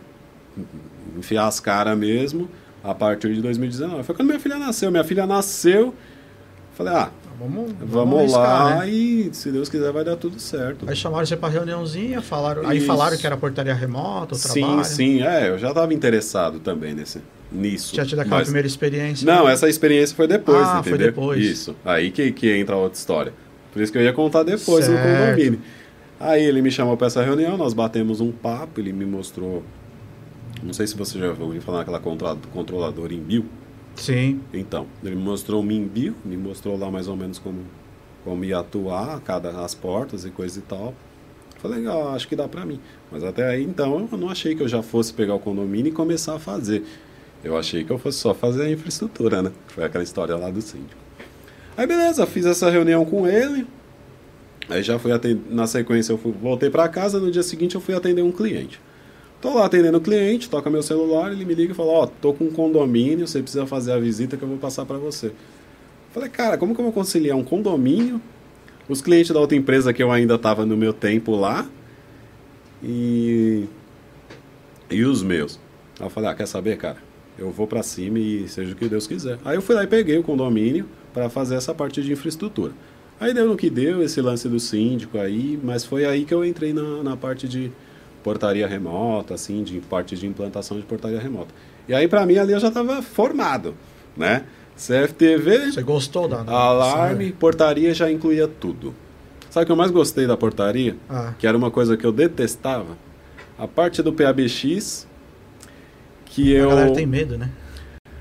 enfiar 1.18 1.47
as 1.47 1.61
caras 1.61 1.97
mesmo 1.99 2.49
a 2.83 2.95
partir 2.95 3.35
de 3.35 3.43
2019. 3.43 4.03
Foi 4.03 4.14
quando 4.14 4.28
minha 4.28 4.41
filha 4.41 4.59
nasceu. 4.59 4.91
Minha 4.91 5.05
filha 5.05 5.26
nasceu, 5.26 5.95
falei, 6.74 6.95
ah, 6.95 7.11
vamos, 7.39 7.72
vamos, 7.72 7.91
vamos 7.91 8.18
arriscar, 8.20 8.76
lá 8.76 8.76
né? 8.80 8.91
e 8.91 9.30
se 9.33 9.51
Deus 9.51 9.68
quiser 9.68 9.93
vai 9.93 10.05
dar 10.05 10.16
tudo 10.16 10.39
certo. 10.41 10.89
Aí 10.89 10.97
chamaram 10.97 11.26
você 11.26 11.37
para 11.37 11.49
reuniãozinha, 11.49 12.20
falaram, 12.20 12.66
aí 12.66 12.80
falaram 12.80 13.16
que 13.16 13.26
era 13.26 13.37
portaria 13.37 13.74
remota, 13.74 14.35
o 14.35 14.39
sim, 14.39 14.61
trabalho. 14.61 14.85
Sim, 14.85 14.95
sim, 14.95 15.22
é, 15.22 15.51
eu 15.51 15.59
já 15.59 15.68
estava 15.68 15.93
interessado 15.93 16.61
também 16.61 16.95
nesse 16.95 17.20
nisso. 17.51 17.95
Já 17.95 18.05
tido 18.05 18.20
aquela 18.20 18.37
mas... 18.37 18.45
primeira 18.45 18.66
experiência? 18.66 19.26
Não, 19.26 19.47
né? 19.47 19.53
essa 19.53 19.68
experiência 19.68 20.16
foi 20.16 20.26
depois, 20.26 20.66
ah, 20.66 20.78
entendeu? 20.80 20.99
Foi 20.99 20.99
depois. 20.99 21.45
Isso. 21.45 21.76
Aí 21.85 22.11
que, 22.11 22.33
que 22.33 22.57
entra 22.57 22.74
a 22.74 22.78
outra 22.78 22.99
história. 22.99 23.33
Por 23.72 23.80
isso 23.80 23.93
que 23.93 23.99
eu 23.99 24.03
ia 24.03 24.12
contar 24.12 24.43
depois 24.43 24.85
certo. 24.85 24.99
no 24.99 25.26
condomínio. 25.26 25.61
Aí 26.20 26.45
ele 26.45 26.62
me 26.62 26.70
chamou 26.70 26.97
para 26.97 27.09
essa 27.09 27.22
reunião, 27.22 27.57
nós 27.57 27.74
batemos 27.74 28.20
um 28.20 28.30
papo, 28.30 28.80
ele 28.80 28.93
me 28.93 29.05
mostrou. 29.05 29.62
Não 30.62 30.72
sei 30.72 30.87
se 30.87 30.97
você 30.97 31.18
já 31.18 31.28
ouviu 31.30 31.61
falar 31.61 31.78
naquela 31.78 32.01
controladora 32.01 33.12
em 33.12 33.18
Bill. 33.18 33.45
Sim. 33.97 34.40
Então, 34.53 34.86
ele 35.03 35.14
me 35.14 35.22
mostrou 35.22 35.61
o 35.61 35.64
MinBio, 35.64 36.14
me 36.24 36.36
mostrou 36.36 36.76
lá 36.78 36.90
mais 36.90 37.09
ou 37.09 37.16
menos 37.16 37.38
como, 37.38 37.61
como 38.24 38.45
ia 38.45 38.59
atuar, 38.59 39.20
cada, 39.20 39.51
as 39.62 39.74
portas 39.74 40.24
e 40.24 40.30
coisa 40.30 40.59
e 40.59 40.62
tal. 40.62 40.95
Falei, 41.59 41.78
legal, 41.78 42.09
acho 42.14 42.26
que 42.26 42.34
dá 42.34 42.49
para 42.49 42.66
mim. 42.66 42.80
Mas 43.11 43.22
até 43.22 43.47
aí, 43.47 43.62
então, 43.62 44.09
eu 44.11 44.18
não 44.18 44.28
achei 44.28 44.55
que 44.55 44.62
eu 44.62 44.68
já 44.68 44.82
fosse 44.82 45.12
pegar 45.12 45.34
o 45.34 45.38
condomínio 45.38 45.90
e 45.90 45.93
começar 45.93 46.34
a 46.34 46.38
fazer. 46.38 46.84
Eu 47.45 47.57
achei 47.57 47.84
que 47.84 47.90
eu 47.90 47.99
fosse 47.99 48.18
só 48.18 48.34
fazer 48.34 48.64
a 48.64 48.70
infraestrutura, 48.70 49.43
né? 49.43 49.53
Foi 49.68 49.84
aquela 49.84 50.03
história 50.03 50.36
lá 50.36 50.51
do 50.51 50.61
síndico. 50.61 51.01
Aí 51.76 51.86
beleza, 51.86 52.26
fiz 52.26 52.47
essa 52.47 52.68
reunião 52.70 53.05
com 53.05 53.26
ele. 53.26 53.66
Aí 54.68 54.82
já 54.82 54.99
fui 54.99 55.12
atender, 55.12 55.43
na 55.53 55.66
sequência 55.66 56.12
eu 56.12 56.18
fui, 56.18 56.32
voltei 56.32 56.70
para 56.70 56.88
casa, 56.88 57.18
no 57.18 57.30
dia 57.30 57.43
seguinte 57.43 57.74
eu 57.74 57.80
fui 57.80 57.95
atender 57.95 58.22
um 58.22 58.32
cliente. 58.32 58.80
Tô 59.43 59.53
lá 59.53 59.66
atendendo 59.66 59.99
o 59.99 60.01
cliente, 60.01 60.49
toca 60.49 60.70
meu 60.70 60.82
celular, 60.82 61.32
ele 61.32 61.45
me 61.45 61.55
liga 61.55 61.72
e 61.72 61.74
fala: 61.74 61.90
"Ó, 61.90 62.05
oh, 62.05 62.07
tô 62.07 62.32
com 62.32 62.45
um 62.45 62.51
condomínio, 62.51 63.26
você 63.26 63.43
precisa 63.43 63.66
fazer 63.66 63.93
a 63.93 63.99
visita 63.99 64.36
que 64.36 64.43
eu 64.43 64.49
vou 64.49 64.57
passar 64.57 64.86
para 64.86 64.97
você". 64.97 65.32
Falei: 66.12 66.30
"Cara, 66.30 66.57
como 66.57 66.74
que 66.74 66.80
eu 66.80 66.84
vou 66.84 66.93
conciliar 66.93 67.36
um 67.36 67.45
condomínio, 67.45 68.22
os 68.88 69.03
clientes 69.03 69.32
da 69.32 69.40
outra 69.40 69.57
empresa 69.57 69.93
que 69.93 70.03
eu 70.03 70.11
ainda 70.11 70.38
tava 70.38 70.64
no 70.64 70.76
meu 70.76 70.95
tempo 70.95 71.36
lá 71.36 71.68
e 72.82 73.64
e 74.90 75.05
os 75.05 75.22
meus?". 75.22 75.59
Aí 76.01 76.07
eu 76.07 76.11
falei: 76.11 76.30
"Ah, 76.30 76.34
quer 76.34 76.47
saber, 76.47 76.78
cara? 76.78 77.12
eu 77.38 77.51
vou 77.51 77.66
para 77.66 77.82
cima 77.82 78.18
e 78.18 78.49
seja 78.49 78.72
o 78.72 78.76
que 78.76 78.88
Deus 78.88 79.07
quiser. 79.07 79.38
Aí 79.45 79.57
eu 79.57 79.62
fui 79.62 79.74
lá 79.74 79.84
e 79.84 79.86
peguei 79.86 80.18
o 80.18 80.22
condomínio 80.22 80.86
para 81.12 81.28
fazer 81.28 81.55
essa 81.55 81.74
parte 81.74 82.03
de 82.03 82.12
infraestrutura. 82.12 82.72
Aí 83.18 83.32
deu 83.32 83.47
no 83.47 83.57
que 83.57 83.70
deu 83.70 84.03
esse 84.03 84.20
lance 84.20 84.49
do 84.49 84.59
síndico 84.59 85.18
aí, 85.18 85.59
mas 85.62 85.84
foi 85.84 86.05
aí 86.05 86.24
que 86.24 86.34
eu 86.34 86.45
entrei 86.45 86.72
na, 86.72 87.03
na 87.03 87.16
parte 87.16 87.49
de 87.49 87.70
portaria 88.22 88.66
remota, 88.66 89.34
assim, 89.34 89.62
de 89.62 89.80
parte 89.80 90.16
de 90.16 90.26
implantação 90.26 90.78
de 90.78 90.84
portaria 90.84 91.18
remota. 91.18 91.54
E 91.88 91.94
aí 91.94 92.06
para 92.08 92.24
mim 92.24 92.38
ali 92.38 92.52
eu 92.52 92.60
já 92.60 92.68
estava 92.68 93.02
formado, 93.02 93.74
né? 94.16 94.44
CFTV, 94.76 95.72
Você 95.72 95.82
gostou 95.82 96.26
da, 96.26 96.40
alarme, 96.40 97.32
portaria 97.32 97.92
já 97.92 98.10
incluía 98.10 98.48
tudo. 98.48 98.94
Sabe 99.50 99.64
o 99.64 99.66
que 99.66 99.72
eu 99.72 99.76
mais 99.76 99.90
gostei 99.90 100.26
da 100.26 100.36
portaria? 100.36 100.96
Ah. 101.08 101.34
Que 101.38 101.46
era 101.46 101.56
uma 101.56 101.70
coisa 101.70 101.96
que 101.96 102.04
eu 102.06 102.12
detestava. 102.12 102.96
A 103.58 103.68
parte 103.68 104.02
do 104.02 104.12
PABX 104.12 105.06
que 106.24 106.50
eu. 106.50 106.70
A 106.70 106.74
galera 106.74 106.94
tem 106.94 107.06
medo, 107.06 107.36
né? 107.36 107.50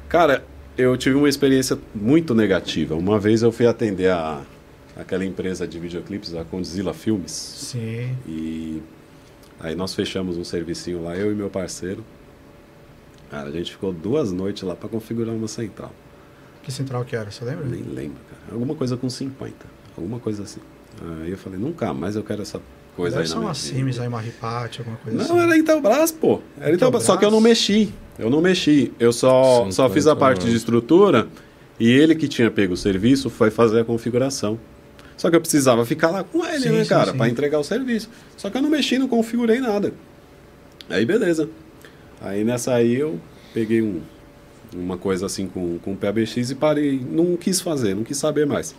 Cara, 0.10 0.44
eu 0.78 0.98
tive 0.98 1.16
uma 1.16 1.30
experiência 1.30 1.80
muito 1.96 2.36
negativa. 2.36 2.96
Uma 2.96 3.18
vez 3.18 3.42
eu 3.42 3.52
fui 3.52 3.66
atender 3.66 4.12
a 4.12 4.42
aquela 4.96 5.26
empresa 5.26 5.68
de 5.68 5.80
videoclipes, 5.80 6.36
a 6.36 6.44
Condzilla 6.44 6.94
Filmes. 6.94 7.32
Sim. 7.32 8.16
E 8.28 8.82
aí 9.62 9.76
nós 9.76 9.96
fechamos 9.96 10.38
um 10.38 10.44
servicinho 10.44 11.04
lá, 11.04 11.16
eu 11.16 11.32
e 11.32 11.36
meu 11.36 11.50
parceiro. 11.50 12.04
Cara, 13.30 13.48
a 13.48 13.52
gente 13.52 13.72
ficou 13.72 13.94
duas 13.94 14.32
noites 14.32 14.64
lá 14.64 14.76
para 14.76 14.90
configurar 14.90 15.34
uma 15.34 15.48
central. 15.48 15.94
Que 16.64 16.72
central 16.72 17.06
que 17.06 17.16
era, 17.16 17.32
você 17.32 17.46
lembra? 17.46 17.66
Nem 17.66 17.82
lembro, 17.82 18.20
cara. 18.30 18.54
Alguma 18.54 18.76
coisa 18.76 18.98
com 18.98 19.10
50. 19.10 19.56
Alguma 19.98 20.20
coisa 20.20 20.44
assim. 20.44 20.60
Aí 21.22 21.32
eu 21.32 21.38
falei, 21.38 21.58
nunca 21.58 21.94
mais 21.94 22.16
eu 22.16 22.24
quero 22.24 22.42
essa 22.42 22.62
coisa 22.96 23.18
Deve 23.18 23.30
aí 23.30 23.36
na 23.36 23.42
uma 23.46 23.54
Sims, 23.54 24.00
aí 24.00 24.08
uma 24.08 24.20
Ripate, 24.20 24.80
alguma 24.80 24.98
coisa 24.98 25.18
não, 25.18 25.26
assim. 25.26 25.34
Não, 25.34 25.42
era 25.42 25.58
Intelbras, 25.58 26.12
pô. 26.12 26.42
Era 26.60 26.76
Intelbras, 26.76 27.04
só 27.04 27.18
que 27.18 27.26
eu 27.26 27.32
não 27.32 27.42
mexi. 27.42 27.94
Eu 28.20 28.30
não 28.30 28.42
mexi. 28.42 28.92
Eu 29.00 29.14
só, 29.14 29.70
só 29.72 29.90
fiz 29.90 30.06
a 30.08 30.16
parte 30.16 30.46
de 30.46 30.56
estrutura 30.56 31.28
e 31.80 31.90
ele 31.90 32.16
que 32.16 32.28
tinha 32.28 32.52
pego 32.52 32.74
o 32.74 32.78
serviço 32.78 33.30
foi 33.30 33.50
fazer 33.50 33.80
a 33.80 33.86
configuração. 33.86 34.60
Só 35.18 35.30
que 35.30 35.36
eu 35.36 35.42
precisava 35.42 35.86
ficar 35.86 36.10
lá 36.10 36.24
com 36.24 36.46
ele, 36.46 36.64
sim, 36.64 36.70
né, 36.70 36.86
cara, 36.86 37.14
para 37.14 37.30
entregar 37.30 37.60
o 37.60 37.64
serviço. 37.64 38.10
Só 38.38 38.50
que 38.50 38.58
eu 38.58 38.62
não 38.62 38.70
mexi, 38.70 38.98
não 38.98 39.08
configurei 39.08 39.60
nada. 39.60 39.94
Aí 40.90 41.06
beleza. 41.06 41.50
Aí 42.20 42.44
nessa 42.44 42.74
aí 42.74 42.96
eu 42.96 43.20
peguei 43.54 43.82
um, 43.82 44.02
uma 44.74 44.98
coisa 44.98 45.26
assim 45.26 45.48
com, 45.48 45.78
com 45.80 45.94
o 45.94 45.98
PBX 45.98 46.52
e 46.52 46.56
parei, 46.56 47.00
não 47.00 47.38
quis 47.38 47.62
fazer, 47.62 47.96
não 47.96 48.04
quis 48.04 48.18
saber 48.18 48.46
mais. 48.46 48.76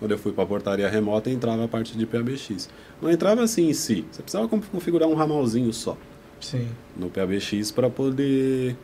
Quando 0.00 0.12
eu 0.12 0.18
fui 0.18 0.32
para 0.32 0.44
a 0.44 0.46
portaria 0.46 0.88
remota, 0.88 1.28
entrava 1.28 1.64
a 1.64 1.68
parte 1.68 1.96
de 1.96 2.06
PABX. 2.06 2.70
Não 3.02 3.10
entrava 3.10 3.42
assim 3.42 3.68
em 3.68 3.74
si. 3.74 4.02
Você 4.10 4.22
precisava 4.22 4.48
configurar 4.48 5.06
um 5.06 5.14
ramalzinho 5.14 5.70
só. 5.74 5.96
Sim. 6.40 6.66
No 6.96 7.10
PABX 7.10 7.70
para 7.70 7.90
poder 7.90 8.74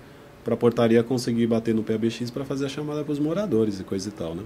para 0.44 0.54
a 0.54 0.56
portaria 0.56 1.02
conseguir 1.02 1.46
bater 1.46 1.74
no 1.74 1.82
PABX 1.82 2.30
para 2.30 2.44
fazer 2.44 2.66
a 2.66 2.68
chamada 2.68 3.02
para 3.02 3.12
os 3.12 3.18
moradores 3.18 3.80
e 3.80 3.82
coisa 3.82 4.10
e 4.10 4.12
tal, 4.12 4.34
né? 4.34 4.42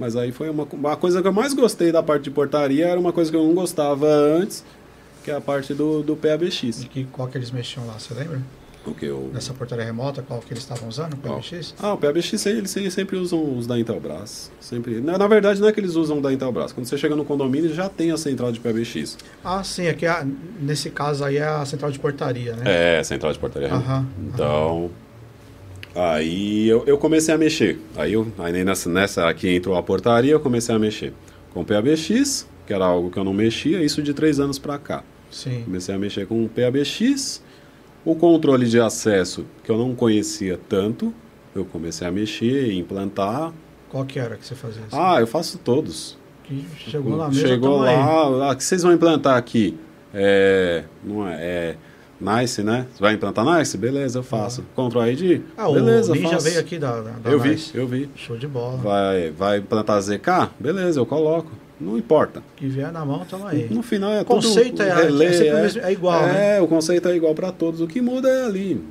Mas 0.00 0.16
aí 0.16 0.32
foi 0.32 0.48
uma, 0.48 0.66
uma 0.72 0.96
coisa 0.96 1.20
que 1.20 1.28
eu 1.28 1.32
mais 1.32 1.52
gostei 1.52 1.92
da 1.92 2.02
parte 2.02 2.24
de 2.24 2.30
portaria, 2.30 2.88
era 2.88 2.98
uma 2.98 3.12
coisa 3.12 3.30
que 3.30 3.36
eu 3.36 3.44
não 3.44 3.52
gostava 3.52 4.06
antes, 4.06 4.64
que 5.22 5.30
é 5.30 5.34
a 5.34 5.42
parte 5.42 5.74
do, 5.74 6.02
do 6.02 6.16
PABX. 6.16 6.82
E 6.82 6.86
que, 6.86 7.04
qual 7.04 7.28
que 7.28 7.36
eles 7.36 7.50
mexiam 7.50 7.86
lá, 7.86 7.98
você 7.98 8.14
lembra? 8.14 8.40
O 8.86 8.94
que? 8.94 9.10
O... 9.10 9.30
Nessa 9.30 9.52
portaria 9.52 9.84
remota, 9.84 10.22
qual 10.22 10.40
que 10.40 10.54
eles 10.54 10.62
estavam 10.62 10.88
usando? 10.88 11.12
O 11.12 11.16
PBX? 11.18 11.74
Ah, 11.78 11.92
o 11.92 11.98
PBX 11.98 12.46
eles 12.46 12.94
sempre 12.94 13.16
usam 13.18 13.58
os 13.58 13.66
da 13.66 13.78
Intelbras. 13.78 14.50
Sempre. 14.58 15.02
Na, 15.02 15.18
na, 15.18 15.28
verdade, 15.28 15.60
não 15.60 15.68
é 15.68 15.72
que 15.72 15.78
eles 15.78 15.96
usam 15.96 16.18
da 16.18 16.32
Intelbras. 16.32 16.72
Quando 16.72 16.86
você 16.86 16.96
chega 16.96 17.14
no 17.14 17.22
condomínio, 17.22 17.74
já 17.74 17.90
tem 17.90 18.10
a 18.10 18.16
central 18.16 18.50
de 18.52 18.58
PBX. 18.58 19.18
Ah, 19.44 19.62
sim. 19.62 19.84
É 19.84 19.92
que 19.92 20.06
a, 20.06 20.26
nesse 20.58 20.88
caso 20.88 21.22
aí 21.22 21.36
é 21.36 21.44
a 21.44 21.64
central 21.66 21.90
de 21.90 21.98
portaria, 21.98 22.56
né? 22.56 22.96
É, 22.96 22.98
a 23.00 23.04
central 23.04 23.32
de 23.34 23.38
portaria 23.38 23.68
remota. 23.68 24.06
Então. 24.18 24.90
Aí 25.94 26.68
eu, 26.68 26.84
eu, 26.86 26.96
comecei 26.96 27.34
a 27.34 27.38
mexer. 27.38 27.78
Aí, 27.96 28.12
eu, 28.12 28.26
aí 28.38 28.64
nessa, 28.64 28.88
nessa 28.88 29.28
aqui 29.28 29.48
entrou 29.56 29.76
a 29.76 29.82
portaria, 29.82 30.32
eu 30.32 30.40
comecei 30.40 30.74
a 30.74 30.78
mexer 30.78 31.12
com 31.52 31.62
o 31.62 31.64
PABX, 31.64 32.48
que 32.66 32.72
era 32.72 32.84
algo 32.84 33.10
que 33.10 33.18
eu 33.18 33.24
não 33.24 33.32
mexia, 33.32 33.82
isso 33.82 34.02
de 34.02 34.14
três 34.14 34.38
anos 34.38 34.58
para 34.58 34.78
cá. 34.78 35.02
Sim. 35.30 35.62
Comecei 35.64 35.94
a 35.94 35.98
mexer 35.98 36.26
com 36.26 36.44
o 36.44 36.48
PABX 36.48 37.42
o 38.04 38.14
controle 38.14 38.66
de 38.66 38.80
acesso, 38.80 39.44
que 39.62 39.70
eu 39.70 39.76
não 39.76 39.94
conhecia 39.94 40.58
tanto, 40.68 41.12
eu 41.54 41.64
comecei 41.64 42.06
a 42.06 42.10
mexer, 42.10 42.72
implantar. 42.72 43.52
Qual 43.88 44.04
que 44.04 44.18
era 44.18 44.36
que 44.36 44.46
você 44.46 44.54
fazia? 44.54 44.82
Assim? 44.86 44.96
Ah, 44.98 45.20
eu 45.20 45.26
faço 45.26 45.58
todos. 45.58 46.16
Que 46.44 46.64
chegou 46.78 47.16
lá 47.16 47.28
mesmo. 47.28 47.46
Chegou 47.46 47.78
lá, 47.78 48.50
ah, 48.50 48.56
que 48.56 48.64
vocês 48.64 48.82
vão 48.82 48.92
implantar 48.92 49.36
aqui? 49.36 49.78
É, 50.14 50.84
não 51.04 51.28
é, 51.28 51.34
é 51.40 51.76
Nice, 52.20 52.62
né? 52.62 52.86
Você 52.92 53.02
vai 53.02 53.14
implantar 53.14 53.44
Nice? 53.44 53.76
Beleza, 53.78 54.18
eu 54.18 54.22
faço. 54.22 54.60
Ah. 54.60 54.74
Control 54.76 55.06
ID? 55.06 55.40
Ah, 55.56 55.70
Beleza, 55.70 56.12
o 56.12 56.16
faço. 56.16 56.44
veio 56.44 56.60
aqui 56.60 56.78
da, 56.78 57.00
da 57.00 57.30
Eu 57.30 57.42
nice. 57.42 57.72
vi, 57.72 57.78
eu 57.78 57.86
vi. 57.86 58.10
Show 58.14 58.36
de 58.36 58.46
bola. 58.46 58.76
Vai, 58.76 59.30
vai 59.30 59.58
implantar 59.58 60.00
ZK? 60.00 60.50
Beleza, 60.58 61.00
eu 61.00 61.06
coloco. 61.06 61.50
Não 61.80 61.96
importa. 61.96 62.42
Que 62.56 62.66
vier 62.66 62.92
na 62.92 63.04
mão, 63.06 63.24
tamo 63.24 63.46
aí. 63.46 63.66
No 63.70 63.82
final 63.82 64.12
é 64.12 64.20
o 64.20 64.24
conceito 64.24 64.72
tudo 64.72 64.82
é, 64.82 65.26
é, 65.26 65.46
é, 65.46 65.88
é, 65.88 65.92
igual, 65.92 66.28
é, 66.28 66.32
né? 66.32 66.60
o 66.60 66.68
conceito 66.68 67.08
é 67.08 67.16
igual 67.16 67.34
para 67.34 67.50
todos. 67.50 67.80
O 67.80 67.86
que 67.86 68.02
muda 68.02 68.28
é 68.28 68.44
ali. 68.44 68.84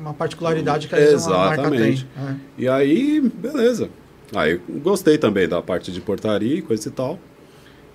uma 0.00 0.12
particularidade 0.12 0.88
que 0.88 0.94
vezes 0.96 1.24
uma 1.26 1.38
marca 1.38 1.70
tem. 1.70 1.74
Exatamente. 1.74 2.08
É. 2.18 2.34
E 2.58 2.68
aí, 2.68 3.20
beleza. 3.20 3.88
Aí 4.34 4.60
gostei 4.82 5.18
também 5.18 5.46
da 5.46 5.62
parte 5.62 5.92
de 5.92 6.00
portaria 6.00 6.56
e 6.56 6.62
coisa 6.62 6.88
e 6.88 6.90
tal. 6.90 7.18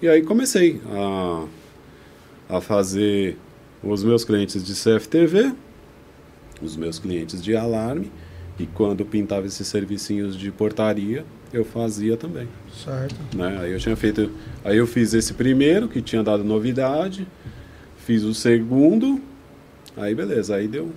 E 0.01 0.07
aí 0.07 0.21
comecei 0.21 0.79
a, 0.89 1.45
a 2.57 2.61
fazer 2.61 3.37
os 3.83 4.03
meus 4.03 4.23
clientes 4.25 4.63
de 4.63 4.73
CFTV, 4.73 5.53
os 6.61 6.75
meus 6.75 6.97
clientes 6.99 7.41
de 7.41 7.55
alarme, 7.55 8.11
e 8.59 8.65
quando 8.65 9.05
pintava 9.05 9.45
esses 9.45 9.67
servicinhos 9.67 10.35
de 10.35 10.51
portaria, 10.51 11.23
eu 11.53 11.63
fazia 11.63 12.17
também. 12.17 12.47
Certo. 12.73 13.15
né? 13.35 13.59
Aí 13.61 13.71
eu 13.71 13.79
tinha 13.79 13.95
feito, 13.95 14.31
aí 14.65 14.77
eu 14.77 14.87
fiz 14.87 15.13
esse 15.13 15.33
primeiro 15.33 15.87
que 15.87 16.01
tinha 16.01 16.23
dado 16.23 16.43
novidade, 16.43 17.27
fiz 18.05 18.23
o 18.23 18.33
segundo, 18.33 19.21
aí 19.95 20.13
beleza, 20.15 20.55
aí 20.55 20.67
deu 20.67 20.91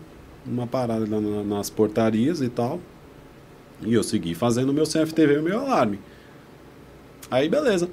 uma 0.47 0.67
parada 0.67 1.07
lá 1.09 1.21
na- 1.21 1.45
nas 1.45 1.69
portarias 1.69 2.41
e 2.41 2.49
tal, 2.49 2.81
e 3.83 3.93
eu 3.95 4.03
segui 4.03 4.35
fazendo 4.35 4.71
o 4.71 4.73
meu 4.73 4.85
CFTV 4.87 5.35
e 5.35 5.39
o 5.39 5.43
meu 5.43 5.61
alarme. 5.61 5.99
Aí 7.31 7.49
beleza. 7.49 7.89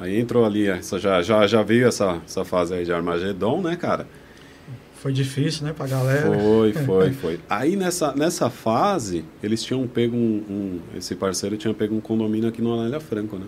Aí 0.00 0.18
entrou 0.20 0.44
ali, 0.44 0.68
essa, 0.68 0.98
já, 0.98 1.20
já, 1.22 1.46
já 1.46 1.62
veio 1.62 1.86
essa, 1.88 2.20
essa 2.24 2.44
fase 2.44 2.74
aí 2.74 2.84
de 2.84 2.92
Armagedon, 2.92 3.60
né, 3.62 3.76
cara? 3.76 4.06
Foi 4.94 5.12
difícil, 5.12 5.64
né, 5.64 5.72
pra 5.72 5.86
galera. 5.86 6.22
Foi, 6.38 6.72
foi, 6.72 7.12
foi. 7.14 7.40
Aí 7.48 7.76
nessa, 7.76 8.12
nessa 8.14 8.50
fase, 8.50 9.24
eles 9.42 9.62
tinham 9.62 9.86
pego 9.86 10.16
um, 10.16 10.42
um- 10.48 10.80
Esse 10.96 11.14
parceiro 11.14 11.56
tinha 11.56 11.72
pego 11.74 11.94
um 11.94 12.00
condomínio 12.00 12.48
aqui 12.48 12.60
no 12.62 12.74
Anália 12.74 13.00
Franco, 13.00 13.36
né? 13.36 13.46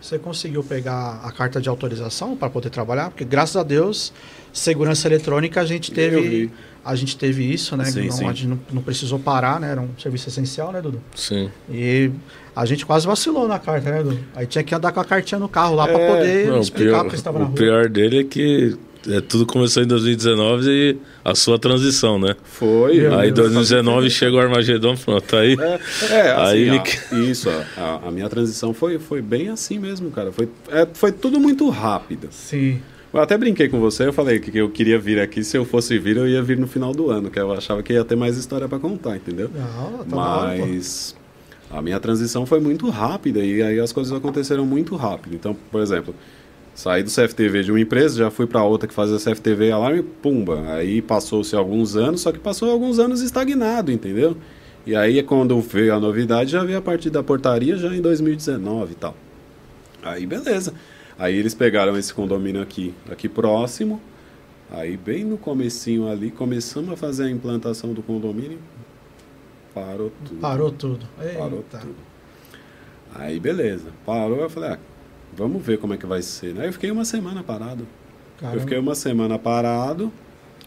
Você 0.00 0.18
conseguiu 0.18 0.62
pegar 0.64 1.20
a 1.22 1.30
carta 1.30 1.60
de 1.60 1.68
autorização 1.68 2.34
para 2.36 2.48
poder 2.48 2.70
trabalhar? 2.70 3.10
Porque 3.10 3.24
graças 3.24 3.56
a 3.56 3.62
Deus, 3.62 4.12
segurança 4.52 5.06
eletrônica 5.06 5.60
a 5.60 5.64
gente 5.64 5.90
teve, 5.92 6.50
a 6.84 6.94
gente 6.94 7.16
teve 7.18 7.44
isso, 7.52 7.76
né? 7.76 7.84
Sim, 7.84 8.04
não, 8.06 8.10
sim. 8.12 8.24
A 8.24 8.28
gente 8.32 8.46
não, 8.46 8.58
não 8.72 8.82
precisou 8.82 9.18
parar, 9.18 9.60
né? 9.60 9.70
Era 9.70 9.80
um 9.80 9.90
serviço 9.98 10.28
essencial, 10.28 10.72
né, 10.72 10.80
Dudu? 10.80 11.00
Sim. 11.14 11.50
E 11.70 12.10
a 12.56 12.64
gente 12.64 12.86
quase 12.86 13.06
vacilou 13.06 13.46
na 13.46 13.58
carta, 13.58 13.90
né, 13.90 14.02
Dudu? 14.02 14.18
Aí 14.34 14.46
tinha 14.46 14.64
que 14.64 14.74
andar 14.74 14.90
com 14.92 15.00
a 15.00 15.04
cartinha 15.04 15.38
no 15.38 15.48
carro 15.48 15.74
lá 15.74 15.86
para 15.86 15.98
É, 16.00 16.16
poder 16.16 16.46
Não, 16.48 16.58
o 16.58 16.60
explicar 16.62 16.90
pior, 16.90 17.00
porque 17.02 17.16
estava 17.16 17.38
na 17.38 17.44
o 17.44 17.48
rua. 17.48 17.56
pior 17.56 17.88
dele 17.88 18.20
é 18.20 18.24
que 18.24 18.76
é, 19.08 19.20
tudo 19.20 19.46
começou 19.46 19.82
em 19.82 19.86
2019 19.86 20.68
e 20.70 20.96
a 21.24 21.34
sua 21.34 21.58
transição, 21.58 22.18
né? 22.18 22.36
Foi. 22.44 22.96
Meu 23.00 23.18
aí 23.18 23.30
em 23.30 23.32
Deus. 23.32 23.48
2019 23.52 24.10
chega 24.10 24.36
o 24.36 24.40
Armagedon, 24.40 24.96
pronto, 24.96 25.22
tá 25.26 25.38
aí. 25.40 25.56
É, 25.58 25.80
é 26.14 26.30
assim, 26.32 26.42
Aí 26.52 26.60
ele 26.62 26.78
a- 26.78 27.14
isso, 27.30 27.48
a, 27.76 28.00
a 28.06 28.10
minha 28.10 28.28
transição 28.28 28.72
foi, 28.74 28.98
foi 28.98 29.22
bem 29.22 29.48
assim 29.48 29.78
mesmo, 29.78 30.10
cara. 30.10 30.30
Foi, 30.32 30.48
é, 30.70 30.86
foi 30.92 31.12
tudo 31.12 31.40
muito 31.40 31.68
rápido. 31.70 32.28
Sim. 32.30 32.80
Eu 33.12 33.18
até 33.20 33.36
brinquei 33.36 33.68
com 33.68 33.80
você, 33.80 34.06
eu 34.06 34.12
falei 34.12 34.38
que 34.38 34.56
eu 34.56 34.70
queria 34.70 34.96
vir 34.96 35.18
aqui, 35.18 35.42
se 35.42 35.56
eu 35.56 35.64
fosse 35.64 35.98
vir, 35.98 36.16
eu 36.16 36.28
ia 36.28 36.40
vir 36.42 36.56
no 36.56 36.68
final 36.68 36.92
do 36.92 37.10
ano, 37.10 37.28
que 37.28 37.40
eu 37.40 37.52
achava 37.52 37.82
que 37.82 37.92
ia 37.92 38.04
ter 38.04 38.14
mais 38.14 38.36
história 38.36 38.68
pra 38.68 38.78
contar, 38.78 39.16
entendeu? 39.16 39.50
Não, 39.52 40.04
tá. 40.04 40.16
Mas 40.16 41.16
a 41.68 41.82
minha 41.82 41.98
transição 41.98 42.46
foi 42.46 42.60
muito 42.60 42.88
rápida 42.88 43.40
e 43.40 43.60
aí 43.62 43.80
as 43.80 43.90
coisas 43.92 44.12
aconteceram 44.12 44.64
muito 44.64 44.94
rápido. 44.94 45.34
Então, 45.34 45.56
por 45.72 45.80
exemplo, 45.80 46.14
saí 46.74 47.02
do 47.02 47.10
CFTV 47.10 47.64
de 47.64 47.70
uma 47.72 47.80
empresa, 47.80 48.16
já 48.16 48.30
fui 48.30 48.46
para 48.46 48.62
outra 48.62 48.88
que 48.88 48.94
fazia 48.94 49.18
CFTV 49.18 49.68
e 49.68 49.72
alarme, 49.72 50.02
pumba. 50.02 50.62
Aí 50.72 51.02
passou-se 51.02 51.54
alguns 51.54 51.96
anos, 51.96 52.20
só 52.20 52.32
que 52.32 52.38
passou 52.38 52.70
alguns 52.70 52.98
anos 52.98 53.20
estagnado, 53.20 53.92
entendeu? 53.92 54.36
E 54.86 54.96
aí 54.96 55.22
quando 55.22 55.60
veio 55.60 55.94
a 55.94 56.00
novidade, 56.00 56.52
já 56.52 56.64
veio 56.64 56.78
a 56.78 56.82
partir 56.82 57.10
da 57.10 57.22
portaria 57.22 57.76
já 57.76 57.94
em 57.94 58.00
2019 58.00 58.92
e 58.92 58.94
tal. 58.94 59.14
Aí 60.02 60.26
beleza. 60.26 60.72
Aí 61.18 61.36
eles 61.36 61.54
pegaram 61.54 61.96
esse 61.98 62.14
condomínio 62.14 62.62
aqui, 62.62 62.94
aqui 63.10 63.28
próximo. 63.28 64.00
Aí 64.70 64.96
bem 64.96 65.24
no 65.24 65.36
comecinho 65.36 66.08
ali, 66.08 66.30
começamos 66.30 66.92
a 66.92 66.96
fazer 66.96 67.24
a 67.24 67.30
implantação 67.30 67.92
do 67.92 68.02
condomínio. 68.02 68.58
Parou 69.74 70.10
tudo. 70.24 70.40
Parou 70.40 70.70
tudo. 70.70 71.06
Parou 71.36 71.58
Eita. 71.58 71.78
tudo. 71.78 71.96
Aí 73.14 73.38
beleza. 73.38 73.90
Parou, 74.06 74.38
eu 74.38 74.48
falei, 74.48 74.70
ah, 74.70 74.78
vamos 75.40 75.64
ver 75.64 75.78
como 75.78 75.94
é 75.94 75.96
que 75.96 76.06
vai 76.06 76.22
ser. 76.22 76.54
né? 76.54 76.62
Aí 76.62 76.68
eu 76.68 76.72
fiquei 76.72 76.90
uma 76.90 77.04
semana 77.04 77.42
parado. 77.42 77.86
Caramba. 78.38 78.56
Eu 78.56 78.60
fiquei 78.60 78.78
uma 78.78 78.94
semana 78.94 79.38
parado. 79.38 80.12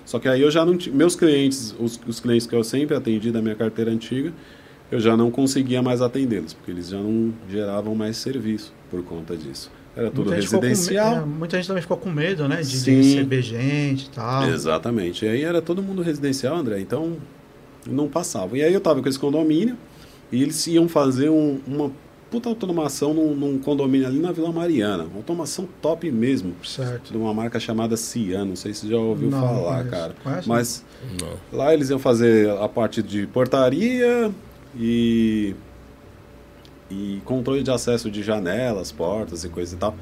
Só 0.05 0.19
que 0.19 0.27
aí 0.27 0.41
eu 0.41 0.51
já 0.51 0.65
não 0.65 0.75
tinha. 0.77 0.93
Meus 0.95 1.15
clientes, 1.15 1.73
os, 1.79 1.99
os 2.05 2.19
clientes 2.19 2.45
que 2.45 2.55
eu 2.55 2.63
sempre 2.63 2.95
atendi 2.95 3.31
da 3.31 3.41
minha 3.41 3.55
carteira 3.55 3.89
antiga, 3.91 4.33
eu 4.91 4.99
já 4.99 5.15
não 5.15 5.31
conseguia 5.31 5.81
mais 5.81 6.01
atendê-los, 6.01 6.53
porque 6.53 6.71
eles 6.71 6.89
já 6.89 6.97
não 6.97 7.33
geravam 7.49 7.95
mais 7.95 8.17
serviço 8.17 8.73
por 8.91 9.01
conta 9.03 9.35
disso. 9.37 9.71
Era 9.95 10.09
tudo 10.09 10.25
Muita 10.25 10.35
gente 10.41 10.45
ficou 10.47 10.59
com 10.61 10.67
residencial. 10.67 11.15
é, 11.15 11.21
muita 11.21 11.55
gente 11.57 11.67
também 11.67 11.81
ficou 11.81 11.97
com 11.97 12.09
medo, 12.11 12.47
né? 12.47 12.57
De, 12.61 12.69
de 12.69 12.77
Sim. 12.77 12.95
receber 12.97 13.41
gente 13.43 14.05
e 14.05 14.09
tal. 14.09 14.49
Exatamente. 14.49 15.23
E 15.23 15.29
aí 15.29 15.43
era 15.43 15.61
todo 15.61 15.81
mundo 15.83 16.01
residencial, 16.01 16.55
André, 16.57 16.79
então 16.81 17.15
não 17.87 18.07
passava. 18.09 18.57
E 18.57 18.63
aí 18.63 18.73
eu 18.73 18.81
tava 18.81 19.01
com 19.01 19.07
esse 19.07 19.19
condomínio 19.19 19.77
e 20.31 20.41
eles 20.41 20.65
iam 20.67 20.87
fazer 20.89 21.29
um- 21.29 21.59
uma 21.67 21.91
puta 22.33 22.49
automação 22.49 23.13
num, 23.13 23.35
num 23.35 23.59
condomínio 23.59 24.07
ali 24.07 24.17
na 24.17 24.31
Vila 24.31 24.51
Mariana. 24.51 25.03
Uma 25.03 25.17
automação 25.17 25.67
top 25.79 26.09
mesmo. 26.11 26.55
Certo. 26.65 27.11
De 27.11 27.17
uma 27.17 27.31
marca 27.31 27.59
chamada 27.59 27.95
Cian, 27.95 28.43
não 28.45 28.55
sei 28.55 28.73
se 28.73 28.81
você 28.81 28.87
já 28.87 28.97
ouviu 28.97 29.29
Não, 29.29 29.39
falar, 29.39 29.75
conheço. 29.83 29.89
cara. 29.91 30.15
Conhece? 30.23 30.49
Mas 30.49 30.85
Não. 31.21 31.37
lá 31.59 31.71
eles 31.75 31.91
iam 31.91 31.99
fazer 31.99 32.49
a 32.49 32.67
parte 32.67 33.03
de 33.03 33.27
portaria 33.27 34.31
e 34.75 35.53
e 36.89 37.21
controle 37.25 37.61
de 37.63 37.69
acesso 37.71 38.09
de 38.09 38.21
janelas, 38.23 38.91
portas 38.91 39.43
e 39.43 39.49
coisa 39.49 39.75
e 39.75 39.77
tal. 39.77 39.95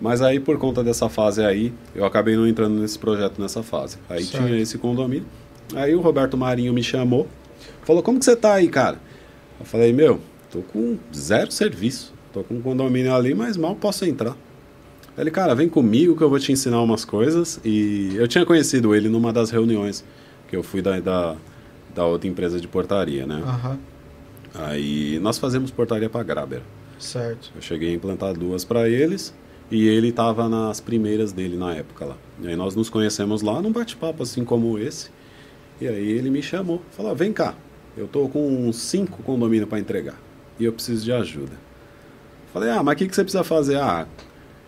Mas 0.00 0.22
aí 0.22 0.38
por 0.38 0.56
conta 0.58 0.82
dessa 0.82 1.08
fase 1.08 1.44
aí, 1.44 1.72
eu 1.94 2.04
acabei 2.04 2.36
não 2.36 2.46
entrando 2.46 2.80
nesse 2.80 2.98
projeto 2.98 3.40
nessa 3.42 3.62
fase. 3.64 3.98
Aí 4.08 4.22
Certo. 4.24 4.46
tinha 4.46 4.58
esse 4.60 4.78
condomínio. 4.78 5.26
Aí 5.74 5.92
o 5.94 6.00
Roberto 6.00 6.36
Marinho 6.36 6.72
me 6.72 6.82
chamou, 6.84 7.26
falou: 7.82 8.00
"Como 8.02 8.18
que 8.20 8.24
você 8.24 8.36
tá 8.36 8.54
aí, 8.54 8.68
cara?" 8.68 8.98
Eu 9.58 9.66
falei: 9.66 9.92
"Meu, 9.92 10.20
tô 10.54 10.62
com 10.62 10.96
zero 11.14 11.50
serviço. 11.50 12.14
Tô 12.32 12.42
com 12.42 12.54
um 12.54 12.62
condomínio 12.62 13.14
ali, 13.14 13.34
mas 13.34 13.56
mal 13.56 13.74
posso 13.74 14.04
entrar." 14.04 14.36
Ele, 15.16 15.30
cara, 15.30 15.54
vem 15.54 15.68
comigo 15.68 16.16
que 16.16 16.22
eu 16.22 16.28
vou 16.28 16.38
te 16.38 16.50
ensinar 16.50 16.82
umas 16.82 17.04
coisas. 17.04 17.60
E 17.64 18.14
eu 18.16 18.26
tinha 18.26 18.44
conhecido 18.44 18.94
ele 18.94 19.08
numa 19.08 19.32
das 19.32 19.50
reuniões 19.50 20.04
que 20.48 20.56
eu 20.56 20.62
fui 20.62 20.82
da, 20.82 20.98
da, 20.98 21.36
da 21.94 22.04
outra 22.04 22.28
empresa 22.28 22.60
de 22.60 22.66
portaria, 22.66 23.26
né? 23.26 23.42
Aham. 23.44 23.78
Aí 24.54 25.18
nós 25.20 25.38
fazemos 25.38 25.70
portaria 25.70 26.08
para 26.10 26.22
Graber. 26.22 26.62
Certo. 26.98 27.50
Eu 27.54 27.62
cheguei 27.62 27.90
a 27.90 27.92
implantar 27.92 28.34
duas 28.34 28.64
para 28.64 28.88
eles 28.88 29.34
e 29.70 29.86
ele 29.86 30.08
estava 30.08 30.48
nas 30.48 30.80
primeiras 30.80 31.32
dele 31.32 31.56
na 31.56 31.74
época 31.74 32.04
lá. 32.04 32.16
E 32.40 32.48
aí 32.48 32.56
nós 32.56 32.74
nos 32.74 32.88
conhecemos 32.88 33.42
lá 33.42 33.60
num 33.60 33.72
bate-papo 33.72 34.22
assim 34.22 34.44
como 34.44 34.78
esse. 34.78 35.10
E 35.80 35.88
aí 35.88 36.10
ele 36.10 36.30
me 36.30 36.42
chamou, 36.42 36.82
falou: 36.90 37.14
"Vem 37.14 37.32
cá, 37.32 37.54
eu 37.96 38.06
tô 38.06 38.28
com 38.28 38.72
cinco 38.72 39.22
condomínios 39.22 39.68
para 39.68 39.78
entregar 39.78 40.16
e 40.58 40.64
eu 40.64 40.72
preciso 40.72 41.04
de 41.04 41.12
ajuda". 41.12 41.52
Falei: 42.52 42.70
"Ah, 42.70 42.82
mas 42.82 42.94
o 42.94 42.98
que 42.98 43.08
que 43.08 43.14
você 43.14 43.22
precisa 43.22 43.44
fazer?" 43.44 43.76
"Ah, 43.76 44.06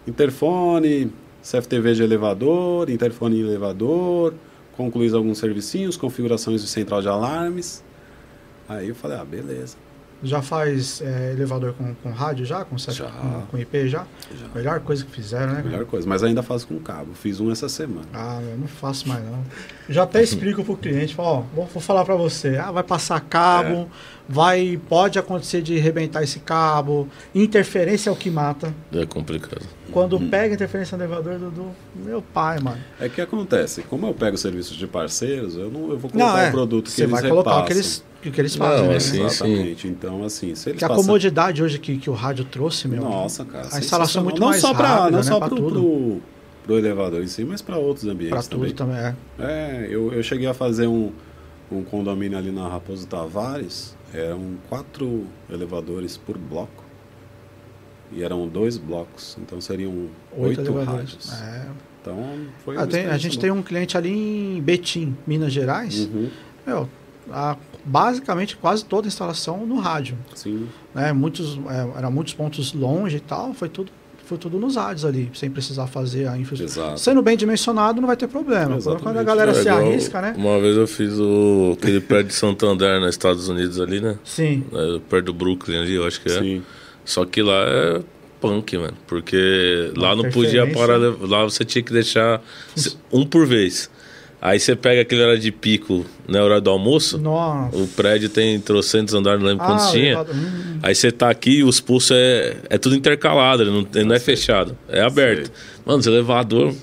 interfone, 0.07 1.13
CFTV 1.43 1.95
de 1.95 2.03
elevador, 2.03 2.91
interfone 2.91 3.39
em 3.39 3.41
elevador, 3.41 4.35
concluir 4.77 5.15
alguns 5.15 5.39
servicinhos, 5.39 5.97
configurações 5.97 6.63
de 6.63 6.69
central 6.69 7.01
de 7.03 7.09
alarmes". 7.09 7.85
Aí 8.69 8.89
eu 8.89 8.95
falei: 8.95 9.19
"Ah, 9.19 9.25
beleza". 9.25 9.77
Já 10.23 10.41
faz 10.41 11.03
é, 11.03 11.33
elevador 11.33 11.75
com, 11.75 11.95
com 11.97 12.11
rádio 12.11 12.47
já? 12.47 12.65
Com, 12.65 12.79
Já. 12.79 13.05
com, 13.05 13.43
com 13.43 13.59
IP 13.59 13.87
já? 13.87 14.07
Já. 14.35 14.49
Melhor 14.55 14.81
coisa 14.81 15.05
que 15.05 15.11
fizeram, 15.11 15.53
né? 15.53 15.63
Melhor 15.63 15.85
coisa, 15.85 16.09
mas 16.09 16.23
ainda 16.23 16.43
faço 16.43 16.67
com 16.67 16.79
cabo. 16.81 17.13
Fiz 17.13 17.39
um 17.39 17.53
essa 17.53 17.69
semana. 17.69 18.07
Ah, 18.15 18.41
eu 18.43 18.57
não 18.57 18.67
faço 18.67 19.07
mais 19.07 19.23
não. 19.23 19.45
Já 19.91 20.05
até 20.05 20.23
explico 20.23 20.65
pro 20.65 20.75
cliente, 20.75 21.15
falo, 21.15 21.29
ó, 21.29 21.41
vou, 21.55 21.67
vou 21.67 21.83
falar 21.83 22.03
para 22.05 22.17
você, 22.17 22.57
ah, 22.57 22.73
vai 22.73 22.83
passar 22.83 23.21
cabo, 23.21 23.91
É. 23.93 24.16
vai, 24.29 24.79
pode 24.89 25.19
acontecer 25.19 25.63
de 25.63 25.77
arrebentar 25.79 26.23
esse 26.23 26.41
cabo, 26.41 27.09
interferência 27.35 28.11
é 28.11 28.13
o 28.13 28.17
que 28.17 28.31
mata. 28.31 28.75
É 28.93 29.07
complicado. 29.07 29.65
Quando 29.93 30.19
pega 30.21 30.55
interferência 30.55 30.97
no 30.99 31.05
elevador 31.05 31.39
do, 31.39 31.51
do 31.51 31.67
meu 31.95 32.21
pai, 32.21 32.59
mano. 32.61 32.79
É 33.01 33.09
que 33.09 33.21
acontece, 33.21 33.83
como 33.83 34.07
eu 34.07 34.15
pego 34.15 34.37
serviços 34.37 34.77
de 34.77 34.87
parceiros, 34.87 35.55
eu 35.57 35.71
não 35.71 35.91
eu 35.91 35.99
vou 35.99 36.11
colocar 36.11 36.33
Não, 36.33 36.39
é, 36.39 36.49
o 36.49 36.53
produto 36.53 36.85
que 36.87 36.91
você 36.91 37.03
eles 37.05 37.13
vai 37.21 37.29
colocar 37.29 37.51
o 37.51 37.65
que 37.65 37.73
repassam. 37.73 37.77
eles, 37.77 38.05
o 38.27 38.31
que 38.33 38.41
eles 38.41 38.57
fazem, 38.57 38.83
Não, 38.83 38.91
né? 38.91 38.97
assim, 38.97 39.25
Exatamente. 39.25 39.89
Então, 39.89 40.25
assim, 40.25 40.55
se 40.55 40.71
eles 40.71 40.79
Que 40.81 40.85
a 40.85 40.89
passam- 40.89 41.05
comodidade 41.05 41.63
hoje 41.63 41.79
que, 41.79 41.97
que 41.97 42.11
o 42.11 42.13
rádio 42.13 42.45
trouxe, 42.45 42.89
meu. 42.89 43.03
Nossa, 43.03 43.45
cara. 43.45 43.69
A 43.73 43.79
instalação 43.79 44.21
é 44.23 44.25
muito 44.25 44.41
não 44.41 44.49
mais 44.49 44.61
só 44.61 44.75
pra, 44.75 44.89
rápida, 44.89 45.11
Não 45.13 45.19
né, 45.19 45.23
só 45.23 45.39
pro, 45.41 45.57
tudo. 45.57 46.23
pro, 46.65 46.77
elevador 46.79 47.23
em 47.23 47.29
si, 47.29 47.45
mas 47.45 47.63
para 47.63 47.77
outros 47.79 48.07
ambientes 48.07 48.31
Pra 48.49 48.57
também. 48.57 48.71
tudo 48.71 48.77
também, 48.77 48.97
é. 48.97 49.15
É, 49.39 49.87
eu, 49.89 50.13
eu 50.13 50.23
cheguei 50.23 50.49
a 50.49 50.53
fazer 50.55 50.89
um, 50.89 51.13
um 51.71 51.85
condomínio 51.85 52.37
ali 52.37 52.51
na 52.51 52.69
Raposo 52.69 53.07
Tavares, 53.07 53.97
eram 54.19 54.57
quatro 54.69 55.27
elevadores 55.51 56.17
por 56.17 56.37
bloco. 56.39 56.85
E 58.13 58.23
eram 58.23 58.47
dois 58.47 58.79
blocos, 58.79 59.37
então 59.41 59.61
seriam 59.61 60.09
oito, 60.37 60.61
elevadores. 60.61 60.87
rádios. 60.87 61.33
É. 61.43 61.67
Então, 62.01 62.47
foi 62.65 62.77
Ah, 62.77 62.87
tem- 62.87 63.07
a 63.07 63.19
gente 63.19 63.33
boa. 63.33 63.41
tem 63.43 63.51
um 63.51 63.63
cliente 63.63 63.97
ali 63.99 64.57
em 64.57 64.63
Betim, 64.63 65.17
Minas 65.27 65.53
Gerais. 65.53 66.07
Uhum, 66.07 66.31
Meu, 66.65 66.89
a- 67.33 67.57
basicamente 67.85 68.57
quase 68.57 68.85
toda 68.85 69.07
a 69.07 69.09
instalação 69.09 69.67
no 69.67 69.79
rádio. 69.81 70.17
sim. 70.35 70.69
Né? 70.95 71.13
Muitos, 71.13 71.59
é, 71.69 71.99
eram 71.99 72.13
muitos 72.13 72.33
pontos 72.33 72.73
longe 72.73 73.17
e 73.17 73.21
tal, 73.21 73.53
foi 73.55 73.69
tudo 73.69 73.91
foi 74.27 74.39
tudo 74.39 74.59
nos 74.59 74.77
rádios 74.77 75.05
ali, 75.05 75.31
sem 75.33 75.51
precisar 75.51 75.87
fazer 75.87 76.27
a 76.27 76.37
infraestrutura. 76.37 76.87
Exato. 76.87 77.01
Sendo 77.01 77.23
bem 77.23 77.37
dimensionado, 77.37 78.01
não 78.01 78.07
vai 78.07 78.17
ter 78.17 78.27
problema. 78.27 78.77
Exatamente. 78.77 79.03
Quando 79.03 79.19
a 79.19 79.23
galera 79.23 79.53
É 79.53 79.55
se 79.55 79.61
igual 79.63 79.79
arrisca, 79.79 80.21
né? 80.21 80.35
Uma 80.37 80.61
vez 80.61 80.77
eu 80.77 80.87
fiz 80.87 81.15
o, 81.19 81.77
aquele 81.79 82.01
prédio 82.01 82.29
de 82.29 82.35
Santander 82.35 83.01
nos 83.01 83.11
Estados 83.11 83.49
Unidos 83.49 83.81
ali, 83.81 84.01
né? 84.01 84.19
Sim. 84.25 84.65
É, 84.73 85.01
perto 85.09 85.27
do 85.27 85.35
Brooklyn 85.35 85.79
ali, 85.79 85.95
eu 85.95 86.07
acho 86.07 86.21
que 86.21 86.29
é. 86.29 86.41
Sim. 86.41 86.63
Só 87.05 87.25
que 87.25 87.41
lá 87.41 87.65
é 87.67 88.03
punk, 88.41 88.77
mano. 88.77 88.97
Porque 89.07 89.93
lá 89.97 90.13
Uma 90.13 90.25
não 90.25 90.31
podia 90.31 90.67
parar. 90.73 90.99
Lá 90.99 91.45
você 91.45 91.65
tinha 91.65 91.83
que 91.83 91.93
deixar 91.93 92.43
um 93.13 93.25
por 93.25 93.47
vez. 93.47 93.89
Aí 94.41 94.61
você 94.61 94.77
pega 94.77 95.01
aquele 95.01 95.23
hora 95.23 95.39
de 95.39 95.51
pico 95.51 96.05
na 96.29 96.43
hora 96.45 96.61
do 96.61 96.71
almoço. 96.71 97.19
Nossa. 97.19 97.77
O 97.77 97.87
prédio 97.89 98.29
tem 98.29 98.61
trocentos 98.61 99.15
andares, 99.15 99.41
não 99.41 99.49
lembro 99.49 99.65
Ah, 99.65 99.69
quantos 99.69 99.91
tinha. 99.91 100.21
Hum. 100.23 100.79
Aí 100.83 100.95
você 100.95 101.11
tá 101.11 101.31
aqui 101.31 101.59
e 101.59 101.65
os 101.65 101.81
pulsos 101.81 102.11
é, 102.13 102.57
é 102.71 102.79
tudo 102.79 102.95
intercalado, 102.95 103.63
ele 103.63 103.71
não, 103.71 103.87
ele 103.95 104.05
não 104.05 104.15
é 104.15 104.21
fechado, 104.21 104.77
é 104.89 105.01
aberto. 105.01 105.51
Mano, 105.85 106.01
esse 106.01 106.09
elevador 106.09 106.75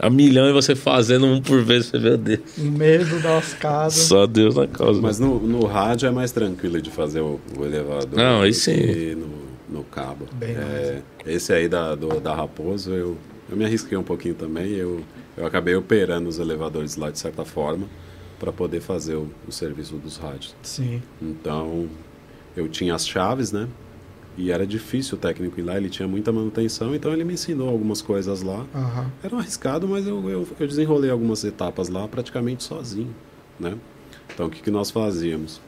a 0.00 0.08
milhão 0.08 0.48
e 0.48 0.52
você 0.52 0.76
fazendo 0.76 1.26
um 1.26 1.42
por 1.42 1.60
vez, 1.64 1.86
você 1.86 1.98
meu 1.98 2.16
Deus. 2.16 2.40
Medo 2.56 3.20
das 3.20 3.52
casas. 3.54 4.04
Só 4.04 4.26
Deus 4.28 4.54
na 4.54 4.68
causa. 4.68 5.00
Mas 5.02 5.18
no, 5.18 5.40
no 5.40 5.66
rádio 5.66 6.06
é 6.06 6.10
mais 6.12 6.30
tranquilo 6.30 6.80
de 6.80 6.88
fazer 6.90 7.20
o, 7.20 7.40
o 7.58 7.64
elevador. 7.64 8.16
Não, 8.16 8.42
aí 8.42 8.54
sim. 8.54 9.16
No, 9.16 9.78
no 9.78 9.84
cabo. 9.84 10.26
Bem 10.34 10.50
É, 10.50 10.98
esse 11.26 11.52
aí 11.52 11.68
da, 11.68 11.96
do- 11.96 12.20
da 12.20 12.32
Raposo, 12.32 12.92
eu, 12.92 13.18
eu 13.50 13.56
me 13.56 13.64
arrisquei 13.64 13.98
um 13.98 14.04
pouquinho 14.04 14.34
também. 14.36 14.70
Eu, 14.70 15.00
eu 15.38 15.46
acabei 15.46 15.74
operando 15.76 16.28
os 16.28 16.38
elevadores 16.38 16.96
lá 16.96 17.10
de 17.10 17.18
certa 17.18 17.44
forma 17.44 17.86
para 18.38 18.52
poder 18.52 18.80
fazer 18.80 19.14
o, 19.14 19.30
o 19.46 19.52
serviço 19.52 19.96
dos 19.96 20.16
rádios. 20.16 20.54
Sim. 20.62 21.02
Então, 21.20 21.88
eu 22.56 22.68
tinha 22.68 22.94
as 22.94 23.06
chaves, 23.06 23.52
né? 23.52 23.68
E 24.36 24.52
era 24.52 24.66
difícil 24.66 25.16
o 25.16 25.20
técnico 25.20 25.58
ir 25.58 25.64
lá, 25.64 25.76
ele 25.76 25.90
tinha 25.90 26.06
muita 26.06 26.30
manutenção, 26.32 26.94
então 26.94 27.12
ele 27.12 27.24
me 27.24 27.34
ensinou 27.34 27.68
algumas 27.68 28.00
coisas 28.00 28.42
lá. 28.42 28.64
Aham. 28.74 29.10
Era 29.22 29.34
um 29.34 29.38
arriscado, 29.38 29.88
mas 29.88 30.06
eu, 30.06 30.28
eu, 30.28 30.46
eu 30.58 30.66
desenrolei 30.66 31.10
algumas 31.10 31.42
etapas 31.42 31.88
lá 31.88 32.06
praticamente 32.06 32.62
sozinho, 32.62 33.14
né? 33.58 33.76
Então, 34.32 34.46
o 34.46 34.50
que, 34.50 34.62
que 34.62 34.70
nós 34.70 34.90
fazíamos? 34.90 35.60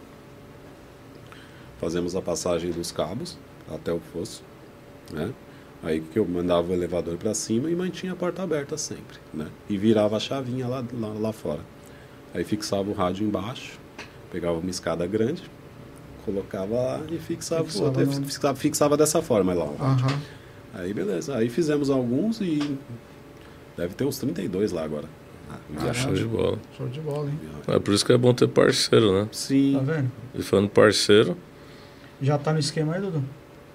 Fazemos 1.80 2.14
a 2.14 2.22
passagem 2.22 2.70
dos 2.70 2.92
cabos 2.92 3.36
até 3.68 3.92
o 3.92 3.98
fosso, 4.12 4.42
né? 5.12 5.32
Aí 5.82 6.00
que 6.00 6.18
eu 6.18 6.26
mandava 6.26 6.70
o 6.70 6.72
elevador 6.74 7.16
para 7.16 7.32
cima 7.32 7.70
e 7.70 7.74
mantinha 7.74 8.12
a 8.12 8.16
porta 8.16 8.42
aberta 8.42 8.76
sempre, 8.76 9.16
né? 9.32 9.46
E 9.68 9.78
virava 9.78 10.16
a 10.16 10.20
chavinha 10.20 10.66
lá, 10.68 10.84
lá, 10.92 11.08
lá 11.18 11.32
fora. 11.32 11.60
Aí 12.34 12.44
fixava 12.44 12.88
o 12.90 12.92
rádio 12.92 13.26
embaixo, 13.26 13.78
pegava 14.30 14.58
uma 14.58 14.70
escada 14.70 15.06
grande, 15.06 15.42
colocava 16.24 16.74
lá 16.74 17.00
e 17.10 17.18
fixava, 17.18 17.64
Fixava 17.64 17.84
o 17.84 17.98
outro, 17.98 18.20
no- 18.20 18.26
fixava, 18.26 18.54
fixava 18.58 18.96
dessa 18.96 19.22
forma 19.22 19.54
lá. 19.54 19.64
Aham. 19.64 20.20
Aí 20.74 20.92
beleza, 20.92 21.36
aí 21.36 21.48
fizemos 21.48 21.88
alguns 21.90 22.40
e 22.40 22.78
deve 23.76 23.94
ter 23.94 24.04
uns 24.04 24.18
32 24.18 24.72
lá 24.72 24.84
agora. 24.84 25.08
Ah, 25.78 25.92
show 25.94 26.12
de 26.14 26.24
bola. 26.24 26.58
Show 26.76 26.88
de 26.88 27.00
bola, 27.00 27.28
hein? 27.28 27.38
É 27.66 27.78
por 27.78 27.92
isso 27.94 28.04
que 28.06 28.12
é 28.12 28.18
bom 28.18 28.32
ter 28.34 28.46
parceiro, 28.48 29.12
né? 29.12 29.28
Sim, 29.32 29.74
Tá 29.84 29.92
vendo? 29.94 30.12
E 30.34 30.42
falando 30.42 30.68
parceiro, 30.68 31.36
Já 32.22 32.36
tá 32.38 32.52
no 32.52 32.58
esquema 32.58 32.94
aí, 32.94 33.00
Dudu? 33.00 33.24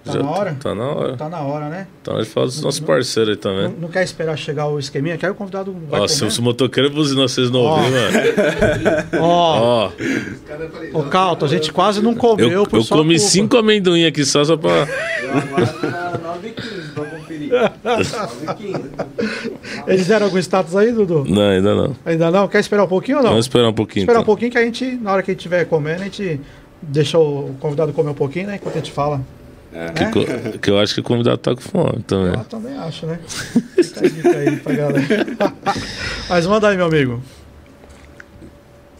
Tá 0.05 0.11
já 0.13 0.19
na 0.23 0.29
hora? 0.29 0.57
Tá 0.61 0.75
na 0.75 0.83
hora. 0.85 1.17
Tá 1.17 1.29
na 1.29 1.41
hora, 1.41 1.67
né? 1.69 1.87
Então 2.01 2.15
ele 2.17 2.25
fala 2.25 2.45
dos 2.45 2.61
nossos 2.61 2.79
parceiros 2.79 3.29
aí 3.31 3.35
Não, 3.35 3.41
também. 3.63 3.79
não 3.81 3.87
quer 3.89 4.03
esperar 4.03 4.37
chegar 4.37 4.67
o 4.67 4.77
esqueminha? 4.77 5.17
Quer 5.17 5.31
o 5.31 5.35
convidado 5.35 5.75
Ó, 5.91 6.07
se 6.07 6.23
os 6.23 6.37
motoqueiros 6.39 6.91
buzinar, 6.93 7.27
vocês 7.27 7.49
não 7.49 7.61
ouviram, 7.61 7.91
mano. 7.91 8.17
Ó, 9.19 9.89
Ó, 10.93 10.99
ô 10.99 11.03
Calto, 11.03 11.45
a 11.45 11.47
gente 11.47 11.73
quase 11.73 12.01
não 12.03 12.13
comeu. 12.13 12.49
eu, 12.51 12.65
por 12.67 12.77
eu 12.77 12.83
sua 12.83 12.97
comi 12.97 13.15
culpa. 13.15 13.29
cinco 13.29 13.57
amendoim 13.57 14.05
aqui 14.05 14.23
só, 14.25 14.43
só 14.43 14.55
pra. 14.55 14.71
Eu 14.71 15.37
aguardo 15.37 15.89
na 15.89 16.11
9h15 16.37 16.93
pra 16.93 17.05
conferir. 17.05 17.49
9h15. 17.83 18.85
Eles 19.87 20.07
deram 20.07 20.25
algum 20.27 20.37
status 20.37 20.75
aí, 20.75 20.91
Dudu? 20.91 21.25
Não, 21.27 21.41
ainda 21.49 21.75
não. 21.75 21.95
Ainda 22.05 22.31
não? 22.31 22.47
Quer 22.47 22.59
esperar 22.59 22.83
um 22.83 22.87
pouquinho 22.87 23.17
ou 23.17 23.23
não? 23.23 23.29
Vamos 23.31 23.45
esperar 23.45 23.69
um 23.69 23.73
pouquinho. 23.73 24.03
Esperar 24.03 24.19
um 24.19 24.21
então. 24.21 24.25
pouquinho 24.25 24.51
que 24.51 24.57
a 24.57 24.63
gente, 24.63 24.85
na 25.01 25.11
hora 25.13 25.23
que 25.23 25.31
a 25.31 25.33
gente 25.33 25.39
estiver 25.39 25.65
comendo, 25.65 26.01
a 26.01 26.05
gente 26.05 26.39
deixa 26.81 27.17
o 27.17 27.55
convidado 27.59 27.91
comer 27.93 28.11
um 28.11 28.15
pouquinho, 28.15 28.47
né? 28.47 28.55
Enquanto 28.55 28.75
a 28.75 28.77
gente 28.77 28.91
fala. 28.91 29.21
É. 29.75 29.93
Que, 29.93 30.05
co- 30.11 30.59
que 30.59 30.69
eu 30.71 30.79
acho 30.79 30.93
que 30.93 30.99
o 31.01 31.03
convidado 31.03 31.37
tá 31.37 31.53
com 31.55 31.61
fome 31.61 32.01
também. 32.03 32.33
Eu 32.33 32.45
também 32.45 32.77
acho, 32.77 33.05
né? 33.05 33.19
Fica 33.27 34.05
a 34.05 34.09
dica 34.09 34.29
aí 34.37 34.55
pra 34.57 34.73
galera. 34.73 35.25
Mas 36.29 36.47
manda 36.47 36.69
aí, 36.69 36.77
meu 36.77 36.85
amigo. 36.85 37.21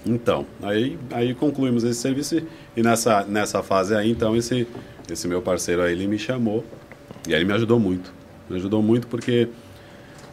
Então, 0.05 0.45
aí, 0.61 0.97
aí 1.11 1.33
concluímos 1.33 1.83
esse 1.83 1.99
serviço 1.99 2.39
e- 2.77 2.83
nessa, 2.83 3.23
nessa 3.23 3.63
fase 3.63 3.95
aí, 3.95 4.11
então, 4.11 4.35
esse, 4.35 4.67
esse 5.11 5.27
meu 5.27 5.41
parceiro 5.41 5.81
aí, 5.81 5.93
ele 5.93 6.07
me 6.07 6.19
chamou 6.19 6.63
e 7.27 7.33
aí 7.33 7.39
ele 7.41 7.45
me 7.45 7.53
ajudou 7.53 7.79
muito. 7.79 8.13
Me 8.47 8.57
ajudou 8.57 8.83
muito 8.83 9.07
porque 9.07 9.47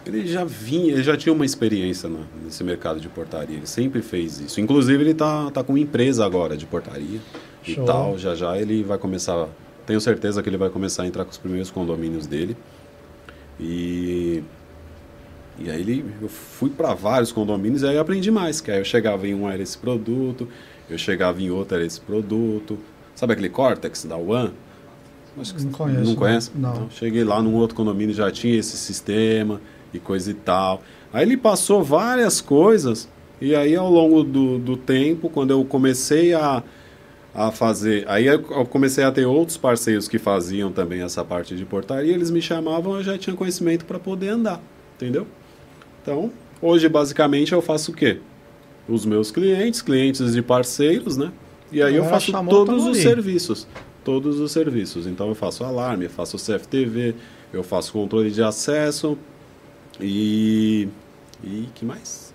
ele 0.04 0.26
já 0.26 0.44
vinha, 0.44 0.92
ele 0.92 1.02
já 1.02 1.16
tinha 1.16 1.32
uma 1.32 1.46
experiência 1.46 2.06
na- 2.08 2.18
nesse 2.44 2.62
mercado 2.62 3.00
de 3.00 3.08
portaria, 3.08 3.56
ele 3.56 3.66
sempre 3.66 4.02
fez 4.02 4.40
isso. 4.40 4.60
Inclusive, 4.60 5.02
ele 5.02 5.14
tá, 5.14 5.50
tá 5.50 5.64
com 5.64 5.72
uma 5.72 5.78
empresa 5.80 6.26
agora 6.26 6.54
de 6.54 6.66
portaria 6.66 7.20
Show. 7.62 7.82
e 7.82 7.86
tal, 7.86 8.18
já 8.18 8.34
já 8.34 8.58
ele 8.58 8.82
vai 8.82 8.98
começar, 8.98 9.46
tenho 9.86 10.00
certeza 10.00 10.42
que 10.42 10.48
ele 10.48 10.56
vai 10.56 10.70
começar 10.70 11.02
a 11.02 11.06
entrar 11.06 11.24
com 11.24 11.30
os 11.30 11.38
primeiros 11.38 11.70
condomínios 11.70 12.26
dele. 12.26 12.56
E 13.60 14.42
e 15.58 15.70
aí 15.70 15.80
ele, 15.80 16.04
eu 16.20 16.28
fui 16.28 16.70
para 16.70 16.94
vários 16.94 17.30
condomínios 17.30 17.82
e 17.82 17.86
aí 17.86 17.94
eu 17.94 18.00
aprendi 18.00 18.30
mais, 18.30 18.60
que 18.60 18.70
aí 18.70 18.78
eu 18.78 18.84
chegava 18.84 19.28
em 19.28 19.34
um 19.34 19.48
era 19.48 19.62
esse 19.62 19.76
produto, 19.76 20.48
eu 20.88 20.96
chegava 20.96 21.40
em 21.42 21.50
outro 21.50 21.76
era 21.76 21.84
esse 21.84 22.00
produto. 22.00 22.78
Sabe 23.14 23.34
aquele 23.34 23.50
Cortex 23.50 24.04
da 24.04 24.16
One? 24.16 24.52
Acho 25.38 25.54
que 25.54 25.62
Não 25.62 25.70
conheço, 25.72 26.00
Não 26.00 26.06
não. 26.10 26.16
conhece? 26.16 26.50
Não. 26.54 26.70
Então, 26.72 26.90
cheguei 26.90 27.22
lá 27.22 27.42
num 27.42 27.54
outro 27.54 27.76
condomínio 27.76 28.14
já 28.14 28.30
tinha 28.30 28.58
esse 28.58 28.76
sistema 28.76 29.60
e 29.92 29.98
coisa 29.98 30.30
e 30.30 30.34
tal. 30.34 30.82
Aí 31.12 31.22
ele 31.24 31.36
passou 31.36 31.82
várias 31.84 32.40
coisas 32.40 33.08
e 33.40 33.54
aí 33.54 33.76
ao 33.76 33.90
longo 33.90 34.22
do, 34.24 34.58
do 34.58 34.76
tempo, 34.76 35.28
quando 35.28 35.50
eu 35.50 35.64
comecei 35.64 36.32
a, 36.32 36.62
a 37.34 37.50
fazer, 37.50 38.04
aí 38.08 38.26
eu 38.26 38.42
comecei 38.66 39.02
a 39.04 39.10
ter 39.10 39.24
outros 39.24 39.56
parceiros 39.56 40.06
que 40.06 40.18
faziam 40.18 40.70
também 40.70 41.00
essa 41.00 41.24
parte 41.24 41.56
de 41.56 41.64
portaria, 41.64 42.12
eles 42.12 42.30
me 42.30 42.42
chamavam, 42.42 42.96
eu 42.96 43.02
já 43.02 43.16
tinha 43.16 43.34
conhecimento 43.34 43.86
para 43.86 43.98
poder 43.98 44.28
andar, 44.28 44.60
entendeu? 44.96 45.26
Então, 46.02 46.30
hoje 46.60 46.88
basicamente 46.88 47.52
eu 47.52 47.62
faço 47.62 47.92
o 47.92 47.94
quê? 47.94 48.18
Os 48.86 49.06
meus 49.06 49.30
clientes, 49.30 49.80
clientes 49.80 50.34
de 50.34 50.42
parceiros, 50.42 51.16
né? 51.16 51.32
E 51.70 51.82
aí 51.82 51.96
eu 51.96 52.04
faço 52.04 52.32
todos 52.48 52.86
os 52.86 52.98
serviços. 52.98 53.66
Todos 54.04 54.40
os 54.40 54.52
serviços. 54.52 55.06
Então 55.06 55.28
eu 55.28 55.34
faço 55.34 55.64
alarme, 55.64 56.04
eu 56.04 56.10
faço 56.10 56.36
CFTV, 56.36 57.14
eu 57.52 57.62
faço 57.62 57.92
controle 57.92 58.30
de 58.30 58.42
acesso 58.42 59.16
e. 60.00 60.88
E 61.42 61.68
que 61.74 61.84
mais? 61.84 62.31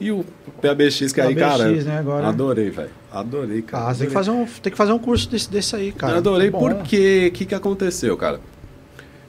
E 0.00 0.12
o 0.12 0.24
PABX, 0.62 1.12
que 1.12 1.20
aí, 1.20 1.34
PABX, 1.34 1.58
cara. 1.58 1.70
né, 1.82 1.98
agora. 1.98 2.28
Adorei, 2.28 2.70
velho. 2.70 2.90
Adorei, 3.10 3.62
cara. 3.62 3.88
Ah, 3.88 3.94
você 3.94 4.00
tem 4.00 4.08
que 4.08 4.14
fazer 4.14 4.30
um, 4.30 4.46
tem 4.46 4.70
que 4.70 4.76
fazer 4.78 4.92
um 4.92 4.98
curso 4.98 5.28
desse, 5.28 5.50
desse 5.50 5.74
aí, 5.74 5.90
cara. 5.92 6.12
Eu 6.14 6.18
adorei 6.18 6.48
É 6.48 6.50
bom. 6.50 6.60
porque 6.60 7.28
o 7.28 7.32
que, 7.32 7.44
que 7.46 7.54
aconteceu, 7.54 8.16
cara? 8.16 8.40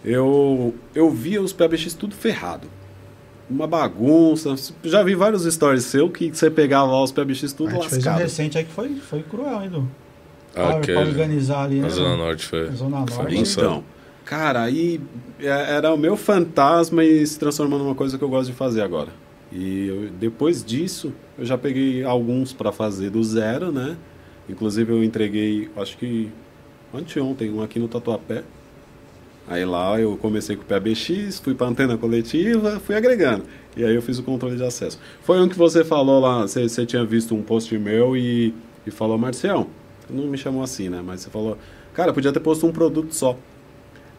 Eu, 0.04 0.74
eu 0.96 1.10
via 1.10 1.41
os 1.41 1.52
PBX 1.54 1.94
tudo 1.94 2.16
ferrado. 2.16 2.68
Uma 3.50 3.66
bagunça. 3.68 4.54
Já 4.84 5.02
vi 5.04 5.16
vários 5.16 5.44
stories 5.52 5.84
seu 5.86 6.10
que 6.10 6.30
você 6.30 6.50
pegava 6.52 6.91
lá 6.91 7.04
os 7.04 7.12
PBX 7.12 7.52
A 7.52 7.58
tudo 7.58 7.72
gente 7.72 7.90
fez 7.90 7.94
um 7.94 7.96
lascado. 8.10 8.20
recente 8.22 8.58
aí 8.58 8.64
que 8.64 8.72
foi, 8.72 8.90
foi 8.96 9.24
cruel, 9.24 9.62
hein, 9.64 9.70
Du? 9.70 9.88
Pra- 10.54 10.64
Pra 10.68 10.78
Aquele. 10.78 10.98
organizar 10.98 11.64
ali, 11.64 11.80
né? 11.80 11.88
A 11.88 11.90
Zona 11.90 12.16
Norte 12.18 12.46
foi. 12.46 12.68
A 12.68 12.72
Zona 12.72 13.06
foi 13.08 13.18
Norte. 13.24 13.36
embaçado. 13.36 13.68
Então, 13.68 13.84
cara, 14.26 14.62
aí 14.64 15.00
é- 15.40 15.46
era 15.76 15.94
o 15.94 15.98
meu 15.98 16.16
fantasma 16.16 17.04
e 17.04 17.26
se 17.26 17.38
transformou 17.40 17.78
numa 17.80 17.96
coisa 17.96 18.18
que 18.18 18.24
eu 18.24 18.30
gosto 18.30 18.50
de 18.52 18.56
fazer 18.56 18.82
agora. 18.82 19.10
E 19.52 19.88
eu- 19.88 20.10
depois 20.20 20.64
disso, 20.64 21.12
eu 21.38 21.46
já 21.46 21.58
peguei 21.58 22.04
alguns 22.04 22.54
para 22.54 22.72
fazer 22.72 23.10
do 23.10 23.24
zero, 23.24 23.72
né? 23.72 23.98
Inclusive 24.48 24.92
eu 24.92 25.04
entreguei, 25.04 25.70
acho 25.78 25.98
que 25.98 26.30
anteontem, 26.94 27.52
um 27.52 27.62
aqui 27.62 27.80
no 27.80 27.88
Tatuapé. 27.88 28.44
Aí 29.48 29.66
lá 29.66 30.00
eu 30.00 30.16
comecei 30.18 30.56
com 30.56 30.62
o 30.62 30.66
PABX, 30.66 31.40
fui 31.40 31.56
para 31.56 31.68
antena 31.68 31.98
coletiva, 31.98 32.80
fui 32.80 32.96
agregando. 32.96 33.46
E 33.76 33.84
aí 33.84 33.96
eu 33.96 34.02
fiz 34.02 34.20
o 34.20 34.24
controle 34.24 34.56
de 34.56 34.64
acesso. 34.64 35.00
Foi 35.24 35.40
um 35.40 35.50
que 35.50 35.58
você 35.58 35.84
falou 35.84 36.20
lá, 36.20 36.42
você, 36.44 36.70
você 36.70 36.86
tinha 36.86 37.04
visto 37.04 37.34
um 37.34 37.42
post 37.42 37.76
meu 37.78 38.16
e, 38.16 38.54
e 38.86 38.92
falou, 38.92 39.18
Marcião, 39.18 39.68
não 40.10 40.26
me 40.28 40.38
chamou 40.38 40.62
assim, 40.62 40.90
né? 40.90 41.02
Mas 41.04 41.22
você 41.22 41.30
falou, 41.32 41.58
cara, 41.94 42.14
podia 42.14 42.32
ter 42.32 42.40
posto 42.40 42.68
um 42.68 42.72
produto 42.72 43.12
só. 43.14 43.36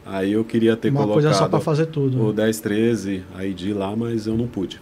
Aí 0.05 0.33
eu 0.33 0.43
queria 0.45 0.77
ter 0.77 0.89
Uma 0.91 1.03
colocado 1.03 1.23
coisa 1.23 1.33
só 1.35 1.49
pra 1.49 1.61
fazer 1.61 1.87
tudo. 1.87 2.21
o 2.21 2.33
1013 2.33 3.23
ID 3.41 3.73
lá, 3.77 3.95
mas 3.95 4.27
eu 4.27 4.37
não 4.37 4.49
pude. 4.49 4.81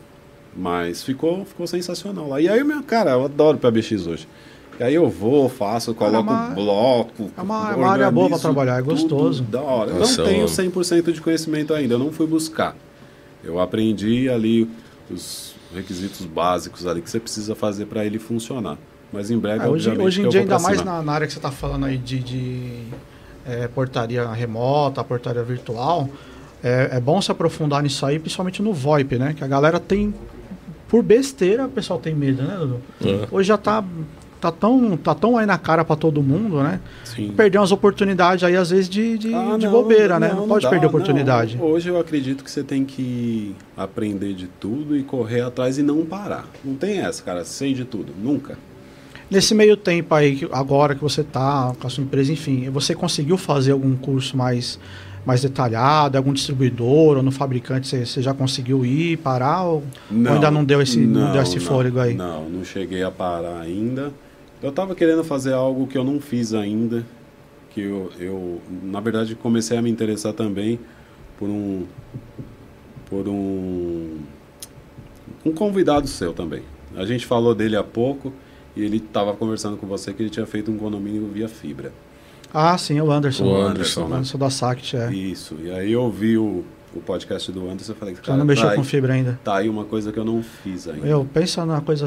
Mas 0.57 1.03
ficou, 1.03 1.45
ficou 1.45 1.67
sensacional 1.67 2.29
lá. 2.29 2.41
E 2.41 2.49
aí, 2.49 2.63
meu, 2.65 2.83
cara, 2.83 3.13
eu 3.13 3.25
adoro 3.25 3.59
PBX 3.59 4.07
hoje. 4.07 4.29
E 4.79 4.83
aí 4.83 4.95
eu 4.95 5.09
vou, 5.09 5.49
faço, 5.49 5.93
coloco 5.95 6.31
uma- 6.31 6.51
bloco. 6.51 7.31
é 7.37 7.41
uma- 7.43 7.73
é 7.73 7.75
uma 7.75 7.91
área 7.91 8.11
boa 8.11 8.29
pra 8.29 8.37
organizo 8.37 8.41
trabalhar, 8.41 8.79
é 8.79 8.83
gostoso. 8.83 9.43
Da 9.43 9.61
hora. 9.61 9.91
Eu 9.91 9.99
Nossa, 10.01 10.23
não 10.23 10.29
tenho 10.31 10.43
eu- 10.45 10.49
100% 10.49 11.13
de 11.13 11.21
conhecimento 11.21 11.75
ainda, 11.75 11.95
eu 11.95 11.99
não 11.99 12.13
fui 12.13 12.27
buscar. 12.27 12.77
Eu 13.43 13.61
aprendi 13.61 14.29
ali 14.29 14.69
os 15.11 15.55
requisitos 15.75 16.25
básicos 16.27 16.87
ali 16.87 17.03
que 17.03 17.11
você 17.11 17.19
precisa 17.21 17.55
fazer 17.55 17.87
para 17.87 18.05
ele 18.05 18.19
funcionar. 18.19 18.77
Mas 19.13 19.31
em 19.31 19.39
breve, 19.39 19.65
É, 19.65 19.69
hoje, 19.69 19.89
obviamente, 19.89 20.07
hoje 20.07 20.17
que 20.17 20.23
em 20.23 20.25
eu 20.27 20.31
dia, 20.31 20.41
ainda 20.43 20.59
mais 20.59 20.83
na, 20.85 21.03
na 21.03 21.13
área 21.13 21.27
que 21.27 21.33
você 21.33 21.39
está 21.39 21.51
falando 21.51 21.87
aí 21.87 21.97
de, 21.97 22.19
de, 22.21 22.83
é, 23.47 23.67
portaria 23.69 24.29
remota, 24.29 25.03
portaria 25.03 25.43
virtual, 25.43 26.09
é, 26.63 26.91
é 26.93 27.01
bom 27.01 27.21
se 27.23 27.31
aprofundar 27.33 27.83
nisso 27.83 28.05
aí, 28.05 28.19
principalmente 28.19 28.61
no 28.63 28.73
VoIP, 28.73 29.17
né? 29.19 29.35
Que 29.37 29.43
a 29.43 29.47
galera 29.47 29.81
tem, 29.81 30.13
por 30.89 31.03
besteira, 31.03 31.67
o 31.67 31.69
pessoal 31.69 31.99
tem 31.99 32.15
medo, 32.15 32.43
né, 32.43 32.57
Dudu? 32.59 32.81
É. 33.05 33.29
Hoje 33.31 33.49
já 33.49 33.59
tá, 33.59 33.85
tá, 34.41 34.51
tão, 34.51 34.97
tá 34.97 35.15
tão 35.15 35.37
aí 35.37 35.45
na 35.47 35.59
cara 35.59 35.85
para 35.85 35.97
todo 35.97 36.23
mundo, 36.23 36.63
né? 36.63 36.81
Sim. 37.05 37.33
Perder 37.37 37.59
umas 37.59 37.73
oportunidades 37.73 38.43
aí, 38.43 38.57
às 38.57 38.71
vezes, 38.71 38.89
de, 38.89 39.19
de, 39.19 39.35
Ah, 39.35 39.57
de 39.59 39.67
não, 39.67 39.73
bobeira, 39.73 40.19
né? 40.19 40.33
Não, 40.35 40.49
pode 40.49 40.63
dá, 40.65 40.71
perder 40.71 40.87
oportunidade. 40.87 41.57
não. 41.57 41.65
Hoje 41.67 41.89
eu 41.89 41.99
acredito 42.01 42.43
que 42.43 42.51
você 42.51 42.63
tem 42.63 42.85
que 42.85 43.55
aprender 43.77 44.33
de 44.35 44.47
tudo 44.47 44.97
e 44.97 45.03
correr 45.03 45.43
atrás 45.43 45.77
e 45.79 45.83
não 45.83 46.05
parar. 46.07 46.47
Não 46.65 46.75
tem 46.75 47.01
essa, 47.01 47.23
cara. 47.23 47.45
Sei 47.45 47.75
de 47.75 47.85
tudo. 47.85 48.13
Nunca. 48.21 48.57
Nesse 49.31 49.55
meio 49.55 49.77
tempo 49.77 50.15
aí, 50.15 50.49
agora 50.51 50.95
que 50.95 51.03
você 51.03 51.23
tá 51.23 51.75
com 51.79 51.87
a 51.87 51.91
sua 51.91 52.03
empresa, 52.03 52.33
enfim, 52.33 52.71
você 52.71 52.95
conseguiu 52.95 53.37
fazer 53.37 53.73
algum 53.73 53.95
curso 53.95 54.35
mais, 54.35 54.81
mais 55.29 55.43
detalhado, 55.43 56.17
algum 56.17 56.33
distribuidor 56.33 57.19
ou 57.19 57.23
no 57.23 57.31
fabricante, 57.31 57.87
você, 57.87 58.23
já 58.23 58.33
conseguiu 58.33 58.87
ir, 58.87 59.19
parar 59.19 59.65
ou, 59.65 59.85
ou 60.11 60.33
ainda 60.33 60.51
não 60.51 60.65
deu 60.65 60.81
esse, 60.81 60.99
não, 60.99 61.33
deu 61.33 61.43
esse 61.43 61.61
fôlego 61.61 62.01
aí? 62.01 62.15
Não, 62.15 62.49
não 62.49 62.65
cheguei 62.65 63.03
a 63.03 63.11
parar 63.11 63.61
ainda. 63.61 64.11
Eu 64.63 64.73
tava 64.73 64.95
querendo 64.95 65.23
fazer 65.23 65.53
algo 65.53 65.87
que 65.87 65.99
eu 65.99 66.03
não 66.03 66.19
fiz 66.19 66.55
ainda. 66.55 67.05
Que 67.69 67.83
eu, 67.83 68.11
eu 68.19 68.63
na 68.83 69.01
verdade, 69.01 69.35
comecei 69.35 69.77
a 69.77 69.83
me 69.83 69.91
interessar 69.91 70.33
também 70.33 70.81
por 71.39 71.51
um. 71.51 71.85
Por 73.11 73.29
um. 73.29 74.17
Um 75.45 75.53
convidado 75.53 76.09
seu 76.09 76.33
também. 76.33 76.63
A 76.97 77.05
gente 77.05 77.27
falou 77.27 77.55
dele 77.55 77.77
há 77.77 77.85
pouco 77.85 78.33
e 78.75 78.83
ele 78.83 78.97
estava 78.97 79.35
conversando 79.35 79.77
com 79.77 79.87
você 79.87 80.11
que 80.15 80.23
ele 80.23 80.31
tinha 80.31 80.47
feito 80.47 80.71
um 80.71 80.79
condomínio 80.79 81.29
via 81.31 81.51
fibra. 81.51 81.93
Ah, 82.53 82.77
sim, 82.79 82.99
é 82.99 83.03
o 83.03 83.11
Anderson. 83.11 83.45
O 83.45 83.49
O 83.53 83.61
Anderson, 83.63 84.09
né? 84.09 84.17
Anderson 84.17 84.39
da 84.39 84.51
SACT, 84.51 84.97
é. 84.97 85.13
Isso. 85.13 85.57
E 85.63 85.71
aí 85.71 85.93
eu 85.93 86.11
vi 86.11 86.39
o, 86.39 86.65
o 86.95 87.01
podcast 87.01 87.51
do 87.53 87.69
Anderson 87.69 87.93
e 87.93 87.95
falei, 87.95 88.15
Já 88.15 88.23
cara, 88.23 88.39
não 88.39 88.45
mexeu 88.45 88.69
tá, 88.69 88.75
com 88.75 88.81
aí, 88.81 88.87
fibra 88.87 89.13
ainda. 89.13 89.39
tá 89.45 89.57
aí 89.57 89.69
uma 89.69 89.85
coisa 89.85 90.11
que 90.13 90.19
eu 90.19 90.25
não 90.25 90.43
fiz 90.43 90.89
ainda. 90.89 91.07
Eu 91.07 91.27
pensa 91.33 91.65
numa 91.67 91.81
coisa 91.81 92.07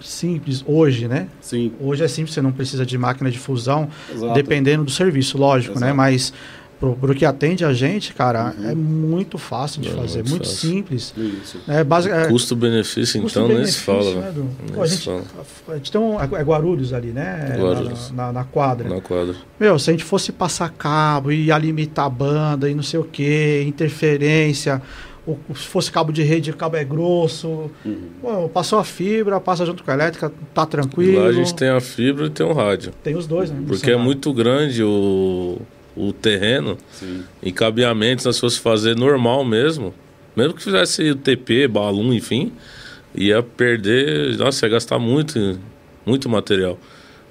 simples 0.00 0.62
hoje, 0.66 1.08
né? 1.08 1.28
Sim. 1.40 1.72
Hoje 1.80 2.04
é 2.04 2.08
simples, 2.08 2.34
você 2.34 2.42
não 2.42 2.52
precisa 2.52 2.84
de 2.84 2.96
máquina 2.98 3.30
de 3.30 3.38
fusão, 3.38 3.88
Exato. 4.12 4.34
dependendo 4.34 4.84
do 4.84 4.90
serviço, 4.90 5.38
lógico, 5.38 5.78
né? 5.80 5.86
Exato. 5.86 5.96
Mas 5.96 6.32
pro, 6.78 6.94
pro 6.94 7.14
que 7.14 7.24
atende 7.24 7.64
a 7.64 7.72
gente, 7.72 8.12
cara, 8.14 8.54
Uhum. 8.58 8.70
é 8.70 8.74
muito 8.74 9.38
fácil 9.38 9.80
de 9.80 9.88
É, 9.88 9.92
fazer, 9.92 10.18
muito 10.18 10.30
muito 10.30 10.46
simples. 10.48 11.14
Isso. 11.16 11.58
É, 11.66 11.82
basic, 11.82 12.14
é, 12.14 12.26
Custo-benefício, 12.26 13.22
então, 13.24 13.48
nem 13.48 13.64
se 13.66 13.78
fala, 13.80 14.14
né, 14.14 14.20
né? 14.20 14.32
Nem 14.64 14.74
Pô, 14.74 14.82
a, 14.82 14.86
se 14.86 14.94
gente, 14.96 15.04
fala. 15.06 15.22
a 15.68 15.74
gente 15.76 15.92
tem 15.92 16.00
um. 16.00 16.20
É 16.20 16.42
Guarulhos 16.42 16.92
ali, 16.92 17.08
né? 17.08 17.56
Guarulhos. 17.58 18.10
Na, 18.10 18.26
na- 18.26 18.32
na 18.32 18.44
quadra. 18.44 18.88
Na 18.88 19.00
quadra. 19.00 19.34
Meu, 19.58 19.78
se 19.78 19.90
a 19.90 19.92
gente 19.92 20.04
fosse 20.04 20.32
passar 20.32 20.68
cabo 20.70 21.32
e 21.32 21.46
ia 21.46 21.58
limitar 21.58 22.06
a 22.06 22.10
banda 22.10 22.68
e 22.70 22.74
não 22.74 22.82
sei 22.82 23.00
o 23.00 23.04
que, 23.04 23.62
interferência, 23.66 24.80
ou 25.26 25.38
se 25.54 25.66
fosse 25.66 25.90
cabo 25.90 26.12
de 26.12 26.22
rede, 26.22 26.50
o 26.50 26.56
cabo 26.56 26.76
é 26.76 26.84
grosso. 26.84 27.70
Uhum. 27.84 27.96
Pô, 28.22 28.48
passou 28.48 28.78
a 28.78 28.84
fibra, 28.84 29.40
passa 29.40 29.66
junto 29.66 29.82
com 29.82 29.90
a 29.90 29.94
elétrica, 29.94 30.30
tá 30.54 30.64
tranquilo. 30.66 31.20
Lá 31.22 31.28
a 31.28 31.32
gente 31.32 31.54
tem 31.54 31.68
a 31.68 31.80
fibra 31.80 32.26
e 32.26 32.30
tem 32.30 32.46
o 32.46 32.52
rádio. 32.52 32.92
Tem 33.02 33.16
os 33.16 33.26
dois, 33.26 33.50
né? 33.50 33.60
Porque 33.66 33.90
é 33.90 33.96
muito 33.96 34.32
grande 34.32 34.82
o, 34.84 35.58
o 35.96 36.12
terreno. 36.12 36.76
Sim. 36.92 37.24
Em 37.42 37.52
cabeamentos, 37.52 38.34
se 38.34 38.40
fosse 38.40 38.60
fazer 38.60 38.94
normal 38.96 39.44
mesmo, 39.44 39.94
mesmo 40.36 40.54
que 40.54 40.62
fizesse 40.62 41.10
o 41.10 41.16
TP, 41.16 41.66
balão, 41.66 42.12
enfim, 42.12 42.52
ia 43.14 43.42
perder, 43.42 44.36
nossa, 44.36 44.66
ia 44.66 44.70
gastar 44.72 44.98
muito, 44.98 45.58
muito 46.04 46.28
material. 46.28 46.78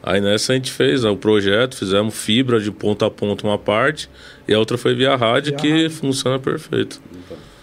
Aí 0.01 0.21
nessa 0.21 0.53
a 0.53 0.55
gente 0.55 0.71
fez 0.71 1.03
ó, 1.03 1.11
o 1.13 1.17
projeto, 1.17 1.75
fizemos 1.75 2.13
fibra 2.15 2.59
de 2.59 2.71
ponta 2.71 3.07
a 3.07 3.09
ponta 3.11 3.45
uma 3.45 3.57
parte, 3.57 4.09
e 4.47 4.53
a 4.53 4.59
outra 4.59 4.77
foi 4.77 4.93
via 4.93 5.15
rádio, 5.15 5.51
Via 5.51 5.57
que 5.59 5.69
rádio. 5.71 5.89
funciona 5.91 6.37
perfeito. 6.39 7.01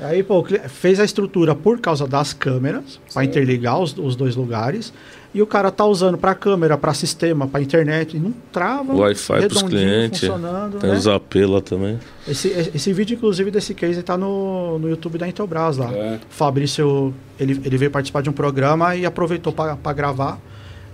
Aí, 0.00 0.24
pô, 0.24 0.44
fez 0.68 0.98
a 0.98 1.04
estrutura 1.04 1.54
por 1.54 1.78
causa 1.80 2.08
das 2.08 2.32
câmeras, 2.32 3.00
para 3.14 3.24
interligar 3.24 3.78
os, 3.80 3.96
os 3.96 4.16
dois 4.16 4.34
lugares. 4.34 4.92
E 5.34 5.40
o 5.40 5.46
cara 5.46 5.70
tá 5.70 5.86
usando 5.86 6.18
para 6.18 6.34
câmera, 6.34 6.76
para 6.76 6.92
sistema, 6.92 7.46
para 7.48 7.62
internet, 7.62 8.16
e 8.16 8.20
não 8.20 8.34
trava. 8.52 8.94
Wi-Fi 8.94 9.46
pros 9.48 9.62
redondinho, 9.62 9.68
clientes, 9.70 10.20
funcionando, 10.20 10.78
Tem 10.78 10.90
né? 10.90 10.96
os 10.96 11.09
AP 11.09 11.34
lá 11.48 11.60
também. 11.62 11.98
Esse, 12.28 12.48
esse 12.74 12.92
vídeo, 12.92 13.14
inclusive, 13.14 13.50
desse 13.50 13.72
case 13.72 14.02
tá 14.02 14.18
no, 14.18 14.78
no 14.78 14.90
YouTube 14.90 15.16
da 15.16 15.26
Intelbras 15.26 15.78
lá. 15.78 15.90
É. 15.90 16.16
O 16.16 16.34
Fabrício, 16.34 17.14
ele, 17.40 17.59
ele 17.64 17.78
veio 17.78 17.90
participar 17.90 18.20
de 18.22 18.28
um 18.28 18.32
programa 18.32 18.94
e 18.94 19.06
aproveitou 19.06 19.54
para 19.54 19.92
gravar. 19.94 20.38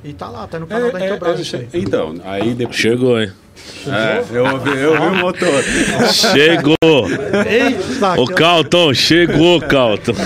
E 0.04 0.12
tá 0.12 0.28
lá, 0.28 0.46
tá 0.46 0.60
no 0.60 0.66
canal 0.68 0.92
da 0.92 1.00
É, 1.00 1.02
é, 1.02 1.06
Intelbras 1.06 1.38
é, 1.38 1.42
isso 1.42 1.56
aí. 1.56 1.68
então, 1.74 2.14
aí 2.24 2.54
depois. 2.54 2.76
Chegou, 2.76 3.20
hein? 3.20 3.32
É, 3.88 4.24
eu 4.30 4.44
ouvi, 4.46 4.70
eu 4.70 4.90
ouvi 4.92 5.06
o 5.06 5.14
motor. 5.16 5.62
Chegou! 6.12 7.08
Eita, 7.44 8.20
Ô 8.20 8.26
Calton, 8.26 8.94
chegou, 8.94 9.60
Calton. 9.60 10.12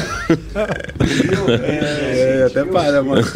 É, 1.49 2.12
até 2.47 2.65
para, 2.65 3.03
mano. 3.03 3.23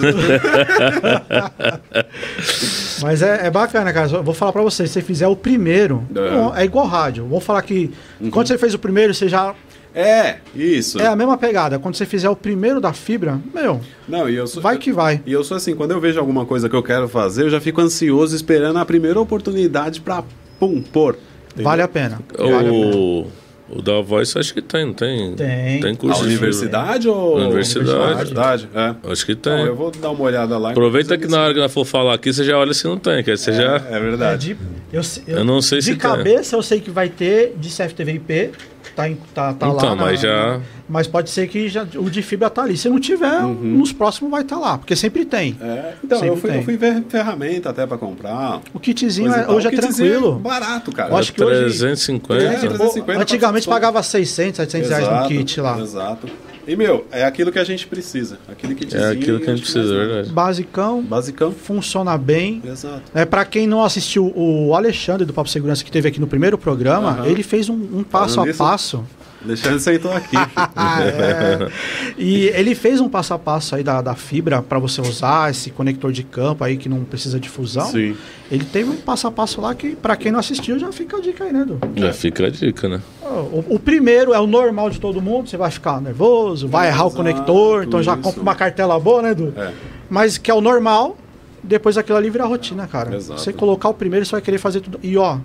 Mas 3.03 3.23
é, 3.23 3.47
é 3.47 3.51
bacana, 3.51 3.93
cara. 3.93 4.11
Eu 4.11 4.23
vou 4.23 4.35
falar 4.35 4.53
pra 4.53 4.63
você, 4.63 4.87
se 4.87 4.95
você 4.95 5.03
fizer 5.03 5.27
o 5.29 5.37
primeiro, 5.37 6.03
É. 6.15 6.31
bom, 6.31 6.55
é 6.57 6.65
igual 6.65 6.87
rádio. 6.87 7.25
Vou 7.27 7.41
falar 7.41 7.63
que 7.63 7.91
Uhum. 8.21 8.31
quando 8.31 8.49
você 8.49 8.59
fez 8.59 8.75
o 8.75 8.79
primeiro, 8.79 9.15
você 9.15 9.29
já. 9.29 9.55
É, 9.95 10.37
isso. 10.55 11.01
É 11.01 11.07
a 11.07 11.17
mesma 11.17 11.39
pegada. 11.39 11.79
Quando 11.79 11.95
você 11.95 12.05
fizer 12.05 12.29
o 12.29 12.37
primeiro 12.37 12.81
da 12.81 12.93
fibra, 12.93 13.41
meu, 13.55 13.81
Não, 14.07 14.29
e 14.29 14.35
eu 14.37 14.47
sou, 14.47 14.63
vai 14.63 14.77
que 14.77 14.93
vai. 14.93 15.23
E 15.25 15.33
eu 15.33 15.43
sou 15.43 15.57
assim, 15.57 15.75
quando 15.75 15.93
eu 15.93 16.01
vejo 16.01 16.19
alguma 16.21 16.45
coisa 16.45 16.69
que 16.69 16.77
eu 16.77 16.83
quero 16.83 17.09
fazer, 17.09 17.45
eu 17.45 17.51
já 17.51 17.61
fico 17.61 17.81
ansioso 17.81 18.37
esperando 18.37 18.79
a 18.79 18.85
primeira 18.85 19.19
oportunidade 19.19 20.03
pra 20.03 20.23
pum, 20.61 20.83
pôr. 20.83 21.17
Vale 21.57 21.81
a 21.81 21.89
pena. 21.89 22.19
Vale 22.39 22.69
a 22.69 22.71
pena. 22.71 23.27
O, 23.69 23.83
da 23.83 24.01
Voice 24.01 24.39
acho 24.39 24.55
que 24.55 24.63
tem, 24.63 24.87
não 24.87 24.93
tem? 24.95 25.35
Tem. 25.35 25.81
Tem 25.81 25.93
A 25.93 25.97
curso 25.97 26.21
de 26.23 26.29
universidade 26.29 27.09
ou. 27.09 27.37
Universidade. 27.37 27.91
Universidade, 28.13 28.69
é. 28.73 28.95
Acho 29.11 29.27
que 29.27 29.33
Então, 29.33 29.57
tem. 29.57 29.67
eu 29.67 29.75
vou 29.75 29.91
dar 29.91 30.11
uma 30.11 30.23
olhada 30.23 30.57
lá. 30.57 30.71
Aproveita 30.71 31.19
que 31.19 31.27
na 31.27 31.43
hora 31.43 31.53
que 31.55 31.59
nós 31.59 31.73
for 31.73 31.85
falar 31.85 32.15
aqui, 32.15 32.33
você 32.33 32.45
já 32.45 32.57
olha 32.57 32.73
se 32.73 32.85
não 32.87 32.97
tem, 32.97 33.25
que 33.25 33.31
aí 33.33 33.37
você 33.37 33.53
já. 33.53 33.77
É 33.91 33.97
É, 33.97 34.01
verdade. 34.01 34.55
de, 34.55 34.57
eu, 34.93 35.03
se- 35.03 35.23
Eu 35.27 35.45
não 35.45 35.61
sei 35.61 35.79
de 35.79 35.85
se 35.87 35.91
tem. 35.91 35.99
cabeça 35.99 36.55
eu 36.55 36.63
sei 36.63 36.81
que 36.81 36.91
vai 36.91 37.09
ter 37.09 37.55
de 37.59 37.69
CFTV-IP. 37.69 38.53
Tá, 38.97 39.07
em- 39.11 39.15
tá, 39.35 39.53
tá 39.53 39.69
Então, 39.69 39.91
lá. 39.91 39.95
mas 39.95 40.21
já- 40.21 40.59
Mas 40.89 41.07
pode 41.07 41.29
ser 41.29 41.47
que 41.49 41.69
já, 41.69 41.83
o 41.97 42.09
de 42.09 42.23
fibra 42.23 42.49
tá 42.49 42.63
ali. 42.63 42.77
Se 42.79 42.89
não 42.89 42.99
tiver, 42.99 43.43
nos 43.43 43.93
próximos 43.93 44.31
vai 44.31 44.41
estar 44.43 44.57
lá. 44.57 44.79
Porque 44.79 44.97
sempre 44.97 45.25
tem. 45.27 45.55
É, 45.61 45.95
então, 46.03 46.19
Sempre 46.19 46.33
eu 46.33 46.37
fui, 46.39 46.49
tem. 46.51 46.59
eu 46.61 46.65
fui 46.65 46.77
ver 46.79 47.05
ferramenta 47.09 47.69
até 47.71 47.87
pra 47.87 47.99
comprar. 47.99 48.61
O 48.73 48.81
kitzinho 48.81 49.31
é- 49.31 49.47
hoje 49.51 49.67
é 49.67 49.69
O 49.69 49.73
kitzinho 49.73 50.09
tranquilo. 50.13 50.39
barato, 50.39 50.93
cara. 50.93 51.11
Eu 51.11 51.17
acho 51.19 51.33
que 51.35 51.45
hoje- 51.45 51.61
350. 51.79 52.43
É, 52.43 52.57
350 52.57 53.21
Antigamente 53.21 53.69
pagava 53.69 54.03
600, 54.03 54.57
700 54.57 54.89
reais 54.89 55.09
no 55.23 55.29
kit 55.29 55.61
lá. 55.61 55.79
Exato. 55.79 56.27
E, 56.67 56.75
meu, 56.75 57.07
é 57.13 57.25
aquilo 57.25 57.53
que 57.53 57.59
a 57.59 57.65
gente 57.65 57.87
precisa. 57.87 58.39
Aquele 58.49 58.75
kitzinho. 58.75 59.03
É 59.03 59.11
aquilo 59.13 59.39
que 59.39 59.49
a 59.49 59.55
gente 59.55 59.63
precisa, 59.63 59.95
é 59.95 59.99
verdade. 60.07 60.31
Basicão, 60.31 61.03
Basicão. 61.03 61.53
funciona 61.53 62.17
bem. 62.19 62.61
Exato. 62.65 63.03
É, 63.15 63.25
para 63.25 63.45
quem 63.45 63.67
não 63.67 63.85
assistiu 63.85 64.33
o 64.35 64.75
Alexandre 64.75 65.25
do 65.25 65.33
Papo 65.33 65.49
Segurança 65.49 65.85
que 65.85 65.91
teve 65.93 66.09
aqui 66.09 66.19
no 66.21 66.27
primeiro 66.27 66.59
programa, 66.59 67.11
Aham. 67.11 67.27
ele 67.27 67.43
fez 67.43 67.69
um, 67.69 67.75
um 67.75 68.03
passo 68.03 68.35
Falando 68.37 68.49
a 68.49 68.53
nisso- 68.53 68.59
passo. 68.59 69.05
Alexandre 69.45 69.81
sentou 69.81 70.13
aqui. 70.13 70.37
É. 70.79 71.71
E 72.17 72.47
ele 72.49 72.75
fez 72.75 73.01
um 73.01 73.09
passo 73.09 73.35
a 73.35 73.39
passo 73.39 73.75
aí 73.75 73.83
da, 73.83 74.01
da 74.01 74.15
fibra 74.15 74.63
para 74.63 74.79
você 74.79 75.01
usar 75.01 75.51
esse 75.51 75.71
conector 75.71 76.13
de 76.13 76.23
campo 76.23 76.65
aí 76.65 76.77
que 76.77 76.89
não 76.89 77.05
precisa 77.05 77.39
de 77.39 77.49
fusão. 77.49 77.87
Sim. 77.87 78.17
Ele 78.51 78.65
teve 78.65 78.91
um 78.91 78.97
passo 78.97 79.27
a 79.27 79.33
passo 79.33 79.61
lá 79.61 79.75
que 79.75 79.95
para 79.97 80.17
quem 80.17 80.31
não 80.31 80.39
assistiu 80.39 80.79
já 80.79 80.93
fica 80.93 81.17
a 81.17 81.21
dica 81.21 81.45
aí, 81.45 81.53
né, 81.53 81.63
Edu? 81.63 81.79
Já 81.97 82.13
fica 82.13 82.47
a 82.47 82.51
dica, 82.51 82.89
né? 82.89 83.01
O, 83.23 83.75
o 83.75 83.79
primeiro 83.79 84.33
é 84.33 84.41
o 84.41 84.47
normal 84.47 84.91
de 84.91 85.01
todo 85.01 85.21
mundo, 85.21 85.49
você 85.49 85.57
vai 85.57 85.71
ficar 85.71 86.01
nervoso, 86.01 86.69
vai 86.69 86.89
errar 86.89 87.05
o 87.05 87.07
Exato, 87.09 87.17
conector, 87.17 87.85
então 87.85 88.03
já 88.03 88.15
isso. 88.15 88.23
compra 88.23 88.43
uma 88.43 88.55
cartela 88.55 88.99
boa, 88.99 89.23
né, 89.23 89.31
Edu? 89.33 89.53
É. 89.57 89.73
Mas 90.09 90.39
que 90.39 90.51
é 90.51 90.55
o 90.55 90.61
normal, 90.61 91.17
depois 91.63 91.99
aquilo 91.99 92.17
ali 92.17 92.31
vira 92.31 92.45
rotina, 92.45 92.87
cara. 92.87 93.17
Exato. 93.17 93.41
Você 93.41 93.53
colocar 93.53 93.89
o 93.89 93.95
primeiro, 93.95 94.25
você 94.25 94.33
vai 94.33 94.41
querer 94.41 94.59
fazer 94.59 94.81
tudo. 94.81 95.01
E 95.03 95.17
ó, 95.17 95.39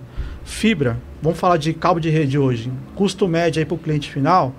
fibra, 0.44 0.98
vamos 1.20 1.38
falar 1.38 1.56
de 1.56 1.72
cabo 1.72 2.00
de 2.00 2.10
rede 2.10 2.38
hoje. 2.38 2.70
Custo 2.94 3.26
médio 3.28 3.60
aí 3.60 3.66
pro 3.66 3.76
cliente 3.76 4.10
final, 4.10 4.54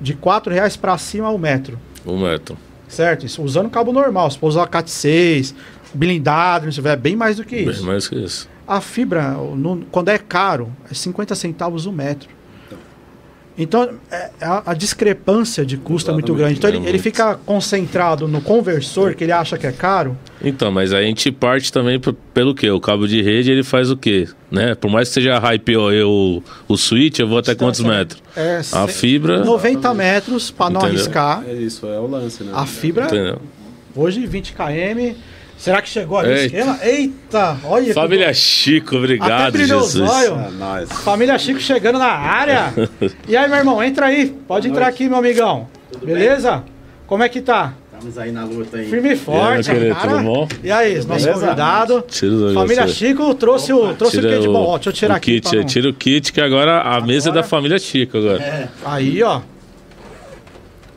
de 0.00 0.14
4 0.14 0.52
reais 0.52 0.76
para 0.76 0.96
cima 0.98 1.30
o 1.30 1.38
metro. 1.38 1.78
O 2.04 2.16
metro. 2.16 2.56
Certo? 2.88 3.26
Isso 3.26 3.42
usando 3.42 3.68
cabo 3.68 3.92
normal. 3.92 4.30
Se 4.30 4.38
for 4.38 4.46
usar 4.48 4.66
CAT 4.66 4.90
6, 4.90 5.54
blindado, 5.94 6.64
não 6.66 6.72
sei, 6.72 6.84
é 6.86 6.96
bem 6.96 7.14
mais 7.16 7.36
do 7.36 7.44
que 7.44 7.56
Bem 7.56 7.68
isso. 7.70 7.84
mais 7.86 8.08
que 8.08 8.16
isso. 8.16 8.48
A 8.66 8.80
fibra, 8.80 9.32
no- 9.32 9.84
quando 9.90 10.08
é 10.10 10.18
caro, 10.18 10.70
é 10.90 10.94
50 10.94 11.34
centavos 11.34 11.86
o 11.86 11.92
metro. 11.92 12.28
Então, 13.58 13.90
é- 14.10 14.30
a, 14.40 14.70
a 14.70 14.74
discrepância 14.74 15.66
de 15.66 15.76
custo 15.76 16.10
é 16.10 16.14
muito 16.14 16.32
Exatamente. 16.32 16.38
grande. 16.38 16.58
Então, 16.58 16.70
É 16.70 16.72
ele, 16.74 16.78
ele 16.84 16.92
muito. 16.92 17.02
fica 17.02 17.34
concentrado 17.44 18.28
no 18.28 18.40
conversor, 18.40 19.14
que 19.14 19.24
ele 19.24 19.32
acha 19.32 19.58
que 19.58 19.66
é 19.66 19.72
caro. 19.72 20.16
Então, 20.42 20.70
mas 20.70 20.92
aí 20.92 21.04
a 21.04 21.08
gente 21.08 21.32
parte 21.32 21.72
também 21.72 22.00
pelo 22.32 22.54
quê? 22.54 22.70
O 22.70 22.80
cabo 22.80 23.08
de 23.08 23.20
rede 23.20 23.50
ele 23.50 23.64
faz 23.64 23.90
o 23.90 23.96
quê? 23.96 24.28
Né? 24.50 24.74
Por 24.76 24.88
mais 24.88 25.08
que 25.08 25.14
seja 25.14 25.40
PoE 25.64 26.02
o, 26.04 26.40
o 26.68 26.76
switch, 26.76 27.18
eu 27.18 27.26
vou 27.26 27.38
até 27.38 27.54
quantos 27.56 27.80
Distância, 27.80 27.98
metros? 27.98 28.22
É, 28.36 28.60
A 28.78 28.86
fibra. 28.86 29.44
90 29.44 29.92
metros 29.94 30.50
para 30.52 30.70
não 30.70 30.80
Entendeu? 30.80 30.96
arriscar. 30.96 31.42
É 31.48 31.52
isso, 31.54 31.84
é 31.86 31.98
o 31.98 32.06
lance, 32.06 32.44
né? 32.44 32.52
A 32.54 32.64
fibra, 32.64 33.06
Entendeu? 33.06 33.40
hoje 33.96 34.24
20 34.24 34.52
km, 34.52 35.16
Será 35.58 35.82
que 35.82 35.88
chegou 35.88 36.16
ali 36.18 36.28
o 36.28 36.32
Eita. 36.32 36.44
esquema? 36.46 36.78
Eita, 36.82 37.58
olha. 37.64 37.92
Família 37.92 38.32
Chico, 38.32 38.90
Até 38.90 38.96
obrigado, 38.98 39.52
brilhou 39.52 39.80
os 39.80 39.92
Jesus. 39.92 40.08
olhos. 40.08 40.90
É. 40.90 40.94
Família 40.94 41.36
Chico 41.38 41.58
chegando 41.60 41.98
na 41.98 42.06
área. 42.06 42.72
E 43.28 43.36
aí, 43.36 43.48
meu 43.48 43.58
irmão, 43.58 43.82
entra 43.82 44.06
aí. 44.06 44.28
Pode 44.46 44.68
entrar 44.68 44.86
aqui, 44.86 45.08
meu 45.08 45.18
amigão. 45.18 45.68
Beleza? 46.02 46.62
Como 47.06 47.22
é 47.24 47.28
que 47.28 47.40
tá? 47.40 47.74
Estamos 47.92 48.16
aí 48.16 48.30
na 48.30 48.44
luta 48.44 48.76
aí. 48.76 48.88
Firme 48.88 49.12
e 49.14 49.16
forte, 49.16 49.68
meu 49.70 49.80
querido, 49.80 49.96
cara. 49.96 50.08
tudo 50.12 50.22
bom? 50.22 50.48
E 50.62 50.70
aí, 50.70 51.04
nosso 51.04 51.28
convidado. 51.32 52.04
Tira 52.08 52.32
os 52.32 52.42
olhos 52.42 52.54
Família 52.54 52.86
você. 52.86 52.94
Chico 52.94 53.34
trouxe 53.34 53.72
o, 53.72 53.94
trouxe 53.94 54.18
o 54.18 54.20
Tira 54.20 54.36
kit 54.38 54.46
bom. 54.46 54.64
Ó, 54.64 54.74
deixa 54.76 54.88
eu 54.90 54.92
tirar 54.92 55.14
o 55.14 55.16
aqui. 55.16 55.40
Kit, 55.40 55.56
não- 55.56 55.64
Tira 55.64 55.88
o 55.88 55.92
kit, 55.92 56.32
que 56.32 56.40
agora 56.40 56.80
a 56.82 57.00
mesa 57.00 57.30
é 57.30 57.32
da 57.32 57.42
família 57.42 57.78
Chico 57.80 58.18
agora. 58.18 58.70
Aí, 58.84 59.20
ó. 59.24 59.40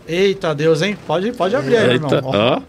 Eita 0.08 0.54
Deus, 0.54 0.82
hein? 0.84 0.96
Pode, 1.08 1.32
pode 1.32 1.56
abrir 1.56 1.78
aí, 1.78 1.92
Eita, 1.94 2.16
irmão. 2.18 2.32
Ó. 2.34 2.58
ó. 2.58 2.62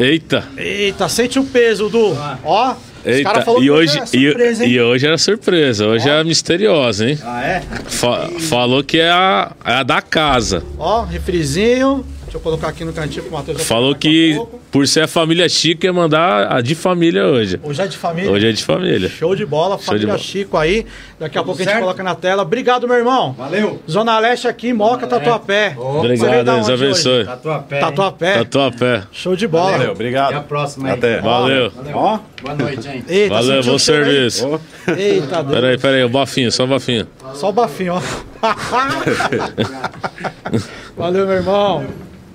Eita, 0.00 0.44
Eita, 0.56 1.08
sente 1.08 1.38
o 1.38 1.44
peso, 1.44 1.88
Du. 1.90 2.16
Ó. 2.44 2.74
eita. 3.04 3.30
cara 3.30 3.42
falou 3.44 3.60
E 3.60 3.64
que 3.64 3.70
hoje, 3.70 3.96
era 3.98 4.06
surpresa, 4.06 4.64
e, 4.64 4.70
e 4.72 4.80
hoje 4.80 5.06
era 5.06 5.18
surpresa. 5.18 5.86
Hoje 5.86 6.08
é 6.08 6.24
misteriosa, 6.24 7.08
hein? 7.10 7.18
Ah, 7.22 7.44
é? 7.44 7.62
Fa- 7.86 8.28
falou 8.48 8.82
que 8.82 8.98
é 8.98 9.10
a, 9.10 9.52
é 9.64 9.72
a 9.74 9.82
da 9.82 10.00
casa. 10.00 10.62
Ó, 10.78 11.02
refrizinho. 11.04 12.04
Deixa 12.30 12.38
eu 12.38 12.42
colocar 12.42 12.68
aqui 12.68 12.84
no 12.84 12.92
cantinho 12.92 13.24
pro 13.24 13.32
Matheus. 13.32 13.66
Falou 13.66 13.90
a 13.90 13.96
que 13.96 14.40
por 14.70 14.86
ser 14.86 15.00
a 15.00 15.08
família 15.08 15.48
Chico 15.48 15.84
ia 15.84 15.92
mandar 15.92 16.52
a 16.52 16.60
de 16.60 16.76
família 16.76 17.26
hoje. 17.26 17.58
Hoje 17.60 17.82
é 17.82 17.88
de 17.88 17.96
família. 17.96 18.30
Hoje 18.30 18.46
é 18.46 18.52
de 18.52 18.64
família. 18.64 19.08
Show 19.08 19.34
de 19.34 19.44
bola, 19.44 19.76
de 19.76 19.84
família 19.84 20.06
bola. 20.06 20.18
Chico 20.20 20.56
aí. 20.56 20.86
Daqui 21.18 21.36
a 21.36 21.42
pouco 21.42 21.60
a 21.60 21.64
gente 21.64 21.72
certo? 21.72 21.82
coloca 21.82 22.04
na 22.04 22.14
tela. 22.14 22.42
Obrigado, 22.42 22.86
meu 22.86 22.98
irmão. 22.98 23.32
Valeu. 23.32 23.82
Zona 23.90 24.16
Leste 24.20 24.46
aqui, 24.46 24.72
Moca, 24.72 25.08
Tatuapé. 25.08 25.70
Você 25.70 25.74
veio 25.80 25.98
Obrigado, 25.98 26.44
da 26.44 26.54
Deus 26.54 26.70
abençoe. 26.70 27.24
Tatuapé. 27.24 27.80
Tatuapé. 27.80 28.38
Tatuapé. 28.44 29.02
Show 29.10 29.34
de 29.34 29.48
bola. 29.48 29.72
Valeu, 29.72 29.80
Até 29.80 29.88
a 29.88 29.92
obrigado. 29.92 30.44
próxima 30.46 30.86
aí. 30.86 30.94
Até. 30.94 31.20
Valeu. 31.20 31.72
Ó, 31.92 32.18
Boa 32.42 32.54
noite, 32.54 32.88
hein? 32.88 33.04
Eita, 33.08 33.34
Valeu, 33.34 33.64
bom 33.64 33.76
serviço. 33.76 34.48
ó. 34.48 34.60
Eita, 34.92 35.42
Deus. 35.42 35.54
Peraí, 35.56 35.76
peraí, 35.78 36.04
o 36.04 36.08
bafinho, 36.08 36.52
só 36.52 36.62
o 36.62 36.68
bafinho. 36.68 37.08
Só 37.34 37.48
o 37.48 37.52
bafinho, 37.52 37.94
ó. 37.94 38.00
Valeu, 40.96 41.26
meu 41.26 41.36
irmão. 41.36 41.84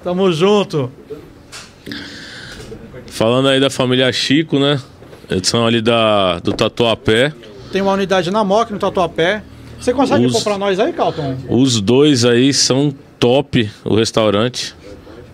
Tamo 0.06 0.32
junto. 0.32 0.92
Falando 3.08 3.48
aí 3.48 3.60
da 3.60 3.72
família 3.72 4.14
Chico, 4.14 4.60
né? 4.60 4.80
Eles 5.28 5.48
são 5.48 5.66
ali 5.66 5.82
da, 5.82 6.38
do 6.38 6.54
Tatuapé. 6.54 7.34
Tem 7.72 7.82
uma 7.82 7.94
unidade 7.94 8.30
na 8.30 8.44
Moca, 8.44 8.72
no 8.72 8.78
Tatuapé. 8.78 9.42
Você 9.80 9.92
consegue 9.96 10.28
Os- 10.28 10.34
comprar 10.34 10.60
nós 10.60 10.80
aí, 10.80 10.94
Calton? 10.94 11.36
Os 11.50 11.82
dois 11.82 12.24
aí 12.24 12.54
são 12.54 12.94
top, 13.20 13.68
o 13.84 13.96
restaurante. 13.96 14.76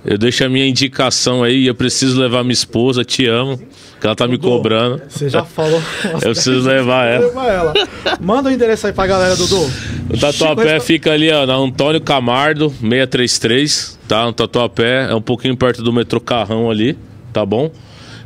Eu 0.03 0.18
deixo 0.18 0.44
a 0.44 0.49
minha 0.49 0.65
indicação 0.65 1.44
aí, 1.44 1.68
eu 1.68 1.76
preciso 1.76 2.19
levar 2.19 2.44
minha 2.44 2.53
esposa, 2.53 3.03
te 3.03 3.28
amo, 3.28 3.57
que 3.99 4.07
ela 4.07 4.15
tá 4.15 4.28
me 4.28 4.38
cobrando. 4.38 4.99
Você 5.07 5.30
já 5.30 5.44
falou. 5.45 5.80
Eu 6.14 6.32
preciso 6.32 6.68
levar 6.68 7.06
ela. 7.06 7.48
Ela. 7.48 7.73
Manda 8.19 8.49
o 8.49 8.52
endereço 8.52 8.88
aí 8.88 8.94
pra 8.94 9.06
galera, 9.06 9.36
Dudu. 9.36 9.61
O 10.10 10.18
Tatuapé 10.18 10.73
Chico, 10.73 10.86
fica 10.86 11.11
ali, 11.11 11.32
ó, 11.32 11.45
na 11.45 11.53
Antônio 11.53 12.02
Camardo, 12.02 12.69
633, 12.69 13.99
tá? 14.07 14.26
No 14.26 14.34
Tatuapé, 14.34 15.11
é 15.11 15.14
um 15.14 15.22
pouquinho 15.22 15.56
perto 15.56 15.84
do 15.84 15.94
metrô 15.94 16.19
Carrão 16.19 16.72
ali, 16.72 16.98
tá 17.32 17.45
bom? 17.45 17.72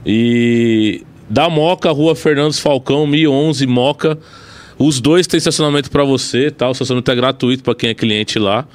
E 0.05 1.03
da 1.29 1.49
Moca, 1.49 1.91
Rua 1.91 2.15
Fernandes 2.15 2.59
Falcão, 2.59 3.05
1011 3.05 3.67
Moca. 3.67 4.17
Os 4.77 5.01
dois 5.01 5.27
têm 5.27 5.37
estacionamento 5.37 5.91
pra 5.91 6.05
você, 6.05 6.51
tá? 6.51 6.69
O 6.69 6.71
estacionamento 6.71 7.11
é 7.11 7.15
gratuito 7.15 7.63
pra 7.63 7.75
quem 7.75 7.89
é 7.89 7.93
cliente 7.93 8.39
lá. 8.39 8.65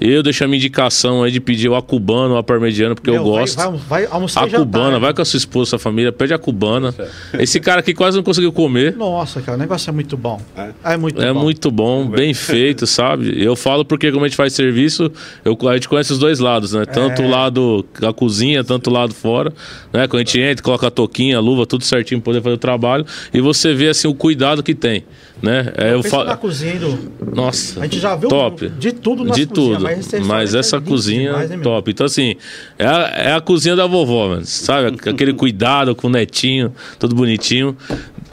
Eu 0.00 0.22
deixo 0.22 0.44
a 0.44 0.46
minha 0.46 0.56
indicação 0.58 1.22
aí 1.22 1.30
de 1.32 1.40
pedir 1.40 1.68
o 1.68 1.74
acubano 1.74 2.34
ou 2.34 2.38
a 2.38 2.42
parmegiana, 2.42 2.94
porque 2.94 3.10
eu 3.10 3.14
Meu, 3.14 3.24
vai- 3.24 3.40
gosto. 3.40 3.56
Vai, 3.56 3.72
vai, 3.88 4.08
almoçar 4.10 4.40
A 4.44 4.46
jantar, 4.46 4.58
cubana, 4.60 4.90
né? 4.92 4.98
vai 4.98 5.12
com 5.14 5.22
a 5.22 5.24
sua 5.24 5.36
esposa, 5.38 5.70
sua 5.70 5.78
família, 5.78 6.12
pede 6.12 6.32
a 6.32 6.38
cubana. 6.38 6.94
Esse 7.38 7.58
cara 7.60 7.80
aqui 7.80 7.92
quase 7.94 8.16
não 8.16 8.22
conseguiu 8.24 8.52
comer. 8.52 8.94
Nossa, 8.96 9.40
cara, 9.40 9.56
o 9.56 9.60
negócio 9.60 9.88
é 9.90 9.92
muito 9.92 10.16
bom. 10.16 10.40
É? 10.56 10.94
É, 10.94 10.96
muito 10.96 11.20
É 11.20 11.32
bom. 11.32 11.40
muito 11.40 11.70
bom, 11.70 12.06
bem 12.08 12.32
feito, 12.34 12.86
sabe? 12.86 13.42
Eu 13.42 13.56
falo 13.56 13.84
porque 13.84 14.12
como 14.12 14.24
a 14.24 14.28
gente 14.28 14.36
faz 14.36 14.52
serviço, 14.52 15.10
eu, 15.44 15.56
a 15.68 15.74
gente 15.74 15.88
conhece 15.88 16.12
os 16.12 16.18
dois 16.18 16.38
lados, 16.38 16.72
né? 16.72 16.84
Tanto 16.84 17.22
É. 17.22 17.26
o 17.26 17.28
lado 17.30 17.84
da 18.00 18.12
cozinha, 18.12 18.62
tanto 18.62 18.90
o 18.90 18.92
lado 18.92 19.12
fora, 19.14 19.52
né? 19.92 20.06
Quando 20.06 20.22
a 20.22 20.24
gente 20.24 20.40
entra, 20.40 20.62
coloca 20.62 20.86
a 20.86 20.90
touquinha, 20.90 21.36
a 21.36 21.40
luva, 21.40 21.66
tudo 21.66 21.84
certinho 21.84 22.20
pra 22.20 22.26
poder 22.32 22.42
fazer 22.42 22.54
o 22.54 22.58
trabalho. 22.58 23.04
E 23.34 23.40
você 23.40 23.74
vê, 23.74 23.88
assim, 23.88 24.06
o 24.06 24.14
cuidado 24.14 24.62
que 24.62 24.74
tem, 24.74 25.04
né? 25.42 25.72
É, 25.76 25.92
eu 25.92 26.02
na 26.02 26.08
falo... 26.08 26.36
cozinha 26.36 26.74
do... 26.78 27.12
Nossa, 27.34 27.80
A 27.80 27.84
gente 27.84 27.98
já 28.00 28.16
viu 28.16 28.28
top. 28.28 28.68
de 28.70 28.92
tudo 28.92 29.24
nas 29.24 29.36
De 29.36 29.46
cozinhas, 29.46 29.72
tudo, 29.76 29.82
mas 29.82 30.26
mas, 30.26 30.54
essa 30.54 30.76
é 30.76 30.78
lindo 30.78 30.90
cozinha 30.90 31.30
demais, 31.30 31.50
né, 31.50 31.58
top. 31.58 31.90
Então, 31.90 32.06
assim, 32.06 32.36
é 32.78 32.86
a, 32.86 33.12
é 33.16 33.32
a 33.34 33.40
cozinha 33.40 33.76
da 33.76 33.86
vovó, 33.86 34.28
mano, 34.28 34.44
sabe? 34.44 34.96
Aquele 35.08 35.32
cuidado 35.32 35.94
com 35.94 36.08
o 36.08 36.10
netinho, 36.10 36.72
tudo 36.98 37.14
bonitinho. 37.14 37.76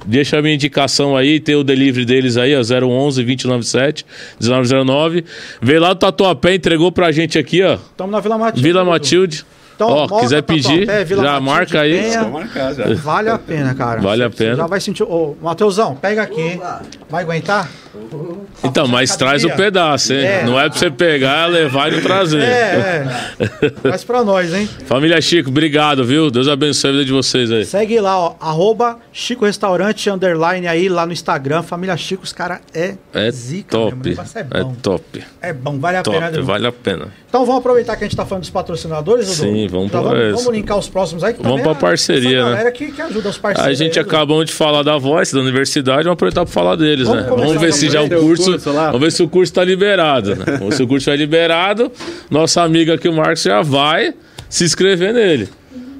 Deixa 0.06 0.38
a 0.38 0.42
minha 0.42 0.54
indicação 0.54 1.18
aí, 1.18 1.40
tem 1.40 1.56
o 1.56 1.64
delivery 1.64 2.06
deles 2.06 2.38
aí, 2.38 2.56
ó, 2.56 2.60
011 2.60 3.24
297 3.24 4.06
1909. 4.40 5.26
Veio 5.62 5.82
lá 5.82 5.94
do 5.94 6.00
Tatuapé, 6.00 6.56
entregou 6.56 6.92
pra 6.92 7.12
gente 7.12 7.38
aqui, 7.40 7.64
ó, 7.64 7.76
Estamos 7.76 8.12
na 8.12 8.20
Vila 8.20 8.38
Matilde. 8.38 8.62
Vila 8.62 8.80
Dudu. 8.82 8.92
Matilde. 8.92 9.46
Então, 9.76 9.90
ó, 9.90 10.08
Moca, 10.08 10.22
quiser 10.22 10.42
pedir, 10.42 10.88
Vila 11.06 11.24
já 11.24 11.40
marca 11.42 11.82
aí. 11.82 12.02
Penha. 12.02 12.24
Vou 12.24 12.32
marcar 12.32 12.74
já. 12.74 12.86
Vale 12.96 13.30
a 13.30 13.38
pena, 13.38 13.76
cara. 13.76 14.00
Vale 14.02 14.24
a 14.24 14.30
Você 14.30 14.38
pena. 14.46 14.56
já 14.56 14.68
vai 14.68 14.80
sentir... 14.80 15.04
Ô, 15.04 15.36
Matheusão, 15.42 15.96
pega 15.96 16.22
aqui. 16.24 16.60
Vai 17.10 17.24
aguentar? 17.24 17.70
Então, 18.64 18.88
mas 18.88 19.16
traz 19.16 19.44
o 19.44 19.48
academia. 19.48 19.72
pedaço, 19.72 20.14
hein? 20.14 20.20
É. 20.26 20.44
Não 20.44 20.60
é 20.60 20.70
pra 20.70 20.78
você 20.78 20.90
pegar, 20.90 21.48
levar 21.48 21.92
e 21.94 22.02
trazer. 22.02 22.42
É, 22.42 23.06
é. 23.40 23.70
Traz 23.70 24.04
pra 24.04 24.24
nós, 24.24 24.54
hein? 24.54 24.68
Família 24.86 25.20
Chico, 25.22 25.50
obrigado, 25.50 26.04
viu? 26.04 26.30
Deus 26.32 26.48
abençoe 26.48 26.90
a 26.90 26.94
vida 26.94 27.06
de 27.06 27.12
vocês 27.12 27.52
aí. 27.52 27.66
Segue 27.66 28.00
lá, 28.00 28.18
ó. 28.20 28.36
Arroba 28.40 28.98
Chico 29.12 29.46
Restaurante, 29.46 30.10
underline 30.10 30.68
aí, 30.68 30.90
lá 30.90 31.06
no 31.06 31.14
Instagram. 31.14 31.62
Família 31.64 31.96
Chico, 31.98 32.24
os 32.24 32.34
caras 32.34 32.60
é, 32.74 32.96
É 33.14 33.32
zica 33.32 33.78
mesmo. 33.78 33.92
Top. 33.92 34.10
negócio 34.10 34.40
é 34.40 34.42
É 34.42 34.64
bom. 34.64 34.76
top. 34.82 35.24
É 35.42 35.54
bom, 35.54 35.80
vale 35.80 35.98
a 35.98 36.04
pena. 36.04 36.20
Top, 36.22 36.32
Dudu. 36.34 36.46
vale 36.46 36.68
a 36.68 36.72
pena. 36.72 37.08
Então 37.30 37.46
vamos 37.46 37.60
aproveitar 37.60 37.96
que 37.98 38.04
a 38.04 38.08
gente 38.08 38.16
tá 38.16 38.26
falando 38.26 38.42
dos 38.44 38.50
patrocinadores, 38.50 39.28
Dudu? 39.28 39.38
Sim, 39.42 39.65
vamos 39.68 39.92
Já 39.92 40.02
pra 40.02 40.12
vamos, 40.12 40.32
vamos 40.44 40.54
linkar 40.54 40.78
os 40.78 40.90
próximos 40.90 41.24
aí. 41.24 41.34
que 41.34 41.42
Vamos 41.44 41.62
pra 41.62 41.72
é 41.72 41.76
parceria, 41.76 42.38
essa 42.40 42.46
né? 42.46 42.52
galera 42.52 42.72
que, 42.72 42.92
que 42.92 43.02
ajuda 43.02 43.30
os 43.30 43.38
parceiros. 43.38 43.72
A 43.72 43.74
gente 43.74 43.98
aí, 44.00 44.04
Dudu. 44.06 44.16
acabou 44.16 44.44
de 44.44 44.54
falar 44.54 44.84
da 44.84 44.98
voz 44.98 45.32
da 45.32 45.40
universidade, 45.40 46.04
vamos 46.04 46.14
aproveitar 46.14 46.44
para 46.46 46.54
falar 46.54 46.76
deles, 46.76 47.08
Vamos 47.08 47.24
né? 47.24 47.30
Vamos 47.30 47.62
ver 47.62 47.74
se 47.74 47.90
já 47.90 48.02
o 48.02 48.10
curso, 48.10 48.52
curso 48.52 48.72
lá. 48.72 48.86
vamos 48.88 49.02
ver 49.02 49.12
se 49.12 49.24
o 49.24 49.28
curso 49.28 49.52
está 49.52 49.64
liberado, 49.64 50.36
né? 50.36 50.46
Vamos 50.46 50.70
ver 50.70 50.76
se 50.76 50.84
o 50.84 50.88
curso 50.88 51.10
estiver 51.10 51.18
liberado, 51.18 51.92
nossa 52.30 52.62
amiga 52.62 52.94
aqui 52.96 53.08
o 53.08 53.14
Marcos 53.14 53.42
já 53.44 53.62
vai 53.62 54.14
se 54.50 54.64
inscrever 54.64 55.14
nele. 55.14 55.50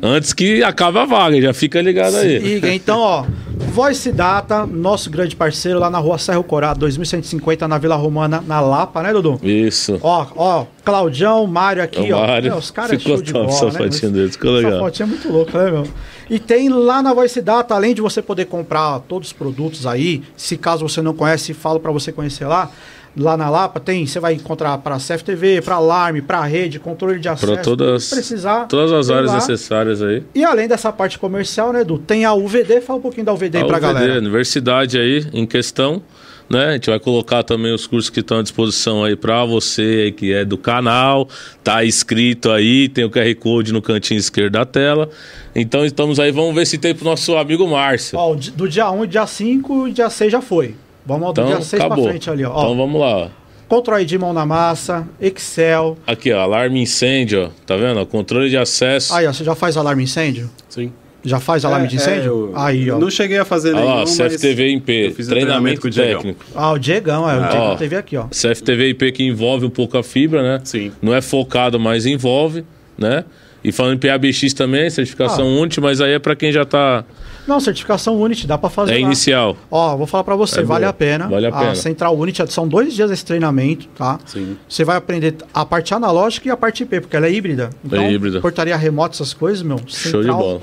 Antes 0.02 0.34
que 0.34 0.62
acabe 0.64 1.00
a 1.00 1.06
vaga, 1.06 1.42
já 1.42 1.54
fica 1.54 1.82
ligado 1.82 2.16
aí. 2.18 2.60
Então, 2.76 3.00
ó. 3.00 3.26
Voice 3.58 4.12
Data, 4.12 4.66
nosso 4.66 5.10
grande 5.10 5.36
parceiro 5.36 5.80
lá 5.80 5.90
na 5.90 5.98
rua 5.98 6.18
Serro 6.18 6.44
Corá, 6.44 6.74
2150, 6.74 7.68
na 7.68 7.78
Vila 7.78 7.96
Romana, 7.96 8.44
na 8.46 8.60
Lapa, 8.62 9.02
né, 9.02 9.12
Dudu? 9.12 9.40
Isso. 9.44 9.98
Ó, 10.02 10.26
ó, 10.36 10.66
Claudião, 10.84 11.46
Mário 11.48 11.82
aqui, 11.84 12.12
O 12.12 12.16
ó. 12.16 12.28
Mário. 12.28 12.50
Meu, 12.52 12.58
os 12.58 12.72
caras 12.72 12.92
é 12.92 12.98
Ficou 12.98 13.16
show 13.16 13.24
de 13.26 13.34
bola, 13.34 13.48
essa 13.48 13.66
né? 13.66 13.72
fotinha 13.72 14.12
deles, 14.12 14.32
ficou 14.34 14.58
Essa 14.58 14.68
legal. 14.68 14.80
fotinha 14.82 15.06
é 15.06 15.10
muito 15.10 15.30
louca, 15.32 15.64
né, 15.64 15.72
meu? 15.72 15.88
E 16.30 16.40
tem 16.40 16.70
lá 16.70 17.02
na 17.02 17.14
Voice 17.14 17.42
Data, 17.42 17.74
além 17.76 17.94
de 17.94 18.02
você 18.02 18.22
poder 18.22 18.46
comprar 18.46 19.00
todos 19.02 19.30
os 19.30 19.34
produtos 19.34 19.86
aí, 19.86 20.22
se 20.38 20.58
caso 20.58 20.88
você 20.88 21.02
não 21.02 21.14
conhece, 21.14 21.54
falo 21.54 21.80
pra 21.80 21.92
você 21.92 22.12
conhecer 22.12 22.46
lá. 22.46 22.70
Lá 23.18 23.38
na 23.38 23.50
Lapa 23.50 23.80
tem, 23.80 24.06
você 24.06 24.20
vai 24.20 24.34
encontrar 24.34 24.78
para 24.80 24.98
CFTV, 24.98 25.62
para 25.62 25.76
alarme, 25.76 26.22
para 26.22 26.44
rede, 26.44 26.80
controle 26.80 27.18
de 27.20 27.30
acesso, 27.30 27.54
Para 27.54 27.62
todas, 27.62 28.10
precisar. 28.10 28.66
todas 28.68 28.92
as 28.92 29.10
áreas 29.10 29.32
lá. 29.32 29.36
necessárias 29.38 30.02
aí. 30.02 30.22
E 30.36 30.44
além 30.44 30.68
dessa 30.68 30.92
parte 30.92 31.18
comercial, 31.18 31.72
né, 31.72 31.82
Edu, 31.82 31.98
tem 31.98 32.26
a 32.26 32.34
UVD, 32.34 32.82
fala 32.82 33.00
um 33.00 33.02
pouquinho 33.02 33.26
da 33.26 33.34
UVD 33.34 33.60
A 33.60 33.66
UVD, 33.66 33.80
galera. 33.80 34.18
universidade 34.20 34.98
aí 35.00 35.26
em 35.32 35.46
questão, 35.46 36.02
né? 36.50 36.66
A 36.66 36.72
gente 36.74 36.90
vai 36.90 37.00
colocar 37.00 37.42
também 37.42 37.74
os 37.74 37.88
cursos 37.88 38.10
que 38.10 38.20
estão 38.20 38.40
à 38.40 38.44
disposição 38.44 39.04
aí 39.06 39.16
para 39.16 39.46
você 39.46 40.12
que 40.16 40.34
é 40.34 40.44
do 40.44 40.58
canal, 40.58 41.28
tá 41.64 41.86
inscrito 41.86 42.52
aí, 42.52 42.90
tem 42.90 43.06
o 43.06 43.10
QR 43.10 43.34
Code 43.36 43.72
no 43.72 43.82
cantinho 43.82 44.20
esquerdo 44.20 44.54
da 44.54 44.66
tela. 44.66 45.10
Então 45.56 45.86
estamos 45.86 46.20
aí, 46.20 46.32
vamos 46.34 46.54
ver 46.54 46.68
se 46.68 46.78
tem 46.78 46.94
pro 46.94 47.06
nosso 47.06 47.36
amigo 47.38 47.66
Márcio. 47.66 48.20
Ó, 48.20 48.36
do 48.36 48.68
dia 48.68 48.92
1 48.92 49.06
e 49.06 49.08
dia 49.08 49.26
5 49.26 49.88
e 49.88 49.92
dia 49.94 50.10
6 50.10 50.32
já 50.34 50.42
foi. 50.42 50.76
Vamos 51.06 51.34
do 51.34 51.42
Então 51.42 51.46
dia 51.46 51.62
6 51.62 51.70
pra 51.80 51.86
acabou. 51.88 52.08
frente 52.10 52.30
ali, 52.30 52.44
ó. 52.46 52.50
Então 52.50 52.76
vamos 52.78 53.00
lá. 53.00 53.30
Controle 53.68 54.06
de 54.06 54.18
mão 54.18 54.32
na 54.34 54.46
massa, 54.46 55.08
Excel. 55.20 55.98
Aqui, 56.06 56.32
ó, 56.32 56.40
alarme 56.42 56.82
incêndio, 56.82 57.46
ó. 57.46 57.50
Tá 57.66 57.76
vendo? 57.76 58.00
ó? 58.00 58.06
Controle 58.06 58.50
de 58.50 58.58
acesso. 58.58 59.14
Aí, 59.14 59.26
ó, 59.28 59.34
você 59.34 59.44
já 59.44 59.56
faz 59.56 59.76
alarme 59.78 60.04
incêndio? 60.04 60.50
Sim. 60.70 60.92
Já 61.24 61.40
faz 61.40 61.66
alarme 61.66 61.88
de 61.88 61.96
É, 61.96 61.98
incêndio? 62.00 62.52
eu 62.52 62.52
Aí, 62.56 62.92
ó. 62.92 63.00
Não 63.00 63.10
cheguei 63.10 63.40
a 63.40 63.46
fazer 63.46 63.74
Olha 63.74 64.06
nenhum, 64.06 64.06
CFTV 64.06 64.68
em 64.68 64.80
P, 64.80 65.08
eu 65.08 65.12
fiz 65.16 65.28
um 65.28 65.32
treinamento 65.32 65.82
com 65.82 65.88
o 65.88 65.90
Diegão. 65.90 66.18
técnico. 66.18 66.46
Ah, 66.54 66.72
o 66.74 66.78
Diegão, 66.78 67.28
é. 67.28 67.36
O 67.38 67.42
Diegão 67.50 67.62
Ó. 67.72 67.76
teve 67.76 67.96
aqui, 67.96 68.16
ó. 68.16 68.26
CFTV 68.30 68.90
IP 68.90 69.12
que 69.12 69.24
envolve 69.24 69.66
um 69.66 69.70
pouco 69.72 69.98
a 69.98 70.04
fibra, 70.04 70.44
né? 70.44 70.62
Sim. 70.64 70.92
Não 71.02 71.16
é 71.16 71.22
focado, 71.22 71.80
mas 71.80 72.06
envolve, 72.06 72.64
né? 72.96 73.26
E 73.64 73.72
falando 73.72 73.96
em 73.96 74.08
PABX 74.08 74.54
também, 74.54 74.88
certificação 74.92 75.48
Ah. 75.48 75.62
UNT, 75.64 75.80
mas 75.82 76.00
aí 76.00 76.12
é 76.14 76.20
para 76.20 76.36
quem 76.36 76.52
já 76.52 76.64
tá 76.64 77.04
Não, 77.48 77.60
certificação 77.60 78.20
Unity, 78.20 78.48
dá 78.48 78.58
pra 78.58 78.70
fazer 78.70 78.92
É 78.94 78.96
lá. 78.96 79.02
inicial. 79.02 79.56
Ó, 79.70 79.96
vou 79.96 80.08
falar 80.08 80.24
pra 80.24 80.36
você, 80.36 80.62
É 80.62 80.64
vale 80.64 80.82
boa. 80.82 80.90
a 80.90 80.94
pena. 80.94 81.28
Vale 81.28 81.46
a 81.48 81.52
pena. 81.52 81.76
Central 81.76 82.18
Unity, 82.18 82.44
são 82.52 82.68
dois 82.68 82.94
dias 82.94 83.12
esse 83.12 83.24
treinamento, 83.24 83.88
tá? 83.96 84.20
Sim. 84.26 84.58
Você 84.68 84.84
vai 84.84 84.98
aprender 84.98 85.36
a 85.54 85.66
parte 85.66 85.94
analógica 85.94 86.48
e 86.48 86.52
a 86.52 86.58
parte 86.58 86.84
IP, 86.84 87.02
porque 87.02 87.16
ela 87.16 87.28
é 87.28 87.32
híbrida. 87.32 87.70
Então, 87.84 88.10
híbrida. 88.10 88.42
portaria 88.42 88.76
remota, 88.76 89.16
essas 89.16 89.34
coisas, 89.34 89.62
meu. 89.62 89.78
Show 89.88 90.22
de 90.24 90.28
bola. 90.30 90.60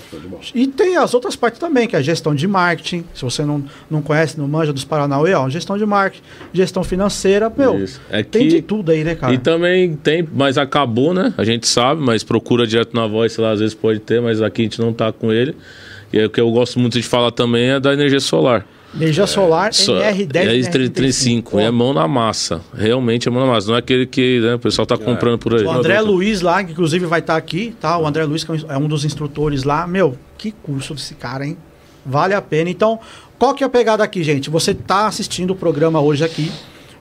E 0.55 0.67
tem 0.67 0.97
as 0.97 1.15
outras 1.15 1.37
partes 1.37 1.61
também, 1.61 1.87
que 1.87 1.95
é 1.97 2.03
gestão 2.03 2.35
de 2.35 2.47
marketing. 2.49 3.05
Se 3.15 3.23
você 3.23 3.45
não, 3.45 3.65
não 3.91 4.03
conhece, 4.03 4.39
não 4.39 4.49
manja 4.49 4.73
dos 4.73 4.85
Paranauê, 4.85 5.35
ó, 5.35 5.49
gestão 5.49 5.79
de 5.79 5.87
marketing, 5.87 6.23
gestão 6.53 6.83
financeira, 6.83 7.53
meu. 7.57 7.79
Isso. 7.83 8.01
É 8.11 8.23
Tem 8.23 8.43
que- 8.49 8.57
de 8.57 8.63
tudo 8.63 8.91
aí, 8.91 9.05
né, 9.05 9.15
cara? 9.15 9.33
E 9.33 9.39
também 9.39 9.95
tem, 9.97 10.27
mas 10.35 10.59
acabou, 10.59 11.15
né? 11.15 11.33
A 11.39 11.45
gente 11.45 11.67
sabe, 11.69 12.01
mas 12.03 12.23
procura 12.25 12.67
direto 12.67 12.95
na 12.95 13.07
voz, 13.07 13.33
sei 13.33 13.45
lá, 13.45 13.53
às 13.53 13.61
vezes 13.61 13.75
pode 13.75 14.01
ter, 14.01 14.21
mas 14.21 14.43
aqui 14.43 14.63
a 14.63 14.65
gente 14.65 14.81
não 14.81 14.93
tá 14.93 15.13
com 15.13 15.33
ele. 15.33 15.55
E 16.13 16.19
é 16.19 16.27
o 16.27 16.31
que 16.31 16.41
eu 16.41 16.51
gosto 16.51 16.79
muito 16.79 16.99
de 17.01 17.03
falar 17.03 17.31
também 17.31 17.71
é 17.71 17.81
da 17.81 17.93
energia 17.93 18.21
solar. 18.21 18.67
Energia 18.95 19.27
solar, 19.27 19.71
NR10 19.71 20.37
é 20.37 20.57
e 20.57 20.71
35 20.71 21.57
Ó, 21.57 21.61
é 21.61 21.71
mão 21.71 21.95
na 21.95 22.07
massa. 22.07 22.61
Realmente 22.75 23.27
é 23.27 23.31
mão 23.31 23.47
na 23.47 23.51
massa. 23.51 23.69
Não 23.69 23.77
é 23.77 23.79
aquele 23.79 24.05
que 24.05 24.39
né, 24.41 24.55
o 24.55 24.59
pessoal 24.59 24.85
tá 24.85 24.99
comprando 24.99 25.39
por 25.39 25.55
aí. 25.55 25.65
O 25.65 25.71
André 25.71 25.99
Luiz 26.03 26.43
lá, 26.43 26.63
que 26.63 26.73
inclusive 26.73 27.07
vai 27.07 27.21
estar 27.21 27.37
aqui, 27.37 27.75
tá? 27.81 27.97
O 27.97 28.07
André 28.07 28.25
Luiz, 28.25 28.45
que 28.45 28.53
é 28.69 28.77
um 28.77 28.87
dos 28.87 29.07
instrutores 29.07 29.65
lá. 29.65 29.87
Meu, 29.87 30.19
que 30.37 30.53
curso 30.53 30.93
desse 30.93 31.15
cara, 31.15 31.47
hein? 31.47 31.57
Vale 32.05 32.35
a 32.35 32.43
pena. 32.43 32.69
Então, 32.69 33.01
qual 33.39 33.55
que 33.55 33.65
é 33.65 33.67
a 33.67 33.71
pegada 33.71 34.05
aqui, 34.05 34.23
gente? 34.23 34.51
Você 34.51 34.75
tá 34.75 35.07
assistindo 35.07 35.53
o 35.53 35.57
programa 35.57 35.99
hoje 36.01 36.23
aqui. 36.23 36.53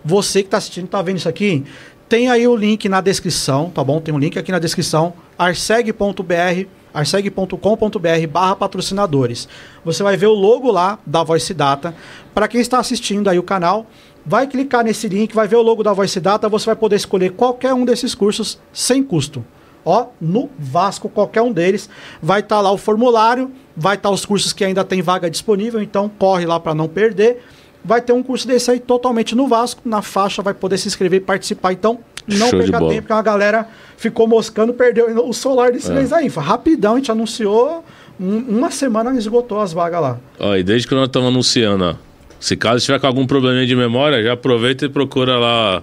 Você 0.04 0.44
que 0.44 0.50
tá 0.50 0.58
assistindo, 0.58 0.88
tá 0.88 1.02
vendo 1.02 1.18
isso 1.18 1.28
aqui? 1.28 1.66
Tem 2.08 2.30
aí 2.30 2.48
o 2.48 2.56
link 2.56 2.88
na 2.88 3.02
descrição, 3.02 3.70
tá 3.70 3.84
bom? 3.84 4.00
Tem 4.00 4.14
um 4.14 4.20
link 4.20 4.40
aqui 4.40 4.52
na 4.52 4.60
descrição, 4.60 5.14
arseg.br, 5.38 6.68
arseg.com.br 6.94 8.28
barra 8.30 8.56
patrocinadores. 8.56 9.48
Você 9.84 10.04
vai 10.04 10.18
ver 10.18 10.28
o 10.28 10.34
logo 10.34 10.72
lá 10.72 11.00
da 11.06 11.24
Voice 11.24 11.54
Data. 11.54 11.96
Para 12.34 12.48
quem 12.48 12.62
está 12.62 12.80
assistindo 12.80 13.30
aí 13.30 13.40
o 13.40 13.44
canal, 13.44 13.86
vai 14.26 14.48
clicar 14.48 14.84
nesse 14.84 15.08
link, 15.08 15.34
vai 15.34 15.48
ver 15.48 15.56
o 15.56 15.62
logo 15.62 15.84
da 15.84 15.94
Voice 15.94 16.20
Data, 16.20 16.50
você 16.50 16.66
vai 16.66 16.76
poder 16.76 16.96
escolher 16.96 17.32
qualquer 17.32 17.74
um 17.74 17.86
desses 17.86 18.14
cursos 18.14 18.60
sem 18.72 19.04
custo. 19.04 19.44
Ó, 19.84 20.08
no 20.20 20.50
Vasco, 20.60 21.10
qualquer 21.10 21.42
um 21.42 21.52
deles, 21.52 21.90
vai 22.22 22.42
estar 22.42 22.62
lá 22.62 22.72
o 22.72 22.78
formulário, 22.78 23.52
vai 23.76 23.96
estar 23.96 24.12
os 24.12 24.26
cursos 24.26 24.54
que 24.54 24.64
ainda 24.64 24.84
tem 24.84 25.02
vaga 25.02 25.30
disponível, 25.30 25.82
então 25.82 26.10
corre 26.20 26.46
lá 26.46 26.60
para 26.60 26.76
não 26.76 26.88
perder. 26.88 27.44
Vai 27.84 28.02
ter 28.02 28.14
um 28.14 28.22
curso 28.22 28.48
desse 28.48 28.70
aí 28.70 28.80
totalmente 28.80 29.36
no 29.36 29.48
Vasco, 29.48 29.82
na 29.86 30.02
faixa, 30.02 30.42
vai 30.42 30.54
poder 30.54 30.78
se 30.78 30.88
inscrever 30.88 31.18
e 31.22 31.24
participar. 31.24 31.74
Então, 31.74 32.00
não 32.28 32.48
Show 32.50 32.60
perca 32.60 32.78
tempo, 32.80 33.02
porque 33.02 33.14
a 33.14 33.22
galera 33.22 33.68
ficou 33.98 34.28
moscando, 34.28 34.74
perdeu 34.74 35.28
o 35.28 35.34
solar 35.34 35.72
desse 35.72 35.92
mês 35.92 36.14
aí. 36.14 36.28
Rapidão, 36.28 36.94
a 36.94 36.98
gente 36.98 37.12
anunciou, 37.12 37.84
um- 38.20 38.58
uma 38.58 38.70
semana 38.70 39.12
esgotou 39.18 39.60
as 39.60 39.74
vagas 39.74 40.02
lá. 40.02 40.18
Ó, 40.40 40.56
e 40.56 40.62
desde 40.64 40.88
que 40.88 40.94
nós 40.94 41.06
estamos 41.08 41.30
anunciando, 41.30 41.84
ó, 41.86 41.96
se 42.40 42.56
caso 42.56 42.86
tiver 42.86 43.00
com 43.00 43.08
algum 43.08 43.26
probleminha 43.26 43.66
de 43.66 43.76
memória, 43.76 44.22
já 44.24 44.34
aproveita 44.34 44.86
e 44.86 44.90
procura 44.90 45.38
lá 45.40 45.82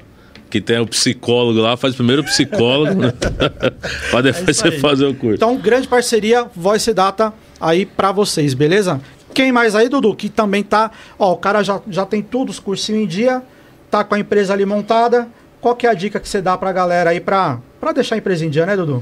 que 0.50 0.60
tem 0.60 0.78
o 0.78 0.86
psicólogo 0.86 1.60
lá, 1.60 1.76
faz 1.76 1.94
primeiro 1.94 2.22
o 2.22 2.24
psicólogo, 2.24 2.94
né? 3.00 3.12
pra 4.10 4.20
depois 4.22 4.48
É 4.62 4.70
você 4.70 4.78
fazer 4.78 5.06
o 5.06 5.14
curso. 5.14 5.34
Então, 5.34 5.56
grande 5.56 5.86
parceria 5.88 6.46
Voice 6.54 6.92
Data 6.94 7.34
aí 7.60 7.84
pra 7.84 8.12
vocês, 8.12 8.54
beleza? 8.54 9.00
Quem 9.38 9.52
mais 9.52 9.76
aí, 9.76 9.88
Dudu? 9.88 10.16
Que 10.16 10.28
também 10.28 10.64
tá. 10.64 10.90
Ó, 11.16 11.34
o 11.34 11.36
cara 11.36 11.62
já, 11.62 11.80
já 11.88 12.04
tem 12.04 12.20
tudo, 12.20 12.48
os 12.48 12.58
cursinhos 12.58 13.04
em 13.04 13.06
dia, 13.06 13.40
tá 13.88 14.02
com 14.02 14.16
a 14.16 14.18
empresa 14.18 14.52
ali 14.52 14.66
montada. 14.66 15.28
Qual 15.60 15.76
que 15.76 15.86
é 15.86 15.90
a 15.90 15.94
dica 15.94 16.18
que 16.18 16.28
você 16.28 16.42
dá 16.42 16.58
pra 16.58 16.72
galera 16.72 17.10
aí 17.10 17.20
pra, 17.20 17.60
pra 17.78 17.92
deixar 17.92 18.16
a 18.16 18.18
empresa 18.18 18.44
em 18.44 18.50
dia, 18.50 18.66
né, 18.66 18.76
Dudu? 18.76 19.00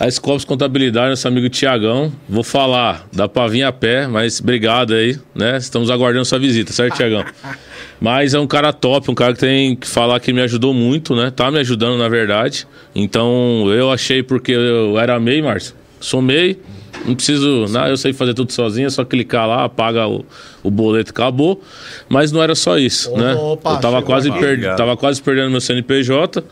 A 0.00 0.10
Scopus 0.10 0.42
Contabilidade, 0.42 1.10
nosso 1.10 1.28
amigo 1.28 1.50
Tiagão, 1.50 2.10
vou 2.26 2.42
falar, 2.42 3.06
dá 3.12 3.28
pra 3.28 3.46
vir 3.46 3.62
a 3.62 3.70
pé, 3.70 4.06
mas 4.06 4.40
obrigado 4.40 4.94
aí, 4.94 5.18
né? 5.34 5.58
Estamos 5.58 5.90
aguardando 5.90 6.24
sua 6.24 6.38
visita, 6.38 6.72
certo, 6.72 6.96
Tiagão? 6.96 7.22
Mas 8.00 8.34
é 8.34 8.40
um 8.40 8.46
cara 8.46 8.72
top, 8.72 9.10
um 9.10 9.14
cara 9.14 9.34
que 9.34 9.40
tem 9.40 9.76
que 9.76 9.86
falar 9.86 10.18
que 10.18 10.32
me 10.32 10.40
ajudou 10.40 10.72
muito, 10.72 11.14
né? 11.14 11.30
Tá 11.30 11.50
me 11.50 11.58
ajudando, 11.58 11.98
na 11.98 12.08
verdade. 12.08 12.66
Então, 12.94 13.70
eu 13.70 13.90
achei 13.90 14.22
porque 14.22 14.52
eu 14.52 14.98
era 14.98 15.20
MEI, 15.20 15.42
Márcio. 15.42 15.74
Sou 16.00 16.20
MEI, 16.20 16.58
não 17.06 17.14
preciso, 17.14 17.66
não, 17.68 17.86
eu 17.86 17.96
sei 17.96 18.12
fazer 18.12 18.34
tudo 18.34 18.52
sozinho, 18.52 18.86
é 18.86 18.90
só 18.90 19.04
clicar 19.04 19.46
lá, 19.46 19.68
paga 19.68 20.06
o, 20.06 20.24
o 20.62 20.70
boleto, 20.70 21.10
acabou. 21.10 21.62
Mas 22.08 22.32
não 22.32 22.42
era 22.42 22.54
só 22.54 22.78
isso, 22.78 23.10
né? 23.16 23.34
Opa, 23.34 23.74
Eu 23.74 23.80
tava 23.80 24.02
quase, 24.02 24.30
per... 24.30 24.76
Tava 24.76 24.96
quase 24.96 25.20
perdendo 25.22 25.50
meu 25.50 25.60
CNPJ 25.60 26.42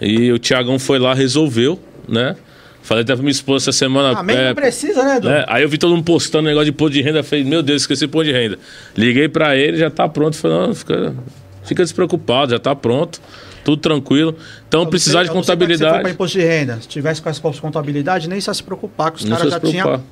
e 0.00 0.32
o 0.32 0.38
Tiagão 0.38 0.78
foi 0.78 0.98
lá, 0.98 1.14
resolveu, 1.14 1.78
né? 2.08 2.36
Falei 2.82 3.04
até 3.04 3.14
pra 3.14 3.22
minha 3.22 3.30
esposa 3.30 3.70
essa 3.70 3.78
semana. 3.78 4.18
Ah, 4.18 4.32
é, 4.32 4.48
não 4.48 4.54
precisa, 4.56 5.04
né, 5.04 5.14
Dudu? 5.14 5.28
né? 5.28 5.44
Aí 5.46 5.62
eu 5.62 5.68
vi 5.68 5.78
todo 5.78 5.94
mundo 5.94 6.04
postando 6.04 6.48
negócio 6.48 6.64
de 6.64 6.70
imposto 6.72 6.94
de 6.94 7.00
renda. 7.00 7.22
Falei, 7.22 7.44
meu 7.44 7.62
Deus, 7.62 7.82
esqueci 7.82 8.06
imposto 8.06 8.32
de 8.32 8.32
renda. 8.32 8.58
Liguei 8.96 9.28
pra 9.28 9.56
ele, 9.56 9.76
já 9.76 9.88
tá 9.88 10.08
pronto. 10.08 10.36
Falei, 10.36 10.66
não, 10.66 10.74
fica, 10.74 11.14
fica 11.62 11.84
despreocupado, 11.84 12.50
já 12.50 12.58
tá 12.58 12.74
pronto. 12.74 13.20
Tudo 13.64 13.76
tranquilo. 13.76 14.34
Então, 14.66 14.84
precisar 14.86 15.22
de 15.22 15.28
que 15.28 15.34
Você 15.34 15.40
contabilidade. 15.40 16.10
imposto 16.10 16.38
de 16.38 16.44
renda. 16.44 16.80
Se 16.80 16.88
tivesse 16.88 17.22
com 17.22 17.28
as 17.28 17.38
de 17.38 17.60
contabilidade, 17.60 18.28
nem 18.28 18.38
ia 18.38 18.54
se 18.54 18.62
preocupar, 18.62 19.12
que 19.12 19.18
os 19.18 19.28
caras 19.28 19.50
já 19.50 19.60
se 19.60 19.66
tinham. 19.70 20.02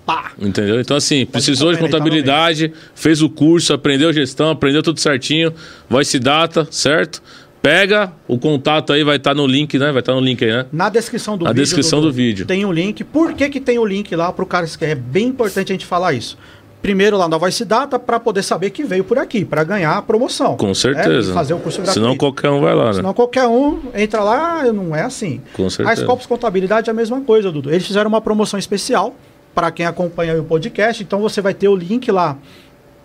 Entendeu? 0.41 0.81
Então, 0.81 0.97
assim, 0.97 1.27
precisou 1.27 1.71
de 1.73 1.79
também, 1.79 1.91
tá 1.91 1.99
contabilidade, 1.99 2.73
fez 2.95 3.23
o 3.23 3.29
curso, 3.29 3.73
aprendeu 3.73 4.13
gestão, 4.13 4.51
aprendeu 4.51 4.83
tudo 4.83 5.01
certinho. 5.01 5.53
Voice 5.89 6.19
data, 6.19 6.67
certo? 6.71 7.23
Pega 7.63 8.11
o 8.27 8.39
contato 8.39 8.91
aí, 8.91 9.05
vai 9.05 9.17
estar 9.17 9.35
no 9.35 9.47
link, 9.47 9.79
né? 9.79 9.93
Vai 9.93 10.01
estar 10.01 10.15
no 10.15 10.21
link 10.21 10.43
aí, 10.43 10.51
né? 10.51 10.67
Na 10.73 10.89
descrição 10.89 11.37
do 11.37 11.45
Na 11.45 11.51
vídeo. 11.51 11.63
descrição 11.63 12.01
do 12.01 12.11
vídeo. 12.11 12.47
Tem 12.47 12.65
um 12.65 12.73
link. 12.73 13.05
Por 13.05 13.35
que, 13.35 13.51
que 13.51 13.61
tem 13.61 13.79
o 13.79 13.85
link 13.85 14.17
lá 14.17 14.33
pro 14.33 14.47
cara 14.47 14.67
que 14.67 14.85
é 14.85 14.95
bem 14.95 15.27
importante 15.27 15.71
a 15.71 15.75
gente 15.75 15.85
falar 15.85 16.15
isso? 16.15 16.39
Primeiro 16.83 17.19
lá 17.19 17.29
na 17.29 17.37
Voice 17.37 17.65
Data 17.65 17.99
para 17.99 18.19
poder 18.19 18.43
saber 18.43 18.71
que 18.71 18.83
veio 18.83 19.05
por 19.05 19.19
aqui, 19.19 19.45
para 19.45 19.63
ganhar 19.63 19.99
a 19.99 20.03
promoção. 20.03 20.57
Com 20.57 20.69
né? 20.69 20.75
certeza. 20.75 21.31
E 21.31 21.35
fazer 21.35 21.53
o 21.53 21.59
curso 21.59 21.83
gratuito. 21.83 22.01
Senão 22.01 22.17
qualquer 22.17 22.51
um 22.51 22.61
vai 22.61 22.75
lá, 22.75 22.87
né? 22.87 22.93
Senão 22.95 23.13
qualquer 23.13 23.47
um 23.47 23.81
entra 23.95 24.23
lá, 24.23 24.65
não 24.73 24.97
é 24.97 25.03
assim. 25.03 25.43
Com 25.53 25.67
A 25.67 25.71
certeza. 25.71 26.03
Scopus 26.03 26.27
Contabilidade 26.27 26.89
é 26.89 26.93
a 26.93 26.95
mesma 26.95 27.21
coisa, 27.21 27.53
Dudu. 27.53 27.71
Eles 27.71 27.87
fizeram 27.87 28.09
uma 28.09 28.21
promoção 28.21 28.59
especial 28.59 29.15
para 29.55 29.71
quem 29.71 29.85
acompanha 29.85 30.41
o 30.41 30.45
podcast, 30.45 31.03
então 31.03 31.21
você 31.21 31.41
vai 31.41 31.53
ter 31.53 31.69
o 31.69 31.77
link 31.77 32.11
lá 32.11 32.39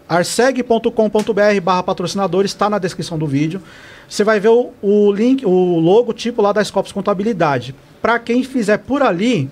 arseg.com.br 0.07 1.61
barra 1.64 1.84
patrocinadores, 1.84 2.52
está 2.52 2.69
na 2.69 2.77
descrição 2.77 3.18
do 3.18 3.26
vídeo. 3.26 3.61
Você 4.07 4.23
vai 4.23 4.39
ver 4.39 4.49
o, 4.49 4.72
o 4.81 5.11
link, 5.11 5.45
o 5.45 5.80
logo 5.80 6.14
tipo 6.14 6.41
lá 6.41 6.53
da 6.53 6.64
Scopus 6.64 6.91
Contabilidade. 6.91 7.76
Para 8.02 8.19
quem 8.19 8.43
fizer 8.43 8.77
por 8.77 9.02
ali, 9.02 9.49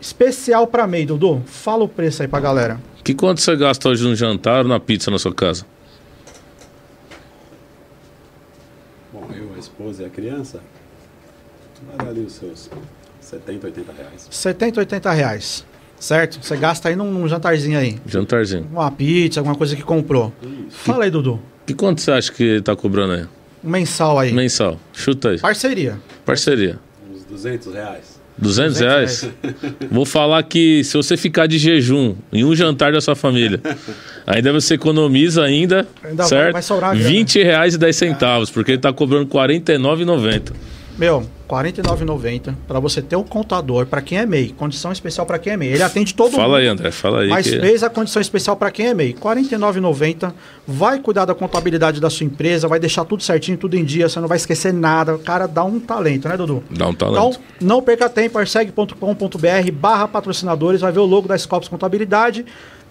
especial 0.00 0.66
para 0.66 0.86
MEI, 0.86 1.06
Dudu, 1.06 1.42
fala 1.46 1.84
o 1.84 1.88
preço 1.88 2.22
aí 2.22 2.28
pra 2.28 2.40
galera. 2.40 2.80
Que 3.04 3.12
quanto 3.12 3.42
você 3.42 3.54
gasta 3.54 3.86
hoje 3.90 4.02
no 4.02 4.16
jantar 4.16 4.64
ou 4.64 4.68
na 4.68 4.80
pizza 4.80 5.10
na 5.10 5.18
sua 5.18 5.34
casa? 5.34 5.66
Bom, 9.12 9.28
eu, 9.36 9.52
a 9.54 9.58
esposa 9.58 10.02
e 10.02 10.06
a 10.06 10.08
criança, 10.08 10.58
vai 11.98 12.08
ali 12.08 12.20
os 12.20 12.32
seus 12.32 12.70
70, 13.20 13.66
80 13.66 13.92
reais. 13.92 14.28
70, 14.30 14.80
80 14.80 15.12
reais, 15.12 15.66
certo? 16.00 16.38
Você 16.42 16.56
gasta 16.56 16.88
aí 16.88 16.96
num, 16.96 17.12
num 17.12 17.28
jantarzinho 17.28 17.78
aí. 17.78 18.00
Jantarzinho. 18.06 18.66
Uma 18.72 18.90
pizza, 18.90 19.38
alguma 19.40 19.54
coisa 19.54 19.76
que 19.76 19.82
comprou. 19.82 20.32
Fala 20.70 21.04
aí, 21.04 21.10
Dudu. 21.10 21.38
Que 21.66 21.74
quanto 21.74 22.00
você 22.00 22.10
acha 22.10 22.32
que 22.32 22.42
ele 22.42 22.62
tá 22.62 22.74
cobrando 22.74 23.12
aí? 23.12 23.26
Um 23.62 23.68
mensal 23.68 24.18
aí. 24.18 24.32
Mensal. 24.32 24.80
Chuta 24.94 25.28
aí. 25.28 25.38
Parceria. 25.40 26.00
Parceria. 26.24 26.78
Uns 27.12 27.22
200 27.24 27.74
reais. 27.74 28.13
200 28.36 28.78
200 28.78 28.80
reais? 28.80 29.28
Vou 29.90 30.04
falar 30.04 30.42
que 30.42 30.82
se 30.84 30.96
você 30.96 31.16
ficar 31.16 31.46
de 31.46 31.58
jejum 31.58 32.14
em 32.32 32.44
um 32.44 32.54
jantar 32.54 32.92
da 32.92 33.00
sua 33.00 33.14
família, 33.14 33.60
ainda 34.26 34.52
você 34.52 34.74
economiza 34.74 35.42
ainda, 35.44 35.86
Ainda 36.04 36.24
certo? 36.24 36.52
vai 36.52 36.62
sobrar 36.62 36.90
uma 36.90 36.96
grana. 36.96 37.08
20 37.10 37.42
reais 37.42 37.74
e 37.74 37.78
10 37.78 37.96
centavos, 37.96 38.50
porque 38.50 38.72
ele 38.72 38.78
tá 38.78 38.92
cobrando 38.92 39.24
R$ 39.26 39.30
49,90. 39.58 40.52
Meu, 40.96 41.20
R$ 41.20 41.26
49,90 41.48 42.54
para 42.68 42.78
você 42.78 43.02
ter 43.02 43.16
o 43.16 43.24
contador 43.24 43.84
para 43.86 44.00
quem 44.00 44.18
é 44.18 44.24
MEI. 44.26 44.54
Condição 44.56 44.92
especial 44.92 45.26
para 45.26 45.38
quem 45.38 45.52
é 45.52 45.56
MEI. 45.56 45.72
Ele 45.72 45.82
atende 45.82 46.14
todo 46.14 46.30
mundo. 46.30 46.40
Fala 46.40 46.58
aí, 46.58 46.68
André, 46.68 46.90
fala 46.92 47.22
aí. 47.22 47.28
Mas 47.28 47.48
que- 47.50 47.58
fez 47.60 47.82
a 47.82 47.90
condição 47.90 48.22
especial 48.22 48.56
para 48.56 48.70
quem 48.70 48.86
é 48.86 48.94
MEI. 48.94 49.08
R$ 49.08 49.14
49,90. 49.20 50.32
Vai 50.66 51.00
cuidar 51.00 51.24
da 51.24 51.34
contabilidade 51.34 52.00
da 52.00 52.08
sua 52.08 52.24
empresa, 52.24 52.68
vai 52.68 52.78
deixar 52.78 53.04
tudo 53.04 53.22
certinho, 53.22 53.58
tudo 53.58 53.76
em 53.76 53.84
dia, 53.84 54.08
você 54.08 54.20
não 54.20 54.28
vai 54.28 54.36
esquecer 54.36 54.72
nada. 54.72 55.14
O 55.16 55.18
cara 55.18 55.46
dá 55.46 55.64
um 55.64 55.80
talento, 55.80 56.28
né, 56.28 56.36
Dudu? 56.36 56.62
Dá 56.70 56.86
um 56.86 56.94
talento. 56.94 57.18
Então, 57.18 57.42
não 57.60 57.82
perca 57.82 58.08
tempo, 58.08 58.38
arseg.com.br 58.38 59.72
barra 59.72 60.08
patrocinadores, 60.08 60.80
vai 60.80 60.92
ver 60.92 61.00
o 61.00 61.04
logo 61.06 61.26
da 61.28 61.36
Scopus 61.36 61.68
Contabilidade. 61.68 62.44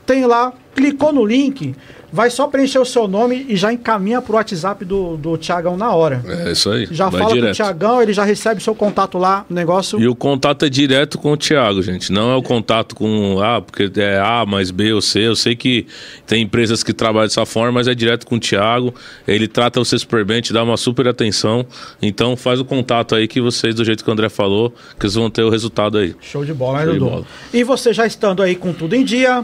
Tem 0.05 0.25
lá, 0.25 0.53
clicou 0.75 1.13
no 1.13 1.25
link, 1.25 1.73
vai 2.13 2.29
só 2.29 2.45
preencher 2.45 2.77
o 2.77 2.85
seu 2.85 3.07
nome 3.07 3.45
e 3.49 3.55
já 3.55 3.73
encaminha 3.73 4.21
pro 4.21 4.35
WhatsApp 4.35 4.85
do, 4.85 5.17
do 5.17 5.35
Tiagão 5.35 5.75
na 5.75 5.91
hora. 5.91 6.23
É 6.27 6.51
isso 6.51 6.69
aí. 6.69 6.87
Já 6.91 7.09
fala 7.09 7.25
com 7.25 7.31
o 7.31 7.33
direto. 7.33 7.55
Tiagão, 7.55 8.01
ele 8.03 8.13
já 8.13 8.23
recebe 8.23 8.61
seu 8.61 8.75
contato 8.75 9.17
lá, 9.17 9.45
o 9.49 9.53
negócio. 9.53 9.99
E 9.99 10.07
o 10.07 10.13
contato 10.13 10.63
é 10.63 10.69
direto 10.69 11.17
com 11.17 11.31
o 11.31 11.37
Thiago, 11.37 11.81
gente. 11.81 12.11
Não 12.11 12.31
é 12.31 12.35
o 12.35 12.43
contato 12.43 12.95
com 12.95 13.41
A, 13.41 13.61
porque 13.61 13.89
é 13.99 14.19
A 14.19 14.45
mais 14.45 14.69
B 14.69 14.93
ou 14.93 15.01
C. 15.01 15.21
Eu 15.21 15.35
sei 15.35 15.55
que 15.55 15.87
tem 16.27 16.43
empresas 16.43 16.83
que 16.83 16.93
trabalham 16.93 17.27
dessa 17.27 17.47
forma, 17.47 17.71
mas 17.71 17.87
é 17.87 17.95
direto 17.95 18.27
com 18.27 18.35
o 18.35 18.39
Thiago. 18.39 18.93
Ele 19.27 19.47
trata 19.47 19.79
você 19.79 19.97
super 19.97 20.23
bem, 20.23 20.39
te 20.39 20.53
dá 20.53 20.63
uma 20.63 20.77
super 20.77 21.07
atenção. 21.07 21.65
Então 21.99 22.37
faz 22.37 22.59
o 22.59 22.65
contato 22.65 23.15
aí 23.15 23.27
que 23.27 23.41
vocês, 23.41 23.73
do 23.73 23.83
jeito 23.83 24.03
que 24.03 24.09
o 24.09 24.13
André 24.13 24.29
falou, 24.29 24.69
que 24.99 25.01
vocês 25.01 25.15
vão 25.15 25.31
ter 25.31 25.41
o 25.41 25.49
resultado 25.49 25.97
aí. 25.97 26.15
Show 26.21 26.45
de 26.45 26.53
bola, 26.53 26.85
né, 26.85 26.93
Dudu? 26.93 27.25
E 27.51 27.63
você 27.63 27.91
já 27.91 28.05
estando 28.05 28.43
aí 28.43 28.55
com 28.55 28.71
tudo 28.71 28.93
em 28.95 29.03
dia, 29.03 29.43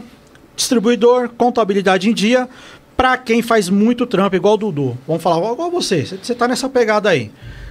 distribuidor, 0.60 1.30
contabilidade 1.30 2.08
em 2.08 2.12
dia, 2.14 2.48
para 2.96 3.16
quem 3.16 3.40
faz 3.40 3.68
muito 3.70 4.06
trampo, 4.06 4.36
igual 4.36 4.54
o 4.54 4.56
Dudu. 4.58 4.98
Vamos 5.06 5.22
falar, 5.22 5.38
igual 5.52 5.70
você, 5.70 6.04
você- 6.04 6.18
você 6.22 6.34
tá 6.34 6.46
nessa 6.46 6.68
pegada 6.68 7.08
aí. 7.08 7.30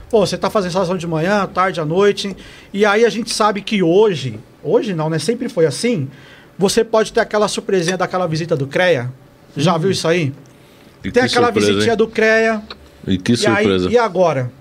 Pô, 0.09 0.25
você 0.25 0.35
tá 0.37 0.49
fazendo 0.49 0.69
instalação 0.69 0.97
de 0.97 1.05
manhã, 1.05 1.45
tarde, 1.45 1.79
à 1.79 1.85
noite, 1.85 2.35
e 2.73 2.83
aí 2.83 3.05
a 3.05 3.09
gente 3.09 3.31
sabe 3.31 3.61
que 3.61 3.83
hoje, 3.83 4.39
hoje 4.63 4.95
não, 4.95 5.07
né? 5.07 5.19
Sempre 5.19 5.47
foi 5.47 5.67
assim. 5.67 6.09
Você 6.57 6.83
pode 6.83 7.13
ter 7.13 7.19
aquela 7.19 7.47
surpresinha 7.47 7.95
daquela 7.95 8.27
visita 8.27 8.55
do 8.55 8.65
CREA. 8.65 9.11
Já 9.55 9.77
viu 9.77 9.91
isso 9.91 10.07
aí? 10.07 10.33
E 11.03 11.11
Tem 11.11 11.23
que 11.23 11.29
aquela 11.29 11.45
surpresa, 11.47 11.67
visitinha 11.67 11.93
hein? 11.93 11.97
do 11.97 12.07
CREA. 12.07 12.61
E 13.07 13.17
que 13.19 13.33
E, 13.33 13.47
aí, 13.47 13.63
surpresa. 13.63 13.89
e 13.91 13.97
agora? 13.99 14.51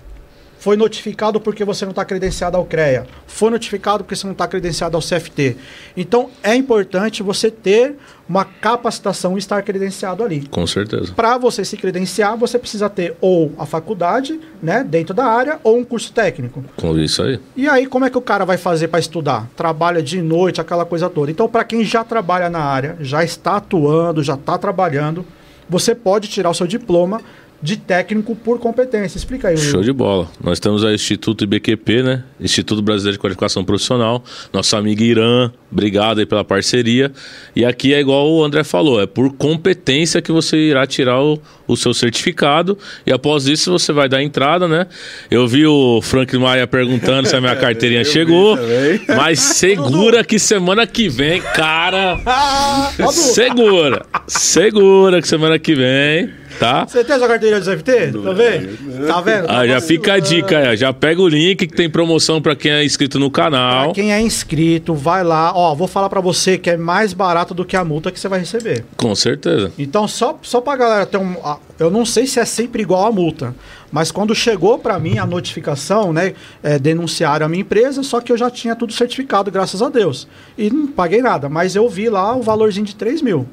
Foi 0.59 0.75
notificado 0.75 1.39
porque 1.39 1.63
você 1.63 1.85
não 1.85 1.91
está 1.91 2.03
credenciado 2.03 2.57
ao 2.57 2.65
CREA. 2.65 3.07
Foi 3.25 3.49
notificado 3.49 4.03
porque 4.03 4.15
você 4.15 4.27
não 4.27 4.33
está 4.33 4.45
credenciado 4.45 4.97
ao 4.97 5.01
CFT. 5.01 5.55
Então, 5.95 6.29
é 6.43 6.53
importante 6.53 7.23
você 7.23 7.49
ter 7.49 7.95
uma 8.27 8.43
capacitação 8.43 9.35
e 9.35 9.39
estar 9.39 9.61
credenciado 9.63 10.21
ali. 10.21 10.45
Com 10.49 10.67
certeza. 10.67 11.13
Para 11.13 11.37
você 11.37 11.63
se 11.63 11.77
credenciar, 11.77 12.37
você 12.37 12.59
precisa 12.59 12.89
ter 12.89 13.15
ou 13.21 13.53
a 13.57 13.65
faculdade, 13.65 14.37
né, 14.61 14.83
dentro 14.83 15.13
da 15.13 15.25
área, 15.25 15.59
ou 15.63 15.77
um 15.77 15.83
curso 15.83 16.11
técnico. 16.11 16.63
Com 16.75 16.97
isso 16.97 17.23
aí. 17.23 17.39
E 17.55 17.67
aí, 17.67 17.87
como 17.87 18.03
é 18.03 18.09
que 18.09 18.17
o 18.17 18.21
cara 18.21 18.43
vai 18.43 18.57
fazer 18.57 18.89
para 18.89 18.99
estudar? 18.99 19.49
Trabalha 19.55 20.03
de 20.03 20.21
noite, 20.21 20.59
aquela 20.59 20.85
coisa 20.85 21.09
toda. 21.09 21.31
Então, 21.31 21.47
para 21.47 21.63
quem 21.63 21.85
já 21.85 22.03
trabalha 22.03 22.49
na 22.49 22.59
área, 22.59 22.97
já 22.99 23.23
está 23.23 23.55
atuando, 23.55 24.21
já 24.21 24.33
está 24.33 24.57
trabalhando, 24.57 25.25
você 25.69 25.95
pode 25.95 26.27
tirar 26.27 26.49
o 26.49 26.53
seu 26.53 26.67
diploma 26.67 27.21
de 27.61 27.77
técnico 27.77 28.35
por 28.35 28.57
competência. 28.59 29.17
Explica 29.17 29.49
aí. 29.49 29.55
Will. 29.55 29.63
Show 29.63 29.81
de 29.81 29.91
bola. 29.91 30.29
Nós 30.41 30.59
temos 30.59 30.83
o 30.83 30.89
Instituto 30.89 31.43
IBQP, 31.43 32.03
né? 32.03 32.23
Instituto 32.39 32.81
Brasileiro 32.81 33.17
de 33.17 33.21
Qualificação 33.21 33.65
Profissional. 33.65 34.23
Nosso 34.53 34.75
amigo 34.77 35.03
Irã, 35.03 35.51
obrigado 35.69 36.19
aí 36.19 36.25
pela 36.25 36.43
parceria. 36.43 37.11
E 37.55 37.65
aqui 37.65 37.93
é 37.93 37.99
igual 37.99 38.31
o 38.31 38.43
André 38.43 38.63
falou, 38.63 39.01
é 39.01 39.05
por 39.05 39.33
competência 39.33 40.21
que 40.21 40.31
você 40.31 40.55
irá 40.57 40.87
tirar 40.87 41.21
o, 41.21 41.39
o 41.67 41.75
seu 41.75 41.93
certificado. 41.93 42.77
E 43.05 43.11
após 43.11 43.45
isso 43.47 43.71
você 43.71 43.91
vai 43.91 44.07
dar 44.07 44.23
entrada, 44.23 44.67
né? 44.67 44.87
Eu 45.29 45.47
vi 45.47 45.65
o 45.65 46.01
Frank 46.01 46.35
Maia 46.37 46.65
perguntando 46.65 47.27
se 47.27 47.35
a 47.35 47.41
minha 47.41 47.55
carteirinha 47.57 48.05
chegou. 48.05 48.57
Mas 49.17 49.39
segura 49.39 50.23
que 50.23 50.39
semana 50.39 50.87
que 50.87 51.09
vem, 51.09 51.41
cara. 51.41 52.17
Segura. 53.11 54.05
Segura 54.27 55.21
que 55.21 55.27
semana 55.27 55.57
que 55.57 55.73
vem, 55.73 56.29
tá? 56.59 56.85
Você 56.85 57.03
tem 57.03 57.15
a 57.15 57.19
sua 57.19 57.27
carteira 57.27 57.59
do 57.59 57.65
CFT? 57.65 57.91
Tá 58.23 58.33
vendo? 58.33 59.07
Tá 59.07 59.21
vendo? 59.21 59.45
Ah, 59.49 59.65
já 59.65 59.81
fica 59.81 60.13
a 60.13 60.19
dica 60.19 60.75
já 60.75 60.91
pega 60.93 61.21
o 61.21 61.27
link 61.27 61.65
que 61.67 61.75
tem 61.75 61.89
promoção 61.89 62.41
pra 62.41 62.55
quem 62.55 62.71
é 62.71 62.83
inscrito 62.83 63.17
no 63.17 63.31
Pra 63.31 63.45
canal. 63.45 63.93
quem 63.93 64.11
é 64.13 64.19
inscrito, 64.21 64.93
vai 64.93 65.23
lá. 65.23 65.51
Ó, 65.55 65.73
vou 65.73 65.87
falar 65.87 66.09
pra 66.09 66.19
você 66.21 66.57
que 66.57 66.69
é 66.69 66.77
mais 66.77 67.13
barato 67.13 67.53
do 67.53 67.63
que 67.65 67.75
a 67.75 67.83
multa 67.83 68.11
que 68.11 68.19
você 68.19 68.27
vai 68.27 68.39
receber. 68.39 68.83
Com 68.97 69.15
certeza. 69.15 69.71
Então, 69.79 70.07
só, 70.07 70.37
só 70.41 70.59
pra 70.61 70.75
galera 70.75 71.05
ter 71.05 71.17
um. 71.17 71.35
Eu 71.79 71.89
não 71.89 72.05
sei 72.05 72.27
se 72.27 72.39
é 72.39 72.45
sempre 72.45 72.81
igual 72.81 73.05
a 73.07 73.11
multa, 73.11 73.55
mas 73.91 74.11
quando 74.11 74.35
chegou 74.35 74.77
pra 74.77 74.99
mim 74.99 75.17
a 75.17 75.25
notificação, 75.25 76.11
né? 76.11 76.33
É, 76.61 76.77
denunciaram 76.77 77.45
a 77.45 77.49
minha 77.49 77.61
empresa, 77.61 78.03
só 78.03 78.19
que 78.19 78.31
eu 78.31 78.37
já 78.37 78.49
tinha 78.49 78.75
tudo 78.75 78.91
certificado, 78.93 79.49
graças 79.49 79.81
a 79.81 79.89
Deus. 79.89 80.27
E 80.57 80.69
não 80.69 80.87
paguei 80.87 81.21
nada, 81.21 81.47
mas 81.47 81.75
eu 81.75 81.87
vi 81.87 82.09
lá 82.09 82.35
o 82.35 82.41
valorzinho 82.41 82.85
de 82.85 82.95
3 82.95 83.21
mil. 83.21 83.47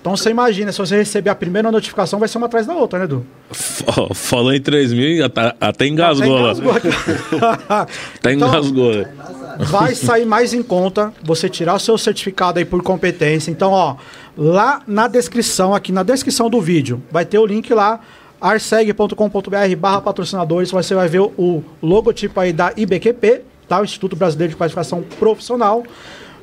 Então 0.00 0.16
você 0.16 0.30
imagina, 0.30 0.70
se 0.70 0.78
você 0.78 0.96
receber 0.96 1.30
a 1.30 1.34
primeira 1.34 1.70
notificação, 1.72 2.18
vai 2.18 2.28
ser 2.28 2.38
uma 2.38 2.46
atrás 2.46 2.66
da 2.66 2.74
outra, 2.74 3.00
né, 3.00 3.06
Edu? 3.06 3.26
Falou 4.14 4.52
em 4.54 4.60
3 4.60 4.92
mil, 4.92 5.24
até, 5.24 5.54
até 5.60 5.86
engasgou 5.86 6.38
lá. 6.38 6.52
Até 8.16 8.32
engasgou 8.32 8.92
Então, 8.92 9.02
engasgou. 9.02 9.66
vai 9.66 9.94
sair 9.94 10.24
mais 10.24 10.54
em 10.54 10.62
conta 10.62 11.12
você 11.22 11.48
tirar 11.48 11.74
o 11.74 11.78
seu 11.80 11.98
certificado 11.98 12.58
aí 12.58 12.64
por 12.64 12.82
competência. 12.82 13.50
Então, 13.50 13.72
ó, 13.72 13.96
lá 14.36 14.80
na 14.86 15.08
descrição, 15.08 15.74
aqui 15.74 15.90
na 15.90 16.02
descrição 16.04 16.48
do 16.48 16.60
vídeo, 16.60 17.02
vai 17.10 17.24
ter 17.24 17.38
o 17.38 17.46
link 17.46 17.72
lá, 17.74 18.00
arseg.com.br 18.40 19.76
barra 19.78 20.00
patrocinadores, 20.00 20.70
você 20.70 20.94
vai 20.94 21.08
ver 21.08 21.20
o, 21.20 21.32
o 21.36 21.64
logotipo 21.82 22.38
aí 22.38 22.52
da 22.52 22.72
IBQP, 22.76 23.42
tá? 23.68 23.80
O 23.80 23.84
Instituto 23.84 24.14
Brasileiro 24.14 24.52
de 24.52 24.56
Qualificação 24.56 25.02
Profissional. 25.18 25.82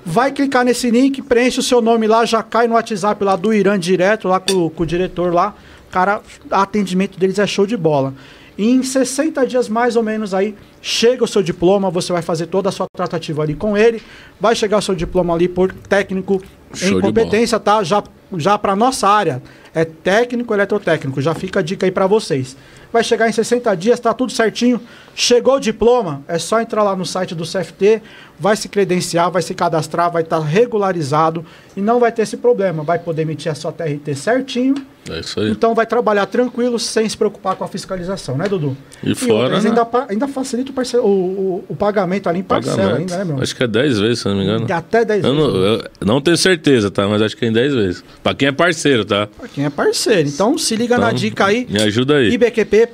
Vai 0.06 0.32
clicar 0.32 0.66
nesse 0.66 0.90
link, 0.90 1.22
preenche 1.22 1.60
o 1.60 1.64
seu 1.64 1.82
nome 1.82 2.08
lá, 2.08 2.26
já 2.26 2.44
cai 2.44 2.68
no 2.68 2.74
WhatsApp 2.74 3.24
lá 3.24 3.36
do 3.36 3.54
Irã 3.54 3.80
direto, 3.80 4.28
lá 4.28 4.40
com, 4.40 4.70
com 4.70 4.84
o 4.84 4.86
diretor 4.86 5.34
lá. 5.34 5.56
Cara, 5.90 6.22
atendimento 6.52 7.18
deles 7.18 7.40
é 7.40 7.48
show 7.48 7.66
de 7.66 7.78
bola. 7.78 8.14
E 8.58 8.70
em 8.70 8.84
60 8.84 9.46
dias 9.48 9.68
mais 9.68 9.96
ou 9.96 10.04
menos 10.04 10.34
aí, 10.34 10.56
chega 10.82 11.24
o 11.24 11.28
seu 11.28 11.42
diploma, 11.42 11.90
você 11.90 12.12
vai 12.12 12.22
fazer 12.22 12.48
toda 12.48 12.70
a 12.70 12.72
sua 12.72 12.86
tratativa 12.96 13.42
ali 13.42 13.56
com 13.56 13.76
ele, 13.78 14.02
vai 14.40 14.56
chegar 14.56 14.78
o 14.78 14.82
seu 14.82 14.94
diploma 14.94 15.34
ali 15.34 15.48
por 15.48 15.74
técnico 15.74 16.42
Show 16.74 17.00
em 17.00 17.02
competência, 17.02 17.60
tá? 17.60 17.84
Já, 17.84 18.04
já 18.38 18.58
para 18.58 18.76
nossa 18.76 19.08
área, 19.08 19.42
é 19.74 19.86
técnico 19.86 20.54
eletrotécnico, 20.54 21.22
já 21.22 21.34
fica 21.34 21.60
a 21.60 21.64
dica 21.64 21.86
aí 21.86 21.92
para 21.92 22.08
vocês. 22.08 22.56
Vai 22.92 23.04
chegar 23.04 23.28
em 23.28 23.32
60 23.32 23.76
dias, 23.76 24.00
tá 24.00 24.14
tudo 24.14 24.32
certinho. 24.32 24.80
Chegou 25.16 25.56
o 25.56 25.60
diploma, 25.60 26.24
é 26.28 26.40
só 26.40 26.60
entrar 26.60 26.82
lá 26.84 26.96
no 26.96 27.06
site 27.06 27.36
do 27.36 27.44
CFT, 27.44 28.02
vai 28.40 28.56
se 28.56 28.68
credenciar, 28.68 29.30
vai 29.30 29.42
se 29.44 29.54
cadastrar, 29.54 30.12
vai 30.12 30.24
estar 30.24 30.40
regularizado 30.40 31.46
e 31.78 31.82
não 31.82 32.00
vai 32.00 32.12
ter 32.12 32.24
esse 32.24 32.36
problema. 32.38 32.84
Vai 32.84 32.98
poder 32.98 33.22
emitir 33.22 33.52
a 33.52 33.56
sua 33.56 33.72
TRT 33.72 34.16
certinho. 34.16 34.74
É 35.10 35.20
isso 35.20 35.40
aí. 35.40 35.52
Então 35.52 35.76
vai 35.76 35.86
trabalhar 35.86 36.26
tranquilo, 36.26 36.80
sem 36.80 37.08
se 37.08 37.16
preocupar 37.16 37.56
com 37.56 37.64
a 37.64 37.68
fiscalização, 37.68 38.38
né, 38.38 38.48
Dudu? 38.48 38.76
E 39.04 39.14
fora, 39.14 39.56
outras, 39.56 39.64
né? 39.66 39.70
ainda, 39.70 39.88
ainda 40.10 40.28
facilita 40.28 40.72
o, 40.72 41.06
o, 41.06 41.66
o- 41.70 41.76
pagamento 41.76 42.28
ali 42.30 42.40
em 42.40 42.44
parcela 42.44 42.78
Pagamento. 42.78 43.00
ainda, 43.14 43.18
né, 43.18 43.24
meu? 43.34 43.44
Acho 43.44 43.56
que 43.56 43.64
é 43.64 43.68
10 43.68 44.00
vezes, 44.00 44.20
se 44.20 44.28
não 44.28 44.36
me 44.36 44.44
engano. 44.44 44.66
Até 44.74 45.04
10 45.06 45.24
Eu 45.26 45.36
vezes. 45.36 45.54
não, 45.54 45.62
eu 45.62 45.84
não 46.06 46.22
tenho 46.22 46.38
certeza, 46.38 46.90
tá? 46.90 47.08
Mas 47.08 47.22
acho 47.22 47.36
que 47.38 47.44
é 47.46 47.50
em 47.50 47.54
10 47.54 47.74
vezes. 47.76 48.04
Pra 48.24 48.34
quem 48.34 48.48
é 48.48 48.52
parceiro, 48.52 49.04
tá? 49.06 49.28
Pra 49.28 49.48
quem 49.48 49.66
é 49.66 49.70
parceiro. 49.70 50.28
Então 50.30 50.58
se 50.58 50.76
liga 50.76 50.98
na 50.98 51.08
Então, 51.08 51.18
dica 51.20 51.46
aí. 51.46 51.68
Me 51.70 51.82
ajuda 51.82 52.16
aí. 52.16 52.30
IBQP 52.34 52.88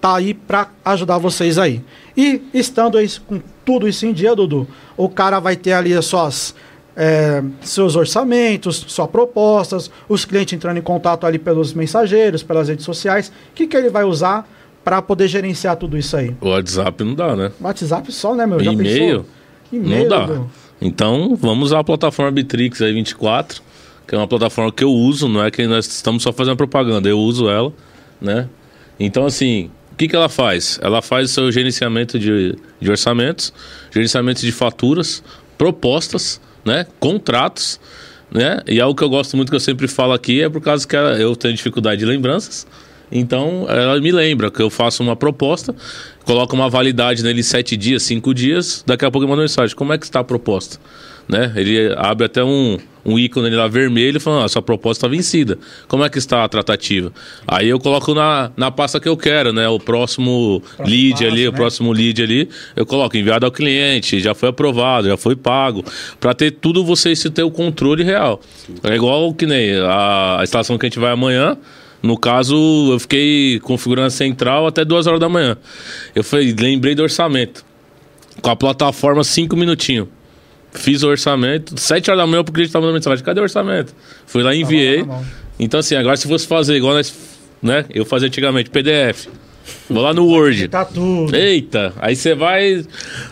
tá 0.00 0.16
aí 0.16 0.34
pra 0.34 0.68
ajudar 0.84 1.18
vocês 1.18 1.58
aí. 1.58 1.82
E 2.16 2.42
estando 2.54 2.98
aí 2.98 3.08
com 3.26 3.40
tudo 3.64 3.88
isso 3.88 4.06
em 4.06 4.12
dia, 4.12 4.34
Dudu, 4.34 4.66
o 4.96 5.08
cara 5.08 5.40
vai 5.40 5.56
ter 5.56 5.72
ali 5.72 5.92
as 5.94 6.04
suas. 6.06 6.54
é, 6.96 7.42
seus 7.60 7.94
orçamentos, 7.94 8.84
suas 8.88 9.10
propostas, 9.10 9.90
os 10.08 10.24
clientes 10.24 10.54
entrando 10.54 10.78
em 10.78 10.82
contato 10.82 11.26
ali 11.26 11.38
pelos 11.38 11.74
mensageiros, 11.74 12.42
pelas 12.42 12.68
redes 12.68 12.86
sociais. 12.86 13.28
O 13.28 13.54
que, 13.54 13.66
que 13.66 13.76
ele 13.76 13.90
vai 13.90 14.02
usar 14.04 14.48
para 14.82 15.02
poder 15.02 15.28
gerenciar 15.28 15.76
tudo 15.76 15.98
isso 15.98 16.16
aí? 16.16 16.34
O 16.40 16.48
WhatsApp 16.48 17.04
não 17.04 17.14
dá, 17.14 17.36
né? 17.36 17.52
WhatsApp 17.60 18.10
só, 18.12 18.34
né, 18.34 18.46
meu? 18.46 18.58
E-mail? 19.72 20.02
Não 20.02 20.08
dá. 20.08 20.40
Então, 20.80 21.36
vamos 21.36 21.66
usar 21.66 21.80
a 21.80 21.84
plataforma 21.84 22.30
Bitrix 22.30 22.80
aí 22.80 22.92
24, 22.94 23.60
que 24.06 24.14
é 24.14 24.18
uma 24.18 24.28
plataforma 24.28 24.72
que 24.72 24.84
eu 24.84 24.90
uso, 24.90 25.28
não 25.28 25.44
é 25.44 25.50
que 25.50 25.66
nós 25.66 25.86
estamos 25.86 26.22
só 26.22 26.32
fazendo 26.32 26.56
propaganda, 26.56 27.08
eu 27.08 27.18
uso 27.18 27.48
ela, 27.50 27.72
né? 28.20 28.48
Então, 28.98 29.26
assim, 29.26 29.70
o 29.96 29.98
que, 29.98 30.08
que 30.08 30.14
ela 30.14 30.28
faz? 30.28 30.78
Ela 30.82 31.00
faz 31.00 31.30
o 31.30 31.32
seu 31.32 31.50
gerenciamento 31.50 32.18
de, 32.18 32.54
de 32.78 32.90
orçamentos, 32.90 33.50
gerenciamento 33.90 34.42
de 34.42 34.52
faturas, 34.52 35.24
propostas, 35.56 36.38
né? 36.66 36.86
Contratos, 37.00 37.80
né? 38.30 38.60
E 38.66 38.78
algo 38.78 38.94
que 38.94 39.02
eu 39.02 39.08
gosto 39.08 39.38
muito 39.38 39.48
que 39.48 39.56
eu 39.56 39.60
sempre 39.60 39.88
falo 39.88 40.12
aqui 40.12 40.42
é 40.42 40.50
por 40.50 40.60
causa 40.60 40.86
que 40.86 40.94
eu 40.94 41.34
tenho 41.34 41.54
dificuldade 41.54 42.00
de 42.00 42.04
lembranças. 42.04 42.66
Então, 43.10 43.64
ela 43.70 43.98
me 43.98 44.12
lembra 44.12 44.50
que 44.50 44.60
eu 44.60 44.68
faço 44.68 45.02
uma 45.02 45.16
proposta, 45.16 45.74
coloco 46.26 46.54
uma 46.54 46.68
validade 46.68 47.22
nele 47.22 47.42
sete 47.42 47.74
dias, 47.74 48.02
cinco 48.02 48.34
dias, 48.34 48.84
daqui 48.86 49.06
a 49.06 49.10
pouco 49.10 49.24
eu 49.24 49.30
mando 49.30 49.40
mensagem. 49.40 49.74
Como 49.74 49.94
é 49.94 49.98
que 49.98 50.04
está 50.04 50.20
a 50.20 50.24
proposta? 50.24 50.78
Né? 51.28 51.52
Ele 51.56 51.92
abre 51.96 52.26
até 52.26 52.44
um, 52.44 52.78
um 53.04 53.18
ícone 53.18 53.50
lá 53.50 53.66
vermelho 53.66 54.20
falando, 54.20 54.44
ah, 54.44 54.48
sua 54.48 54.62
proposta 54.62 55.06
está 55.06 55.08
vencida. 55.08 55.58
Como 55.88 56.04
é 56.04 56.08
que 56.10 56.18
está 56.18 56.44
a 56.44 56.48
tratativa? 56.48 57.12
Aí 57.46 57.68
eu 57.68 57.78
coloco 57.80 58.14
na, 58.14 58.50
na 58.56 58.70
pasta 58.70 59.00
que 59.00 59.08
eu 59.08 59.16
quero, 59.16 59.52
né? 59.52 59.68
O 59.68 59.78
próximo, 59.78 60.62
lead 60.80 61.12
passo, 61.12 61.24
ali, 61.24 61.48
o 61.48 61.52
né? 61.52 61.56
próximo 61.56 61.92
lead 61.92 62.22
ali, 62.22 62.48
eu 62.74 62.86
coloco 62.86 63.16
enviado 63.16 63.44
ao 63.44 63.52
cliente, 63.52 64.20
já 64.20 64.34
foi 64.34 64.48
aprovado, 64.48 65.08
já 65.08 65.16
foi 65.16 65.34
pago. 65.34 65.84
Para 66.20 66.32
ter 66.32 66.52
tudo 66.52 66.84
você 66.84 67.14
se 67.14 67.28
ter 67.30 67.42
o 67.42 67.50
controle 67.50 68.04
real. 68.04 68.40
É 68.82 68.94
igual 68.94 69.32
que 69.34 69.46
nem 69.46 69.76
a, 69.76 70.40
a 70.40 70.42
instalação 70.44 70.78
que 70.78 70.86
a 70.86 70.88
gente 70.88 70.98
vai 70.98 71.12
amanhã. 71.12 71.56
No 72.02 72.16
caso, 72.16 72.54
eu 72.92 73.00
fiquei 73.00 73.58
configurando 73.60 74.08
a 74.08 74.10
central 74.10 74.66
até 74.66 74.84
duas 74.84 75.08
horas 75.08 75.18
da 75.18 75.28
manhã. 75.28 75.56
Eu 76.14 76.22
falei, 76.22 76.54
lembrei 76.56 76.94
do 76.94 77.02
orçamento. 77.02 77.64
Com 78.40 78.50
a 78.50 78.54
plataforma, 78.54 79.24
cinco 79.24 79.56
minutinhos. 79.56 80.06
Fiz 80.76 81.02
o 81.02 81.08
orçamento. 81.08 81.78
Sete 81.80 82.10
horas 82.10 82.22
da 82.22 82.26
manhã, 82.26 82.44
porque 82.44 82.60
a 82.60 82.64
gente 82.64 82.72
tava 82.72 82.84
mandando 82.86 82.98
mensagem. 83.00 83.24
Cadê 83.24 83.40
o 83.40 83.42
orçamento? 83.42 83.94
Fui 84.26 84.42
lá 84.42 84.54
e 84.54 84.60
enviei. 84.62 85.00
lá 85.00 85.06
na 85.06 85.12
mão. 85.14 85.24
Então, 85.58 85.80
assim, 85.80 85.94
agora 85.96 86.16
se 86.16 86.28
fosse 86.28 86.46
fazer 86.46 86.76
igual 86.76 86.94
nós, 86.94 87.14
né? 87.62 87.84
Eu 87.90 88.04
fazia 88.04 88.28
antigamente, 88.28 88.68
PDF. 88.70 89.26
Vou 89.90 90.02
lá 90.02 90.14
no 90.14 90.26
Word. 90.26 90.68
Tá 90.68 90.84
tudo. 90.84 91.34
Eita, 91.34 91.92
aí 91.98 92.14
você 92.14 92.34
vai 92.36 92.84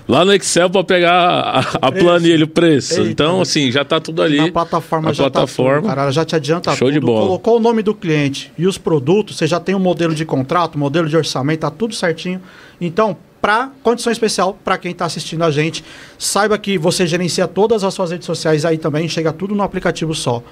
lá 0.08 0.24
no 0.24 0.32
Excel 0.32 0.68
para 0.68 0.82
pegar 0.82 1.12
a, 1.12 1.58
a 1.88 1.92
planilha, 1.92 2.44
o 2.44 2.48
preço. 2.48 2.94
Eita. 3.00 3.10
então, 3.10 3.40
assim, 3.40 3.70
já 3.70 3.84
tá 3.84 4.00
tudo 4.00 4.20
ali. 4.22 4.38
Na 4.38 4.50
plataforma 4.50 5.08
Na 5.08 5.12
já 5.12 5.24
plataforma. 5.30 5.74
tá 5.74 5.88
tudo, 5.88 5.88
cara, 5.96 6.10
já 6.10 6.24
te 6.24 6.34
adianta 6.34 6.74
Show 6.74 6.90
de 6.90 6.98
tudo. 6.98 7.06
bola. 7.06 7.26
Colocou 7.26 7.56
o 7.58 7.60
nome 7.60 7.82
do 7.82 7.94
cliente 7.94 8.50
e 8.58 8.66
os 8.66 8.76
produtos, 8.78 9.36
você 9.36 9.46
já 9.46 9.60
tem 9.60 9.74
um 9.76 9.78
modelo 9.80 10.12
de 10.14 10.24
contrato, 10.24 10.76
modelo 10.78 11.08
de 11.08 11.16
orçamento, 11.16 11.60
tá 11.60 11.70
tudo 11.70 11.94
certinho. 11.94 12.40
Então, 12.80 13.16
para 13.44 13.70
condição 13.82 14.10
especial 14.10 14.58
para 14.64 14.78
quem 14.78 14.92
está 14.92 15.04
assistindo 15.04 15.44
a 15.44 15.50
gente, 15.50 15.84
saiba 16.18 16.56
que 16.56 16.78
você 16.78 17.06
gerencia 17.06 17.46
todas 17.46 17.84
as 17.84 17.92
suas 17.92 18.10
redes 18.10 18.24
sociais 18.24 18.64
aí 18.64 18.78
também, 18.78 19.06
chega 19.06 19.34
tudo 19.34 19.54
no 19.54 19.62
aplicativo 19.62 20.14
só. 20.14 20.42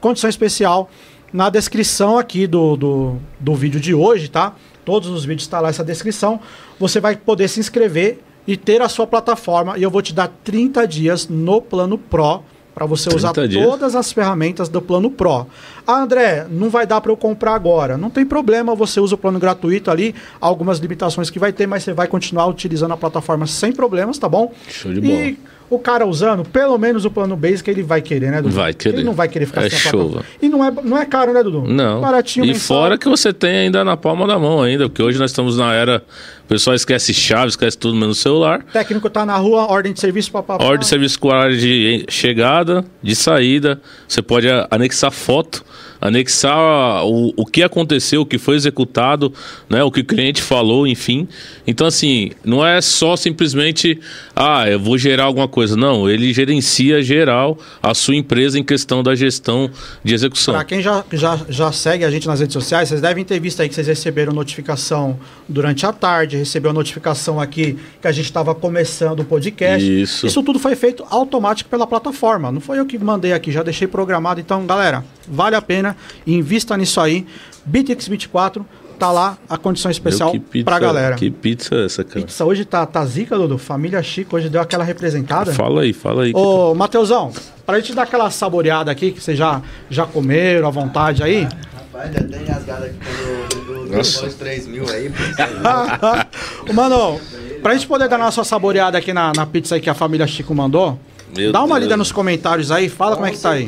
condição 0.00 0.28
especial 0.28 0.90
na 1.32 1.48
descrição 1.48 2.18
aqui 2.18 2.48
do, 2.48 2.74
do, 2.74 3.16
do 3.38 3.54
vídeo 3.54 3.78
de 3.78 3.94
hoje, 3.94 4.28
tá? 4.28 4.56
Todos 4.84 5.08
os 5.10 5.24
vídeos 5.24 5.44
está 5.44 5.60
lá 5.60 5.68
essa 5.68 5.84
descrição. 5.84 6.40
Você 6.76 6.98
vai 6.98 7.14
poder 7.14 7.46
se 7.46 7.60
inscrever 7.60 8.18
e 8.44 8.56
ter 8.56 8.82
a 8.82 8.88
sua 8.88 9.06
plataforma. 9.06 9.78
E 9.78 9.84
eu 9.84 9.90
vou 9.90 10.02
te 10.02 10.12
dar 10.12 10.26
30 10.42 10.88
dias 10.88 11.28
no 11.28 11.62
plano 11.62 11.96
Pro 11.96 12.42
para 12.74 12.86
você 12.86 13.14
usar 13.14 13.32
30 13.32 13.48
dias? 13.48 13.66
todas 13.66 13.94
as 13.94 14.12
ferramentas 14.12 14.68
do 14.68 14.80
plano 14.80 15.10
Pro. 15.10 15.46
Ah, 15.86 16.02
André, 16.02 16.46
não 16.50 16.70
vai 16.70 16.86
dar 16.86 17.00
para 17.00 17.10
eu 17.10 17.16
comprar 17.16 17.54
agora. 17.54 17.96
Não 17.96 18.10
tem 18.10 18.24
problema, 18.24 18.74
você 18.74 19.00
usa 19.00 19.14
o 19.14 19.18
plano 19.18 19.38
gratuito 19.38 19.90
ali, 19.90 20.14
algumas 20.40 20.78
limitações 20.78 21.30
que 21.30 21.38
vai 21.38 21.52
ter, 21.52 21.66
mas 21.66 21.82
você 21.82 21.92
vai 21.92 22.06
continuar 22.06 22.46
utilizando 22.46 22.92
a 22.92 22.96
plataforma 22.96 23.46
sem 23.46 23.72
problemas, 23.72 24.18
tá 24.18 24.28
bom? 24.28 24.52
Show 24.68 24.92
de 24.92 25.00
E 25.00 25.38
o 25.70 25.78
cara 25.78 26.04
usando, 26.04 26.44
pelo 26.44 26.76
menos 26.76 27.04
o 27.04 27.10
plano 27.10 27.36
basic 27.36 27.70
ele 27.70 27.82
vai 27.82 28.02
querer, 28.02 28.32
né, 28.32 28.42
Dudu? 28.42 28.54
Vai 28.54 28.74
querer. 28.74 28.96
Ele 28.96 29.04
não 29.04 29.12
vai 29.14 29.28
querer 29.28 29.46
ficar 29.46 29.62
É 29.64 29.70
sem 29.70 29.78
a 29.78 29.82
plataforma. 29.92 30.24
E 30.42 30.48
não 30.48 30.64
é, 30.64 30.72
não 30.82 30.98
é 30.98 31.06
caro, 31.06 31.32
né, 31.32 31.42
Dudu? 31.44 31.62
Não. 31.66 32.00
Baratinho 32.00 32.44
e 32.44 32.48
mensal. 32.48 32.76
fora 32.76 32.98
que 32.98 33.08
você 33.08 33.32
tem 33.32 33.50
ainda 33.60 33.84
na 33.84 33.96
palma 33.96 34.26
da 34.26 34.36
mão 34.38 34.60
ainda, 34.62 34.88
porque 34.88 35.02
hoje 35.02 35.18
nós 35.18 35.30
estamos 35.30 35.56
na 35.56 35.72
era, 35.72 36.02
o 36.44 36.48
pessoal 36.48 36.74
esquece 36.74 37.14
chave, 37.14 37.48
esquece 37.50 37.78
tudo 37.78 37.94
menos 37.96 38.18
celular. 38.18 38.60
O 38.68 38.72
técnico 38.72 39.08
tá 39.08 39.24
na 39.24 39.36
rua, 39.36 39.66
ordem 39.70 39.92
de 39.92 40.00
serviço, 40.00 40.32
papapá. 40.32 40.64
Ordem 40.64 40.80
de 40.80 40.86
serviço 40.86 41.18
com 41.20 41.28
horário 41.28 41.56
de 41.56 42.04
chegada, 42.08 42.84
de 43.02 43.14
saída. 43.14 43.80
Você 44.08 44.20
pode 44.20 44.50
a- 44.50 44.66
anexar 44.70 45.12
foto, 45.12 45.64
anexar 46.00 47.04
o, 47.04 47.32
o 47.36 47.44
que 47.44 47.62
aconteceu, 47.62 48.22
o 48.22 48.26
que 48.26 48.38
foi 48.38 48.56
executado, 48.56 49.32
né, 49.68 49.82
o 49.82 49.90
que 49.90 50.00
o 50.00 50.04
cliente 50.04 50.40
falou, 50.40 50.86
enfim. 50.86 51.28
Então, 51.66 51.86
assim, 51.86 52.30
não 52.44 52.66
é 52.66 52.80
só 52.80 53.16
simplesmente, 53.16 54.00
ah, 54.34 54.68
eu 54.68 54.80
vou 54.80 54.96
gerar 54.96 55.24
alguma 55.24 55.48
coisa. 55.48 55.76
Não, 55.76 56.08
ele 56.08 56.32
gerencia 56.32 57.02
geral 57.02 57.58
a 57.82 57.94
sua 57.94 58.16
empresa 58.16 58.58
em 58.58 58.64
questão 58.64 59.02
da 59.02 59.14
gestão 59.14 59.70
de 60.02 60.14
execução. 60.14 60.54
Pra 60.54 60.64
quem 60.64 60.80
já, 60.80 61.04
já, 61.12 61.38
já 61.48 61.72
segue 61.72 62.04
a 62.04 62.10
gente 62.10 62.26
nas 62.26 62.40
redes 62.40 62.54
sociais, 62.54 62.88
vocês 62.88 63.00
devem 63.00 63.24
ter 63.24 63.38
visto 63.38 63.60
aí 63.60 63.68
que 63.68 63.74
vocês 63.74 63.86
receberam 63.86 64.32
notificação 64.32 65.18
durante 65.48 65.84
a 65.84 65.92
tarde, 65.92 66.36
recebeu 66.36 66.72
notificação 66.72 67.40
aqui 67.40 67.78
que 68.00 68.08
a 68.08 68.12
gente 68.12 68.24
estava 68.24 68.54
começando 68.54 69.20
o 69.20 69.24
podcast. 69.24 70.02
Isso. 70.02 70.26
Isso 70.26 70.42
tudo 70.42 70.58
foi 70.58 70.74
feito 70.76 71.04
automático 71.10 71.68
pela 71.68 71.86
plataforma. 71.86 72.50
Não 72.50 72.60
foi 72.60 72.78
eu 72.78 72.86
que 72.86 72.98
mandei 72.98 73.32
aqui, 73.32 73.52
já 73.52 73.62
deixei 73.62 73.86
programado. 73.86 74.40
Então, 74.40 74.64
galera, 74.66 75.04
vale 75.28 75.56
a 75.56 75.62
pena, 75.62 75.89
invista 76.26 76.76
nisso 76.76 77.00
aí. 77.00 77.26
Bitrix 77.64 78.08
24, 78.08 78.64
tá 78.98 79.10
lá 79.12 79.36
a 79.48 79.56
condição 79.56 79.90
especial 79.90 80.32
pizza, 80.32 80.64
pra 80.64 80.78
galera. 80.78 81.14
Que 81.16 81.30
pizza 81.30 81.74
é 81.74 81.84
essa, 81.86 82.02
cara? 82.04 82.20
Pizza 82.24 82.44
hoje 82.44 82.64
tá, 82.64 82.84
tá 82.86 83.04
zica, 83.04 83.36
Dudu. 83.36 83.58
Família 83.58 84.02
Chico 84.02 84.36
hoje 84.36 84.48
deu 84.48 84.60
aquela 84.60 84.84
representada. 84.84 85.52
Fala 85.52 85.82
aí, 85.82 85.92
fala 85.92 86.24
aí. 86.24 86.32
Ô, 86.34 86.74
Mateusão, 86.74 87.32
pra 87.64 87.78
gente 87.78 87.94
dar 87.94 88.02
aquela 88.04 88.30
saboreada 88.30 88.90
aqui, 88.90 89.10
que 89.12 89.20
vocês 89.22 89.36
já, 89.38 89.62
já 89.88 90.06
comeram 90.06 90.68
à 90.68 90.70
vontade 90.70 91.22
aí. 91.22 91.46
Rapaz, 91.92 92.12
já 92.14 92.22
tem 92.24 92.44
rasgado 92.46 92.84
aqui 92.84 92.96
quando 92.98 93.44
o 93.44 93.64
Dudu 93.74 93.96
Nossa. 93.96 94.12
falou 94.14 94.28
os 94.28 94.34
3 94.36 94.66
mil 94.66 94.88
aí. 94.90 95.10
pô. 95.10 95.16
Ô, 96.70 96.72
Mano, 96.72 97.20
pra 97.62 97.74
gente 97.74 97.86
poder 97.86 98.08
dar 98.08 98.18
nossa 98.18 98.42
saboreada 98.44 98.96
aqui 98.98 99.12
na, 99.12 99.32
na 99.34 99.46
pizza 99.46 99.74
aí 99.74 99.80
que 99.80 99.90
a 99.90 99.94
família 99.94 100.26
Chico 100.26 100.54
mandou, 100.54 100.98
Meu 101.36 101.52
dá 101.52 101.60
uma 101.60 101.74
Deus. 101.76 101.82
lida 101.84 101.96
nos 101.96 102.10
comentários 102.12 102.70
aí, 102.70 102.88
fala 102.88 103.16
como 103.16 103.26
é 103.26 103.30
que 103.30 103.38
tá 103.38 103.50
aí. 103.52 103.66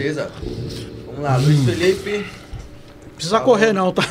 Vamos 1.23 1.31
lá, 1.31 1.36
Luiz 1.36 1.65
Felipe. 1.65 2.27
Precisa 3.15 3.39
correr 3.39 3.73
não, 3.73 3.93
tá? 3.93 4.03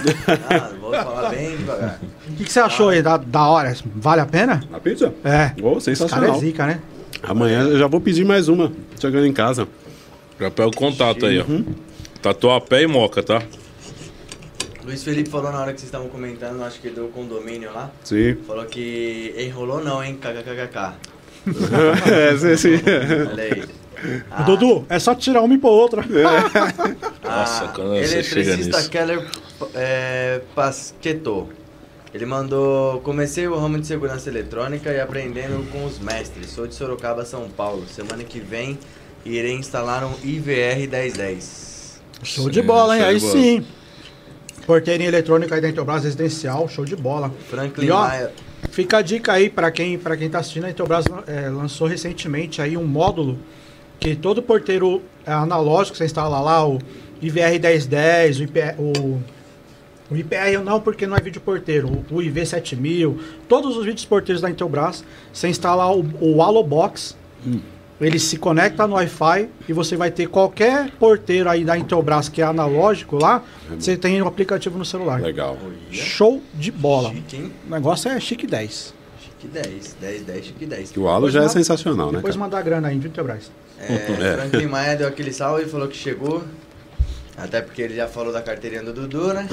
Ah, 0.50 0.72
vou 0.80 0.94
falar 0.94 1.30
bem 1.32 1.58
devagar. 1.58 2.00
O 2.30 2.34
que, 2.36 2.46
que 2.46 2.52
você 2.52 2.62
achou 2.62 2.88
aí 2.88 3.02
da, 3.02 3.18
da 3.18 3.48
hora? 3.48 3.76
Vale 3.94 4.22
a 4.22 4.26
pena? 4.26 4.64
A 4.72 4.80
pizza? 4.80 5.14
É. 5.26 5.52
Oh, 5.62 5.78
Esse 5.78 5.86
cara 5.86 5.92
é 5.92 5.96
sensacional. 5.96 6.40
zica, 6.40 6.66
né? 6.66 6.80
Amanhã 7.22 7.64
eu 7.64 7.78
já 7.78 7.88
vou 7.88 8.00
pedir 8.00 8.24
mais 8.24 8.48
uma, 8.48 8.72
chegando 8.98 9.26
em 9.26 9.34
casa. 9.34 9.68
Já 10.40 10.50
pega 10.50 10.70
o 10.70 10.76
contato 10.76 11.26
aí, 11.26 11.40
ó. 11.40 11.46
Tatuapé 12.22 12.84
e 12.84 12.88
moca, 12.88 13.22
tá? 13.22 13.42
Luiz 14.86 15.04
Felipe 15.04 15.30
falou 15.30 15.52
na 15.52 15.60
hora 15.60 15.74
que 15.74 15.82
vocês 15.82 15.90
estavam 15.90 16.08
comentando, 16.08 16.64
acho 16.64 16.80
que 16.80 16.90
do 16.90 17.10
condomínio 17.10 17.74
lá. 17.74 17.92
Sim. 18.06 18.38
Falou 18.48 18.66
que 18.66 19.36
enrolou 19.38 19.84
não, 19.84 20.02
hein? 20.02 20.18
KKKK. 20.18 20.94
é, 22.10 22.38
sim, 22.38 22.56
sim. 22.56 22.82
Olha 23.30 23.44
aí. 23.44 23.64
Ah, 24.30 24.44
Dudu, 24.44 24.86
é 24.90 25.00
só 25.00 25.14
tirar 25.14 25.42
uma 25.42 25.54
e 25.54 25.58
pôr 25.58 25.70
outra. 25.70 26.04
Nossa, 27.24 27.68
quando 27.70 27.90
você 27.90 28.24
chega 28.24 28.42
eletricista 28.42 28.78
nisso. 28.78 28.90
Keller 28.90 29.28
é, 29.74 30.42
Pasqueto. 30.56 31.50
Ele 32.14 32.26
mandou. 32.26 33.00
Comecei 33.02 33.48
o 33.48 33.58
ramo 33.58 33.80
de 33.80 33.88
segurança 33.88 34.30
eletrônica 34.30 34.92
e 34.92 35.00
aprendendo 35.00 35.66
com 35.72 35.86
os 35.86 36.00
mestres. 36.00 36.50
Sou 36.50 36.68
de 36.68 36.76
Sorocaba, 36.76 37.24
São 37.24 37.50
Paulo. 37.50 37.86
Semana 37.88 38.24
que 38.24 38.40
vem 38.40 38.78
irei 39.26 39.54
instalar 39.54 40.04
um 40.04 40.14
IVR 40.24 40.88
1010. 40.90 42.02
Show 42.24 42.50
de 42.50 42.62
bola, 42.62 42.98
hein? 42.98 43.04
Aí 43.04 43.20
bola. 43.20 43.32
sim. 43.32 43.66
Porteirinha 44.66 45.10
eletrônica 45.10 45.56
aí 45.56 45.62
da 45.62 45.70
Intelbras 45.70 46.04
Residencial, 46.04 46.68
show 46.68 46.86
de 46.86 46.96
bola. 46.96 47.32
Franklin 47.50 47.88
E 47.88 47.92
ó, 47.92 48.02
Maia. 48.02 48.32
Fica 48.70 48.98
a 48.98 49.02
dica 49.02 49.34
aí 49.34 49.50
para 49.50 49.72
quem, 49.72 49.98
pra 49.98 50.16
quem 50.16 50.30
tá 50.30 50.40
assistindo, 50.40 50.66
a 50.66 50.70
Intelbras 50.70 51.06
é, 51.28 51.50
lançou 51.50 51.88
recentemente 51.88 52.62
aí 52.62 52.78
um 52.78 52.86
módulo 52.86 53.40
que 54.02 54.16
todo 54.16 54.42
porteiro 54.42 55.00
é, 55.24 55.32
analógico, 55.32 55.96
você 55.96 56.06
instala 56.06 56.40
lá 56.42 56.68
o 56.68 56.80
IVR 57.22 57.60
1010, 57.60 58.40
o 58.40 58.44
IPR, 58.44 58.76
o, 58.80 59.22
o 60.10 60.18
IPR 60.18 60.60
não, 60.64 60.82
porque 60.82 61.06
não 61.06 61.16
é 61.16 61.22
vídeo 61.22 61.40
porteiro, 61.40 62.04
o, 62.10 62.16
o 62.16 62.22
IV 62.22 62.44
7000, 62.44 63.20
todos 63.48 63.78
os 63.78 63.86
vídeos 63.86 64.04
porteiros 64.04 64.42
da 64.42 64.50
Intelbras, 64.50 65.04
você 65.32 65.48
instala 65.48 65.88
o, 65.96 66.04
o 66.20 66.42
Alobox, 66.42 67.16
ele 68.02 68.18
se 68.18 68.38
conecta 68.38 68.88
no 68.88 68.96
Wi-Fi 68.96 69.48
e 69.70 69.74
você 69.74 69.96
vai 69.96 70.10
ter 70.10 70.28
qualquer 70.28 70.90
porteiro 71.00 71.48
aí 71.48 71.64
da 71.64 71.78
Intelbras 71.78 72.28
que 72.28 72.42
é 72.42 72.46
analógico 72.46 73.18
lá, 73.18 73.44
você 73.70 73.96
tem 73.96 74.20
o 74.20 74.28
aplicativo 74.28 74.80
no 74.80 74.86
celular. 74.86 75.22
Legal. 75.22 75.56
Show 75.92 76.42
de 76.56 76.72
bola. 76.72 77.14
Chique, 77.14 77.36
hein? 77.36 77.52
O 77.68 77.70
negócio 77.70 78.10
é 78.10 78.20
chique 78.20 78.48
10. 78.48 78.96
Chique 79.42 79.48
10. 79.48 79.96
10, 80.00 80.22
10, 80.24 80.46
chique 80.46 80.66
10. 80.66 80.92
Que 80.92 81.00
o 81.00 81.04
Depois 81.14 81.34
já 81.34 81.44
é 81.44 81.50
sensacional, 81.50 82.08
né? 82.12 82.18
Depois 82.18 82.36
mandar 82.36 82.62
grana 82.62 82.90
aí, 82.90 83.00
viu, 83.00 83.10
Intelbras? 83.10 83.52
É, 83.80 83.94
É. 83.96 84.38
Franklin 84.38 84.68
Maia 84.68 84.96
deu 84.96 85.08
aquele 85.08 85.34
salve 85.34 85.64
e 85.64 85.68
falou 85.68 85.88
que 85.88 85.98
chegou. 85.98 86.44
Até 87.38 87.60
porque 87.62 87.82
ele 87.82 87.96
já 87.96 88.08
falou 88.08 88.32
da 88.32 88.42
carteirinha 88.42 88.84
do 88.84 88.94
Dudu, 88.94 89.34
né? 89.34 89.48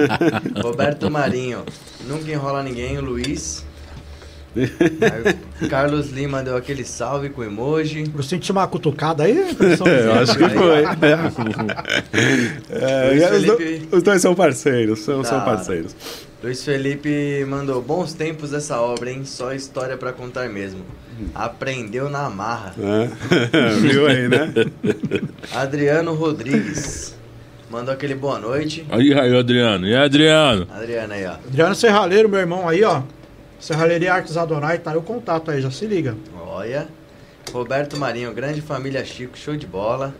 Roberto 0.62 1.10
Marinho. 1.10 1.64
Nunca 2.08 2.30
enrola 2.30 2.62
ninguém, 2.62 2.96
o 2.96 3.02
Luiz. 3.02 3.62
Aí, 4.56 5.68
Carlos 5.68 6.10
Lima 6.12 6.42
deu 6.42 6.56
aquele 6.56 6.82
salve 6.82 7.28
com 7.28 7.44
emoji. 7.44 8.10
Eu 8.16 8.22
senti 8.22 8.50
uma 8.50 8.66
cutucada 8.66 9.24
aí, 9.24 9.54
produção? 9.54 9.84
Eu 9.92 10.14
acho 10.14 10.38
que 10.38 10.48
foi. 10.48 10.84
É, 12.70 13.10
Luiz 13.10 13.22
e 13.22 13.24
os, 13.36 13.44
do- 13.44 13.56
Felipe- 13.58 13.96
os 13.96 14.02
dois 14.02 14.22
são 14.22 14.34
parceiros, 14.34 15.00
são, 15.00 15.22
são 15.22 15.38
Tá. 15.40 15.44
parceiros. 15.44 15.94
Luiz 16.42 16.64
Felipe 16.64 17.44
mandou 17.48 17.80
bons 17.80 18.12
tempos 18.12 18.52
essa 18.52 18.80
obra, 18.80 19.10
hein? 19.10 19.24
Só 19.24 19.52
história 19.52 19.96
pra 19.96 20.12
contar 20.12 20.48
mesmo. 20.48 20.84
Aprendeu 21.34 22.10
na 22.10 22.28
marra. 22.28 22.74
É. 22.78 23.08
Viu 23.80 24.06
aí, 24.06 24.28
né? 24.28 24.52
Adriano 25.54 26.14
Rodrigues 26.14 27.16
mandou 27.70 27.92
aquele 27.92 28.14
boa 28.14 28.38
noite. 28.38 28.86
Aí, 28.90 29.12
aí, 29.12 29.36
Adriano. 29.36 29.86
E 29.86 29.94
aí, 29.94 30.04
Adriano? 30.04 30.68
Adriano 30.70 31.12
aí, 31.12 31.26
ó. 31.26 31.32
Adriano 31.32 31.74
Serralheiro, 31.74 32.28
meu 32.28 32.40
irmão 32.40 32.68
aí, 32.68 32.84
ó. 32.84 33.02
Serralheria 33.58 34.12
Artes 34.12 34.36
Adonai, 34.36 34.78
tá 34.78 34.90
aí 34.92 34.96
o 34.96 35.02
contato 35.02 35.50
aí, 35.50 35.60
já 35.60 35.70
se 35.70 35.86
liga. 35.86 36.14
Olha. 36.46 36.86
Roberto 37.52 37.96
Marinho, 37.96 38.32
grande 38.34 38.60
família 38.60 39.04
Chico, 39.04 39.38
show 39.38 39.56
de 39.56 39.66
bola. 39.66 40.14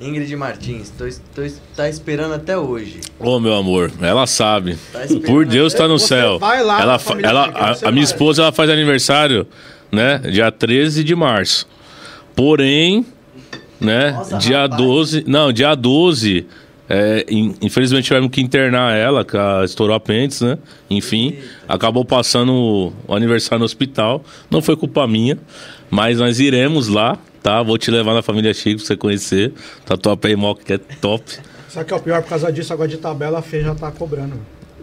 Ingrid 0.00 0.34
Martins, 0.34 0.90
tô, 0.96 1.04
tô, 1.34 1.46
tá 1.76 1.88
esperando 1.88 2.32
até 2.34 2.56
hoje. 2.56 3.00
Ô, 3.18 3.38
meu 3.38 3.54
amor, 3.54 3.92
ela 4.00 4.26
sabe. 4.26 4.76
Tá 4.92 5.00
Por 5.26 5.44
Deus, 5.44 5.74
tá 5.74 5.86
no 5.86 5.98
Você 5.98 6.06
céu. 6.08 6.38
vai 6.38 6.62
lá 6.62 6.80
ela, 6.80 7.00
ela, 7.22 7.44
a, 7.46 7.70
a 7.72 7.92
minha 7.92 7.92
vai. 7.92 7.98
esposa 8.04 8.42
ela 8.42 8.52
faz 8.52 8.70
aniversário, 8.70 9.46
né? 9.92 10.18
Dia 10.18 10.50
13 10.50 11.04
de 11.04 11.14
março. 11.14 11.68
Porém, 12.34 13.04
né? 13.80 14.12
Nossa, 14.12 14.38
dia 14.38 14.62
rapaz. 14.62 14.82
12. 14.82 15.24
Não, 15.26 15.52
dia 15.52 15.74
12. 15.74 16.46
é, 16.88 17.26
in- 17.28 17.54
infelizmente 17.60 18.04
tivemos 18.04 18.30
que 18.30 18.40
internar 18.40 18.96
ela, 18.96 19.24
que 19.24 19.36
ela 19.36 19.64
estourou 19.64 19.94
apêndice, 19.94 20.44
né? 20.44 20.58
Enfim, 20.88 21.36
acabou 21.68 22.04
passando 22.06 22.52
o, 22.54 22.92
o 23.06 23.14
aniversário 23.14 23.58
no 23.58 23.64
hospital. 23.66 24.24
Não 24.50 24.62
foi 24.62 24.76
culpa 24.76 25.06
minha, 25.06 25.38
mas 25.90 26.18
nós 26.18 26.40
iremos 26.40 26.88
lá, 26.88 27.18
tá? 27.42 27.62
Vou 27.62 27.76
te 27.78 27.90
levar 27.90 28.14
na 28.14 28.22
família 28.22 28.52
Chico 28.54 28.78
pra 28.78 28.86
você 28.86 28.96
conhecer. 28.96 29.52
Tatuapé 29.84 30.30
e 30.30 30.36
Moca, 30.36 30.62
que 30.64 30.72
é 30.72 30.78
top. 30.78 31.24
Só 31.68 31.84
que 31.84 31.92
é 31.92 31.96
o 31.96 32.00
pior, 32.00 32.22
por 32.22 32.30
causa 32.30 32.50
disso, 32.52 32.72
agora 32.72 32.88
de 32.88 32.96
tabela, 32.96 33.38
a 33.38 33.42
Fê 33.42 33.62
já 33.62 33.74
tá 33.74 33.90
cobrando. 33.90 34.34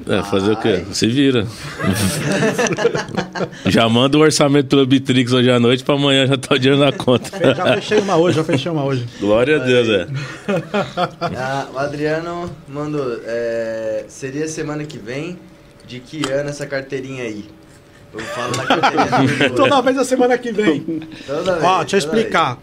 É, 0.07 0.21
fazer 0.23 0.51
o 0.51 0.55
quê? 0.57 0.83
Ai. 0.87 0.93
Se 0.93 1.07
vira. 1.07 1.45
já 3.65 3.89
manda 3.89 4.17
o 4.17 4.21
orçamento 4.21 4.67
pelo 4.67 4.85
Bitrix 4.85 5.33
hoje 5.33 5.49
à 5.51 5.59
noite 5.59 5.83
pra 5.83 5.95
amanhã 5.95 6.27
já 6.27 6.37
tá 6.37 6.55
o 6.55 6.59
dinheiro 6.59 6.79
na 6.79 6.91
conta. 6.91 7.29
Já 7.55 7.73
fechei 7.75 7.99
uma 7.99 8.15
hoje, 8.15 8.37
já 8.37 8.43
fechei 8.43 8.71
uma 8.71 8.83
hoje. 8.85 9.05
Glória 9.19 9.57
a 9.57 9.65
Deus, 9.65 9.89
é. 9.89 10.07
Ah, 11.35 11.67
o 11.73 11.79
Adriano 11.79 12.49
mandou. 12.69 13.19
é, 13.25 14.05
seria 14.07 14.47
semana 14.47 14.85
que 14.85 14.97
vem? 14.97 15.37
De 15.85 15.99
que 15.99 16.29
ano 16.29 16.49
essa 16.49 16.65
carteirinha 16.65 17.23
aí? 17.23 17.45
Eu 18.13 18.19
falo 18.19 18.51
na. 18.55 19.49
Toda 19.55 19.81
vez 19.81 19.97
a 19.97 20.05
semana 20.05 20.37
que 20.37 20.51
vem. 20.51 21.01
Toda 21.25 21.53
vez, 21.53 21.63
Ó, 21.63 21.79
deixa 21.79 21.95
eu 21.95 21.99
explicar. 21.99 22.59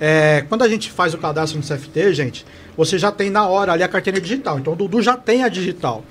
É, 0.00 0.44
quando 0.48 0.62
a 0.62 0.68
gente 0.68 0.90
faz 0.90 1.14
o 1.14 1.18
cadastro 1.18 1.58
no 1.58 1.64
CFT, 1.64 2.12
gente, 2.14 2.46
você 2.76 2.98
já 2.98 3.10
tem 3.10 3.30
na 3.30 3.46
hora 3.46 3.72
ali 3.72 3.82
a 3.82 3.88
carteira 3.88 4.20
digital. 4.20 4.58
Então 4.58 4.72
o 4.72 4.76
Dudu 4.76 5.00
já 5.00 5.16
tem 5.16 5.42
a 5.42 5.48
digital. 5.48 6.04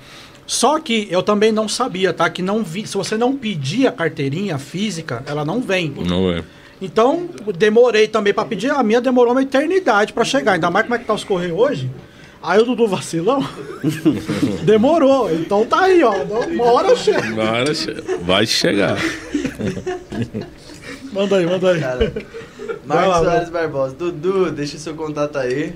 Só 0.46 0.78
que 0.78 1.08
eu 1.10 1.22
também 1.22 1.50
não 1.50 1.68
sabia, 1.68 2.12
tá? 2.12 2.30
Que 2.30 2.40
não 2.42 2.62
vi, 2.62 2.86
se 2.86 2.96
você 2.96 3.16
não 3.16 3.36
pedir 3.36 3.86
a 3.88 3.92
carteirinha 3.92 4.58
física, 4.58 5.22
ela 5.26 5.44
não 5.44 5.60
vem. 5.60 5.92
Não 6.06 6.30
é. 6.30 6.42
Então, 6.80 7.28
demorei 7.56 8.06
também 8.06 8.34
pra 8.34 8.44
pedir. 8.44 8.70
A 8.70 8.82
minha 8.82 9.00
demorou 9.00 9.32
uma 9.32 9.42
eternidade 9.42 10.12
pra 10.12 10.24
chegar. 10.24 10.52
Ainda 10.52 10.70
mais 10.70 10.84
como 10.84 10.94
é 10.94 10.98
que 10.98 11.04
tá 11.04 11.14
os 11.14 11.24
correios 11.24 11.58
hoje. 11.58 11.90
Aí 12.46 12.60
o 12.60 12.64
Dudu 12.64 12.86
vacilão. 12.86 13.46
demorou. 14.64 15.32
Então 15.34 15.66
tá 15.66 15.80
aí, 15.82 16.02
ó. 16.04 16.12
Uma 16.14 16.64
hora 16.64 16.94
chega. 16.94 17.26
Agora 17.26 17.74
che- 17.74 17.94
vai 18.22 18.46
chegar. 18.46 18.96
Manda 21.12 21.36
aí, 21.38 21.46
manda 21.46 21.70
aí. 21.72 21.80
Cara, 21.80 22.12
Marcos. 22.84 23.16
Soares 23.18 23.48
Barbosa. 23.50 23.94
Dudu, 23.96 24.50
deixa 24.52 24.78
seu 24.78 24.94
contato 24.94 25.36
aí. 25.38 25.74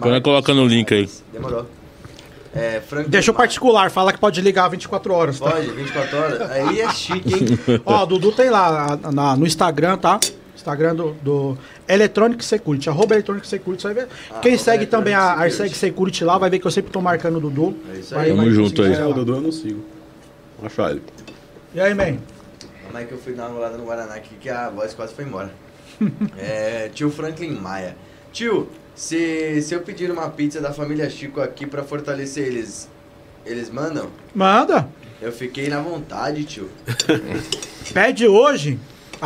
Põe 0.00 0.20
coloca 0.20 0.52
no 0.52 0.66
link 0.66 0.92
aí. 0.92 1.08
Demorou. 1.32 1.66
É, 2.52 2.80
Frank 2.80 3.08
Deixa 3.10 3.30
o 3.32 3.34
particular, 3.34 3.90
fala 3.90 4.12
que 4.12 4.18
pode 4.18 4.40
ligar 4.40 4.68
24 4.68 5.12
horas, 5.12 5.40
tá? 5.40 5.50
Pode, 5.50 5.70
24 5.70 6.16
horas. 6.16 6.50
Aí 6.52 6.80
é 6.80 6.88
chique, 6.92 7.34
hein? 7.34 7.80
Ó, 7.84 8.02
o 8.02 8.06
Dudu 8.06 8.30
tem 8.32 8.48
lá 8.48 8.96
na- 9.12 9.36
no 9.36 9.44
Instagram, 9.46 9.96
tá? 9.98 10.20
Instagram 10.64 10.94
do, 10.96 11.12
do 11.22 11.58
Electronic 11.86 12.42
Security, 12.42 12.88
arroba 12.88 13.14
Electronic 13.14 13.46
Security, 13.46 13.82
você 13.82 13.92
vai 13.92 14.04
ver. 14.04 14.08
Quem 14.40 14.52
Arroba 14.52 14.64
segue 14.64 14.86
também 14.86 15.12
a 15.12 15.34
Arseg 15.34 15.74
Security 15.74 16.24
lá, 16.24 16.38
vai 16.38 16.48
ver 16.48 16.58
que 16.58 16.66
eu 16.66 16.70
sempre 16.70 16.90
tô 16.90 17.02
marcando 17.02 17.36
o 17.36 17.40
Dudu. 17.40 17.76
É 17.94 17.98
isso 17.98 18.14
Vai- 18.14 18.24
aí. 18.24 18.30
Tamo 18.30 18.42
vai 18.42 18.50
junto 18.50 18.82
aí. 18.82 18.92
É, 18.94 18.98
lá. 18.98 19.08
o 19.08 19.12
Dudu 19.12 19.34
eu 19.34 19.40
não 19.42 19.52
sigo. 19.52 19.84
Vou 20.58 20.66
achar 20.66 20.90
ele. 20.92 21.02
E 21.74 21.80
aí, 21.80 21.92
man? 21.92 22.16
Calma 22.82 22.98
aí 23.00 23.06
que 23.06 23.12
eu 23.12 23.18
fui 23.18 23.34
dar 23.34 23.44
uma 23.46 23.54
rolada 23.56 23.76
no 23.76 23.84
Guaraná 23.84 24.14
aqui 24.14 24.34
que 24.40 24.48
a 24.48 24.70
voz 24.70 24.94
quase 24.94 25.12
foi 25.14 25.24
embora. 25.26 25.52
é, 26.38 26.88
tio 26.94 27.10
Franklin 27.10 27.50
Maia. 27.50 27.94
Tio, 28.32 28.68
se, 28.94 29.60
se 29.60 29.74
eu 29.74 29.80
pedir 29.82 30.10
uma 30.10 30.30
pizza 30.30 30.60
da 30.60 30.72
família 30.72 31.08
Chico 31.10 31.40
aqui 31.40 31.66
pra 31.66 31.82
fortalecer 31.82 32.46
eles, 32.46 32.88
eles 33.44 33.68
mandam? 33.68 34.08
Manda. 34.34 34.88
Eu 35.20 35.30
fiquei 35.30 35.68
na 35.68 35.80
vontade, 35.80 36.44
tio. 36.44 36.68
Pede 37.92 38.26
hoje. 38.26 38.78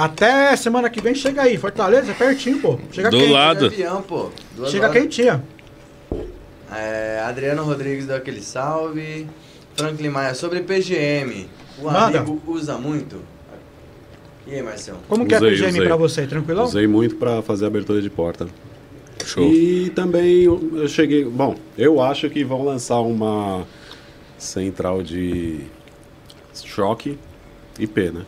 Até 0.03 0.55
semana 0.55 0.89
que 0.89 1.01
vem 1.01 1.13
chega 1.15 1.43
aí. 1.43 1.57
Fortaleza, 1.57 2.13
é 2.13 2.15
pertinho, 2.15 2.61
pô. 2.61 2.79
Chega 2.93 3.11
Do 3.11 3.19
quente. 3.19 3.33
lado. 3.33 3.67
Avião, 3.67 4.01
pô. 4.03 4.31
Duas 4.55 4.71
Chega 4.71 4.89
horas. 4.89 5.03
quentinha. 5.03 5.43
É, 6.73 7.21
Adriano 7.27 7.65
Rodrigues 7.65 8.07
deu 8.07 8.17
aquele 8.17 8.41
salve. 8.43 9.27
Franklin 9.75 10.09
Maia, 10.09 10.35
sobre 10.35 10.61
PGM. 10.61 11.49
O 11.81 11.85
Manda. 11.85 12.19
amigo 12.21 12.41
usa 12.47 12.79
muito? 12.79 13.17
E 14.47 14.55
aí, 14.55 14.63
Marcelo? 14.63 14.99
Como 15.09 15.27
que 15.27 15.35
é 15.35 15.39
Usei, 15.39 15.51
PGM 15.51 15.71
usei. 15.71 15.87
pra 15.87 15.97
você? 15.97 16.27
Tranquilão? 16.27 16.65
Usei 16.65 16.87
muito 16.87 17.17
pra 17.17 17.43
fazer 17.43 17.67
abertura 17.67 18.01
de 18.01 18.09
porta. 18.11 18.47
Show. 19.25 19.45
E 19.53 19.91
também 19.91 20.45
eu 20.45 20.87
cheguei. 20.89 21.25
Bom, 21.25 21.57
eu 21.77 22.01
acho 22.01 22.31
que 22.31 22.45
vão 22.45 22.65
lançar 22.65 23.01
uma 23.01 23.67
central 24.39 25.03
de 25.03 25.61
choque 26.65 27.19
IP, 27.79 28.11
né? 28.13 28.23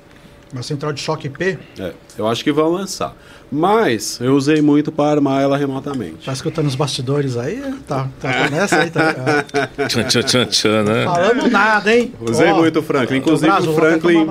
Uma 0.53 0.63
central 0.65 0.93
de 0.93 1.01
choque 1.01 1.29
IP. 1.29 1.59
É, 1.79 1.93
eu 2.19 2.27
acho 2.27 2.43
que 2.43 2.51
vão 2.51 2.71
lançar. 2.73 3.15
Mas 3.53 4.19
eu 4.21 4.35
usei 4.35 4.61
muito 4.61 4.91
para 4.93 5.11
armar 5.13 5.43
ela 5.43 5.57
remotamente. 5.57 6.25
Tá 6.27 6.33
escutando 6.33 6.67
os 6.67 6.75
bastidores 6.75 7.37
aí? 7.37 7.61
Tá, 7.87 8.09
tá, 8.21 8.51
nessa 8.51 8.81
aí, 8.83 8.91
tá? 8.91 9.15
Tchan, 9.89 10.05
tchan, 10.05 10.23
tchan, 10.23 10.47
tchan, 10.47 10.83
né? 10.85 11.05
Falando 11.05 11.49
nada, 11.51 11.95
hein? 11.95 12.13
Usei 12.21 12.51
Ó, 12.51 12.57
muito 12.59 12.79
o 12.81 12.83
Franklin. 12.83 13.19
Inclusive 13.19 13.47
braço, 13.49 13.71
o 13.71 13.75
Franklin. 13.75 14.27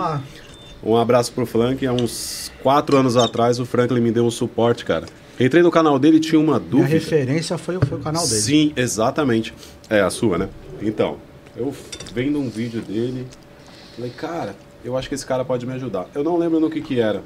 Um 0.84 0.96
abraço 0.98 1.32
pro 1.34 1.46
Franklin. 1.46 1.88
Há 1.88 1.94
uns 1.94 2.52
quatro 2.64 2.98
anos 2.98 3.16
atrás 3.18 3.60
o 3.60 3.66
Franklin 3.66 4.02
me 4.02 4.12
deu 4.12 4.26
um 4.26 4.32
suporte, 4.32 4.84
cara. 4.86 5.06
Entrei 5.40 5.64
no 5.64 5.72
canal 5.72 5.98
dele 5.98 6.18
e 6.18 6.20
tinha 6.20 6.40
uma 6.40 6.60
dúvida. 6.60 6.90
referência 6.90 7.58
foi, 7.58 7.78
o- 7.78 7.86
foi 7.86 7.98
o 7.98 8.02
canal 8.02 8.26
dele. 8.28 8.42
Sim, 8.42 8.74
exatamente. 8.76 9.54
É 9.90 10.02
a 10.02 10.10
sua, 10.10 10.38
né? 10.38 10.50
Então, 10.82 11.18
eu 11.56 11.74
vendo 12.14 12.40
um 12.40 12.50
vídeo 12.50 12.82
dele, 12.82 13.26
falei, 13.96 14.12
cara, 14.12 14.56
eu 14.84 14.98
acho 14.98 15.08
que 15.10 15.16
esse 15.16 15.26
cara 15.26 15.44
pode 15.46 15.66
me 15.66 15.74
ajudar. 15.74 16.08
Eu 16.16 16.24
não 16.24 16.38
lembro 16.38 16.60
no 16.60 16.70
que 16.70 16.82
que 16.82 17.00
era. 17.00 17.22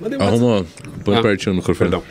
Mandei 0.00 0.18
um. 0.18 0.22
Arruma. 0.22 0.66
Põe 1.04 1.16
Ah, 1.16 1.22
pertinho 1.22 1.54
no 1.54 1.60
microfone. 1.60 1.90
Perdão. 1.90 2.04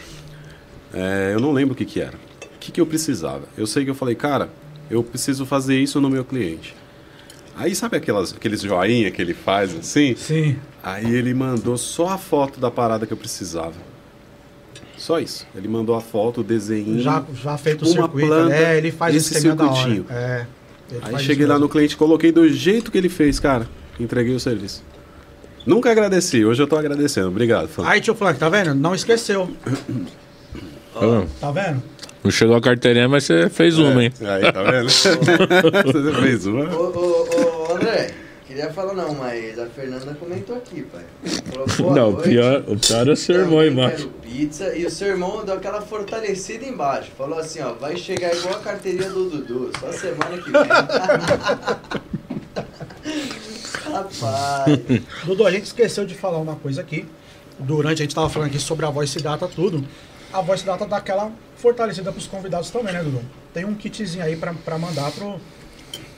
É, 0.94 1.32
eu 1.34 1.40
não 1.40 1.52
lembro 1.52 1.74
o 1.74 1.76
que 1.76 1.86
que 1.86 2.00
era. 2.02 2.14
O 2.56 2.60
que 2.60 2.72
que 2.72 2.82
eu 2.82 2.86
precisava? 2.86 3.44
Eu 3.58 3.66
sei 3.66 3.84
que 3.84 3.90
eu 3.90 3.96
falei, 3.96 4.14
cara, 4.16 4.50
eu 4.90 5.04
preciso 5.04 5.46
fazer 5.46 5.80
isso 5.80 6.00
no 6.00 6.10
meu 6.10 6.24
cliente. 6.24 6.76
Aí 7.56 7.76
sabe 7.76 7.98
aquelas, 7.98 8.34
aqueles 8.34 8.62
joinha 8.62 9.10
que 9.12 9.22
ele 9.22 9.34
faz 9.34 9.76
assim? 9.76 10.16
Sim. 10.16 10.58
Aí 10.84 11.14
ele 11.14 11.34
mandou 11.34 11.78
só 11.78 12.10
a 12.10 12.18
foto 12.18 12.60
da 12.60 12.70
parada 12.72 13.06
que 13.06 13.14
eu 13.14 13.18
precisava. 13.18 13.74
Só 14.98 15.20
isso. 15.20 15.48
Ele 15.56 15.68
mandou 15.68 15.96
a 15.96 16.02
foto, 16.02 16.42
o 16.42 16.44
desenho. 16.44 17.00
Já, 17.02 17.24
já 17.34 17.58
feito 17.58 17.84
o 17.84 17.86
Uma 17.88 17.94
circuito. 18.04 18.28
planta, 18.28 18.54
é, 18.56 18.78
ele 18.78 18.92
faz 18.92 19.16
esse 19.16 19.34
circuitinho. 19.40 20.06
É. 20.10 20.46
ele 20.92 21.00
Aí 21.04 21.12
faz 21.14 21.24
cheguei 21.24 21.46
lá 21.48 21.58
no 21.58 21.68
cliente, 21.68 21.98
coloquei 21.98 22.32
do 22.32 22.48
jeito 22.48 22.92
que 22.92 22.98
ele 22.98 23.10
fez, 23.10 23.40
cara. 23.40 23.68
Entreguei 24.00 24.34
o 24.36 24.40
serviço. 24.40 24.84
Nunca 25.66 25.92
agradeci, 25.92 26.44
hoje 26.44 26.62
eu 26.62 26.68
tô 26.68 26.76
agradecendo. 26.76 27.28
Obrigado, 27.28 27.68
fã. 27.68 27.88
Aí, 27.88 28.02
tio 28.02 28.16
Frank, 28.16 28.40
tá 28.40 28.50
vendo? 28.50 28.74
Não 28.74 28.96
esqueceu. 28.96 29.50
Tá 30.94 31.24
Tá 31.40 31.52
vendo? 31.52 31.84
Não 32.24 32.30
chegou 32.32 32.56
a 32.56 32.62
carteirinha, 32.62 33.08
mas 33.08 33.24
você 33.26 33.50
fez 33.50 33.78
uma, 33.80 34.04
hein? 34.04 34.12
Aí, 34.22 34.52
tá 34.52 34.62
vendo? 34.64 34.86
Você 34.92 36.14
fez 36.22 36.46
uma? 36.46 36.66
Ô, 36.76 36.92
ô, 36.92 37.70
ô, 37.72 37.76
André, 37.76 38.12
queria 38.46 38.72
falar 38.72 38.94
não, 38.94 39.16
mas 39.16 39.58
a 39.58 39.66
Fernanda 39.68 40.16
comentou 40.20 40.56
aqui, 40.56 40.84
pai. 40.84 41.02
Falou, 41.52 41.66
boa 41.80 41.96
Não, 41.96 42.10
o 42.10 42.12
noite. 42.12 42.30
pior, 42.30 42.64
o 42.68 42.78
pior 42.78 43.08
é 43.08 43.12
o 43.12 43.16
seu 43.16 43.36
irmão 43.40 43.58
Também 43.58 43.72
embaixo. 43.72 43.96
quero 43.98 44.10
pizza 44.22 44.76
e 44.76 44.86
o 44.86 44.92
seu 44.92 45.08
irmão 45.08 45.44
deu 45.44 45.56
aquela 45.56 45.82
fortalecida 45.82 46.64
embaixo. 46.64 47.10
Falou 47.18 47.40
assim, 47.40 47.60
ó, 47.62 47.74
vai 47.74 47.98
chegar 47.98 48.36
igual 48.36 48.56
a 48.56 48.60
carteirinha 48.60 49.10
do 49.10 49.28
Dudu, 49.30 49.72
só 49.80 49.92
semana 49.92 50.38
que 50.38 50.52
vem. 50.52 50.62
Rapaz. 53.92 54.80
Dudu, 55.24 55.46
a 55.46 55.52
gente 55.52 55.66
esqueceu 55.66 56.06
de 56.06 56.16
falar 56.16 56.38
uma 56.40 56.56
coisa 56.56 56.82
aqui. 56.82 57.06
Durante, 57.60 58.02
a 58.02 58.06
gente 58.06 58.16
tava 58.16 58.30
falando 58.30 58.50
aqui 58.50 58.60
sobre 58.60 58.86
a 58.86 58.90
Voice 58.90 59.20
Data, 59.20 59.48
tudo. 59.48 59.84
A 60.34 60.42
Voice 60.42 60.66
Data 60.66 60.86
dá 60.88 60.98
aquela 60.98 61.32
fortalecida 61.58 62.12
pros 62.12 62.26
convidados 62.26 62.70
também, 62.72 62.94
né, 62.94 63.04
Dudu? 63.04 63.22
Tem 63.54 63.66
um 63.66 63.76
kitzinho 63.76 64.24
aí 64.24 64.36
pra, 64.36 64.54
pra 64.54 64.78
mandar 64.78 65.12
pro. 65.12 65.40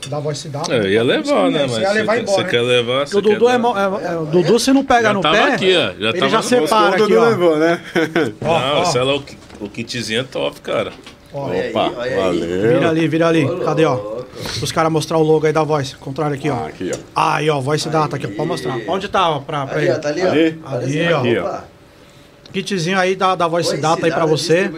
Da 0.08 0.20
Voice 0.20 0.50
Data. 0.50 0.74
É, 0.74 0.90
ia 0.90 1.02
levar, 1.04 1.50
né? 1.50 1.62
Mas 1.62 1.72
Você 1.72 1.82
ia 1.82 1.92
levar 1.94 2.14
você, 2.16 2.22
embora. 2.22 2.38
você 2.38 2.44
né? 2.44 2.50
quer 2.50 2.62
levar, 2.62 3.08
você 3.08 3.18
O 3.18 3.22
Dudu, 3.22 3.46
quer 3.46 3.52
é, 3.52 3.56
é- 3.56 4.14
é- 4.14 4.18
o 4.18 4.26
Dudu, 4.26 4.60
se 4.60 4.74
não 4.74 4.84
pega 4.86 5.02
Já 5.04 5.14
no 5.14 5.22
tava 5.22 5.36
pé, 5.38 5.44
aqui, 5.54 5.76
ó. 5.78 5.80
Já 5.94 6.10
ele 6.10 6.14
tava 6.20 6.30
já 6.30 6.38
no- 6.38 6.44
separa 6.44 6.90
aqui, 6.90 6.98
Dudu 7.04 7.18
ó. 7.20 7.30
levou, 7.30 7.58
né? 7.58 7.82
Ó, 8.42 8.60
Não, 8.60 8.78
ó. 8.82 8.86
sei 8.86 9.02
lá, 9.02 9.16
o, 9.16 9.24
o 9.62 9.70
kitzinho 9.70 10.20
é 10.20 10.24
top, 10.24 10.60
cara. 10.60 10.92
Ó, 11.34 11.46
Olha 11.48 11.62
aí, 11.62 11.70
Opa, 11.72 11.92
olha 11.98 12.02
aí. 12.02 12.16
valeu. 12.16 12.62
Vira 12.62 12.90
ali, 12.90 13.08
vira 13.08 13.28
ali. 13.28 13.46
Ô, 13.46 13.60
Cadê, 13.60 13.86
ó? 13.86 14.22
Os 14.62 14.72
caras 14.72 14.92
mostrar 14.92 15.18
o 15.18 15.24
logo 15.24 15.46
aí 15.46 15.54
da 15.54 15.64
Voice. 15.64 15.96
Contrário 15.96 16.36
aqui, 16.36 16.50
ó. 16.50 16.56
Ah, 16.56 16.68
aqui, 16.68 16.92
ó. 16.94 16.98
Aí, 17.16 17.50
ó, 17.50 17.60
Voice 17.60 17.90
Data 17.90 18.16
aqui, 18.16 18.26
ó. 18.26 18.30
Aí. 18.30 18.36
Pode 18.36 18.50
mostrar. 18.50 18.80
Onde 18.88 19.08
tá, 19.08 19.30
ó, 19.30 19.40
pra, 19.40 19.66
pra 19.66 19.78
Ali, 19.78 19.86
ele? 19.88 19.96
ó, 19.96 20.00
tá 20.00 20.10
ali, 20.10 20.22
ó. 20.26 20.32
Ali? 20.32 20.60
Apareceu 20.64 21.18
Ali, 21.20 21.38
ó. 21.40 21.48
aqui, 21.48 21.58
Aqui, 22.50 22.62
Kitzinho 22.64 23.00
aí 23.00 23.16
da, 23.16 23.36
da 23.36 23.48
Voice 23.48 23.70
Voice 23.70 23.82
Data 23.82 24.06
aí 24.06 24.12
pra 24.12 24.26
você. 24.26 24.70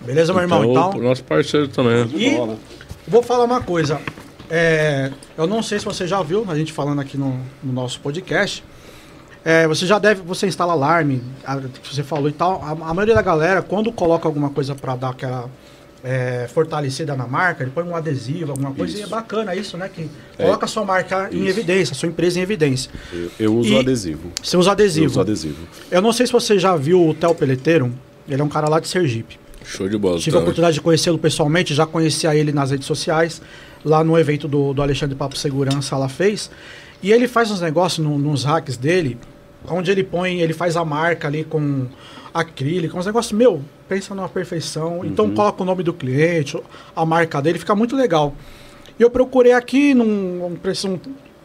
Beleza, 0.00 0.32
meu 0.32 0.42
irmão? 0.42 0.64
Então, 0.64 0.88
Então, 0.90 1.02
nosso 1.02 1.22
parceiro 1.24 1.68
também. 1.68 2.08
E- 2.14 2.30
Bola. 2.34 2.56
vou 3.06 3.22
falar 3.22 3.44
uma 3.44 3.60
coisa. 3.60 4.00
É, 4.50 5.10
eu 5.36 5.46
não 5.46 5.62
sei 5.62 5.78
se 5.78 5.84
você 5.84 6.06
já 6.06 6.20
viu 6.22 6.44
a 6.48 6.54
gente 6.56 6.72
falando 6.72 7.00
aqui 7.00 7.16
no, 7.16 7.38
no 7.62 7.72
nosso 7.72 8.00
podcast. 8.00 8.62
É, 9.44 9.66
você 9.66 9.86
já 9.86 9.98
deve, 9.98 10.22
você 10.22 10.46
instala 10.46 10.72
alarme, 10.72 11.20
a- 11.44 11.58
que 11.58 11.94
você 11.94 12.02
falou 12.02 12.28
e 12.28 12.32
tal. 12.32 12.62
A, 12.62 12.70
a 12.90 12.94
maioria 12.94 13.14
da 13.14 13.22
galera, 13.22 13.60
quando 13.62 13.90
coloca 13.92 14.28
alguma 14.28 14.50
coisa 14.50 14.74
pra 14.74 14.94
dar 14.94 15.10
aquela 15.10 15.50
é, 16.04 16.48
fortalecida 16.52 17.14
na 17.16 17.26
marca, 17.26 17.62
ele 17.62 17.70
põe 17.72 17.84
um 17.84 17.94
adesivo, 17.94 18.50
alguma 18.52 18.72
coisa, 18.72 18.96
e 18.96 19.00
é 19.00 19.02
Isso. 19.02 19.10
bacana 19.10 19.54
isso, 19.54 19.76
né? 19.76 19.88
Que 19.92 20.08
É. 20.38 20.44
coloca 20.44 20.64
a 20.64 20.68
sua 20.68 20.84
marca 20.84 21.28
em 21.32 21.38
Isso. 21.40 21.48
evidência, 21.50 21.92
a 21.92 21.96
sua 21.96 22.08
empresa 22.08 22.38
em 22.38 22.42
evidência. 22.42 22.90
Eu, 23.12 23.30
eu 23.38 23.54
uso 23.56 23.72
E- 23.72 23.78
adesivo. 23.78 24.32
Você 24.42 24.56
usa 24.56 24.68
Eu 24.70 24.72
adesivo. 24.72 25.06
uso 25.06 25.20
adesivo. 25.20 25.56
Eu 25.90 26.00
não 26.02 26.12
sei 26.12 26.26
se 26.26 26.32
você 26.32 26.58
já 26.58 26.74
viu 26.76 27.08
o 27.08 27.14
Theo 27.14 27.34
Peleteiro. 27.34 27.92
Ele 28.28 28.40
é 28.40 28.44
um 28.44 28.48
cara 28.48 28.68
lá 28.68 28.78
de 28.80 28.86
Sergipe. 28.88 29.38
Show 29.64 29.88
de 29.88 29.96
bola. 29.96 30.18
Tive 30.18 30.36
a 30.36 30.40
tá? 30.40 30.42
oportunidade 30.42 30.74
de 30.74 30.80
conhecê-lo 30.80 31.18
pessoalmente, 31.18 31.72
já 31.74 31.86
conhecia 31.86 32.34
ele 32.34 32.50
nas 32.52 32.70
redes 32.72 32.86
sociais, 32.86 33.40
lá 33.84 34.02
no 34.02 34.18
evento 34.18 34.48
do, 34.48 34.72
do 34.74 34.82
Alexandre 34.82 35.14
Papo 35.16 35.36
Segurança, 35.36 35.94
ela 35.94 36.08
fez. 36.08 36.50
E 37.00 37.12
ele 37.12 37.28
faz 37.28 37.50
uns 37.50 37.60
negócios 37.60 38.04
no- 38.04 38.18
nos 38.18 38.42
hacks 38.44 38.76
dele, 38.76 39.18
onde 39.68 39.90
ele 39.90 40.02
põe, 40.04 40.40
ele 40.40 40.52
faz 40.52 40.76
a 40.76 40.84
marca 40.84 41.28
ali 41.28 41.44
com 41.44 41.86
acrílico, 42.34 42.98
uns 42.98 43.06
negócios, 43.06 43.32
meu, 43.32 43.60
pensa 43.88 44.14
numa 44.14 44.28
perfeição. 44.28 45.04
Então 45.04 45.30
coloca 45.30 45.62
o 45.62 45.66
nome 45.66 45.82
do 45.82 45.92
cliente, 45.92 46.58
a 46.96 47.04
marca 47.04 47.40
dele, 47.42 47.58
fica 47.58 47.74
muito 47.74 47.94
legal. 47.96 48.34
E 48.98 49.02
eu 49.02 49.10
procurei 49.10 49.52
aqui, 49.52 49.94
num 49.94 50.46
um 50.46 50.54
preço 50.56 50.88
não- 50.88 51.00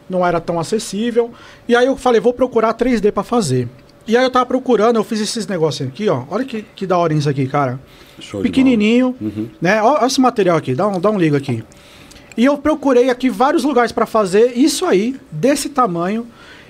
não 0.10 0.26
era 0.26 0.40
tão 0.40 0.60
acessível. 0.60 1.32
E 1.68 1.76
aí 1.76 1.86
eu 1.88 1.98
falei, 1.98 2.22
vou 2.22 2.34
procurar 2.34 2.74
3D 2.74 3.12
para 3.12 3.24
fazer. 3.24 3.68
E 4.08 4.16
aí 4.16 4.24
eu 4.24 4.30
tava 4.32 4.46
procurando, 4.46 4.96
eu 4.96 5.04
fiz 5.04 5.20
esses 5.20 5.46
negócios 5.48 5.88
aqui, 5.90 6.08
ó. 6.08 6.24
Olha 6.30 6.46
que, 6.46 6.62
que 6.76 6.88
da 6.88 6.98
hora 6.98 7.14
isso 7.14 7.30
aqui, 7.30 7.46
cara 7.46 7.78
Show 8.20 8.42
pequenininho, 8.42 9.14
Uhum. 9.20 9.50
né? 9.62 9.82
Olha 9.84 10.06
esse 10.06 10.22
material 10.22 10.56
aqui, 10.58 10.74
dá 10.74 10.88
um, 10.88 11.00
dá 11.00 11.10
um 11.12 11.20
ligo 11.20 11.36
aqui. 11.36 11.62
E 12.38 12.46
eu 12.46 12.58
procurei 12.58 13.10
aqui 13.10 13.30
vários 13.30 13.64
lugares 13.66 13.92
para 13.92 14.06
fazer 14.06 14.54
isso 14.58 14.86
aí, 14.86 15.20
desse 15.32 15.68
tamanho. 15.70 16.26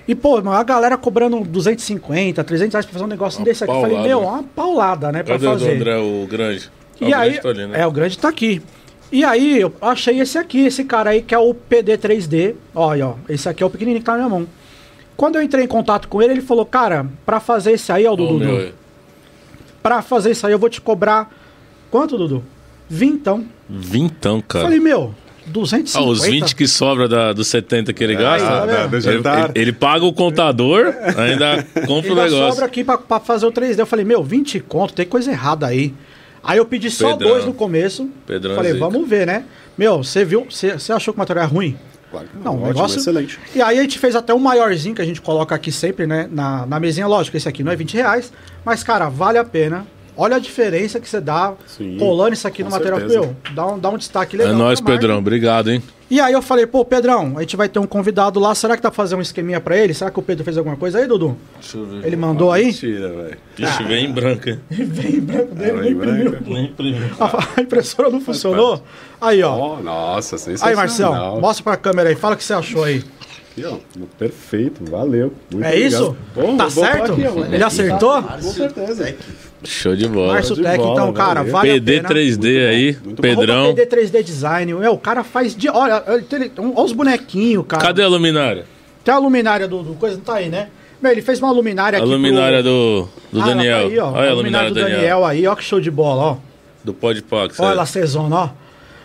E, 0.08 0.14
pô, 0.14 0.38
a 0.38 0.62
galera 0.62 0.96
cobrando 0.96 1.40
250, 1.44 2.42
300 2.42 2.72
reais 2.72 2.86
pra 2.86 2.92
fazer 2.94 3.04
um 3.04 3.08
negócio 3.08 3.40
Uma 3.40 3.44
desse 3.44 3.62
aqui. 3.62 3.72
Eu 3.74 3.80
falei, 3.82 3.98
meu, 4.00 4.20
uma 4.20 4.42
paulada, 4.42 5.12
né, 5.12 5.22
pra 5.22 5.34
Cadê 5.34 5.46
o 5.46 5.50
fazer. 5.50 5.76
André, 5.76 5.98
o 5.98 6.26
grande? 6.26 6.70
E 6.98 7.12
o 7.12 7.16
aí, 7.16 7.28
grande 7.32 7.42
tá 7.42 7.48
ali, 7.50 7.66
né? 7.66 7.80
é, 7.80 7.86
o 7.86 7.92
grande 7.92 8.18
tá 8.18 8.28
aqui. 8.30 8.62
E 9.12 9.22
aí, 9.22 9.60
eu 9.60 9.72
achei 9.82 10.18
esse 10.18 10.38
aqui, 10.38 10.64
esse 10.64 10.82
cara 10.84 11.10
aí, 11.10 11.20
que 11.20 11.34
é 11.34 11.38
o 11.38 11.54
PD3D. 11.54 12.54
Olha, 12.74 13.08
ó, 13.08 13.14
esse 13.28 13.48
aqui 13.48 13.62
é 13.62 13.66
o 13.66 13.70
pequenininho 13.70 14.00
que 14.00 14.06
tá 14.06 14.12
na 14.12 14.18
minha 14.18 14.28
mão. 14.30 14.46
Quando 15.14 15.36
eu 15.36 15.42
entrei 15.42 15.64
em 15.64 15.68
contato 15.68 16.08
com 16.08 16.22
ele, 16.22 16.32
ele 16.34 16.40
falou, 16.40 16.64
cara, 16.64 17.06
pra 17.26 17.38
fazer 17.38 17.72
esse 17.72 17.92
aí, 17.92 18.06
ó, 18.06 18.12
Ó, 18.12 18.16
Dudu, 18.16 18.38
meu, 18.38 18.56
aí. 18.56 18.74
pra 19.82 20.00
fazer 20.00 20.30
isso 20.30 20.46
aí 20.46 20.52
eu 20.52 20.58
vou 20.58 20.70
te 20.70 20.80
cobrar... 20.80 21.30
Quanto, 21.90 22.16
Dudu? 22.16 22.42
Vintão. 22.88 23.44
Vintão, 23.68 24.40
cara. 24.40 24.64
Falei, 24.64 24.80
meu, 24.80 25.14
250. 25.48 25.98
Ah, 25.98 26.02
os 26.10 26.22
20 26.24 26.54
que 26.54 26.66
sobra 26.68 27.08
da, 27.08 27.32
dos 27.32 27.48
70 27.48 27.92
que 27.92 28.02
ele 28.04 28.14
gasta. 28.16 28.46
tá 28.46 28.62
Ah, 28.64 28.84
ele, 28.96 29.08
ele- 29.08 29.52
ele 29.54 29.72
paga 29.72 30.04
o 30.04 30.12
contador, 30.12 30.94
ainda 31.16 31.64
compra 31.86 32.12
o 32.12 32.14
negócio. 32.14 32.48
sobra 32.50 32.66
aqui 32.66 32.84
pra 32.84 33.20
fazer 33.20 33.46
o 33.46 33.52
3D. 33.52 33.78
Eu 33.80 33.86
falei, 33.86 34.04
meu, 34.04 34.22
20 34.22 34.60
conto, 34.60 34.94
tem 34.94 35.06
coisa 35.06 35.30
errada 35.30 35.66
aí. 35.66 35.94
Aí 36.42 36.58
eu 36.58 36.64
pedi 36.64 36.90
só 36.90 37.12
Pedrão. 37.12 37.30
dois 37.30 37.44
no 37.44 37.52
começo. 37.52 38.08
Pedrão 38.26 38.52
é 38.52 38.56
falei, 38.56 38.72
zica. 38.72 38.84
vamos 38.88 39.08
ver, 39.08 39.26
né? 39.26 39.44
Meu, 39.76 40.02
você 40.02 40.24
viu? 40.24 40.46
Você 40.48 40.70
achou 40.92 41.12
que 41.12 41.18
o 41.18 41.20
material 41.20 41.44
é 41.44 41.48
ruim? 41.48 41.76
Claro 42.10 42.26
que 42.26 42.38
Não, 42.42 42.52
o 42.52 42.54
ótimo, 42.54 42.68
negócio. 42.68 42.98
excelente. 42.98 43.38
E 43.54 43.60
aí 43.60 43.78
a 43.78 43.82
gente 43.82 43.98
fez 43.98 44.16
até 44.16 44.32
um 44.32 44.38
maiorzinho 44.38 44.94
que 44.94 45.02
a 45.02 45.04
gente 45.04 45.20
coloca 45.20 45.54
aqui 45.54 45.70
sempre, 45.70 46.06
né? 46.06 46.26
Na, 46.30 46.64
na 46.64 46.80
mesinha, 46.80 47.06
lógico, 47.06 47.36
esse 47.36 47.46
aqui 47.48 47.62
não 47.62 47.70
é 47.70 47.76
20 47.76 47.94
reais. 47.94 48.32
Mas, 48.64 48.82
cara, 48.82 49.08
vale 49.10 49.36
a 49.36 49.44
pena. 49.44 49.86
Olha 50.20 50.36
a 50.36 50.38
diferença 50.40 50.98
que 50.98 51.08
você 51.08 51.20
dá 51.20 51.54
Sim, 51.66 51.96
colando 51.96 52.32
isso 52.34 52.46
aqui 52.48 52.64
no 52.64 52.70
material. 52.70 52.98
Meu, 53.00 53.36
dá 53.54 53.66
um, 53.68 53.78
dá 53.78 53.88
um 53.88 53.96
destaque 53.96 54.34
É 54.34 54.40
legal. 54.40 54.54
nóis, 54.56 54.80
pra 54.80 54.90
marca. 54.90 55.00
Pedrão. 55.00 55.18
Obrigado, 55.20 55.70
hein? 55.70 55.80
E 56.10 56.20
aí 56.20 56.32
eu 56.32 56.40
falei, 56.42 56.66
pô, 56.66 56.84
Pedrão, 56.84 57.34
a 57.36 57.40
gente 57.42 57.54
vai 57.56 57.68
ter 57.68 57.78
um 57.78 57.86
convidado 57.86 58.40
lá. 58.40 58.54
Será 58.54 58.74
que 58.76 58.80
pra 58.82 58.90
fazer 58.90 59.14
um 59.14 59.20
esqueminha 59.20 59.60
pra 59.60 59.76
ele? 59.76 59.94
Será 59.94 60.10
que 60.10 60.18
o 60.18 60.22
Pedro 60.22 60.42
fez 60.42 60.56
alguma 60.58 60.74
coisa 60.74 60.98
aí, 60.98 61.06
Dudu? 61.06 61.36
Deixa 61.60 61.76
eu 61.78 61.86
ver. 61.86 62.04
Ele 62.06 62.16
mandou 62.16 62.50
aí? 62.50 62.64
Mentira, 62.66 63.08
velho. 63.10 63.36
Ixi, 63.58 63.84
vem 63.84 64.06
em 64.06 64.12
branca. 64.12 64.50
hein? 64.50 64.58
Vem 64.70 65.20
branco 65.20 65.54
dele, 65.54 65.70
É, 65.70 65.72
nem 65.74 65.82
vem 65.82 65.92
imprimiu. 65.92 66.30
branca. 66.30 66.44
Nem 66.48 66.64
imprimiu. 66.64 67.08
A 67.56 67.60
impressora 67.60 68.10
não 68.10 68.20
funcionou? 68.20 68.82
Aí, 69.20 69.42
ó. 69.42 69.54
Ó, 69.54 69.76
nossa, 69.80 70.34
Aí, 70.36 70.40
sensacional. 70.40 70.76
Marcelo, 70.76 71.40
mostra 71.40 71.62
pra 71.64 71.76
câmera 71.76 72.08
aí. 72.08 72.16
Fala 72.16 72.34
o 72.34 72.38
que 72.38 72.42
você 72.44 72.54
achou 72.54 72.82
aí. 72.84 73.04
Aqui, 73.64 73.78
ó, 74.00 74.04
perfeito, 74.18 74.84
valeu. 74.90 75.32
Muito 75.52 75.66
É 75.66 75.76
isso? 75.76 76.16
obrigado. 76.34 76.34
Pô, 76.34 76.40
Tá 76.56 76.66
vou 76.66 76.84
pôr 76.84 76.90
certo? 76.92 77.12
aqui, 77.12 77.22
ó. 77.26 77.44
Ele 77.54 77.64
acertou? 77.64 78.22
Com 78.22 78.40
certeza. 78.42 79.14
Show 79.64 79.96
de 79.96 80.06
bola. 80.08 80.34
Márcio 80.34 80.54
de 80.54 80.62
Tech, 80.62 80.76
bola, 80.76 80.92
então, 80.92 81.12
cara, 81.12 81.42
valeu. 81.42 81.52
vale 81.52 81.70
a 81.70 81.74
PD 81.74 81.96
pena. 81.96 82.08
3D 82.08 82.68
aí, 82.68 82.96
muito 83.04 83.16
bom. 83.16 83.22
Pedrão. 83.22 83.74
PD 83.74 83.86
3D 83.86 84.22
Design. 84.22 84.74
Meu, 84.74 84.92
o 84.92 84.98
cara 84.98 85.24
faz 85.24 85.54
de... 85.56 85.68
Olha, 85.68 86.02
ele 86.06 86.52
olha 86.58 86.84
os 86.84 86.92
bonequinhos, 86.92 87.64
cara. 87.66 87.82
Cadê 87.82 88.02
a 88.02 88.08
luminária? 88.08 88.64
Tem 89.04 89.12
a 89.12 89.18
luminária 89.18 89.66
do, 89.66 89.82
do 89.82 89.94
coisa, 89.94 90.16
não 90.16 90.22
tá 90.22 90.34
aí, 90.34 90.48
né? 90.48 90.68
Meu, 91.00 91.12
ele 91.12 91.22
fez 91.22 91.38
uma 91.40 91.50
luminária 91.50 91.98
A 91.98 92.02
aqui 92.02 92.10
luminária 92.10 92.62
pro... 92.62 92.70
do, 92.70 93.08
do 93.32 93.40
Ah, 93.40 93.44
ela 93.44 93.46
Daniel. 93.54 93.78
Tá 93.82 93.86
aí, 93.88 93.98
ó. 93.98 94.12
Olha 94.12 94.28
a 94.28 94.30
a 94.30 94.34
luminária 94.34 94.68
do 94.68 94.74
do 94.74 94.80
Daniel. 94.80 94.96
Daniel 94.98 95.24
aí, 95.24 95.46
ó 95.46 95.54
que 95.54 95.64
show 95.64 95.80
de 95.80 95.90
bola, 95.90 96.22
ó. 96.22 96.36
Do 96.84 96.92
Podpax. 96.94 97.58
Olha 97.60 97.72
é. 97.72 97.74
lá, 97.74 97.86
Cezona, 97.86 98.36
ó. 98.36 98.50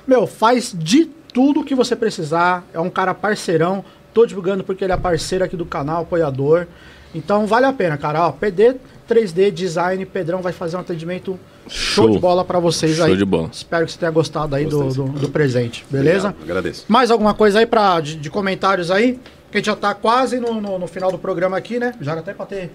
Meu, 0.08 0.28
faz 0.28 0.76
de 0.78 1.06
tudo 1.34 1.64
que 1.64 1.74
você 1.74 1.96
precisar. 1.96 2.64
É 2.74 2.80
um 2.80 2.90
cara 2.90 3.14
parceirão. 3.14 3.84
Tô 4.14 4.26
divulgando 4.26 4.64
porque 4.64 4.84
ele 4.84 4.94
é 4.94 4.98
parceiro 4.98 5.44
aqui 5.44 5.56
do 5.58 5.66
canal, 5.66 6.04
apoiador. 6.04 6.68
Então 7.16 7.46
vale 7.46 7.66
a 7.66 7.74
pena, 7.74 7.98
cara. 7.98 8.28
Ó, 8.28 8.32
PD 8.32 8.76
3D 9.10 9.52
Design, 9.52 10.06
Pedrão 10.06 10.42
vai 10.42 10.54
fazer 10.54 10.78
um 10.78 10.80
atendimento 10.80 11.40
show, 11.68 12.06
Show. 12.06 12.12
de 12.12 12.20
bola 12.20 12.44
pra 12.44 12.60
vocês 12.60 12.96
Show 12.96 13.06
aí. 13.06 13.18
de 13.18 13.26
bola. 13.26 13.50
Espero 13.52 13.86
que 13.86 13.92
você 13.92 14.00
tenha 14.00 14.12
gostado 14.12 14.56
aí 14.56 14.66
do, 14.66 14.88
do, 14.90 15.04
do 15.04 15.30
presente, 15.30 15.86
beleza? 15.90 16.30
Obrigado, 16.30 16.44
agradeço. 16.44 16.86
Mais 16.88 17.12
alguma 17.12 17.34
coisa 17.34 17.60
aí 17.60 17.66
pra, 17.66 18.00
de, 18.00 18.16
de 18.16 18.30
comentários 18.30 18.90
aí? 18.90 19.20
Que 19.52 19.58
a 19.58 19.60
gente 19.60 19.66
já 19.68 19.76
tá 19.76 19.94
quase 19.94 20.40
no, 20.40 20.60
no, 20.60 20.80
no 20.80 20.88
final 20.88 21.12
do 21.12 21.18
programa 21.20 21.56
aqui, 21.56 21.78
né? 21.80 21.94
Já 22.02 22.14
até 22.14 22.34
pra 22.34 22.46
ter. 22.46 22.72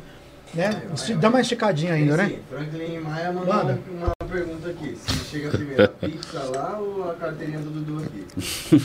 Né? 0.54 0.82
Dá 1.20 1.28
uma 1.28 1.40
esticadinha 1.40 1.92
ainda, 1.92 2.16
né? 2.16 2.28
Sim, 2.28 2.38
Franklin 2.50 2.98
Maia 3.00 3.32
mandou 3.32 3.54
Manda. 3.54 3.78
uma 3.90 4.28
pergunta 4.28 4.70
aqui. 4.70 4.96
Se 4.96 5.30
chega 5.30 5.50
primeiro 5.50 5.84
a 5.84 5.88
pizza 5.88 6.42
lá 6.54 6.78
ou 6.78 7.10
a 7.10 7.14
carteirinha 7.14 7.58
do 7.58 7.70
Dudu 7.70 8.04
aqui? 8.04 8.82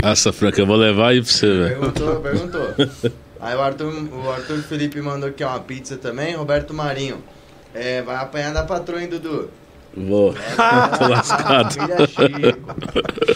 Essa, 0.02 0.32
Franca, 0.32 0.60
eu 0.60 0.66
vou 0.66 0.76
levar 0.76 1.08
aí 1.08 1.20
pra 1.20 1.30
você, 1.30 1.46
velho. 1.46 1.68
Perguntou, 1.80 2.20
perguntou. 2.20 2.74
Aí 3.40 3.56
o 3.56 3.60
Arthur, 3.60 3.92
o 4.12 4.30
Arthur 4.30 4.58
Felipe 4.62 5.00
mandou 5.00 5.28
aqui 5.28 5.44
uma 5.44 5.58
pizza 5.60 5.96
também. 5.96 6.34
Roberto 6.34 6.72
Marinho. 6.72 7.22
É, 7.74 8.02
vai 8.02 8.16
apanhar 8.16 8.52
da 8.52 8.62
patroa, 8.62 9.02
hein, 9.02 9.08
Dudu? 9.08 9.50
Vou. 9.96 10.32
Tô 10.98 11.08
lascado. 11.08 11.76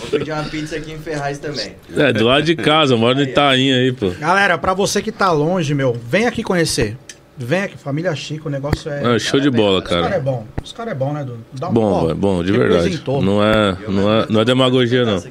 Vou 0.01 0.09
pedir 0.11 0.33
uma 0.33 0.45
pizza 0.45 0.77
aqui 0.77 0.93
em 0.93 0.99
Ferraz 0.99 1.39
também. 1.39 1.75
É, 1.97 2.13
do 2.13 2.25
lado 2.25 2.45
de 2.45 2.55
casa, 2.55 2.95
eu 2.95 2.99
moro 2.99 3.17
no 3.17 3.23
Itaim 3.23 3.73
aí, 3.73 3.93
pô. 3.93 4.11
Galera, 4.11 4.57
pra 4.57 4.73
você 4.73 5.03
que 5.03 5.11
tá 5.11 5.33
longe, 5.33 5.75
meu, 5.75 5.93
vem 5.93 6.27
aqui 6.27 6.43
conhecer. 6.43 6.97
Vem 7.37 7.63
aqui, 7.63 7.77
família 7.77 8.15
Chico, 8.15 8.49
o 8.49 8.51
negócio 8.51 8.91
é. 8.91 9.17
É, 9.17 9.19
show 9.19 9.41
de 9.41 9.51
bola, 9.51 9.81
Os 9.81 9.89
caras 9.89 10.07
é 10.07 10.09
cara. 10.11 10.21
bom. 10.23 10.47
Os 10.63 10.73
caras 10.73 10.93
é 10.93 10.95
bom, 10.95 11.13
né, 11.13 11.25
Dudu? 11.25 11.45
Dá 11.53 11.69
um 11.69 11.73
Bom, 11.73 12.07
velho, 12.07 12.15
bom, 12.15 12.45
de 12.45 12.53
verdade. 12.53 13.03
Não 13.23 13.43
é, 13.43 13.77
não 13.89 14.13
é, 14.13 14.27
não 14.31 14.41
é 14.41 14.45
demagogia, 14.45 15.05
não. 15.05 15.23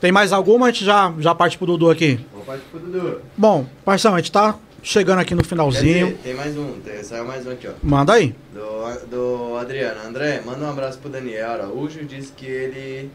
Tem 0.00 0.10
mais 0.10 0.32
alguma? 0.32 0.66
A 0.66 0.70
gente 0.70 0.84
já, 0.84 1.12
já 1.18 1.34
parte 1.34 1.56
pro 1.56 1.66
Dudu 1.66 1.90
aqui. 1.90 2.18
Vou 2.32 2.42
partir 2.42 2.64
pro 2.70 2.80
Dudu. 2.80 3.20
Bom, 3.36 3.66
parceiro, 3.84 4.16
a 4.16 4.18
gente 4.18 4.32
tá 4.32 4.56
chegando 4.82 5.20
aqui 5.20 5.34
no 5.34 5.44
finalzinho. 5.44 6.06
dizer, 6.06 6.20
tem 6.24 6.34
mais 6.34 6.56
um, 6.56 6.80
tem, 6.80 7.02
saiu 7.04 7.24
mais 7.26 7.46
um 7.46 7.50
aqui, 7.50 7.68
ó. 7.68 7.72
Manda 7.82 8.14
aí. 8.14 8.34
Do, 8.52 9.06
do 9.06 9.56
Adriano. 9.56 10.00
André, 10.08 10.42
manda 10.44 10.64
um 10.64 10.70
abraço 10.70 10.98
pro 10.98 11.10
Daniel 11.10 11.50
Araújo. 11.50 12.04
Disse 12.04 12.32
que 12.32 12.46
ele. 12.46 13.10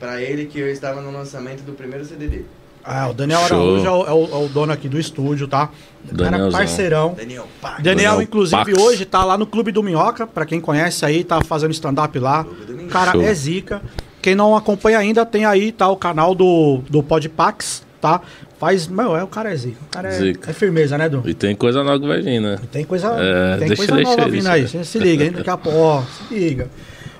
Pra 0.00 0.20
ele 0.20 0.46
que 0.46 0.58
eu 0.58 0.68
estava 0.68 1.00
no 1.00 1.10
lançamento 1.10 1.62
do 1.62 1.72
primeiro 1.72 2.04
CD 2.04 2.26
dele. 2.26 2.46
Ah, 2.86 3.08
o 3.10 3.12
Daniel 3.14 3.40
Show. 3.48 3.56
Araújo 3.56 3.86
é 3.86 3.90
o, 3.90 4.06
é 4.06 4.12
o- 4.12 4.42
é 4.42 4.44
o 4.44 4.48
dono 4.48 4.72
aqui 4.72 4.88
do 4.88 4.98
estúdio, 4.98 5.48
tá? 5.48 5.70
Cara, 6.16 6.30
Danielzão. 6.30 6.60
parceirão. 6.60 7.14
Daniel. 7.16 7.46
Daniel, 7.60 7.82
Daniel 7.82 8.22
inclusive, 8.22 8.64
Pax. 8.64 8.78
hoje 8.82 9.04
tá 9.04 9.24
lá 9.24 9.36
no 9.36 9.44
Clube 9.46 9.72
do 9.72 9.82
Minhoca, 9.82 10.26
pra 10.26 10.46
quem 10.46 10.60
conhece 10.60 11.04
aí, 11.04 11.24
tá 11.24 11.40
fazendo 11.42 11.72
stand-up 11.72 12.16
lá. 12.18 12.44
Minhoca. 12.68 12.86
Cara, 12.92 13.12
Show. 13.12 13.22
é 13.22 13.34
zica. 13.34 13.82
Quem 14.22 14.34
não 14.36 14.56
acompanha 14.56 14.98
ainda, 14.98 15.26
tem 15.26 15.44
aí, 15.44 15.72
tá, 15.72 15.88
o 15.88 15.96
canal 15.96 16.34
do, 16.34 16.80
do 16.88 17.02
Podpax, 17.02 17.84
tá? 18.00 18.20
Faz, 18.58 18.86
meu, 18.88 19.16
é, 19.16 19.22
o 19.22 19.26
cara 19.26 19.52
é 19.52 19.56
zica. 19.56 19.76
O 19.82 19.88
cara 19.90 20.08
é, 20.08 20.12
Zica. 20.12 20.50
é 20.50 20.54
firmeza, 20.54 20.96
né, 20.96 21.08
Du? 21.08 21.22
E 21.28 21.34
tem 21.34 21.54
coisa 21.54 21.84
nova 21.84 22.00
que 22.00 22.06
vai 22.06 22.22
vir, 22.22 22.40
né? 22.40 22.56
Tem 22.72 22.84
coisa, 22.84 23.08
É, 23.18 23.58
tem 23.58 23.68
deixa- 23.68 23.76
coisa 23.76 23.94
deixa 23.96 24.10
nova 24.10 24.22
aí, 24.24 24.30
vindo 24.30 24.42
deixa 24.44 24.52
aí. 24.54 24.66
Você 24.68 24.84
se 24.84 24.98
liga, 24.98 25.24
hein? 25.24 25.32
Daqui 25.32 25.50
a 25.50 25.56
pouco, 25.58 25.78
ó, 25.78 26.02
se 26.02 26.34
liga. 26.34 26.68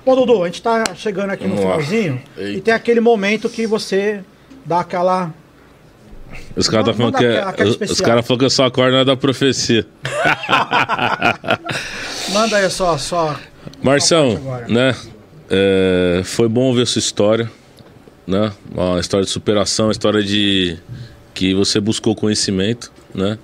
Ô, 0.05 0.15
Dudu, 0.15 0.41
a 0.43 0.45
gente 0.47 0.61
tá 0.61 0.83
chegando 0.95 1.29
aqui 1.31 1.45
no 1.45 1.55
Vamos 1.55 1.69
lá. 1.69 1.75
finalzinho 1.83 2.21
e 2.37 2.59
tem 2.61 2.73
aquele 2.73 2.99
momento 3.01 3.47
que 3.49 3.67
você 3.67 4.21
dá 4.65 4.79
aquela... 4.79 5.31
Os 6.55 6.67
caras 6.67 6.85
tá 6.85 6.93
Manda 6.93 7.17
falando 7.17 7.17
que 7.17 7.25
é, 7.25 7.65
os, 7.65 8.01
caras 8.01 8.25
falaram 8.25 8.37
que 8.37 8.45
eu 8.45 8.49
sou 8.49 8.65
a 8.65 8.71
corda 8.71 9.05
da 9.05 9.15
profecia. 9.15 9.85
Manda 12.33 12.57
aí 12.57 12.69
só, 12.69 12.97
só... 12.97 13.39
Marção, 13.81 14.39
né? 14.67 14.93
é, 15.49 16.21
foi 16.23 16.47
bom 16.47 16.73
ver 16.73 16.87
sua 16.87 16.99
história, 16.99 17.49
né? 18.25 18.51
Uma 18.73 18.99
história 18.99 19.25
de 19.25 19.31
superação, 19.31 19.87
uma 19.87 19.91
história 19.91 20.23
de 20.23 20.77
que 21.33 21.53
você 21.53 21.79
buscou 21.79 22.15
conhecimento, 22.15 22.91
né? 23.13 23.37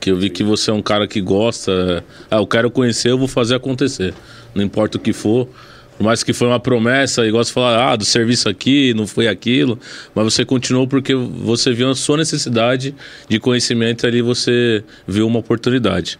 Que 0.00 0.10
eu 0.10 0.16
vi 0.16 0.30
que 0.30 0.44
você 0.44 0.70
é 0.70 0.74
um 0.74 0.82
cara 0.82 1.08
que 1.08 1.20
gosta. 1.20 2.04
Ah, 2.30 2.36
eu 2.36 2.46
quero 2.46 2.70
conhecer, 2.70 3.10
eu 3.10 3.18
vou 3.18 3.28
fazer 3.28 3.56
acontecer. 3.56 4.14
Não 4.54 4.62
importa 4.62 4.98
o 4.98 5.00
que 5.00 5.12
for. 5.12 5.48
Por 5.96 6.04
mais 6.04 6.22
que 6.22 6.32
foi 6.32 6.46
uma 6.46 6.60
promessa, 6.60 7.26
igual 7.26 7.42
você 7.42 7.52
falar, 7.52 7.92
ah, 7.92 7.96
do 7.96 8.04
serviço 8.04 8.48
aqui, 8.48 8.92
não 8.94 9.06
foi 9.06 9.28
aquilo. 9.28 9.78
Mas 10.14 10.24
você 10.24 10.44
continuou 10.44 10.86
porque 10.86 11.14
você 11.14 11.72
viu 11.72 11.90
a 11.90 11.94
sua 11.94 12.18
necessidade 12.18 12.94
de 13.28 13.38
conhecimento 13.38 14.04
e 14.04 14.06
ali 14.06 14.22
você 14.22 14.84
viu 15.08 15.26
uma 15.26 15.38
oportunidade. 15.38 16.18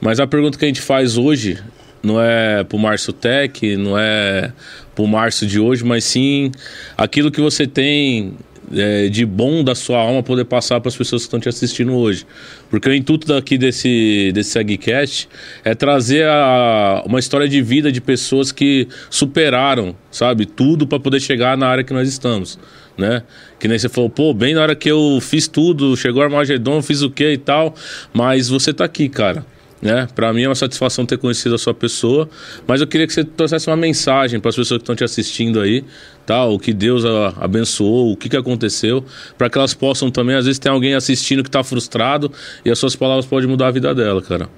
Mas 0.00 0.18
a 0.18 0.26
pergunta 0.26 0.58
que 0.58 0.64
a 0.64 0.68
gente 0.68 0.80
faz 0.80 1.16
hoje 1.16 1.58
não 2.02 2.20
é 2.20 2.64
pro 2.64 2.78
Márcio 2.78 3.12
Tech, 3.12 3.76
não 3.76 3.98
é 3.98 4.52
pro 4.94 5.06
Márcio 5.06 5.46
de 5.46 5.58
hoje, 5.58 5.84
mas 5.84 6.04
sim 6.04 6.50
aquilo 6.96 7.30
que 7.30 7.40
você 7.40 7.66
tem 7.66 8.34
é, 8.72 9.08
de 9.08 9.24
bom 9.26 9.62
da 9.64 9.74
sua 9.74 9.98
alma 9.98 10.22
poder 10.22 10.44
passar 10.44 10.80
para 10.80 10.88
as 10.88 10.96
pessoas 10.96 11.22
que 11.22 11.26
estão 11.26 11.40
te 11.40 11.48
assistindo 11.48 11.92
hoje. 11.94 12.26
Porque 12.70 12.88
o 12.88 12.94
intuito 12.94 13.26
daqui 13.26 13.58
desse, 13.58 14.30
desse 14.32 14.50
SegCast 14.50 15.28
é 15.64 15.74
trazer 15.74 16.26
a- 16.26 17.02
uma 17.06 17.18
história 17.18 17.48
de 17.48 17.60
vida 17.62 17.90
de 17.90 18.00
pessoas 18.00 18.52
que 18.52 18.88
superaram, 19.10 19.94
sabe, 20.10 20.46
tudo 20.46 20.86
para 20.86 21.00
poder 21.00 21.20
chegar 21.20 21.56
na 21.56 21.66
área 21.66 21.84
que 21.84 21.92
nós 21.92 22.08
estamos. 22.08 22.58
Né? 22.96 23.22
Que 23.58 23.66
nem 23.66 23.76
você 23.78 23.88
falou, 23.88 24.08
pô, 24.08 24.32
bem 24.32 24.54
na 24.54 24.62
hora 24.62 24.74
que 24.76 24.88
eu 24.88 25.18
fiz 25.20 25.48
tudo, 25.48 25.96
chegou 25.96 26.22
o 26.22 26.24
Armagedon, 26.24 26.80
fiz 26.80 27.02
o 27.02 27.10
que 27.10 27.32
e 27.32 27.38
tal, 27.38 27.74
mas 28.12 28.48
você 28.48 28.72
tá 28.72 28.84
aqui, 28.84 29.08
cara 29.08 29.44
né? 29.84 30.08
Para 30.14 30.32
mim 30.32 30.44
é 30.44 30.48
uma 30.48 30.54
satisfação 30.54 31.04
ter 31.04 31.18
conhecido 31.18 31.54
a 31.54 31.58
sua 31.58 31.74
pessoa, 31.74 32.26
mas 32.66 32.80
eu 32.80 32.86
queria 32.86 33.06
que 33.06 33.12
você 33.12 33.22
trouxesse 33.22 33.68
uma 33.68 33.76
mensagem 33.76 34.40
para 34.40 34.48
as 34.48 34.56
pessoas 34.56 34.78
que 34.78 34.82
estão 34.82 34.96
te 34.96 35.04
assistindo 35.04 35.60
aí, 35.60 35.84
tá? 36.24 36.42
O 36.46 36.58
que 36.58 36.72
Deus 36.72 37.04
abençoou, 37.36 38.10
o 38.10 38.16
que, 38.16 38.30
que 38.30 38.36
aconteceu, 38.36 39.04
para 39.36 39.50
que 39.50 39.58
elas 39.58 39.74
possam 39.74 40.10
também, 40.10 40.36
às 40.36 40.46
vezes 40.46 40.58
tem 40.58 40.72
alguém 40.72 40.94
assistindo 40.94 41.42
que 41.42 41.50
está 41.50 41.62
frustrado 41.62 42.32
e 42.64 42.70
as 42.70 42.78
suas 42.78 42.96
palavras 42.96 43.26
podem 43.26 43.46
mudar 43.46 43.68
a 43.68 43.70
vida 43.70 43.94
dela, 43.94 44.22
cara. 44.22 44.48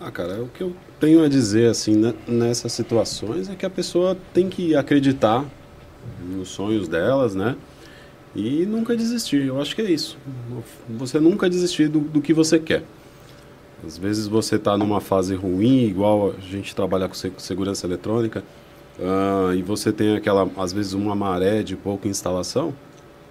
Ah, 0.00 0.10
cara, 0.10 0.42
o 0.42 0.48
que 0.48 0.62
eu 0.62 0.74
tenho 0.98 1.22
a 1.22 1.28
dizer, 1.28 1.70
assim, 1.70 2.12
nessas 2.26 2.72
situações 2.72 3.48
é 3.48 3.54
que 3.54 3.64
a 3.64 3.70
pessoa 3.70 4.16
tem 4.34 4.48
que 4.48 4.74
acreditar 4.74 5.44
nos 6.28 6.48
sonhos 6.48 6.88
delas, 6.88 7.36
né? 7.36 7.54
E 8.34 8.66
nunca 8.66 8.96
desistir, 8.96 9.46
eu 9.46 9.62
acho 9.62 9.76
que 9.76 9.80
é 9.80 9.90
isso. 9.90 10.18
Você 10.88 11.20
nunca 11.20 11.48
desistir 11.48 11.86
do, 11.86 12.00
do 12.00 12.20
que 12.20 12.34
você 12.34 12.58
quer. 12.58 12.82
Às 13.86 13.98
vezes 13.98 14.26
você 14.26 14.56
está 14.56 14.76
numa 14.76 15.00
fase 15.00 15.34
ruim, 15.34 15.84
igual 15.84 16.34
a 16.36 16.40
gente 16.40 16.74
trabalha 16.74 17.08
com 17.08 17.14
se- 17.14 17.32
segurança 17.38 17.86
eletrônica, 17.86 18.42
ah, 19.00 19.52
e 19.54 19.62
você 19.62 19.92
tem 19.92 20.16
aquela, 20.16 20.48
às 20.56 20.72
vezes, 20.72 20.92
uma 20.92 21.14
maré 21.14 21.62
de 21.62 21.76
pouca 21.76 22.08
instalação, 22.08 22.72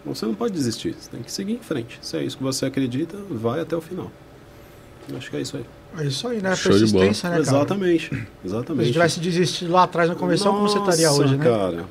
você 0.06 0.26
não 0.26 0.36
pode 0.36 0.54
desistir, 0.54 0.94
você 1.00 1.10
tem 1.10 1.22
que 1.22 1.32
seguir 1.32 1.54
em 1.54 1.60
frente. 1.60 1.98
Se 2.02 2.18
é 2.18 2.24
isso 2.24 2.38
que 2.38 2.44
você 2.44 2.66
acredita, 2.66 3.18
vai 3.30 3.62
até 3.62 3.76
o 3.76 3.82
final. 3.82 4.12
Eu 5.10 5.18
acho 5.18 5.30
que 5.30 5.38
é 5.38 5.42
isso 5.42 5.58
aí. 5.58 5.66
É 5.98 6.06
isso 6.08 6.28
aí, 6.28 6.42
né? 6.42 6.56
Show. 6.56 6.72
Persistência, 6.72 7.30
né, 7.30 7.36
cara? 7.36 7.42
exatamente, 7.42 8.10
Se 8.10 8.26
exatamente. 8.46 8.92
tivesse 8.92 9.20
desistido 9.20 9.72
lá 9.72 9.84
atrás 9.84 10.10
na 10.10 10.16
convenção, 10.16 10.54
como 10.54 10.68
você 10.68 10.80
estaria 10.80 11.12
hoje, 11.12 11.38
né? 11.38 11.44
cara. 11.44 11.86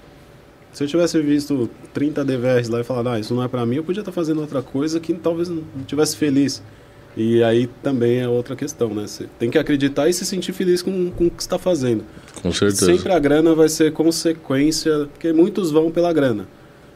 Se 0.72 0.82
eu 0.84 0.88
tivesse 0.88 1.20
visto 1.20 1.68
30 1.92 2.24
DVRs 2.24 2.68
lá 2.70 2.80
e 2.80 2.84
falado, 2.84 3.08
ah, 3.10 3.20
isso 3.20 3.34
não 3.34 3.42
é 3.42 3.48
pra 3.48 3.64
mim, 3.66 3.76
eu 3.76 3.84
podia 3.84 4.00
estar 4.00 4.12
fazendo 4.12 4.40
outra 4.40 4.62
coisa 4.62 4.98
que 4.98 5.12
talvez 5.14 5.48
não 5.50 5.62
tivesse 5.86 6.16
feliz. 6.16 6.62
E 7.16 7.42
aí 7.42 7.68
também 7.82 8.20
é 8.20 8.28
outra 8.28 8.56
questão, 8.56 8.88
né? 8.88 9.06
Você 9.06 9.28
tem 9.38 9.50
que 9.50 9.58
acreditar 9.58 10.08
e 10.08 10.12
se 10.12 10.24
sentir 10.24 10.52
feliz 10.52 10.80
com, 10.80 11.10
com 11.10 11.26
o 11.26 11.30
que 11.30 11.42
está 11.42 11.58
fazendo. 11.58 12.04
Com 12.40 12.52
certeza. 12.52 12.86
Sempre 12.86 13.12
a 13.12 13.18
grana 13.18 13.54
vai 13.54 13.68
ser 13.68 13.92
consequência, 13.92 15.08
porque 15.12 15.32
muitos 15.32 15.70
vão 15.70 15.90
pela 15.90 16.12
grana. 16.12 16.46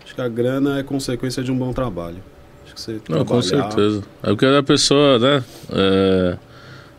Acho 0.02 0.14
que 0.14 0.20
a 0.20 0.28
grana 0.28 0.78
é 0.78 0.82
consequência 0.82 1.42
de 1.42 1.52
um 1.52 1.58
bom 1.58 1.72
trabalho. 1.72 2.18
Acho 2.64 2.74
que 2.74 2.80
você 2.80 3.00
Não, 3.08 3.24
com 3.24 3.42
certeza. 3.42 4.02
É 4.22 4.28
porque 4.28 4.46
a 4.46 4.62
pessoa, 4.62 5.18
né? 5.18 5.44
É, 5.70 6.38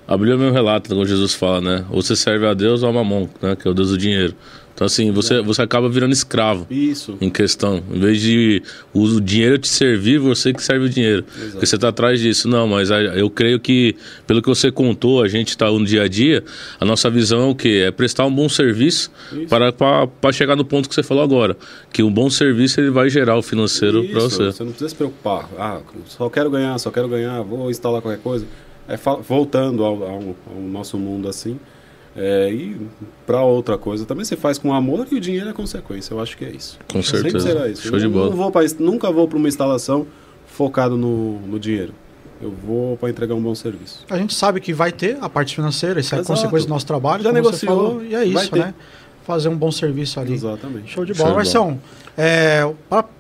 abriu 0.08 0.38
meu 0.38 0.52
relato, 0.52 0.90
como 0.90 1.06
Jesus 1.06 1.34
fala, 1.34 1.62
né? 1.62 1.86
Ou 1.90 2.02
você 2.02 2.16
serve 2.16 2.46
a 2.46 2.54
Deus 2.54 2.84
ou 2.84 2.90
a 2.90 2.94
Mamon, 2.94 3.28
né? 3.42 3.56
Que 3.56 3.68
é 3.68 3.72
o 3.72 3.74
Deus 3.74 3.90
do 3.90 3.98
dinheiro. 3.98 4.36
Então, 4.78 4.86
assim, 4.86 5.10
você, 5.10 5.42
você 5.42 5.60
acaba 5.64 5.90
virando 5.90 6.14
escravo 6.14 6.68
Isso. 6.70 7.18
em 7.20 7.32
questão. 7.32 7.82
Em 7.92 8.00
vez 8.00 8.22
de 8.22 8.62
o 8.94 9.20
dinheiro 9.20 9.58
te 9.58 9.68
servir, 9.68 10.20
você 10.20 10.54
que 10.54 10.62
serve 10.64 10.86
o 10.86 10.90
dinheiro. 10.90 11.24
Porque 11.24 11.66
você 11.66 11.74
está 11.78 11.88
atrás 11.88 12.20
disso. 12.20 12.48
Não, 12.48 12.68
mas 12.68 12.92
eu 12.92 13.28
creio 13.28 13.60
que, 13.60 13.96
pelo 14.28 14.40
que 14.40 14.48
você 14.48 14.72
contou, 14.72 15.24
a 15.24 15.28
gente 15.28 15.48
está 15.50 15.66
no 15.72 15.84
dia 15.84 16.04
a 16.04 16.08
dia, 16.08 16.44
a 16.80 16.86
nossa 16.86 17.10
visão 17.10 17.42
é 17.42 17.46
o 17.52 17.56
quê? 17.56 17.86
É 17.88 17.90
prestar 17.92 18.28
um 18.28 18.32
bom 18.32 18.48
serviço 18.48 19.12
Isso. 19.32 19.48
para, 19.48 19.74
para, 19.74 20.06
para 20.06 20.32
chegar 20.32 20.56
no 20.56 20.64
ponto 20.64 20.88
que 20.88 20.94
você 20.94 21.02
falou 21.02 21.24
agora. 21.24 21.58
Que 21.92 22.04
um 22.04 22.12
bom 22.12 22.30
serviço 22.30 22.80
ele 22.80 22.92
vai 22.92 23.10
gerar 23.10 23.36
o 23.36 23.42
financeiro 23.42 24.04
para 24.10 24.20
você. 24.22 24.44
Você 24.52 24.64
não 24.64 24.70
precisa 24.70 24.90
se 24.90 24.96
preocupar. 24.96 25.50
Ah, 25.58 25.80
só 26.06 26.30
quero 26.30 26.52
ganhar, 26.52 26.78
só 26.78 26.92
quero 26.92 27.08
ganhar, 27.10 27.42
vou 27.42 27.72
instalar 27.72 28.00
qualquer 28.00 28.22
coisa. 28.22 28.46
É 28.88 28.96
voltando 29.28 29.84
ao, 29.84 30.04
ao- 30.04 30.36
ao 30.56 30.62
nosso 30.62 31.00
mundo 31.00 31.28
assim. 31.28 31.60
É, 32.18 32.52
e 32.52 32.76
para 33.28 33.44
outra 33.44 33.78
coisa 33.78 34.04
também 34.04 34.26
você 34.26 34.36
faz 34.36 34.58
com 34.58 34.74
amor 34.74 35.08
e 35.12 35.16
o 35.16 35.20
dinheiro 35.20 35.50
é 35.50 35.54
consequência. 35.54 36.16
Eu 36.16 36.20
acho 36.20 36.36
que 36.36 36.44
é 36.44 36.50
isso. 36.50 36.80
Com 36.92 37.04
Sempre 37.04 37.30
certeza. 37.30 37.48
será 37.48 37.70
isso. 37.70 37.88
Show 37.88 38.00
de 38.00 38.06
Eu 38.06 38.12
bola. 38.12 38.30
Não 38.32 38.36
vou 38.36 38.52
pra, 38.52 38.64
nunca 38.80 39.12
vou 39.12 39.28
para 39.28 39.38
uma 39.38 39.48
instalação 39.48 40.08
focado 40.48 40.98
no, 40.98 41.40
no 41.42 41.60
dinheiro. 41.60 41.94
Eu 42.42 42.52
vou 42.52 42.98
para 42.98 43.10
entregar 43.10 43.36
um 43.36 43.42
bom 43.42 43.54
serviço. 43.54 44.04
A 44.10 44.18
gente 44.18 44.34
sabe 44.34 44.60
que 44.60 44.74
vai 44.74 44.92
ter 44.92 45.18
a 45.22 45.30
parte 45.30 45.56
financeira, 45.56 46.00
isso 46.00 46.16
é 46.16 46.18
Exato. 46.18 46.34
consequência 46.34 46.68
do 46.68 46.74
nosso 46.74 46.86
trabalho, 46.88 47.24
Já 47.24 47.32
negociou, 47.32 47.90
falou, 47.90 48.04
e 48.04 48.16
é 48.16 48.26
isso, 48.26 48.56
né? 48.56 48.74
Fazer 49.26 49.50
um 49.50 49.58
bom 49.58 49.72
serviço 49.72 50.20
ali. 50.20 50.34
Exatamente. 50.34 50.92
Show 50.92 51.06
de 51.06 51.14
Show 51.14 51.26
bola. 51.26 51.44
de 51.44 51.52
bola. 51.52 51.66
Marcião, 51.68 51.80
é, 52.18 52.68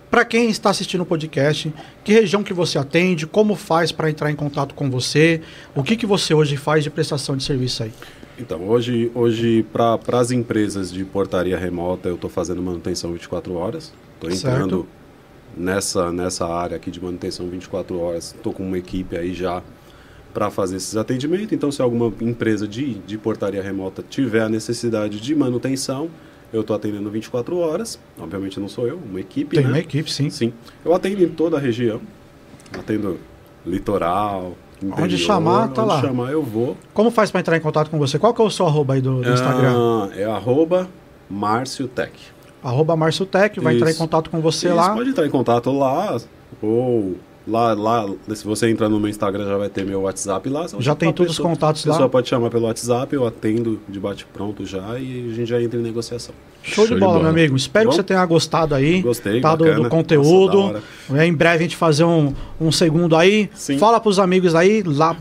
para 0.10 0.24
quem 0.24 0.50
está 0.50 0.70
assistindo 0.70 1.02
o 1.02 1.06
podcast, 1.06 1.74
que 2.04 2.14
região 2.14 2.42
que 2.44 2.54
você 2.54 2.78
atende, 2.78 3.28
como 3.28 3.56
faz 3.56 3.92
para 3.92 4.10
entrar 4.10 4.32
em 4.32 4.36
contato 4.36 4.74
com 4.74 4.90
você, 4.90 5.42
o 5.76 5.84
que, 5.84 5.96
que 5.96 6.06
você 6.06 6.34
hoje 6.34 6.56
faz 6.56 6.84
de 6.84 6.90
prestação 6.90 7.36
de 7.36 7.44
serviço 7.44 7.84
aí? 7.84 7.92
Então, 8.40 8.68
hoje, 8.68 9.12
hoje 9.16 9.66
para 9.74 10.00
as 10.20 10.32
empresas 10.32 10.92
de 10.92 11.04
portaria 11.04 11.58
remota, 11.58 12.08
eu 12.08 12.16
estou 12.16 12.30
fazendo 12.30 12.62
manutenção 12.62 13.12
24 13.14 13.54
horas. 13.54 13.92
Estou 14.16 14.32
Certo. 14.32 14.56
entrando 14.56 14.88
nessa, 15.56 16.12
nessa 16.12 16.46
área 16.48 16.78
aqui 16.78 16.92
de 16.92 17.02
manutenção 17.04 17.48
24 17.50 18.00
horas. 18.00 18.36
Estou 18.36 18.54
com 18.54 18.64
uma 18.64 18.78
equipe 18.78 19.18
aí 19.18 19.34
já 19.34 19.64
para 20.34 20.52
fazer 20.52 20.76
esses 20.76 20.96
atendimentos. 20.96 21.52
Então, 21.52 21.72
se 21.72 21.82
alguma 21.82 22.14
empresa 22.22 22.68
de, 22.68 22.96
de 22.96 23.18
portaria 23.18 23.62
remota 23.62 24.04
tiver 24.08 24.42
a 24.42 24.50
necessidade 24.50 25.20
de 25.20 25.36
manutenção, 25.36 26.10
eu 26.54 26.62
estou 26.62 26.76
atendendo 26.76 27.10
24 27.10 27.58
horas. 27.58 28.00
Obviamente 28.20 28.60
não 28.60 28.68
sou 28.70 28.88
eu, 28.88 28.98
uma 28.98 29.20
equipe, 29.20 29.56
Tem 29.56 29.66
né? 29.66 29.72
uma 29.72 29.80
equipe, 29.80 30.12
sim. 30.12 30.30
Sim. 30.30 30.54
Eu 30.86 30.94
atendo 30.94 31.24
em 31.24 31.30
toda 31.30 31.58
a 31.58 31.60
região. 31.60 32.00
Atendo 32.72 33.18
litoral, 33.66 34.56
interior. 34.82 35.18
chamar, 35.18 35.68
tá 35.70 35.84
onde 35.84 35.92
lá. 35.94 36.02
chamar, 36.02 36.32
eu 36.32 36.44
vou. 36.44 36.78
Como 36.94 37.10
faz 37.12 37.32
para 37.32 37.40
entrar 37.42 37.58
em 37.58 37.62
contato 37.62 37.90
com 37.90 37.98
você? 37.98 38.18
Qual 38.20 38.34
que 38.34 38.42
é 38.42 38.46
o 38.46 38.50
seu 38.50 38.66
arroba 38.68 38.94
aí 38.96 39.02
do, 39.02 39.22
do 39.22 39.30
Instagram? 39.34 39.74
Ah, 39.76 40.10
é 40.16 40.24
arroba 40.26 40.88
Márcio 41.30 41.88
Tech. 41.88 42.12
Arroba 42.64 42.96
Márcio 42.96 43.26
Tech, 43.26 43.60
vai 43.60 43.76
entrar 43.76 43.88
em 43.88 43.92
Isso. 43.92 44.00
contato 44.00 44.30
com 44.30 44.42
você 44.42 44.68
Isso, 44.68 44.76
lá. 44.76 44.94
pode 44.94 45.10
entrar 45.10 45.26
em 45.26 45.30
contato 45.30 45.72
lá, 45.72 46.18
ou 46.62 47.16
lá, 47.48 47.74
lá, 47.74 48.06
se 48.36 48.44
você 48.46 48.70
entrar 48.70 48.90
no 48.90 49.00
meu 49.00 49.10
Instagram 49.10 49.46
já 49.48 49.58
vai 49.58 49.70
ter 49.70 49.86
meu 49.86 50.02
WhatsApp 50.02 50.50
lá. 50.50 50.66
Já 50.80 50.94
tem 50.96 51.14
todos 51.14 51.32
os 51.32 51.38
pessoa- 51.38 51.50
contatos 51.54 51.82
A 51.82 51.92
pessoa 51.92 52.06
lá. 52.06 52.10
pode 52.10 52.28
chamar 52.28 52.50
pelo 52.50 52.66
WhatsApp, 52.66 53.16
eu 53.16 53.26
atendo 53.26 53.80
de 53.88 54.00
bate-pronto 54.00 54.66
já 54.66 55.00
e 55.00 55.30
a 55.32 55.34
gente 55.36 55.46
já 55.48 55.62
entra 55.62 55.80
em 55.80 55.84
negociação. 55.84 56.36
Show 56.64 56.84
de 56.84 56.90
Show 56.90 56.96
de 56.98 57.00
bola, 57.00 57.14
bola. 57.14 57.24
meu 57.24 57.32
amigo. 57.32 57.56
Espero 57.56 57.86
Bom? 57.86 57.90
que 57.92 57.96
você 57.96 58.04
tenha 58.04 58.26
gostado 58.26 58.76
aí. 58.76 59.02
Gostei, 59.02 59.42
tá, 59.42 59.56
do, 59.56 59.84
do 59.84 59.90
conteúdo. 59.90 60.74
Nossa, 60.74 60.82
da 61.10 61.24
É, 61.24 61.26
em 61.28 61.34
breve 61.34 61.58
a 61.58 61.62
gente 61.64 61.76
fazer 61.76 62.04
um, 62.04 62.34
um 62.60 62.72
segundo 62.72 63.16
aí. 63.16 63.50
Sim. 63.54 63.78
Fala 63.78 64.00
pros 64.00 64.20
amigos 64.20 64.54
aí, 64.56 64.84
lá, 64.86 65.16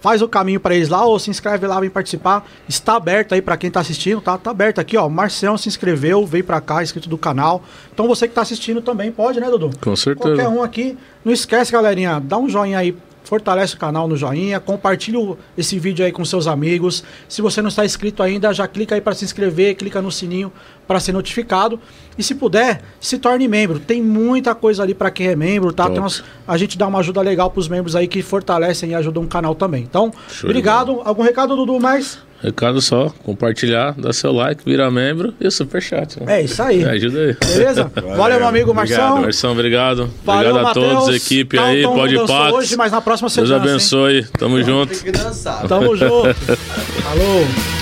faz 0.00 0.22
o 0.22 0.28
caminho 0.28 0.60
para 0.60 0.74
eles 0.74 0.88
lá, 0.88 1.04
ou 1.04 1.18
se 1.18 1.30
inscreve 1.30 1.66
lá, 1.66 1.78
vem 1.80 1.90
participar. 1.90 2.46
Está 2.68 2.96
aberto 2.96 3.34
aí 3.34 3.42
para 3.42 3.56
quem 3.56 3.70
tá 3.70 3.80
assistindo, 3.80 4.20
tá? 4.20 4.36
Tá 4.38 4.50
aberto 4.50 4.80
aqui, 4.80 4.96
ó. 4.96 5.08
Marcião 5.08 5.56
se 5.56 5.68
inscreveu, 5.68 6.24
veio 6.26 6.44
para 6.44 6.60
cá, 6.60 6.82
inscrito 6.82 7.08
do 7.08 7.18
canal. 7.18 7.62
Então 7.92 8.06
você 8.06 8.28
que 8.28 8.34
tá 8.34 8.42
assistindo 8.42 8.80
também 8.80 9.10
pode, 9.10 9.40
né, 9.40 9.48
Dudu? 9.50 9.70
Com 9.80 9.96
certeza. 9.96 10.36
Qualquer 10.36 10.48
um 10.48 10.62
aqui. 10.62 10.96
Não 11.24 11.32
esquece, 11.32 11.72
galerinha, 11.72 12.20
dá 12.20 12.38
um 12.38 12.48
joinha 12.48 12.78
aí. 12.78 12.96
Fortalece 13.28 13.74
o 13.74 13.78
canal 13.78 14.08
no 14.08 14.16
joinha, 14.16 14.58
compartilha 14.58 15.18
esse 15.54 15.78
vídeo 15.78 16.02
aí 16.02 16.10
com 16.10 16.24
seus 16.24 16.46
amigos. 16.46 17.04
Se 17.28 17.42
você 17.42 17.60
não 17.60 17.68
está 17.68 17.84
inscrito 17.84 18.22
ainda, 18.22 18.54
já 18.54 18.66
clica 18.66 18.94
aí 18.94 19.02
para 19.02 19.14
se 19.14 19.22
inscrever, 19.22 19.74
clica 19.76 20.00
no 20.00 20.10
sininho 20.10 20.50
para 20.86 20.98
ser 20.98 21.12
notificado. 21.12 21.78
E 22.16 22.22
se 22.22 22.34
puder, 22.34 22.80
se 22.98 23.18
torne 23.18 23.46
membro. 23.46 23.78
Tem 23.78 24.00
muita 24.02 24.54
coisa 24.54 24.82
ali 24.82 24.94
para 24.94 25.10
quem 25.10 25.26
é 25.26 25.36
membro, 25.36 25.74
tá? 25.74 25.88
Umas- 26.00 26.24
a 26.46 26.56
gente 26.56 26.78
dá 26.78 26.86
uma 26.86 27.00
ajuda 27.00 27.20
legal 27.20 27.50
para 27.50 27.60
os 27.60 27.68
membros 27.68 27.94
aí 27.94 28.08
que 28.08 28.22
fortalecem 28.22 28.92
e 28.92 28.94
ajudam 28.94 29.22
o 29.24 29.28
canal 29.28 29.54
também. 29.54 29.82
Então, 29.82 30.10
Show 30.30 30.48
obrigado. 30.48 31.02
Algum 31.04 31.22
recado, 31.22 31.54
Dudu, 31.54 31.78
mais? 31.78 32.18
Recado 32.40 32.80
só, 32.80 33.12
compartilhar, 33.24 33.94
dá 33.98 34.12
seu 34.12 34.30
like, 34.32 34.62
virar 34.64 34.90
membro 34.90 35.34
e 35.40 35.46
o 35.46 35.50
superchat. 35.50 36.22
Né? 36.22 36.38
É 36.40 36.44
isso 36.44 36.62
aí. 36.62 36.78
Me 36.78 36.84
ajuda 36.90 37.18
aí. 37.20 37.36
Beleza? 37.52 37.90
Valeu, 38.16 38.38
meu 38.38 38.48
amigo 38.48 38.70
Obrigado, 38.70 39.00
Marção. 39.00 39.22
Marção, 39.22 39.52
obrigado. 39.52 40.10
Valeu, 40.24 40.50
obrigado 40.52 40.70
a 40.70 40.74
todos, 40.74 41.14
equipe 41.16 41.56
Tá, 41.56 41.64
aí, 41.66 41.82
pode 41.82 42.16
pax. 42.26 42.52
hoje, 42.54 42.76
mas 42.76 42.92
na 42.92 43.00
próxima 43.00 43.28
você 43.28 43.40
Deus 43.40 43.50
dança, 43.50 43.64
hein? 43.64 43.70
abençoe. 43.70 44.24
Tamo 44.38 44.62
junto. 44.62 44.94
Tem 44.94 45.12
que 45.12 45.18
dançar. 45.18 45.66
Tamo 45.66 45.94
junto. 45.96 46.34
Falou. 46.34 47.77